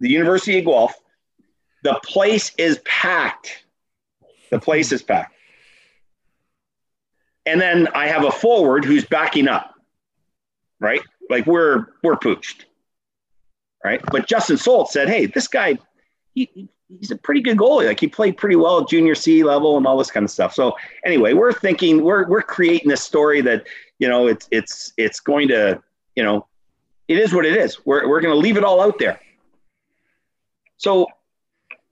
the 0.00 0.08
University 0.08 0.58
of 0.58 0.64
Guelph. 0.64 0.94
The 1.82 2.00
place 2.04 2.52
is 2.58 2.80
packed. 2.84 3.64
The 4.50 4.58
place 4.58 4.92
is 4.92 5.02
packed. 5.02 5.34
And 7.46 7.60
then 7.60 7.88
I 7.94 8.08
have 8.08 8.24
a 8.24 8.30
forward 8.30 8.84
who's 8.84 9.04
backing 9.06 9.48
up, 9.48 9.74
right? 10.80 11.00
Like 11.30 11.46
we're 11.46 11.86
we're 12.02 12.16
pooched, 12.16 12.64
right? 13.84 14.02
But 14.10 14.26
Justin 14.26 14.56
Solt 14.56 14.90
said, 14.90 15.08
"Hey, 15.08 15.26
this 15.26 15.48
guy, 15.48 15.78
he, 16.34 16.68
he's 16.88 17.10
a 17.10 17.16
pretty 17.16 17.40
good 17.40 17.56
goalie. 17.56 17.86
Like 17.86 18.00
he 18.00 18.06
played 18.06 18.36
pretty 18.36 18.56
well 18.56 18.80
at 18.82 18.88
junior 18.88 19.14
C 19.14 19.44
level 19.44 19.78
and 19.78 19.86
all 19.86 19.96
this 19.96 20.10
kind 20.10 20.24
of 20.24 20.30
stuff." 20.30 20.52
So 20.52 20.76
anyway, 21.06 21.32
we're 21.32 21.52
thinking 21.52 22.02
we're 22.02 22.28
we're 22.28 22.42
creating 22.42 22.88
this 22.88 23.02
story 23.02 23.40
that 23.42 23.66
you 23.98 24.08
know 24.08 24.26
it's 24.26 24.46
it's 24.50 24.92
it's 24.98 25.20
going 25.20 25.48
to 25.48 25.82
you 26.16 26.22
know 26.22 26.46
it 27.08 27.18
is 27.18 27.34
what 27.34 27.44
it 27.44 27.56
is. 27.56 27.84
We're 27.84 28.08
we're 28.08 28.20
going 28.20 28.34
to 28.34 28.38
leave 28.38 28.56
it 28.56 28.64
all 28.64 28.80
out 28.80 28.98
there. 28.98 29.20
So 30.76 31.06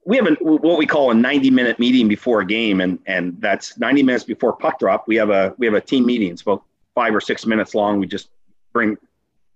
we 0.04 0.16
have 0.16 0.26
a, 0.26 0.34
what 0.34 0.78
we 0.78 0.86
call 0.86 1.10
a 1.10 1.14
90 1.14 1.50
minute 1.50 1.78
meeting 1.78 2.06
before 2.06 2.40
a 2.40 2.46
game 2.46 2.80
and 2.80 2.98
and 3.06 3.40
that's 3.40 3.76
90 3.78 4.02
minutes 4.02 4.24
before 4.24 4.52
puck 4.54 4.78
drop. 4.78 5.08
We 5.08 5.16
have 5.16 5.30
a 5.30 5.54
we 5.58 5.66
have 5.66 5.74
a 5.74 5.80
team 5.80 6.06
meeting. 6.06 6.30
It's 6.32 6.42
about 6.42 6.62
five 6.94 7.14
or 7.14 7.20
six 7.20 7.44
minutes 7.46 7.74
long. 7.74 7.98
We 7.98 8.06
just 8.06 8.28
bring 8.72 8.96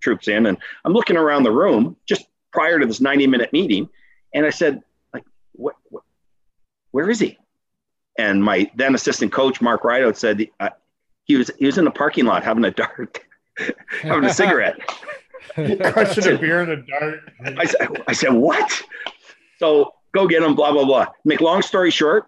troops 0.01 0.29
in 0.29 0.47
and 0.47 0.57
i'm 0.87 0.95
looking 0.95 1.19
around 1.19 1.43
the 1.43 1.51
room 1.51 1.95
just 2.07 2.25
prior 2.53 2.79
to 2.79 2.87
this 2.87 3.03
90 3.03 3.27
minute 3.27 3.53
meeting 3.53 3.87
and 4.33 4.47
i 4.47 4.49
said 4.49 4.83
like 5.13 5.25
what, 5.53 5.77
what 5.91 6.03
where 6.91 7.09
is 7.11 7.21
he? 7.21 7.39
And 8.19 8.43
my 8.43 8.71
then 8.75 8.95
assistant 8.95 9.33
coach 9.33 9.61
mark 9.61 9.85
rideout 9.85 10.17
said 10.17 10.47
uh, 10.59 10.71
he 11.25 11.37
was 11.37 11.51
he 11.59 11.67
was 11.67 11.79
in 11.79 11.85
the 11.85 11.91
parking 11.91 12.25
lot 12.27 12.45
having 12.45 12.65
a 12.65 12.71
dart 12.71 13.21
having 14.03 14.25
a 14.25 14.35
cigarette 14.35 14.79
crushing 15.93 16.35
a 16.35 16.39
beer 16.39 16.63
in 16.63 16.71
a 16.71 16.77
dart 16.77 17.21
I, 17.45 17.89
I 18.09 18.13
said 18.13 18.33
what 18.33 18.83
so 19.61 19.93
go 20.13 20.27
get 20.27 20.41
them, 20.41 20.55
blah, 20.55 20.73
blah, 20.73 20.85
blah. 20.85 21.07
Make 21.25 21.41
long 21.41 21.63
story 21.63 21.91
short, 21.91 22.27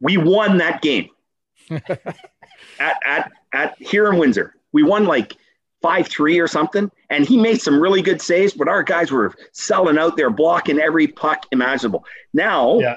we 0.00 0.16
won 0.16 0.58
that 0.58 0.82
game 0.82 1.08
at, 1.70 2.96
at, 3.06 3.32
at 3.52 3.80
here 3.80 4.10
in 4.10 4.18
Windsor. 4.18 4.54
We 4.72 4.82
won 4.82 5.04
like 5.04 5.36
5 5.82 6.08
3 6.08 6.40
or 6.40 6.48
something. 6.48 6.90
And 7.10 7.24
he 7.24 7.36
made 7.36 7.60
some 7.60 7.80
really 7.80 8.02
good 8.02 8.20
saves, 8.20 8.52
but 8.52 8.68
our 8.68 8.82
guys 8.82 9.10
were 9.10 9.32
selling 9.52 9.96
out 9.96 10.16
there, 10.16 10.30
blocking 10.30 10.80
every 10.80 11.06
puck 11.06 11.46
imaginable. 11.52 12.04
Now, 12.32 12.78
yeah. 12.80 12.96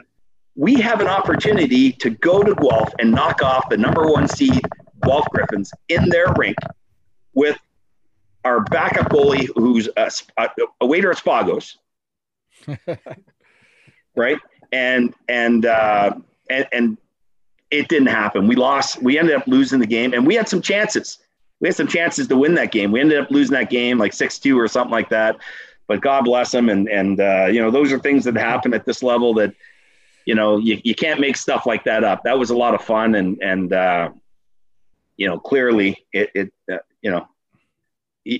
we 0.55 0.75
have 0.75 0.99
an 0.99 1.07
opportunity 1.07 1.91
to 1.93 2.09
go 2.09 2.41
to 2.41 2.55
Guelph 2.55 2.93
and 2.99 3.11
knock 3.11 3.43
off 3.43 3.69
the 3.69 3.77
number 3.77 4.07
one 4.07 4.27
seed 4.27 4.61
Guelph 5.03 5.27
Gryphons 5.31 5.71
in 5.89 6.09
their 6.09 6.33
rink 6.37 6.57
with 7.35 7.57
our 8.43 8.61
backup 8.61 9.09
goalie, 9.09 9.49
who's 9.55 9.89
a, 9.97 10.09
a, 10.37 10.49
a 10.81 10.85
waiter 10.85 11.11
at 11.11 11.17
Spagos. 11.17 11.75
right? 14.15 14.39
And 14.71 15.13
and 15.27 15.65
uh, 15.65 16.15
and 16.49 16.67
and 16.71 16.97
it 17.71 17.87
didn't 17.87 18.07
happen. 18.07 18.47
We 18.47 18.55
lost. 18.55 19.01
We 19.01 19.17
ended 19.17 19.35
up 19.35 19.47
losing 19.47 19.79
the 19.79 19.87
game, 19.87 20.13
and 20.13 20.25
we 20.25 20.35
had 20.35 20.47
some 20.47 20.61
chances. 20.61 21.19
We 21.59 21.67
had 21.67 21.75
some 21.75 21.87
chances 21.87 22.27
to 22.27 22.37
win 22.37 22.55
that 22.55 22.71
game. 22.71 22.91
We 22.91 22.99
ended 22.99 23.19
up 23.19 23.31
losing 23.31 23.53
that 23.53 23.69
game 23.69 23.97
like 23.97 24.13
six 24.13 24.39
two 24.39 24.59
or 24.59 24.67
something 24.67 24.91
like 24.91 25.09
that. 25.09 25.37
But 25.87 26.01
God 26.01 26.25
bless 26.25 26.51
them, 26.51 26.69
and 26.69 26.89
and 26.89 27.19
uh, 27.19 27.47
you 27.51 27.61
know 27.61 27.71
those 27.71 27.91
are 27.91 27.99
things 27.99 28.25
that 28.25 28.35
happen 28.35 28.73
at 28.73 28.85
this 28.85 29.01
level 29.01 29.33
that 29.35 29.53
you 30.25 30.35
know 30.35 30.57
you, 30.57 30.81
you 30.83 30.95
can't 30.95 31.19
make 31.19 31.37
stuff 31.37 31.65
like 31.65 31.83
that 31.85 32.03
up. 32.03 32.23
That 32.23 32.37
was 32.37 32.49
a 32.49 32.57
lot 32.57 32.75
of 32.75 32.83
fun, 32.83 33.15
and 33.15 33.41
and 33.41 33.71
uh, 33.71 34.09
you 35.15 35.27
know 35.27 35.39
clearly 35.39 36.05
it, 36.11 36.29
it 36.35 36.53
uh, 36.71 36.77
you 37.01 37.11
know 37.11 37.27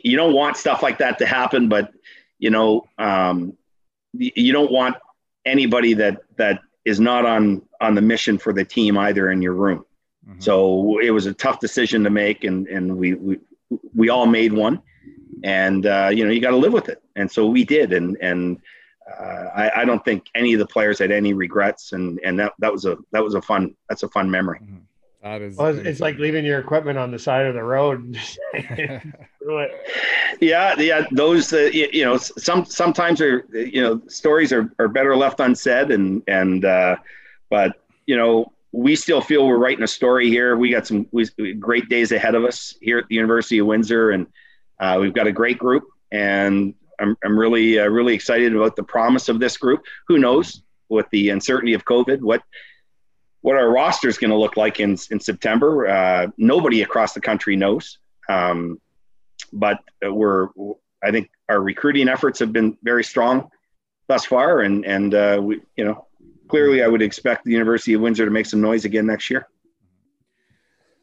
you, 0.03 0.17
don't 0.17 0.33
want 0.33 0.57
stuff 0.57 0.83
like 0.83 0.97
that 0.99 1.17
to 1.19 1.25
happen, 1.25 1.69
but 1.69 1.93
you 2.39 2.49
know 2.49 2.87
um, 2.97 3.57
you 4.13 4.51
don't 4.51 4.71
want 4.71 4.95
anybody 5.45 5.93
that 5.93 6.21
that 6.37 6.61
is 6.85 6.99
not 6.99 7.25
on 7.25 7.61
on 7.81 7.95
the 7.95 8.01
mission 8.01 8.37
for 8.37 8.53
the 8.53 8.65
team 8.65 8.97
either 8.97 9.31
in 9.31 9.41
your 9.41 9.53
room. 9.53 9.85
Mm-hmm. 10.27 10.39
So 10.39 10.99
it 10.99 11.11
was 11.11 11.25
a 11.25 11.33
tough 11.33 11.59
decision 11.59 12.03
to 12.03 12.09
make, 12.09 12.43
and 12.43 12.67
and 12.67 12.97
we 12.97 13.13
we 13.13 13.39
we 13.95 14.09
all 14.09 14.25
made 14.25 14.53
one, 14.53 14.81
and 15.43 15.85
uh, 15.85 16.09
you 16.11 16.25
know 16.25 16.31
you 16.31 16.41
got 16.41 16.51
to 16.51 16.57
live 16.57 16.73
with 16.73 16.89
it, 16.89 17.01
and 17.15 17.31
so 17.31 17.47
we 17.47 17.63
did, 17.63 17.93
and 17.93 18.17
and 18.21 18.59
uh, 19.09 19.45
I, 19.55 19.81
I 19.81 19.85
don't 19.85 20.03
think 20.03 20.25
any 20.35 20.53
of 20.53 20.59
the 20.59 20.67
players 20.67 20.99
had 20.99 21.11
any 21.11 21.33
regrets, 21.33 21.93
and 21.93 22.19
and 22.23 22.39
that 22.39 22.53
that 22.59 22.71
was 22.71 22.85
a 22.85 22.97
that 23.11 23.23
was 23.23 23.35
a 23.35 23.41
fun 23.41 23.75
that's 23.89 24.03
a 24.03 24.09
fun 24.09 24.29
memory. 24.29 24.59
Mm-hmm. 24.59 24.77
That 25.23 25.41
is. 25.41 25.57
Well, 25.57 25.77
it's, 25.77 25.99
like 25.99 26.17
leaving 26.19 26.45
your 26.45 26.59
equipment 26.59 26.97
on 26.97 27.11
the 27.11 27.19
side 27.19 27.47
of 27.47 27.55
the 27.55 27.63
road. 27.63 28.19
yeah, 30.39 30.79
yeah. 30.79 31.05
Those, 31.11 31.51
uh, 31.53 31.69
you, 31.73 31.89
you, 31.91 32.05
know, 32.05 32.17
some 32.17 32.65
sometimes 32.65 33.19
are 33.21 33.45
you 33.51 33.81
know 33.81 34.01
stories 34.07 34.53
are, 34.53 34.71
are 34.79 34.87
better 34.87 35.15
left 35.15 35.39
unsaid, 35.39 35.91
and 35.91 36.21
and 36.27 36.65
uh, 36.65 36.97
but 37.49 37.81
you 38.05 38.15
know, 38.15 38.53
we 38.71 38.95
still 38.95 39.21
feel 39.21 39.47
we're 39.47 39.57
writing 39.57 39.83
a 39.83 39.87
story 39.87 40.29
here. 40.29 40.55
We 40.55 40.69
got 40.71 40.85
some 40.85 41.07
we, 41.11 41.25
great 41.53 41.89
days 41.89 42.11
ahead 42.11 42.35
of 42.35 42.43
us 42.43 42.75
here 42.81 42.99
at 42.99 43.07
the 43.07 43.15
University 43.15 43.59
of 43.59 43.67
Windsor, 43.67 44.11
and 44.11 44.27
uh, 44.79 44.97
we've 45.01 45.13
got 45.13 45.27
a 45.27 45.31
great 45.31 45.57
group. 45.57 45.83
And 46.11 46.73
I'm, 46.99 47.17
I'm 47.23 47.37
really 47.37 47.79
uh, 47.79 47.87
really 47.87 48.13
excited 48.13 48.55
about 48.55 48.75
the 48.75 48.83
promise 48.83 49.29
of 49.29 49.39
this 49.39 49.57
group. 49.57 49.83
Who 50.07 50.19
knows 50.19 50.61
with 50.89 51.07
the 51.11 51.29
uncertainty 51.29 51.73
of 51.73 51.85
COVID 51.85 52.21
what 52.21 52.43
what 53.47 53.55
our 53.55 53.71
roster 53.71 54.09
is 54.09 54.17
going 54.17 54.29
to 54.29 54.35
look 54.35 54.57
like 54.57 54.81
in 54.81 54.97
in 55.09 55.21
September? 55.21 55.87
Uh, 55.87 56.27
nobody 56.37 56.81
across 56.81 57.13
the 57.13 57.21
country 57.21 57.55
knows. 57.55 57.97
Um, 58.27 58.81
but 59.53 59.79
we're 60.03 60.49
I 61.01 61.11
think 61.11 61.29
our 61.47 61.61
recruiting 61.61 62.09
efforts 62.09 62.39
have 62.39 62.51
been 62.51 62.77
very 62.83 63.05
strong 63.05 63.49
thus 64.09 64.25
far, 64.25 64.59
and 64.63 64.85
and 64.85 65.15
uh, 65.15 65.39
we 65.41 65.61
you 65.77 65.85
know 65.85 66.07
clearly 66.49 66.83
I 66.83 66.87
would 66.87 67.01
expect 67.01 67.45
the 67.45 67.51
University 67.51 67.93
of 67.93 68.01
Windsor 68.01 68.25
to 68.25 68.31
make 68.31 68.47
some 68.47 68.59
noise 68.59 68.83
again 68.83 69.05
next 69.05 69.29
year. 69.29 69.47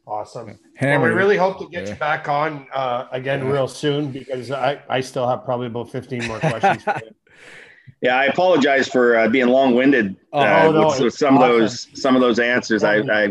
Awesome. 0.05 0.59
Well, 0.79 1.01
we 1.01 1.09
really 1.09 1.37
hope 1.37 1.57
to 1.57 1.67
get 1.67 1.85
yeah. 1.85 1.93
you 1.93 1.95
back 1.95 2.29
on 2.29 2.67
uh, 2.71 3.07
again 3.11 3.43
yeah. 3.43 3.53
real 3.53 3.67
soon 3.67 4.11
because 4.11 4.51
I, 4.51 4.83
I 4.87 5.01
still 5.01 5.27
have 5.27 5.45
probably 5.45 5.65
about 5.65 5.89
15 5.89 6.27
more 6.27 6.39
questions. 6.39 6.83
yeah, 8.01 8.17
I 8.17 8.25
apologize 8.25 8.87
for 8.87 9.17
uh, 9.17 9.27
being 9.27 9.47
long 9.47 9.75
winded 9.75 10.15
oh, 10.33 10.39
uh, 10.39 10.71
no, 10.71 10.87
with, 10.87 10.99
with 10.99 11.13
some 11.13 11.37
awesome. 11.37 11.51
of 11.51 11.59
those 11.59 11.87
some 11.93 12.15
of 12.15 12.21
those 12.21 12.39
answers. 12.39 12.83
I, 12.83 12.97
I, 12.97 13.23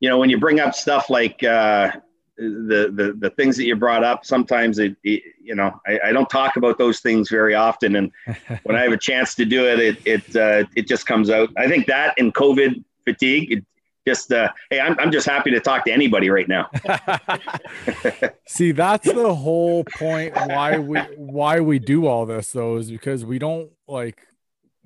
you 0.00 0.08
know, 0.08 0.18
when 0.18 0.30
you 0.30 0.38
bring 0.38 0.60
up 0.60 0.74
stuff 0.74 1.08
like 1.08 1.42
uh, 1.42 1.92
the, 2.36 2.90
the 2.92 3.16
the 3.18 3.30
things 3.30 3.56
that 3.56 3.64
you 3.64 3.76
brought 3.76 4.04
up, 4.04 4.24
sometimes 4.24 4.78
it, 4.78 4.96
it 5.04 5.22
you 5.42 5.54
know 5.54 5.80
I, 5.86 6.00
I, 6.06 6.12
don't 6.12 6.28
talk 6.28 6.56
about 6.56 6.78
those 6.78 7.00
things 7.00 7.30
very 7.30 7.54
often, 7.54 7.96
and 7.96 8.12
when 8.64 8.76
I 8.76 8.82
have 8.82 8.92
a 8.92 8.98
chance 8.98 9.34
to 9.36 9.44
do 9.44 9.66
it, 9.66 9.78
it 9.78 9.98
it 10.04 10.36
uh, 10.36 10.68
it 10.74 10.86
just 10.88 11.06
comes 11.06 11.30
out. 11.30 11.50
I 11.56 11.68
think 11.68 11.86
that 11.86 12.14
and 12.18 12.34
COVID 12.34 12.84
fatigue, 13.04 13.52
it, 13.52 13.64
just 14.06 14.32
uh, 14.32 14.50
hey 14.70 14.80
I'm, 14.80 14.98
I'm 14.98 15.10
just 15.10 15.26
happy 15.26 15.50
to 15.50 15.60
talk 15.60 15.84
to 15.86 15.92
anybody 15.92 16.30
right 16.30 16.48
now. 16.48 16.70
See 18.46 18.72
that's 18.72 19.06
the 19.06 19.34
whole 19.34 19.84
point 19.84 20.34
why 20.46 20.78
we 20.78 20.98
why 21.16 21.60
we 21.60 21.78
do 21.78 22.06
all 22.06 22.26
this 22.26 22.52
though 22.52 22.76
is 22.76 22.90
because 22.90 23.24
we 23.24 23.38
don't 23.38 23.70
like 23.88 24.26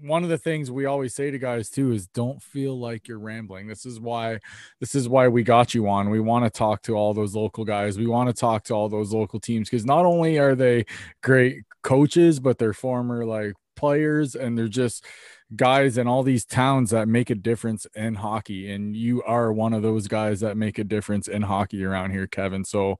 one 0.00 0.22
of 0.22 0.28
the 0.28 0.38
things 0.38 0.70
we 0.70 0.86
always 0.86 1.12
say 1.14 1.30
to 1.30 1.38
guys 1.38 1.70
too 1.70 1.90
is 1.90 2.06
don't 2.06 2.40
feel 2.40 2.78
like 2.78 3.08
you're 3.08 3.18
rambling. 3.18 3.66
This 3.66 3.84
is 3.84 3.98
why 3.98 4.38
this 4.80 4.94
is 4.94 5.08
why 5.08 5.28
we 5.28 5.42
got 5.42 5.74
you 5.74 5.88
on. 5.88 6.10
We 6.10 6.20
want 6.20 6.44
to 6.44 6.50
talk 6.50 6.82
to 6.82 6.94
all 6.94 7.14
those 7.14 7.34
local 7.34 7.64
guys. 7.64 7.98
We 7.98 8.06
want 8.06 8.28
to 8.28 8.32
talk 8.32 8.64
to 8.64 8.74
all 8.74 8.88
those 8.88 9.12
local 9.12 9.40
teams 9.40 9.68
because 9.68 9.84
not 9.84 10.06
only 10.06 10.38
are 10.38 10.54
they 10.54 10.86
great 11.22 11.64
coaches 11.82 12.38
but 12.38 12.58
they're 12.58 12.72
former 12.72 13.24
like 13.24 13.54
players 13.76 14.34
and 14.34 14.58
they're 14.58 14.68
just 14.68 15.04
guys 15.56 15.96
in 15.96 16.06
all 16.06 16.22
these 16.22 16.44
towns 16.44 16.90
that 16.90 17.08
make 17.08 17.30
a 17.30 17.34
difference 17.34 17.86
in 17.94 18.14
hockey 18.14 18.70
and 18.70 18.94
you 18.94 19.22
are 19.22 19.52
one 19.52 19.72
of 19.72 19.82
those 19.82 20.06
guys 20.06 20.40
that 20.40 20.56
make 20.56 20.78
a 20.78 20.84
difference 20.84 21.26
in 21.26 21.42
hockey 21.42 21.84
around 21.84 22.10
here 22.10 22.26
kevin. 22.26 22.64
So 22.64 22.98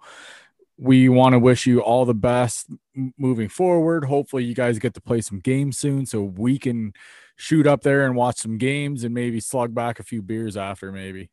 we 0.79 1.09
want 1.09 1.35
to 1.35 1.39
wish 1.39 1.67
you 1.67 1.81
all 1.81 2.05
the 2.05 2.15
best 2.15 2.69
moving 3.17 3.49
forward. 3.49 4.05
Hopefully 4.05 4.45
you 4.45 4.55
guys 4.55 4.79
get 4.79 4.95
to 4.95 5.01
play 5.01 5.21
some 5.21 5.41
games 5.41 5.77
soon 5.77 6.07
so 6.07 6.23
we 6.23 6.59
can 6.59 6.95
shoot 7.37 7.67
up 7.67 7.83
there 7.83 8.07
and 8.07 8.15
watch 8.17 8.39
some 8.39 8.59
games 8.59 9.05
and 9.05 9.13
maybe 9.13 9.41
slug 9.41 9.75
back 9.75 10.01
a 10.01 10.05
few 10.05 10.23
beers 10.23 10.57
after 10.57 10.91
maybe. 10.91 11.31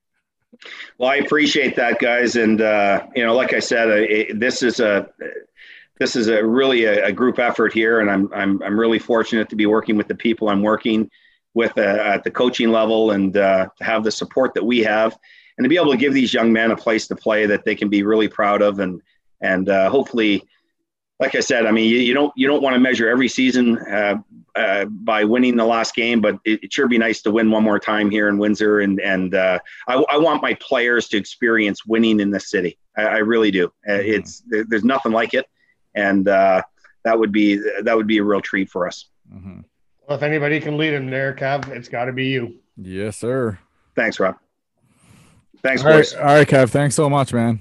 Well 0.97 1.09
i 1.09 1.17
appreciate 1.17 1.75
that 1.75 1.99
guys 1.99 2.35
and 2.37 2.61
uh, 2.61 3.07
you 3.15 3.25
know 3.25 3.35
like 3.35 3.53
i 3.53 3.59
said 3.59 3.89
uh, 3.89 4.33
this 4.35 4.63
is 4.63 4.79
a 4.79 5.09
this 5.99 6.15
is 6.15 6.27
a 6.27 6.45
really 6.45 6.85
a, 6.85 7.07
a, 7.07 7.11
group 7.11 7.39
effort 7.39 7.73
here, 7.73 7.99
and 8.01 8.09
I'm, 8.09 8.29
I'm 8.33 8.61
I'm 8.63 8.79
really 8.79 8.99
fortunate 8.99 9.49
to 9.49 9.55
be 9.55 9.65
working 9.65 9.95
with 9.95 10.07
the 10.07 10.15
people 10.15 10.49
I'm 10.49 10.61
working 10.61 11.09
with 11.53 11.77
uh, 11.77 11.81
at 11.81 12.23
the 12.23 12.31
coaching 12.31 12.71
level, 12.71 13.11
and 13.11 13.35
uh, 13.37 13.67
to 13.77 13.83
have 13.83 14.03
the 14.03 14.11
support 14.11 14.53
that 14.55 14.63
we 14.63 14.79
have, 14.79 15.17
and 15.57 15.63
to 15.63 15.69
be 15.69 15.77
able 15.77 15.91
to 15.91 15.97
give 15.97 16.13
these 16.13 16.33
young 16.33 16.51
men 16.51 16.71
a 16.71 16.77
place 16.77 17.07
to 17.07 17.15
play 17.15 17.45
that 17.45 17.63
they 17.63 17.75
can 17.75 17.89
be 17.89 18.03
really 18.03 18.27
proud 18.27 18.61
of, 18.61 18.79
and 18.79 19.01
and 19.41 19.69
uh, 19.69 19.89
hopefully, 19.89 20.43
like 21.19 21.35
I 21.35 21.39
said, 21.39 21.65
I 21.65 21.71
mean, 21.71 21.89
you, 21.89 21.99
you 21.99 22.13
don't 22.13 22.33
you 22.35 22.47
don't 22.47 22.61
want 22.61 22.73
to 22.73 22.79
measure 22.79 23.07
every 23.07 23.29
season 23.29 23.77
uh, 23.77 24.17
uh, 24.57 24.85
by 24.85 25.23
winning 25.23 25.55
the 25.55 25.65
last 25.65 25.95
game, 25.95 26.19
but 26.19 26.39
it, 26.43 26.65
it, 26.65 26.73
sure 26.73 26.89
be 26.89 26.97
nice 26.97 27.21
to 27.21 27.31
win 27.31 27.49
one 27.51 27.63
more 27.63 27.79
time 27.79 28.11
here 28.11 28.27
in 28.27 28.37
Windsor, 28.37 28.81
and 28.81 28.99
and 28.99 29.33
uh, 29.33 29.59
I, 29.87 29.93
I, 30.11 30.17
want 30.17 30.41
my 30.41 30.55
players 30.55 31.07
to 31.09 31.17
experience 31.17 31.85
winning 31.85 32.19
in 32.19 32.31
this 32.31 32.49
city. 32.49 32.77
I, 32.97 33.03
I 33.03 33.17
really 33.19 33.51
do. 33.51 33.71
Mm-hmm. 33.87 34.11
It's 34.11 34.43
there's 34.45 34.83
nothing 34.83 35.13
like 35.13 35.33
it 35.33 35.45
and 35.95 36.27
uh, 36.27 36.61
that 37.03 37.17
would 37.17 37.31
be 37.31 37.59
that 37.81 37.95
would 37.95 38.07
be 38.07 38.19
a 38.19 38.23
real 38.23 38.41
treat 38.41 38.69
for 38.69 38.87
us. 38.87 39.05
Mm-hmm. 39.33 39.61
Well, 40.07 40.17
if 40.17 40.23
anybody 40.23 40.59
can 40.59 40.77
lead 40.77 40.93
him 40.93 41.09
there, 41.09 41.33
Kev, 41.33 41.67
it's 41.69 41.89
got 41.89 42.05
to 42.05 42.13
be 42.13 42.27
you. 42.27 42.59
Yes, 42.77 43.17
sir. 43.17 43.57
Thanks, 43.95 44.19
Rob. 44.19 44.35
Thanks, 45.63 45.83
all 45.83 45.93
boys. 45.93 46.13
Right. 46.13 46.21
All 46.21 46.35
right, 46.35 46.47
Kev. 46.47 46.69
Thanks 46.69 46.93
so 46.93 47.09
much, 47.09 47.33
man. 47.33 47.59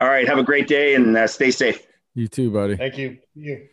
All 0.00 0.08
right. 0.08 0.26
Have 0.26 0.38
a 0.38 0.42
great 0.42 0.66
day 0.66 0.96
and 0.96 1.16
uh, 1.16 1.28
stay 1.28 1.52
safe. 1.52 1.86
You 2.14 2.26
too, 2.26 2.50
buddy. 2.50 2.76
Thank 2.76 2.98
you. 2.98 3.18
You. 3.34 3.68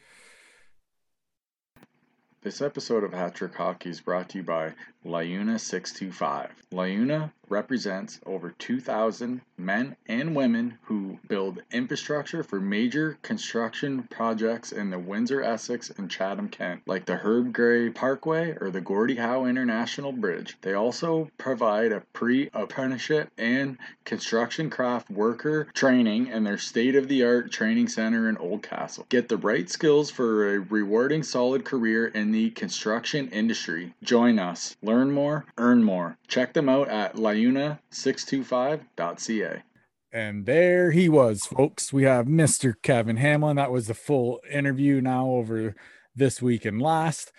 This 2.44 2.62
episode 2.62 3.04
of 3.04 3.14
Hat-Trick 3.14 3.56
Hockey 3.56 3.90
is 3.90 4.02
brought 4.02 4.30
to 4.30 4.40
you 4.40 4.44
by 4.44 4.74
LiUNA 5.06 5.60
625. 5.60 6.52
LiUNA 6.72 7.32
represents 7.52 8.20
over 8.26 8.52
2,000 8.58 9.42
men 9.58 9.96
and 10.08 10.36
women 10.36 10.78
who 10.84 11.20
build 11.28 11.62
infrastructure 11.72 12.44
for 12.44 12.60
major 12.60 13.18
construction 13.22 14.04
projects 14.04 14.72
in 14.72 14.90
the 14.90 14.98
Windsor, 14.98 15.44
Essex, 15.44 15.92
and 15.98 16.10
Chatham, 16.10 16.48
Kent, 16.48 16.82
like 16.86 17.06
the 17.06 17.18
Herb 17.18 17.52
Gray 17.52 17.90
Parkway 17.90 18.56
or 18.62 18.72
the 18.72 18.82
Gordie 18.82 19.18
Howe 19.18 19.46
International 19.46 20.14
Bridge. 20.14 20.58
They 20.62 20.74
also 20.74 21.30
provide 21.38 21.92
a 21.92 22.04
pre 22.14 22.50
apprenticeship 22.54 23.30
and 23.38 23.78
construction 24.06 24.70
craft 24.70 25.10
worker 25.10 25.68
training 25.74 26.28
in 26.28 26.44
their 26.44 26.58
state 26.58 26.96
of 26.96 27.10
the 27.10 27.24
art 27.24 27.52
training 27.52 27.90
center 27.90 28.30
in 28.30 28.38
Oldcastle. 28.38 29.10
Get 29.10 29.28
the 29.28 29.38
right 29.38 29.70
skills 29.70 30.10
for 30.10 30.56
a 30.56 30.60
rewarding, 30.60 31.24
solid 31.24 31.66
career 31.66 32.08
in 32.08 32.32
the 32.32 32.52
construction 32.52 33.28
industry. 33.30 33.94
Join 34.04 34.40
us. 34.40 34.78
Learn 34.92 35.12
more, 35.12 35.46
earn 35.58 35.84
more. 35.86 36.18
Check 36.28 36.54
them 36.54 36.68
out 36.68 36.90
at 36.90 37.16
liuna625.ca. 37.16 39.64
And 40.12 40.46
there 40.46 40.92
he 40.92 41.08
was, 41.08 41.46
folks. 41.46 41.94
We 41.94 42.04
have 42.04 42.26
Mr. 42.26 42.74
Kevin 42.82 43.16
Hamelin. 43.16 43.56
That 43.56 43.72
was 43.72 43.88
the 43.88 43.94
full 43.94 44.42
interview 44.52 45.00
now 45.00 45.30
over 45.30 45.78
this 46.14 46.42
week 46.42 46.66
and 46.66 46.82
last. 46.82 47.32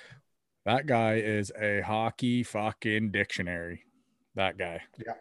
That 0.65 0.87
guy 0.87 1.17
is 1.17 1.53
a 1.61 1.83
hockey 1.83 2.43
fucking 2.43 3.11
dictionary. 3.11 3.83
That 4.35 4.57
guy. 4.57 4.81
Yeah, 5.05 5.13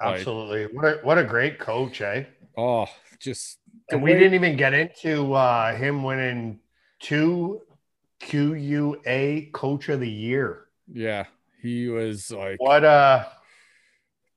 absolutely. 0.00 0.64
Like, 0.64 0.74
what 0.74 0.84
a 0.84 0.98
what 1.04 1.18
a 1.18 1.24
great 1.24 1.60
coach, 1.60 2.00
eh? 2.00 2.24
Oh, 2.56 2.86
just 3.20 3.60
and 3.90 4.02
we 4.02 4.12
didn't 4.12 4.34
even 4.34 4.56
get 4.56 4.74
into 4.74 5.34
uh, 5.34 5.76
him 5.76 6.02
winning 6.02 6.58
two 6.98 7.62
OUA 8.34 9.52
Coach 9.52 9.88
of 9.88 10.00
the 10.00 10.10
Year. 10.10 10.64
Yeah, 10.92 11.26
he 11.66 11.88
was 11.88 12.30
like 12.30 12.60
what 12.60 12.84
a 12.84 13.26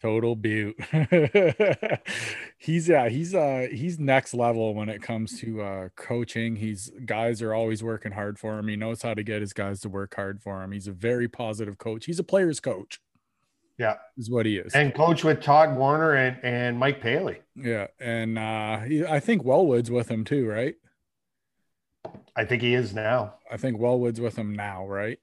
total 0.01 0.35
butte. 0.35 0.79
he's 2.57 2.87
yeah, 2.87 3.09
he's 3.09 3.35
uh 3.35 3.67
he's 3.71 3.99
next 3.99 4.33
level 4.33 4.73
when 4.73 4.89
it 4.89 5.01
comes 5.01 5.39
to 5.41 5.61
uh 5.61 5.89
coaching. 5.95 6.55
He's 6.55 6.91
guys 7.05 7.41
are 7.41 7.53
always 7.53 7.83
working 7.83 8.11
hard 8.11 8.39
for 8.39 8.57
him. 8.57 8.67
He 8.67 8.75
knows 8.75 9.01
how 9.01 9.13
to 9.13 9.23
get 9.23 9.41
his 9.41 9.53
guys 9.53 9.81
to 9.81 9.89
work 9.89 10.15
hard 10.15 10.41
for 10.41 10.63
him. 10.63 10.71
He's 10.71 10.87
a 10.87 10.91
very 10.91 11.27
positive 11.27 11.77
coach. 11.77 12.05
He's 12.05 12.19
a 12.19 12.23
player's 12.23 12.59
coach. 12.59 12.99
Yeah, 13.77 13.95
is 14.17 14.29
what 14.29 14.45
he 14.45 14.57
is. 14.57 14.73
And 14.73 14.93
coach 14.93 15.23
with 15.23 15.41
Todd 15.41 15.77
Warriner 15.77 16.13
and, 16.13 16.37
and 16.43 16.77
Mike 16.77 17.01
Paley. 17.01 17.39
Yeah, 17.55 17.87
and 17.99 18.37
uh 18.37 18.79
he, 18.79 19.05
I 19.05 19.19
think 19.19 19.43
Wellwood's 19.43 19.91
with 19.91 20.09
him 20.09 20.23
too, 20.23 20.47
right? 20.47 20.75
I 22.35 22.45
think 22.45 22.61
he 22.61 22.73
is 22.73 22.93
now. 22.93 23.35
I 23.51 23.57
think 23.57 23.77
Wellwood's 23.77 24.21
with 24.21 24.37
him 24.37 24.53
now, 24.55 24.87
right? 24.87 25.19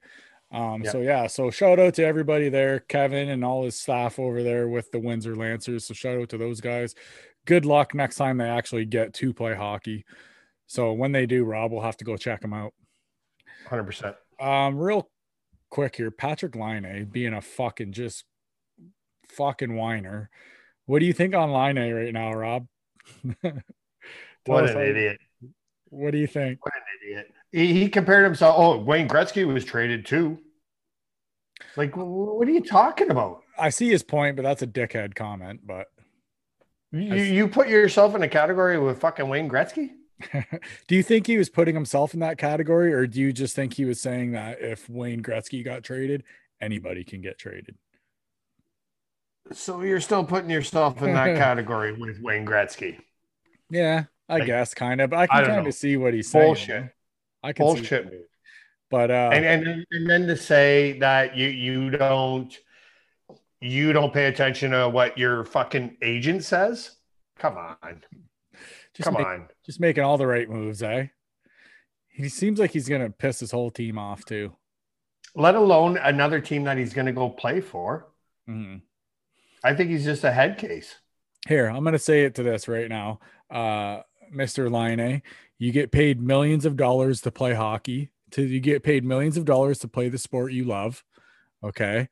Um, 0.51 0.83
yep. 0.83 0.91
so 0.91 1.01
yeah, 1.01 1.27
so 1.27 1.51
shout 1.51 1.79
out 1.79 1.95
to 1.95 2.05
everybody 2.05 2.49
there, 2.49 2.79
Kevin 2.79 3.29
and 3.29 3.43
all 3.43 3.65
his 3.65 3.79
staff 3.79 4.17
over 4.17 4.43
there 4.43 4.69
with 4.69 4.91
the 4.91 4.99
Windsor 4.99 5.35
Lancers. 5.35 5.85
So 5.85 5.93
shout 5.93 6.17
out 6.19 6.29
to 6.29 6.37
those 6.37 6.61
guys. 6.61 6.95
Good 7.45 7.65
luck 7.65 7.93
next 7.93 8.15
time 8.15 8.37
they 8.37 8.47
actually 8.47 8.85
get 8.85 9.13
to 9.15 9.33
play 9.33 9.55
hockey. 9.55 10.05
So 10.67 10.93
when 10.93 11.11
they 11.11 11.25
do, 11.25 11.43
Rob, 11.43 11.71
we'll 11.71 11.81
have 11.81 11.97
to 11.97 12.05
go 12.05 12.17
check 12.17 12.41
them 12.41 12.53
out. 12.53 12.73
Hundred 13.67 13.83
percent. 13.83 14.15
Um, 14.39 14.77
real 14.77 15.09
quick 15.69 15.95
here, 15.95 16.11
Patrick 16.11 16.55
Laine 16.55 17.07
being 17.11 17.33
a 17.33 17.41
fucking 17.41 17.91
just 17.91 18.23
fucking 19.29 19.75
whiner. 19.75 20.29
What 20.85 20.99
do 20.99 21.05
you 21.05 21.13
think 21.13 21.35
on 21.35 21.51
Laine 21.51 21.93
right 21.93 22.13
now, 22.13 22.33
Rob? 22.33 22.67
what 24.45 24.69
an 24.69 24.77
idiot. 24.77 25.19
What 25.89 26.11
do 26.11 26.17
you 26.17 26.27
think? 26.27 26.65
What 26.65 26.73
an 26.75 26.81
idiot. 27.01 27.33
He, 27.51 27.73
he 27.73 27.89
compared 27.89 28.25
himself. 28.25 28.55
Oh, 28.57 28.77
Wayne 28.77 29.07
Gretzky 29.07 29.45
was 29.45 29.63
traded 29.63 30.05
too. 30.05 30.39
Like, 31.75 31.95
what 31.95 32.47
are 32.47 32.51
you 32.51 32.63
talking 32.63 33.09
about? 33.09 33.43
I 33.57 33.69
see 33.69 33.89
his 33.89 34.03
point, 34.03 34.35
but 34.35 34.43
that's 34.43 34.61
a 34.61 34.67
dickhead 34.67 35.15
comment. 35.15 35.61
But 35.65 35.87
you, 36.91 37.15
you 37.15 37.47
put 37.47 37.67
yourself 37.67 38.15
in 38.15 38.21
a 38.21 38.27
category 38.27 38.77
with 38.77 38.99
fucking 38.99 39.27
Wayne 39.27 39.49
Gretzky? 39.49 39.91
do 40.87 40.95
you 40.95 41.03
think 41.03 41.27
he 41.27 41.37
was 41.37 41.49
putting 41.49 41.75
himself 41.75 42.13
in 42.13 42.19
that 42.21 42.37
category, 42.37 42.93
or 42.93 43.05
do 43.07 43.19
you 43.19 43.31
just 43.31 43.55
think 43.55 43.73
he 43.73 43.85
was 43.85 44.01
saying 44.01 44.31
that 44.31 44.59
if 44.61 44.89
Wayne 44.89 45.21
Gretzky 45.21 45.63
got 45.63 45.83
traded, 45.83 46.23
anybody 46.61 47.03
can 47.03 47.21
get 47.21 47.37
traded? 47.37 47.75
So 49.51 49.81
you're 49.81 50.01
still 50.01 50.23
putting 50.23 50.49
yourself 50.49 51.01
in 51.01 51.13
that 51.13 51.37
category 51.37 51.93
with 51.93 52.19
Wayne 52.21 52.45
Gretzky. 52.45 52.99
Yeah, 53.69 54.05
I 54.29 54.37
Like, 54.39 54.45
guess 54.47 54.73
kind 54.73 55.01
of. 55.01 55.09
But 55.11 55.19
I 55.19 55.27
can 55.27 55.45
kind 55.45 55.63
know. 55.63 55.69
of 55.69 55.73
see 55.75 55.97
what 55.97 56.13
he's 56.13 56.29
saying. 56.29 56.45
Bullshit. 56.45 56.89
I 57.43 57.53
can 57.53 57.67
see 57.67 57.73
Bullshit 57.75 58.05
move. 58.05 58.23
But 58.89 59.11
uh, 59.11 59.29
and, 59.33 59.45
and 59.45 59.85
and 59.91 60.09
then 60.09 60.27
to 60.27 60.37
say 60.37 60.97
that 60.99 61.35
you 61.35 61.47
you 61.49 61.89
don't 61.91 62.57
you 63.59 63.91
don't 63.93 64.13
pay 64.13 64.25
attention 64.27 64.71
to 64.71 64.87
what 64.89 65.17
your 65.17 65.43
fucking 65.45 65.97
agent 66.01 66.43
says 66.43 66.91
come 67.37 67.57
on 67.57 68.03
just 68.93 69.03
come 69.03 69.13
make- 69.15 69.25
on 69.25 69.47
just 69.65 69.79
making 69.79 70.03
all 70.03 70.17
the 70.17 70.25
right 70.27 70.49
moves, 70.49 70.81
eh? 70.83 71.07
He 72.09 72.29
seems 72.29 72.59
like 72.59 72.71
he's 72.71 72.87
gonna 72.89 73.09
piss 73.09 73.39
his 73.41 73.51
whole 73.51 73.71
team 73.71 73.97
off 73.97 74.23
too. 74.25 74.55
let 75.35 75.55
alone 75.55 75.97
another 75.97 76.39
team 76.39 76.63
that 76.63 76.77
he's 76.77 76.93
going 76.93 77.05
to 77.05 77.11
go 77.11 77.29
play 77.29 77.59
for 77.61 78.07
Mhm. 78.49 78.81
i 79.63 79.73
think 79.75 79.89
he's 79.91 80.05
just 80.05 80.23
a 80.23 80.31
head 80.31 80.57
case 80.57 80.95
Here, 81.47 81.67
I'm 81.67 81.83
gonna 81.83 81.99
say 81.99 82.23
it 82.23 82.35
to 82.35 82.43
this 82.43 82.67
right 82.69 82.87
now, 82.89 83.19
uh, 83.51 84.01
Mr. 84.33 84.71
Laine. 84.71 85.21
You 85.57 85.71
get 85.71 85.91
paid 85.91 86.21
millions 86.21 86.65
of 86.65 86.75
dollars 86.75 87.21
to 87.21 87.31
play 87.31 87.53
hockey. 87.53 88.11
To 88.31 88.43
you 88.43 88.59
get 88.59 88.83
paid 88.83 89.05
millions 89.05 89.37
of 89.37 89.45
dollars 89.45 89.79
to 89.79 89.87
play 89.87 90.09
the 90.09 90.17
sport 90.17 90.51
you 90.51 90.65
love. 90.65 91.03
Okay. 91.63 92.09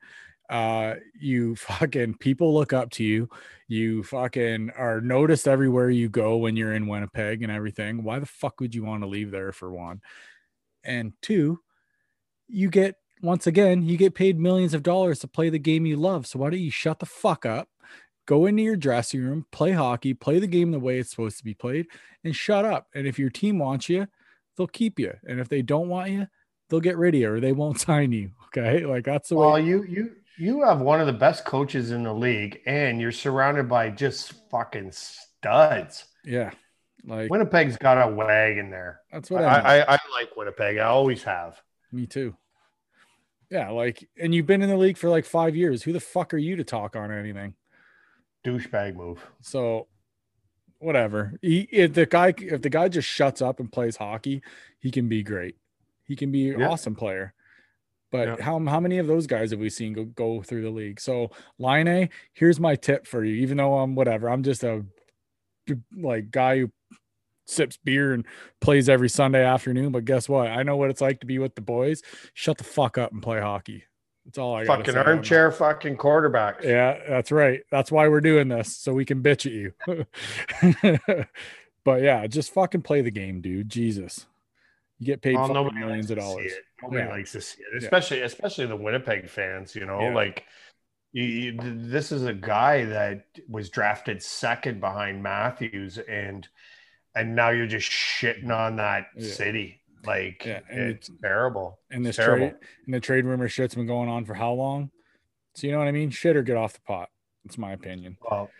Uh, 0.48 0.94
you 1.18 1.56
fucking 1.56 2.14
people 2.14 2.54
look 2.54 2.72
up 2.72 2.90
to 2.90 3.04
you. 3.04 3.28
You 3.68 4.02
fucking 4.04 4.70
are 4.76 5.00
noticed 5.00 5.48
everywhere 5.48 5.90
you 5.90 6.08
go 6.08 6.36
when 6.36 6.56
you're 6.56 6.74
in 6.74 6.86
Winnipeg 6.86 7.42
and 7.42 7.52
everything. 7.52 8.02
Why 8.04 8.18
the 8.18 8.26
fuck 8.26 8.60
would 8.60 8.74
you 8.74 8.84
want 8.84 9.02
to 9.02 9.08
leave 9.08 9.30
there 9.30 9.52
for 9.52 9.70
one? 9.72 10.00
And 10.84 11.12
two, 11.20 11.60
you 12.48 12.70
get 12.70 12.94
once 13.22 13.46
again, 13.46 13.82
you 13.82 13.96
get 13.96 14.14
paid 14.14 14.38
millions 14.38 14.74
of 14.74 14.82
dollars 14.82 15.18
to 15.20 15.28
play 15.28 15.48
the 15.48 15.58
game 15.58 15.86
you 15.86 15.96
love. 15.96 16.26
So 16.26 16.38
why 16.38 16.50
don't 16.50 16.60
you 16.60 16.70
shut 16.70 16.98
the 16.98 17.06
fuck 17.06 17.46
up? 17.46 17.68
Go 18.26 18.46
into 18.46 18.62
your 18.62 18.76
dressing 18.76 19.22
room, 19.24 19.46
play 19.52 19.72
hockey, 19.72 20.12
play 20.12 20.38
the 20.38 20.46
game 20.46 20.72
the 20.72 20.78
way 20.80 20.98
it's 20.98 21.10
supposed 21.10 21.38
to 21.38 21.44
be 21.44 21.54
played, 21.54 21.86
and 22.24 22.34
shut 22.34 22.64
up. 22.64 22.88
And 22.94 23.06
if 23.06 23.18
your 23.18 23.30
team 23.30 23.58
wants 23.58 23.88
you, 23.88 24.06
they'll 24.56 24.66
keep 24.66 24.98
you. 24.98 25.12
And 25.26 25.38
if 25.40 25.48
they 25.48 25.62
don't 25.62 25.88
want 25.88 26.10
you, 26.10 26.26
they'll 26.68 26.80
get 26.80 26.96
rid 26.96 27.14
of 27.14 27.20
you 27.20 27.32
or 27.32 27.40
they 27.40 27.52
won't 27.52 27.80
sign 27.88 28.12
you. 28.12 28.30
Okay. 28.46 28.84
Like 28.84 29.04
that's 29.04 29.28
the 29.28 29.36
well 29.36 29.52
way. 29.54 29.64
you 29.64 29.84
you 29.84 30.12
you 30.38 30.62
have 30.64 30.80
one 30.80 31.00
of 31.00 31.06
the 31.06 31.12
best 31.12 31.44
coaches 31.44 31.92
in 31.92 32.02
the 32.02 32.12
league 32.12 32.60
and 32.66 33.00
you're 33.00 33.12
surrounded 33.12 33.68
by 33.68 33.88
just 33.90 34.34
fucking 34.50 34.90
studs 34.92 36.04
Yeah. 36.24 36.50
Like 37.04 37.30
winnipeg's 37.30 37.76
got 37.76 37.96
a 38.06 38.12
wagon 38.12 38.70
there 38.70 39.00
that's 39.12 39.30
I, 39.30 39.34
what 39.34 39.44
I, 39.44 39.56
mean. 39.56 39.66
I 39.66 39.94
i 39.94 39.98
like 40.20 40.36
winnipeg 40.36 40.78
i 40.78 40.84
always 40.84 41.22
have 41.22 41.62
Me 41.92 42.06
too. 42.06 42.34
Yeah. 43.50 43.70
Like, 43.70 44.08
and 44.20 44.34
you've 44.34 44.46
been 44.46 44.62
in 44.62 44.68
the 44.68 44.76
league 44.76 44.96
for 44.96 45.08
like 45.08 45.24
five 45.24 45.54
years. 45.54 45.82
Who 45.84 45.92
the 45.92 46.00
fuck 46.00 46.34
are 46.34 46.38
you 46.38 46.56
to 46.56 46.64
talk 46.64 46.96
on 46.96 47.12
anything? 47.12 47.54
Douchebag 48.46 48.94
move 48.94 49.24
So 49.40 49.88
whatever. 50.78 51.34
He, 51.42 51.60
if 51.72 51.94
the 51.94 52.06
guy 52.06 52.34
if 52.38 52.62
the 52.62 52.70
guy 52.70 52.88
just 52.88 53.08
shuts 53.08 53.40
up 53.42 53.60
and 53.60 53.70
plays 53.72 53.96
hockey, 53.96 54.42
he 54.78 54.90
can 54.90 55.08
be 55.08 55.22
great. 55.22 55.56
He 56.04 56.14
can 56.16 56.30
be 56.30 56.50
an 56.50 56.60
Yeah. 56.60 56.68
awesome 56.68 56.94
player. 56.94 57.34
But 58.12 58.28
Yeah. 58.28 58.44
how 58.44 58.58
how 58.66 58.80
many 58.80 58.98
of 58.98 59.06
those 59.06 59.26
guys 59.26 59.50
have 59.50 59.60
we 59.60 59.70
seen 59.70 59.92
go, 59.94 60.04
go 60.04 60.42
through 60.42 60.62
the 60.62 60.70
league? 60.70 61.00
So 61.00 61.30
Line 61.58 61.88
A, 61.88 62.08
here's 62.34 62.60
my 62.60 62.76
tip 62.76 63.06
for 63.06 63.24
you. 63.24 63.34
Even 63.42 63.56
though 63.56 63.78
I'm 63.78 63.94
whatever, 63.94 64.28
I'm 64.28 64.42
just 64.42 64.62
a 64.62 64.84
like 65.96 66.30
guy 66.30 66.60
who 66.60 66.70
sips 67.46 67.76
beer 67.76 68.12
and 68.12 68.24
plays 68.60 68.88
every 68.88 69.08
Sunday 69.08 69.44
afternoon. 69.44 69.92
But 69.92 70.04
guess 70.04 70.28
what? 70.28 70.48
I 70.48 70.62
know 70.62 70.76
what 70.76 70.90
it's 70.90 71.00
like 71.00 71.20
to 71.20 71.26
be 71.26 71.38
with 71.38 71.54
the 71.54 71.60
boys. 71.60 72.02
Shut 72.34 72.58
the 72.58 72.64
fuck 72.64 72.98
up 72.98 73.12
and 73.12 73.22
play 73.22 73.40
hockey. 73.40 73.84
That's 74.26 74.38
all 74.38 74.54
I 74.56 74.64
got. 74.64 74.78
fucking 74.78 74.96
armchair 74.96 75.50
fucking 75.52 75.96
quarterbacks 75.96 76.62
Yeah, 76.64 76.98
that's 77.08 77.30
right. 77.32 77.62
That's 77.70 77.90
why 77.92 78.08
we're 78.08 78.20
doing 78.20 78.48
this, 78.48 78.76
so 78.76 78.92
we 78.92 79.04
can 79.06 79.22
bitch 79.22 79.46
at 79.46 79.52
you. 79.52 79.72
but 81.84 82.02
yeah, 82.02 82.26
just 82.26 82.52
fucking 82.52 82.82
play 82.82 83.00
the 83.02 83.10
game, 83.10 83.40
dude. 83.40 83.68
Jesus, 83.68 84.26
you 84.98 85.06
get 85.06 85.22
paid 85.22 85.36
Well, 85.36 85.48
nobody 85.52 85.78
millions 85.78 86.10
of 86.10 86.18
likes 86.18 86.26
to 86.28 86.32
see 86.34 86.48
dollars. 86.48 86.52
Nobody 86.82 87.02
Yeah. 87.04 87.08
likes 87.10 87.32
to 87.32 87.40
see 87.40 87.62
it, 87.62 87.66
Yeah. 87.72 87.78
especially 87.86 88.20
especially 88.22 88.66
the 88.66 88.76
Winnipeg 88.76 89.28
fans. 89.28 89.74
You 89.76 89.86
know, 89.86 90.00
Yeah. 90.00 90.14
like 90.14 90.44
you, 91.12 91.22
you, 91.24 91.56
this 91.62 92.12
is 92.12 92.24
a 92.24 92.34
guy 92.34 92.84
that 92.84 93.26
was 93.48 93.70
drafted 93.70 94.22
second 94.22 94.80
behind 94.80 95.22
Matthews, 95.22 95.98
and 95.98 96.46
and 97.14 97.34
now 97.34 97.50
you're 97.50 97.66
just 97.66 97.90
shitting 97.90 98.50
on 98.50 98.76
that 98.76 99.06
city. 99.18 99.80
Like 100.06 100.44
Yeah, 100.44 100.60
and 100.70 100.90
it's 100.90 101.10
terrible. 101.20 101.78
And 101.90 102.04
this 102.04 102.16
terrible. 102.16 102.50
trade 102.50 102.60
and 102.86 102.94
the 102.94 103.00
trade 103.00 103.24
rumor 103.24 103.48
shit's 103.48 103.74
been 103.74 103.86
going 103.86 104.08
on 104.08 104.24
for 104.24 104.34
how 104.34 104.52
long? 104.52 104.90
So 105.54 105.66
you 105.66 105.72
know 105.72 105.78
what 105.78 105.88
I 105.88 105.92
mean? 105.92 106.10
Shit 106.10 106.36
or 106.36 106.42
get 106.42 106.56
off 106.56 106.74
the 106.74 106.80
pot. 106.80 107.08
That's 107.44 107.58
my 107.58 107.72
opinion. 107.72 108.16
Well, 108.30 108.50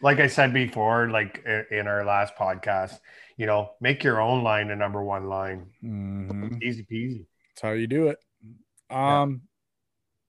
like 0.00 0.18
I 0.20 0.26
said 0.26 0.52
before, 0.52 1.08
like 1.10 1.44
in 1.70 1.86
our 1.86 2.04
last 2.04 2.34
podcast, 2.36 2.98
you 3.36 3.46
know, 3.46 3.70
make 3.80 4.02
your 4.04 4.20
own 4.20 4.42
line 4.42 4.70
a 4.70 4.76
number 4.76 5.02
one 5.02 5.28
line. 5.28 5.66
Mhm. 5.82 6.62
Easy 6.62 6.84
peasy. 6.84 7.26
That's 7.50 7.62
how 7.62 7.72
you 7.72 7.86
do 7.86 8.08
it. 8.08 8.18
Um, 8.90 9.42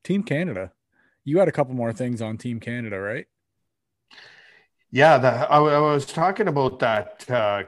Team 0.04 0.24
Canada. 0.24 0.72
You 1.24 1.40
had 1.40 1.48
a 1.48 1.52
couple 1.52 1.74
more 1.74 1.94
things 1.94 2.22
on 2.22 2.38
Team 2.38 2.60
Canada, 2.60 3.00
right? 3.00 3.26
Yeah, 4.92 5.18
the, 5.18 5.28
I, 5.30 5.58
I 5.58 5.80
was 5.80 6.06
talking 6.06 6.48
about 6.48 6.80
that 6.80 7.30
uh, 7.30 7.64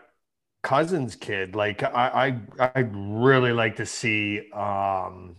Cozens 0.65 1.15
kid. 1.15 1.55
Like, 1.55 1.83
I, 1.83 2.39
I, 2.59 2.71
I'd 2.75 2.91
really 2.95 3.53
like 3.53 3.75
to 3.75 3.85
see 3.85 4.49
um, 4.51 5.35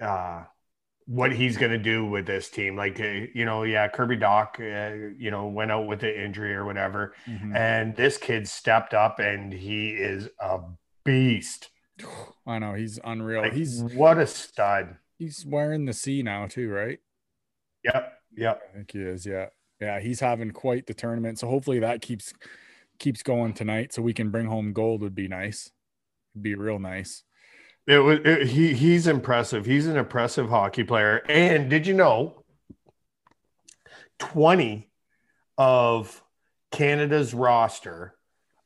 uh, 0.00 0.44
what 1.06 1.32
he's 1.32 1.58
going 1.58 1.72
to 1.72 1.78
do 1.78 2.06
with 2.06 2.26
this 2.26 2.48
team. 2.48 2.76
Like, 2.76 2.98
uh, 2.98 3.26
you 3.34 3.44
know, 3.44 3.62
yeah, 3.64 3.86
Kirby 3.88 4.16
Dach, 4.16 4.58
uh, 4.58 5.14
you 5.18 5.30
know, 5.30 5.48
went 5.48 5.70
out 5.70 5.86
with 5.86 6.00
the 6.00 6.24
injury 6.24 6.54
or 6.54 6.64
whatever, 6.64 7.14
Mhm. 7.28 7.54
and 7.54 7.94
this 7.94 8.16
kid 8.16 8.48
stepped 8.48 8.94
up, 8.94 9.18
and 9.18 9.52
he 9.52 9.90
is 9.90 10.30
a 10.40 10.60
beast. 11.04 11.68
I 12.46 12.58
know 12.58 12.72
he's 12.72 12.98
unreal. 13.04 13.42
Like, 13.42 13.52
he's 13.52 13.82
what 13.82 14.16
a 14.18 14.26
stud. 14.26 14.96
he's 15.18 15.44
wearing 15.46 15.84
the 15.84 15.92
C 15.92 16.22
now 16.22 16.46
too, 16.46 16.70
right? 16.70 16.98
Yep, 17.84 18.12
yep. 18.36 18.62
I 18.70 18.76
think 18.78 18.92
he 18.92 19.00
is. 19.00 19.26
Yeah, 19.26 19.46
yeah. 19.80 20.00
He's 20.00 20.20
having 20.20 20.52
quite 20.52 20.86
the 20.86 20.94
tournament. 20.94 21.38
So 21.38 21.48
hopefully 21.48 21.78
that 21.80 22.00
keeps 22.00 22.32
keeps 22.98 23.22
going 23.22 23.52
tonight, 23.52 23.92
so 23.92 24.02
we 24.02 24.12
can 24.12 24.30
bring 24.30 24.46
home 24.46 24.72
gold. 24.72 25.02
Would 25.02 25.14
be 25.14 25.28
nice. 25.28 25.70
It'd 26.34 26.42
be 26.42 26.54
real 26.54 26.78
nice. 26.78 27.22
It 27.86 27.98
was 27.98 28.20
it, 28.24 28.48
he. 28.48 28.74
He's 28.74 29.06
impressive. 29.06 29.64
He's 29.64 29.86
an 29.86 29.96
impressive 29.96 30.48
hockey 30.48 30.84
player. 30.84 31.22
And 31.28 31.70
did 31.70 31.86
you 31.86 31.94
know, 31.94 32.44
twenty 34.18 34.90
of 35.56 36.22
Canada's 36.72 37.32
roster 37.32 38.14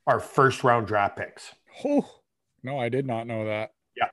are 0.07 0.21
first 0.21 0.65
round 0.65 0.87
draft 0.87 1.17
picks. 1.17 1.53
Oh 1.85 2.09
no, 2.63 2.79
I 2.79 2.89
did 2.89 3.07
not 3.07 3.27
know 3.27 3.47
that. 3.47 3.71
Yeah, 3.97 4.09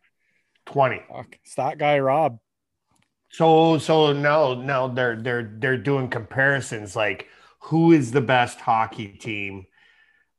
Twenty. 0.66 1.02
Fuck, 1.10 1.38
stat 1.44 1.78
guy 1.78 2.00
Rob. 2.00 2.40
So 3.30 3.78
so 3.78 4.14
now 4.14 4.54
now 4.54 4.88
they're 4.88 5.16
they're 5.16 5.52
they're 5.58 5.78
doing 5.78 6.10
comparisons 6.10 6.96
like 6.96 7.28
who 7.60 7.92
is 7.92 8.12
the 8.12 8.22
best 8.22 8.60
hockey 8.60 9.10
team 9.10 9.66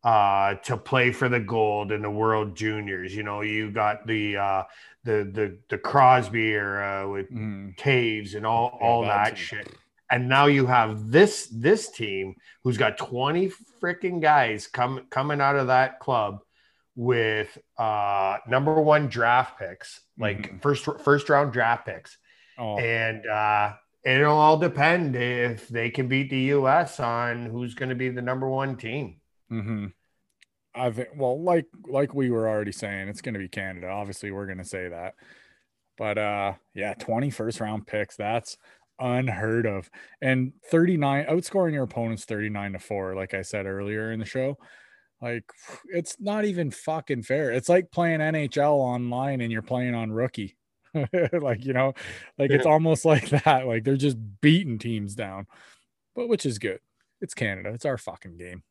uh 0.05 0.55
to 0.55 0.77
play 0.77 1.11
for 1.11 1.29
the 1.29 1.41
gold 1.41 1.91
in 1.91 2.03
the 2.03 2.11
world 2.11 2.57
juniors 2.57 3.15
you 3.15 3.23
know 3.25 3.41
you 3.41 3.71
got 3.71 4.07
the 4.07 4.37
uh 4.37 4.63
the 5.05 5.29
the 5.33 5.59
the 5.71 5.79
crosby 5.79 6.49
era 6.53 7.09
with 7.11 7.31
Mhm. 7.33 7.77
Toews 7.77 8.35
and 8.37 8.47
all 8.47 8.79
all 8.81 9.03
that 9.03 9.37
shit. 9.37 9.69
And 10.11 10.29
now 10.29 10.47
you 10.47 10.67
have 10.67 11.11
this 11.11 11.49
this 11.53 11.91
team 11.91 12.37
who's 12.65 12.79
got 12.79 12.97
20 12.97 13.51
freaking 13.81 14.23
guys 14.23 14.67
come 14.67 15.07
coming 15.11 15.41
out 15.41 15.57
of 15.57 15.67
that 15.67 15.99
club 16.01 16.41
with 16.97 17.57
uh 17.77 18.39
number 18.49 18.81
one 18.81 19.09
draft 19.09 19.59
picks, 19.59 20.01
like 20.19 20.53
Mhm. 20.53 20.63
first 20.63 20.89
first 21.05 21.29
round 21.29 21.53
draft 21.53 21.87
picks. 21.87 22.17
Oh, 22.57 22.79
And 22.79 23.27
uh 23.27 23.75
it'll 24.05 24.37
all 24.37 24.59
depend 24.59 25.15
if 25.17 25.69
they 25.69 25.91
can 25.91 26.09
beat 26.09 26.31
the 26.31 26.55
US 26.57 26.99
on 27.01 27.47
who's 27.47 27.75
going 27.75 27.91
to 27.91 27.95
be 27.95 28.09
the 28.09 28.23
number 28.23 28.49
one 28.49 28.77
team. 28.77 29.18
Hmm 29.51 29.87
I 30.75 30.91
think. 30.91 31.09
Well, 31.17 31.43
like 31.43 31.67
like 31.87 32.15
we 32.15 32.31
were 32.31 32.49
already 32.49 32.73
saying, 32.73 33.09
it's 33.09 33.21
going 33.21 33.35
to 33.35 33.41
be 33.41 33.49
Canada. 33.49 33.89
Obviously, 33.89 34.31
we're 34.31 34.47
going 34.47 34.59
to 34.59 34.65
say 34.65 34.89
that. 34.89 35.15
But 35.97 36.19
uh, 36.19 36.55
yeah, 36.75 36.95
20 36.95 37.31
first 37.31 37.61
round 37.61 37.87
picks. 37.87 38.17
That's 38.17 38.57
unheard 39.01 39.67
of. 39.67 39.91
And 40.21 40.53
39 40.71 41.27
outscoring 41.27 41.73
your 41.73 41.85
opponents 41.85 42.25
39 42.25 42.75
to 42.75 42.79
4, 42.79 43.15
like 43.17 43.35
I 43.35 43.43
said 43.43 43.67
earlier 43.67 44.13
in 44.13 44.21
the 44.21 44.25
show. 44.25 44.57
Like 45.21 45.45
it's 45.93 46.17
not 46.21 46.45
even 46.45 46.71
fucking 46.71 47.23
fair. 47.25 47.51
It's 47.51 47.69
like 47.69 47.91
playing 47.91 48.21
NHL 48.21 48.75
online 48.75 49.41
and 49.41 49.51
you're 49.51 49.63
playing 49.63 49.95
on 49.95 50.13
rookie. 50.13 50.57
like, 51.33 51.65
you 51.65 51.73
know, 51.73 51.95
like 52.39 52.51
it's 52.51 52.67
almost 52.67 53.05
like 53.05 53.29
that. 53.31 53.67
Like 53.67 53.83
they're 53.83 53.97
just 53.97 54.17
beating 54.41 54.79
teams 54.79 55.17
down. 55.17 55.47
But 56.15 56.29
which 56.29 56.47
is 56.47 56.61
good. 56.61 56.79
It's 57.21 57.35
Canada. 57.35 57.71
It's 57.71 57.85
our 57.85 57.99
fucking 57.99 58.37
game. 58.37 58.63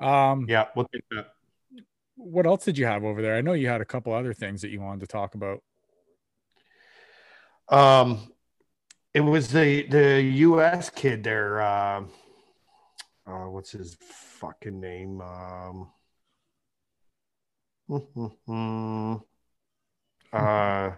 Um 0.00 0.46
Yeah, 0.48 0.66
we'll 0.74 0.88
take 0.92 1.04
that. 1.10 1.34
what 2.16 2.46
else 2.46 2.64
did 2.64 2.78
you 2.78 2.86
have 2.86 3.04
over 3.04 3.22
there? 3.22 3.36
I 3.36 3.40
know 3.40 3.52
you 3.52 3.68
had 3.68 3.80
a 3.80 3.84
couple 3.84 4.12
other 4.12 4.32
things 4.32 4.62
that 4.62 4.70
you 4.70 4.80
wanted 4.80 5.00
to 5.00 5.06
talk 5.06 5.34
about. 5.34 5.62
Um, 7.68 8.32
it 9.12 9.20
was 9.20 9.48
the 9.48 9.86
the 9.86 10.20
U.S. 10.22 10.90
kid 10.90 11.24
there. 11.24 11.62
Uh, 11.62 12.04
uh, 13.26 13.46
what's 13.48 13.70
his 13.70 13.96
fucking 14.00 14.80
name? 14.80 15.20
Um, 15.22 15.90
uh, 20.32 20.90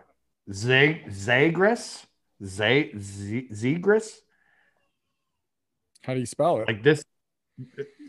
Zag 0.53 1.07
Zagris, 1.11 2.05
Z 2.45 2.93
Zagris. 2.97 4.17
How 6.03 6.15
do 6.15 6.21
you 6.21 6.27
spell 6.27 6.59
it? 6.59 6.69
Like 6.69 6.83
this, 6.83 7.05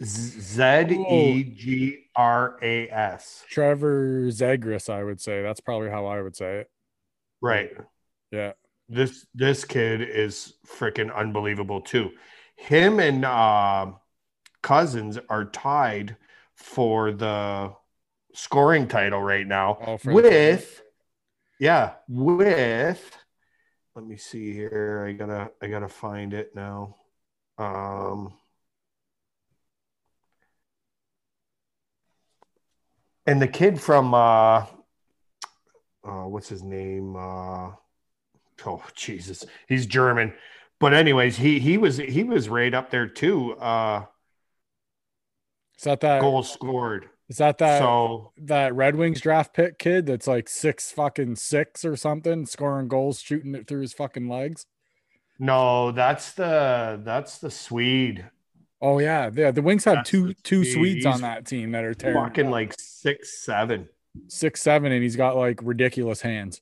Z 0.03 0.61
E 1.09 1.43
G 1.43 2.05
R 2.15 2.57
A 2.61 2.89
S. 2.89 3.43
Trevor 3.49 4.27
Zagris, 4.27 4.89
I 4.89 5.03
would 5.03 5.19
say. 5.21 5.41
That's 5.41 5.59
probably 5.59 5.89
how 5.89 6.05
I 6.05 6.21
would 6.21 6.35
say 6.35 6.59
it. 6.59 6.71
Right. 7.41 7.71
Yeah. 8.31 8.53
This 8.89 9.25
this 9.35 9.65
kid 9.65 10.01
is 10.01 10.53
freaking 10.65 11.13
unbelievable 11.13 11.81
too. 11.81 12.11
Him 12.55 12.99
and 12.99 13.25
uh, 13.25 13.91
Cozens 14.61 15.19
are 15.29 15.45
tied 15.45 16.15
for 16.55 17.11
the 17.11 17.73
scoring 18.33 18.87
title 18.87 19.21
right 19.21 19.47
now 19.47 19.77
Oh, 19.85 19.99
with 20.05 20.81
yeah 21.59 21.93
with 22.07 23.17
let 23.95 24.05
me 24.05 24.15
see 24.15 24.53
here 24.53 25.05
i 25.07 25.11
gotta 25.11 25.49
i 25.59 25.67
gotta 25.67 25.87
find 25.87 26.35
it 26.35 26.51
now 26.53 26.97
um 27.57 28.33
and 33.27 33.41
the 33.41 33.47
kid 33.47 33.79
from 33.79 34.13
uh 34.13 34.65
uh 36.03 36.23
what's 36.25 36.49
his 36.49 36.63
name 36.63 37.15
uh 37.15 37.69
oh 38.65 38.83
jesus 38.95 39.45
he's 39.67 39.85
german 39.85 40.33
but 40.79 40.93
anyways 40.93 41.37
he 41.37 41.59
he 41.59 41.77
was 41.77 41.97
he 41.97 42.23
was 42.23 42.49
right 42.49 42.73
up 42.73 42.89
there 42.89 43.07
too 43.07 43.53
uh 43.59 44.03
Is 45.77 45.83
that 45.83 45.99
that? 45.99 46.21
goal 46.21 46.41
scored 46.41 47.09
Is 47.29 47.37
that 47.37 47.57
that? 47.59 47.79
so 47.79 48.31
that 48.37 48.73
Red 48.73 48.95
Wings 48.95 49.21
draft 49.21 49.53
pick 49.53 49.77
kid 49.77 50.05
that's 50.05 50.27
like 50.27 50.47
six 50.49 50.91
fucking 50.91 51.35
six 51.35 51.83
or 51.83 51.95
something, 51.95 52.45
scoring 52.45 52.87
goals, 52.87 53.19
shooting 53.19 53.53
it 53.53 53.67
through 53.67 53.81
his 53.81 53.93
fucking 53.93 54.27
legs. 54.29 54.65
no 55.37 55.91
that's 55.91 56.31
the 56.33 56.99
that's 57.03 57.37
the 57.37 57.51
swede 57.51 58.25
Oh 58.81 58.99
yeah, 58.99 59.29
yeah. 59.33 59.51
The 59.51 59.61
Wings 59.61 59.83
have 59.85 59.95
That's 59.97 60.09
two 60.09 60.33
two 60.43 60.63
Swedes. 60.63 61.03
Swedes 61.03 61.05
on 61.05 61.21
that 61.21 61.45
team 61.45 61.71
that 61.71 61.83
are 61.83 61.93
tearing 61.93 62.15
fucking 62.23 62.49
like 62.49 62.75
six 62.79 63.43
seven 63.43 63.89
six 64.27 64.61
seven, 64.61 64.91
and 64.91 65.01
he's 65.03 65.15
got 65.15 65.35
like 65.35 65.59
ridiculous 65.63 66.21
hands. 66.21 66.61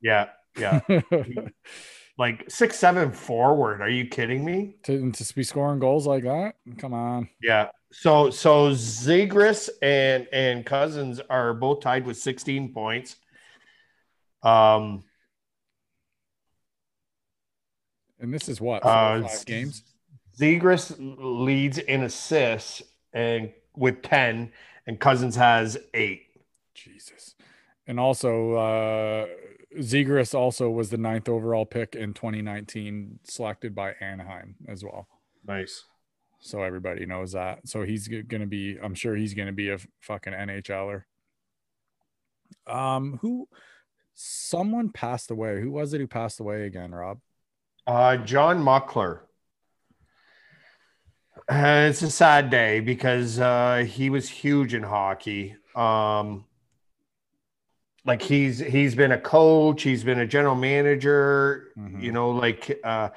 yeah 0.00 0.28
yeah 0.56 0.80
like 2.18 2.44
six 2.48 2.78
seven 2.78 3.10
forward 3.10 3.80
are 3.80 3.88
you 3.88 4.06
kidding 4.06 4.44
me 4.44 4.76
and 4.86 5.12
to 5.14 5.34
be 5.34 5.42
scoring 5.42 5.80
goals 5.80 6.06
like 6.06 6.22
that, 6.22 6.54
come 6.78 6.94
on. 6.94 7.28
yeah 7.42 7.68
so 7.90 8.30
so 8.30 8.70
Zagris 8.70 9.68
and 9.82 10.28
and 10.32 10.64
Cozens 10.64 11.18
are 11.28 11.54
both 11.54 11.80
tied 11.80 12.06
with 12.06 12.16
16 12.16 12.72
points 12.72 13.16
um 14.42 15.04
And 18.20 18.32
this 18.32 18.48
is 18.48 18.60
what 18.60 18.84
uh 18.84 19.22
five 19.22 19.44
games. 19.46 19.82
Zegras 20.38 20.94
leads 20.98 21.78
in 21.78 22.02
assists 22.02 22.82
and 23.12 23.52
with 23.76 24.02
10 24.02 24.52
and 24.86 25.00
Cozens 25.00 25.36
has 25.36 25.78
eight 25.94 26.22
Jesus. 26.74 27.34
And 27.86 28.00
also, 28.00 28.54
uh 28.54 29.26
Zegras 29.78 30.34
also 30.34 30.70
was 30.70 30.90
the 30.90 30.98
ninth 30.98 31.28
overall 31.28 31.66
pick 31.66 31.96
in 31.96 32.14
2019, 32.14 33.18
selected 33.24 33.74
by 33.74 33.94
Anaheim 34.00 34.54
as 34.68 34.84
well. 34.84 35.08
nice 35.46 35.84
So 36.38 36.62
everybody 36.62 37.06
knows 37.06 37.32
that. 37.32 37.66
So 37.68 37.82
he's 37.82 38.06
going 38.08 38.28
to 38.28 38.46
be, 38.46 38.78
I'm 38.80 38.94
sure 38.94 39.16
he's 39.16 39.34
going 39.34 39.46
to 39.46 39.52
be 39.52 39.70
a 39.70 39.78
fucking 40.00 40.32
NHLer. 40.32 41.02
Um, 42.66 43.18
who, 43.20 43.48
someone 44.14 44.90
passed 44.90 45.30
away. 45.30 45.60
Who 45.60 45.70
was 45.70 45.92
it 45.92 46.00
who 46.00 46.06
passed 46.06 46.40
away 46.40 46.66
again, 46.66 46.92
Rob? 46.92 47.18
Uh, 47.86 48.16
John 48.18 48.62
Muckler. 48.62 49.20
Uh, 51.36 51.88
it's 51.90 52.02
a 52.02 52.10
sad 52.10 52.48
day 52.50 52.80
because 52.80 53.38
uh, 53.38 53.84
he 53.86 54.08
was 54.08 54.28
huge 54.28 54.72
in 54.74 54.82
hockey. 54.82 55.56
Um, 55.74 56.44
like 58.06 58.22
he's 58.22 58.58
he's 58.58 58.94
been 58.94 59.12
a 59.12 59.18
coach, 59.20 59.82
he's 59.82 60.04
been 60.04 60.20
a 60.20 60.26
general 60.26 60.54
manager. 60.54 61.72
Mhm. 61.76 62.02
You 62.02 62.12
know, 62.12 62.30
like 62.30 62.80
uh, 62.84 63.10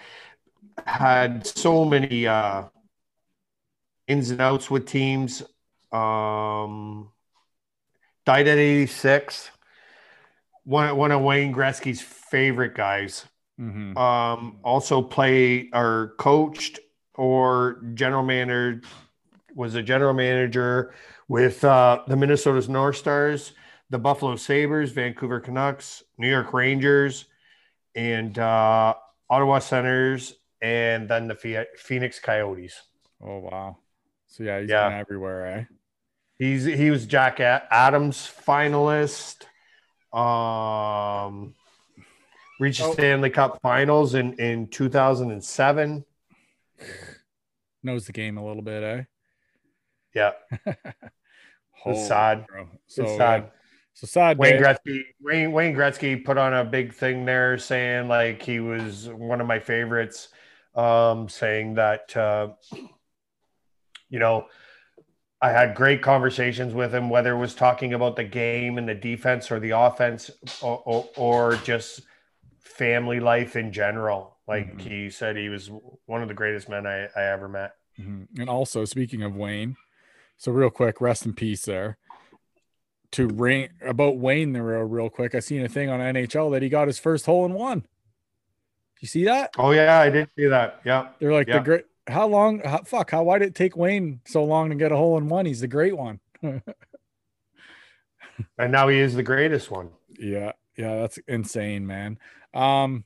had 0.86 1.46
so 1.46 1.86
many 1.86 2.28
uh, 2.28 2.64
ins 4.08 4.32
and 4.32 4.42
outs 4.42 4.70
with 4.72 4.86
teams. 4.88 5.44
Um, 5.92 7.12
died 8.26 8.48
at 8.48 8.58
eighty 8.58 8.88
six. 8.88 9.52
One 10.64 10.98
one 10.98 11.12
of 11.12 11.22
Wayne 11.22 11.54
Gretzky's 11.54 12.02
favorite 12.02 12.76
guys 12.76 13.26
Mhm. 13.60 13.98
um, 13.98 14.60
also 14.64 15.02
play 15.02 15.70
or 15.74 16.14
coached 16.18 16.80
or 17.18 17.82
general 17.94 18.24
manager 18.24 18.82
was 19.56 19.76
a 19.76 19.82
general 19.84 20.14
manager 20.14 20.94
with 21.28 21.64
uh, 21.64 22.04
the 22.08 22.16
Minnesota 22.16 22.72
North 22.72 22.96
Stars, 22.98 23.54
the 23.90 23.98
Buffalo 24.00 24.36
Sabres, 24.36 24.92
Vancouver 24.92 25.40
Canucks, 25.40 26.04
New 26.18 26.30
York 26.30 26.54
Rangers, 26.54 27.26
and 27.96 28.38
uh, 28.38 28.94
Ottawa 29.30 29.60
Senators, 29.60 30.36
and 30.62 31.10
then 31.10 31.28
the 31.28 31.66
Phoenix 31.78 32.20
Coyotes. 32.20 32.82
Oh, 33.22 33.40
wow. 33.40 33.78
So 34.28 34.44
yeah, 34.44 34.60
he's 34.62 34.70
Yeah. 34.70 34.90
been 34.90 35.00
everywhere, 35.00 35.48
eh? 35.48 35.64
He's 36.38 36.66
he 36.66 36.92
was 36.92 37.08
Jack 37.08 37.40
Adams 37.40 38.32
finalist. 38.46 39.46
Um, 40.16 41.56
reached 42.60 42.82
Oh. 42.84 42.94
Stanley 42.94 43.32
Cup 43.32 43.60
Finals 43.62 44.14
in 44.14 44.34
in 44.34 44.68
2007. 44.68 46.06
Knows 47.84 48.06
the 48.06 48.14
game 48.14 48.38
a 48.38 48.46
little 48.46 48.64
bit, 48.64 48.84
eh? 48.84 49.04
Yeah, 50.14 50.32
Holy 51.72 51.98
sad. 51.98 52.46
bro. 52.48 52.68
so 52.88 53.04
it's 53.04 53.18
sad. 53.18 53.52
So 53.94 54.08
sad. 54.08 54.38
Wayne 54.38 54.62
day. 54.62 54.64
Gretzky, 54.64 55.02
Wayne, 55.22 55.52
Wayne 55.52 55.76
Gretzky 55.76 56.24
put 56.24 56.38
on 56.38 56.54
a 56.54 56.64
big 56.64 56.94
thing 56.94 57.26
there, 57.26 57.58
saying 57.58 58.08
like 58.08 58.42
he 58.42 58.60
was 58.60 59.10
one 59.10 59.42
of 59.42 59.48
my 59.48 59.60
favorites. 59.60 60.30
Um, 60.76 61.28
saying 61.28 61.76
that 61.76 62.16
uh, 62.16 62.50
you 64.10 64.20
know 64.20 64.48
I 65.42 65.52
had 65.52 65.76
great 65.76 66.02
conversations 66.02 66.74
with 66.74 66.94
him, 66.94 67.10
whether 67.10 67.34
it 67.34 67.40
was 67.40 67.54
talking 67.54 67.94
about 67.94 68.16
the 68.16 68.24
game 68.24 68.78
and 68.78 68.88
the 68.88 68.96
defense 68.96 69.52
or 69.52 69.60
the 69.60 69.72
offense, 69.72 70.32
or, 70.62 70.82
or, 70.86 71.10
or 71.16 71.56
just 71.58 72.02
family 72.60 73.20
life 73.20 73.56
in 73.56 73.72
general. 73.72 74.37
Like 74.48 74.76
Mhm. 74.78 74.82
he 74.82 75.10
said, 75.10 75.36
he 75.36 75.50
was 75.50 75.70
one 76.06 76.22
of 76.22 76.28
the 76.30 76.34
greatest 76.34 76.70
men 76.70 76.88
I, 76.88 77.06
I 77.16 77.24
ever 77.32 77.48
met. 77.50 77.76
Mhm. 78.00 78.28
And 78.40 78.50
also, 78.50 78.86
speaking 78.86 79.22
of 79.24 79.36
Wayne, 79.36 79.76
so 80.38 80.52
real 80.52 80.70
quick, 80.70 81.02
rest 81.02 81.26
in 81.26 81.34
peace 81.34 81.66
there. 81.66 81.98
To 83.12 83.28
ring 83.28 83.70
about 83.82 84.18
Wayne, 84.18 84.52
the 84.54 84.62
real, 84.62 84.82
real 84.84 85.10
quick. 85.10 85.34
I 85.34 85.40
seen 85.40 85.64
a 85.64 85.70
thing 85.70 85.90
on 85.90 86.00
NHL 86.02 86.50
that 86.52 86.62
he 86.62 86.70
got 86.70 86.88
his 86.88 87.00
first 87.00 87.26
hole 87.26 87.46
in 87.46 87.54
one. 87.54 87.86
You 89.00 89.08
see 89.08 89.24
that? 89.26 89.52
Oh 89.58 89.72
yeah, 89.72 90.00
I 90.00 90.10
did 90.10 90.30
see 90.36 90.48
that. 90.48 90.82
Yeah, 90.84 91.10
They're 91.20 91.32
like 91.34 91.48
Yeah. 91.48 91.60
the 91.60 91.64
great. 91.64 91.86
How 92.08 92.28
long? 92.28 92.60
How, 92.60 92.84
fuck. 92.84 93.12
How? 93.12 93.24
Why 93.24 93.38
did 93.38 93.50
it 93.50 93.56
take 93.56 93.76
Wayne 93.78 94.22
so 94.26 94.44
long 94.44 94.70
to 94.70 94.76
get 94.76 94.92
a 94.92 94.96
hole 94.98 95.18
in 95.18 95.28
one? 95.30 95.46
He's 95.46 95.60
the 95.62 95.68
great 95.68 95.96
one. 95.98 96.20
and 98.58 98.72
now 98.72 98.88
he 98.88 98.98
is 99.00 99.14
the 99.16 99.24
greatest 99.24 99.72
one. 99.72 99.90
yeah, 100.20 100.52
yeah, 100.78 100.96
that's 101.02 101.18
insane, 101.28 101.86
man. 101.88 102.18
Um, 102.54 103.04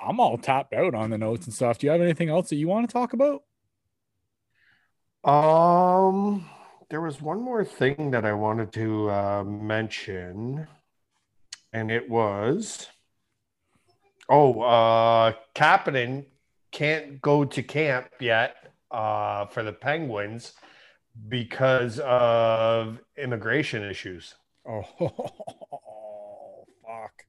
I'm 0.00 0.20
all 0.20 0.38
tapped 0.38 0.72
out 0.72 0.94
on 0.94 1.10
the 1.10 1.18
notes 1.18 1.46
and 1.46 1.54
stuff. 1.54 1.78
Do 1.78 1.86
you 1.86 1.92
have 1.92 2.00
anything 2.00 2.28
else 2.28 2.48
that 2.50 2.56
you 2.56 2.68
want 2.68 2.88
to 2.88 2.92
talk 2.92 3.12
about? 3.12 3.42
Um, 5.24 6.48
there 6.88 7.00
was 7.00 7.20
one 7.20 7.40
more 7.40 7.64
thing 7.64 8.12
that 8.12 8.24
I 8.24 8.32
wanted 8.32 8.72
to 8.74 9.10
uh, 9.10 9.44
mention, 9.44 10.68
and 11.72 11.90
it 11.90 12.08
was, 12.08 12.86
oh, 14.28 14.60
uh, 14.60 15.32
Kapanen 15.54 16.26
can't 16.70 17.20
go 17.20 17.44
to 17.44 17.62
camp 17.62 18.08
yet 18.20 18.54
uh, 18.90 19.46
for 19.46 19.64
the 19.64 19.72
Penguins 19.72 20.52
because 21.28 21.98
of 21.98 23.00
immigration 23.16 23.82
issues. 23.82 24.34
Oh, 24.68 24.82
fuck. 26.86 27.25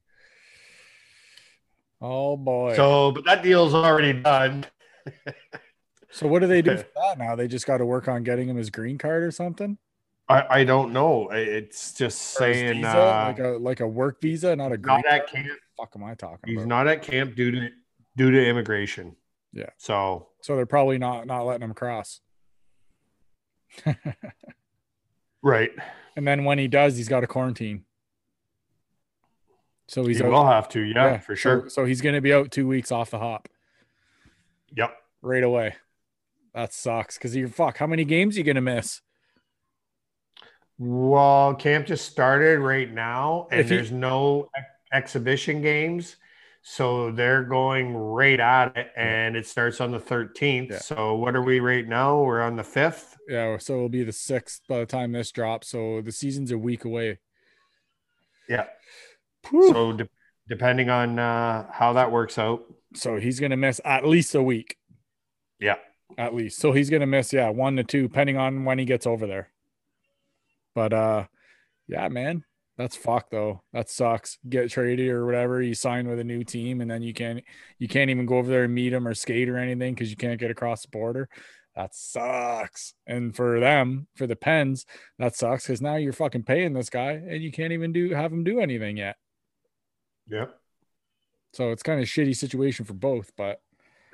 Oh 2.00 2.36
boy. 2.36 2.76
So, 2.76 3.12
but 3.12 3.24
that 3.24 3.42
deal's 3.42 3.74
already 3.74 4.12
done. 4.12 4.64
So 6.10 6.26
what 6.26 6.40
do 6.40 6.46
they 6.46 6.62
do 6.62 6.76
for 6.76 6.86
that 6.96 7.18
now? 7.18 7.34
They 7.36 7.48
just 7.48 7.66
got 7.66 7.78
to 7.78 7.86
work 7.86 8.08
on 8.08 8.22
getting 8.22 8.48
him 8.48 8.56
his 8.56 8.70
green 8.70 8.98
card 8.98 9.22
or 9.22 9.30
something. 9.30 9.78
I, 10.28 10.60
I 10.60 10.64
don't 10.64 10.92
know. 10.92 11.30
It's 11.30 11.92
just 11.94 12.18
saying 12.18 12.76
visa, 12.76 12.88
uh, 12.88 13.24
like 13.28 13.38
a 13.38 13.48
like 13.58 13.80
a 13.80 13.86
work 13.88 14.20
visa, 14.20 14.54
not 14.54 14.72
a 14.72 14.76
green. 14.78 14.96
not 14.96 15.06
at 15.06 15.26
card? 15.30 15.44
camp. 15.44 15.58
Fuck, 15.76 15.92
am 15.96 16.04
I 16.04 16.14
talking 16.14 16.38
He's 16.50 16.58
about? 16.58 16.68
not 16.68 16.86
at 16.86 17.02
camp 17.02 17.34
due 17.34 17.50
to 17.50 17.68
due 18.16 18.30
to 18.30 18.46
immigration. 18.46 19.16
Yeah. 19.52 19.70
So 19.78 20.28
So 20.42 20.54
they're 20.56 20.66
probably 20.66 20.98
not 20.98 21.26
not 21.26 21.42
letting 21.44 21.62
him 21.64 21.72
cross. 21.74 22.20
right, 25.42 25.70
And 26.16 26.26
then 26.26 26.44
when 26.44 26.58
he 26.58 26.68
does, 26.68 26.96
he's 26.96 27.08
got 27.08 27.22
a 27.22 27.26
quarantine. 27.26 27.84
So 29.88 30.04
he's 30.06 30.18
he 30.18 30.24
out, 30.24 30.30
will 30.30 30.46
have 30.46 30.68
to. 30.70 30.80
Yeah, 30.80 31.18
for 31.18 31.34
sure. 31.34 31.68
So, 31.70 31.84
he's 31.86 32.00
going 32.02 32.14
to 32.14 32.20
be 32.20 32.32
out 32.32 32.50
two 32.50 32.68
weeks 32.68 32.92
off 32.92 33.10
the 33.10 33.18
hop 33.18 33.48
Yep. 34.76 34.94
right 35.22 35.42
away. 35.42 35.74
That 36.54 36.72
sucks 36.72 37.16
because 37.16 37.34
you're 37.34 37.48
fuck. 37.48 37.78
How 37.78 37.86
many 37.86 38.04
games 38.04 38.36
are 38.36 38.40
you 38.40 38.44
gonna 38.44 38.60
miss? 38.60 39.00
Well, 40.78 41.54
camp 41.54 41.86
just 41.86 42.10
started 42.10 42.60
right 42.60 42.90
now, 42.92 43.48
and 43.50 43.62
he- 43.62 43.68
there's 43.76 43.90
no 43.92 44.48
ex- 44.56 44.66
exhibition 44.92 45.60
games. 45.62 46.16
So 46.62 47.10
they're 47.12 47.44
going 47.44 47.96
right 47.96 48.38
at 48.38 48.76
it, 48.76 48.92
and 48.96 49.36
it 49.36 49.46
starts 49.46 49.80
on 49.80 49.90
the 49.90 50.00
13th. 50.00 50.70
Yeah. 50.70 50.78
So 50.78 51.14
what 51.14 51.34
are 51.34 51.42
we 51.42 51.60
right 51.60 51.86
now? 51.86 52.22
We're 52.22 52.40
on 52.42 52.56
the 52.56 52.64
5th. 52.64 53.16
Yeah, 53.28 53.56
so 53.58 53.74
it'll 53.74 53.88
be 53.88 54.02
the 54.04 54.12
sixth 54.12 54.62
by 54.68 54.80
the 54.80 54.86
time 54.86 55.12
this 55.12 55.30
drops. 55.32 55.68
So 55.68 56.00
the 56.02 56.12
season's 56.12 56.50
a 56.50 56.58
week 56.58 56.84
away. 56.84 57.18
Yeah. 58.48 58.66
Whew. 59.50 59.72
So 59.72 59.92
de- 59.92 60.08
depending 60.48 60.90
on 60.90 61.18
uh, 61.18 61.66
how 61.70 61.92
that 61.94 62.10
works 62.10 62.38
out. 62.38 62.64
So 62.94 63.18
he's 63.18 63.38
gonna 63.40 63.56
miss 63.56 63.80
at 63.84 64.06
least 64.06 64.34
a 64.34 64.42
week. 64.42 64.76
Yeah. 65.60 65.76
At 66.16 66.34
least. 66.34 66.58
So 66.58 66.72
he's 66.72 66.90
gonna 66.90 67.06
miss, 67.06 67.32
yeah, 67.32 67.50
one 67.50 67.76
to 67.76 67.84
two, 67.84 68.02
depending 68.02 68.36
on 68.36 68.64
when 68.64 68.78
he 68.78 68.84
gets 68.84 69.06
over 69.06 69.26
there. 69.26 69.50
But 70.74 70.92
uh 70.92 71.24
yeah, 71.86 72.08
man. 72.08 72.44
That's 72.76 72.96
fuck 72.96 73.30
though. 73.30 73.62
That 73.72 73.90
sucks. 73.90 74.38
Get 74.48 74.70
traded 74.70 75.08
or 75.08 75.26
whatever. 75.26 75.60
You 75.60 75.74
sign 75.74 76.08
with 76.08 76.20
a 76.20 76.24
new 76.24 76.44
team 76.44 76.80
and 76.80 76.90
then 76.90 77.02
you 77.02 77.12
can't 77.12 77.42
you 77.78 77.88
can't 77.88 78.10
even 78.10 78.24
go 78.24 78.38
over 78.38 78.48
there 78.48 78.64
and 78.64 78.74
meet 78.74 78.92
him 78.92 79.06
or 79.06 79.14
skate 79.14 79.48
or 79.48 79.58
anything 79.58 79.94
because 79.94 80.10
you 80.10 80.16
can't 80.16 80.40
get 80.40 80.50
across 80.50 80.82
the 80.82 80.88
border. 80.88 81.28
That 81.74 81.94
sucks. 81.94 82.94
And 83.06 83.34
for 83.34 83.60
them, 83.60 84.06
for 84.16 84.26
the 84.26 84.36
Pens, 84.36 84.86
that 85.18 85.36
sucks 85.36 85.64
because 85.64 85.82
now 85.82 85.96
you're 85.96 86.12
fucking 86.12 86.44
paying 86.44 86.72
this 86.72 86.90
guy 86.90 87.12
and 87.12 87.42
you 87.42 87.52
can't 87.52 87.72
even 87.72 87.92
do 87.92 88.14
have 88.14 88.32
him 88.32 88.44
do 88.44 88.60
anything 88.60 88.96
yet. 88.96 89.16
Yep. 90.30 90.58
So 91.54 91.70
it's 91.70 91.82
kind 91.82 92.00
of 92.00 92.04
a 92.04 92.06
shitty 92.06 92.36
situation 92.36 92.84
for 92.84 92.94
both, 92.94 93.32
but 93.36 93.60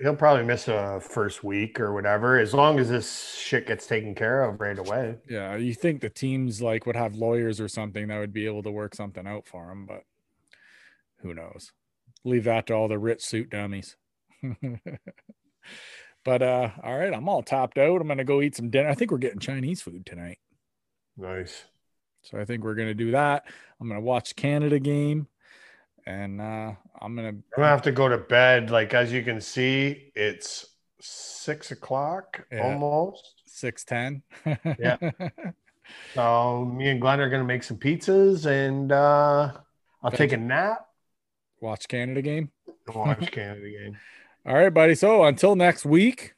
He'll 0.01 0.17
probably 0.17 0.45
miss 0.45 0.67
a 0.67 1.01
first 1.01 1.45
week 1.45 1.79
or 1.79 1.93
whatever, 1.95 2.39
as 2.39 2.53
long 2.53 2.81
as 2.81 2.89
this 2.89 3.37
shit 3.37 3.69
gets 3.69 3.87
taken 3.87 4.15
care 4.15 4.43
of 4.43 4.61
right 4.61 4.79
away. 4.79 5.19
Yeah, 5.29 5.55
you 5.55 5.73
think 5.73 6.01
the 6.01 6.11
teams 6.11 6.61
like 6.61 6.85
would 6.85 6.97
have 6.97 7.15
lawyers 7.15 7.61
or 7.61 7.69
something 7.69 8.09
that 8.09 8.19
would 8.19 8.33
be 8.33 8.47
able 8.47 8.65
to 8.65 8.73
work 8.73 8.97
something 8.97 9.25
out 9.25 9.47
for 9.47 9.71
him, 9.71 9.87
but 9.87 10.03
who 11.21 11.33
knows? 11.33 11.71
Leave 12.25 12.45
that 12.45 12.67
to 12.67 12.75
all 12.75 12.89
the 12.89 12.99
rich 12.99 13.25
suit 13.25 13.51
dummies. 13.51 13.97
but 16.25 16.43
uh 16.43 16.71
all 16.83 16.99
right, 16.99 17.15
I'm 17.15 17.29
all 17.29 17.43
topped 17.43 17.79
out. 17.79 18.01
I'm 18.01 18.09
gonna 18.09 18.25
go 18.25 18.43
eat 18.43 18.57
some 18.57 18.71
dinner. 18.71 18.89
I 18.89 18.95
think 18.95 19.13
we're 19.13 19.19
getting 19.19 19.39
Chinese 19.39 19.81
food 19.81 20.05
tonight. 20.05 20.39
Nice. 21.17 21.65
So 22.23 22.39
I 22.39 22.45
think 22.45 22.65
we're 22.65 22.75
gonna 22.75 22.95
do 22.95 23.13
that. 23.13 23.45
I'm 23.81 23.87
gonna 23.89 24.01
watch 24.01 24.35
Canada 24.35 24.81
game 24.81 25.29
and 26.07 26.41
uh 26.41 26.73
I'm 27.01 27.15
gonna 27.17 27.29
I'm 27.29 27.43
gonna 27.57 27.69
have 27.69 27.83
to 27.83 27.93
go 27.93 28.09
to 28.09 28.19
bed. 28.19 28.71
Like 28.71 28.95
as 28.95 29.13
you 29.13 29.23
can 29.23 29.41
see, 29.41 30.11
it's 30.15 30.67
six 31.01 31.71
o'clock 31.71 32.45
Yeah. 32.53 32.63
almost. 32.63 33.43
six 33.47 33.85
ten. 33.85 34.23
Yeah. 34.79 34.97
So 36.15 36.65
me 36.65 36.89
and 36.89 36.99
Glenn 37.01 37.21
are 37.21 37.29
gonna 37.29 37.45
make 37.45 37.63
some 37.63 37.77
pizzas 37.77 38.47
and 38.47 38.91
uh 38.91 39.53
I'll 40.03 40.11
take 40.11 40.33
a 40.33 40.37
nap 40.39 40.87
watch 41.61 41.87
Canada 41.89 42.23
game. 42.23 42.51
watch 42.95 43.31
Canada 43.33 43.71
game. 43.71 43.99
All 44.47 44.55
right, 44.55 44.73
buddy. 44.73 44.95
So 44.95 45.25
until 45.25 45.57
next 45.57 45.85
week, 45.85 46.35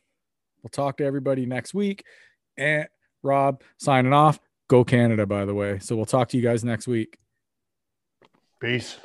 we'll 0.63 0.71
talk 0.71 0.97
to 0.99 1.05
everybody 1.05 1.47
next 1.47 1.75
week. 1.75 2.05
And 2.57 2.89
Rob 3.23 3.63
signing 3.79 4.13
off. 4.13 4.41
Go 4.69 4.83
Canada, 4.85 5.27
by 5.27 5.45
the 5.45 5.55
way. 5.55 5.79
So 5.79 5.95
we'll 5.95 6.07
talk 6.07 6.29
to 6.31 6.37
you 6.37 6.43
guys 6.43 6.65
next 6.65 6.89
week. 6.89 7.17
Peace. 8.61 8.99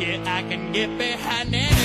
Yeah, 0.00 0.24
I 0.26 0.40
can 0.48 0.72
get 0.72 0.96
behind 0.96 1.54
anything. 1.54 1.79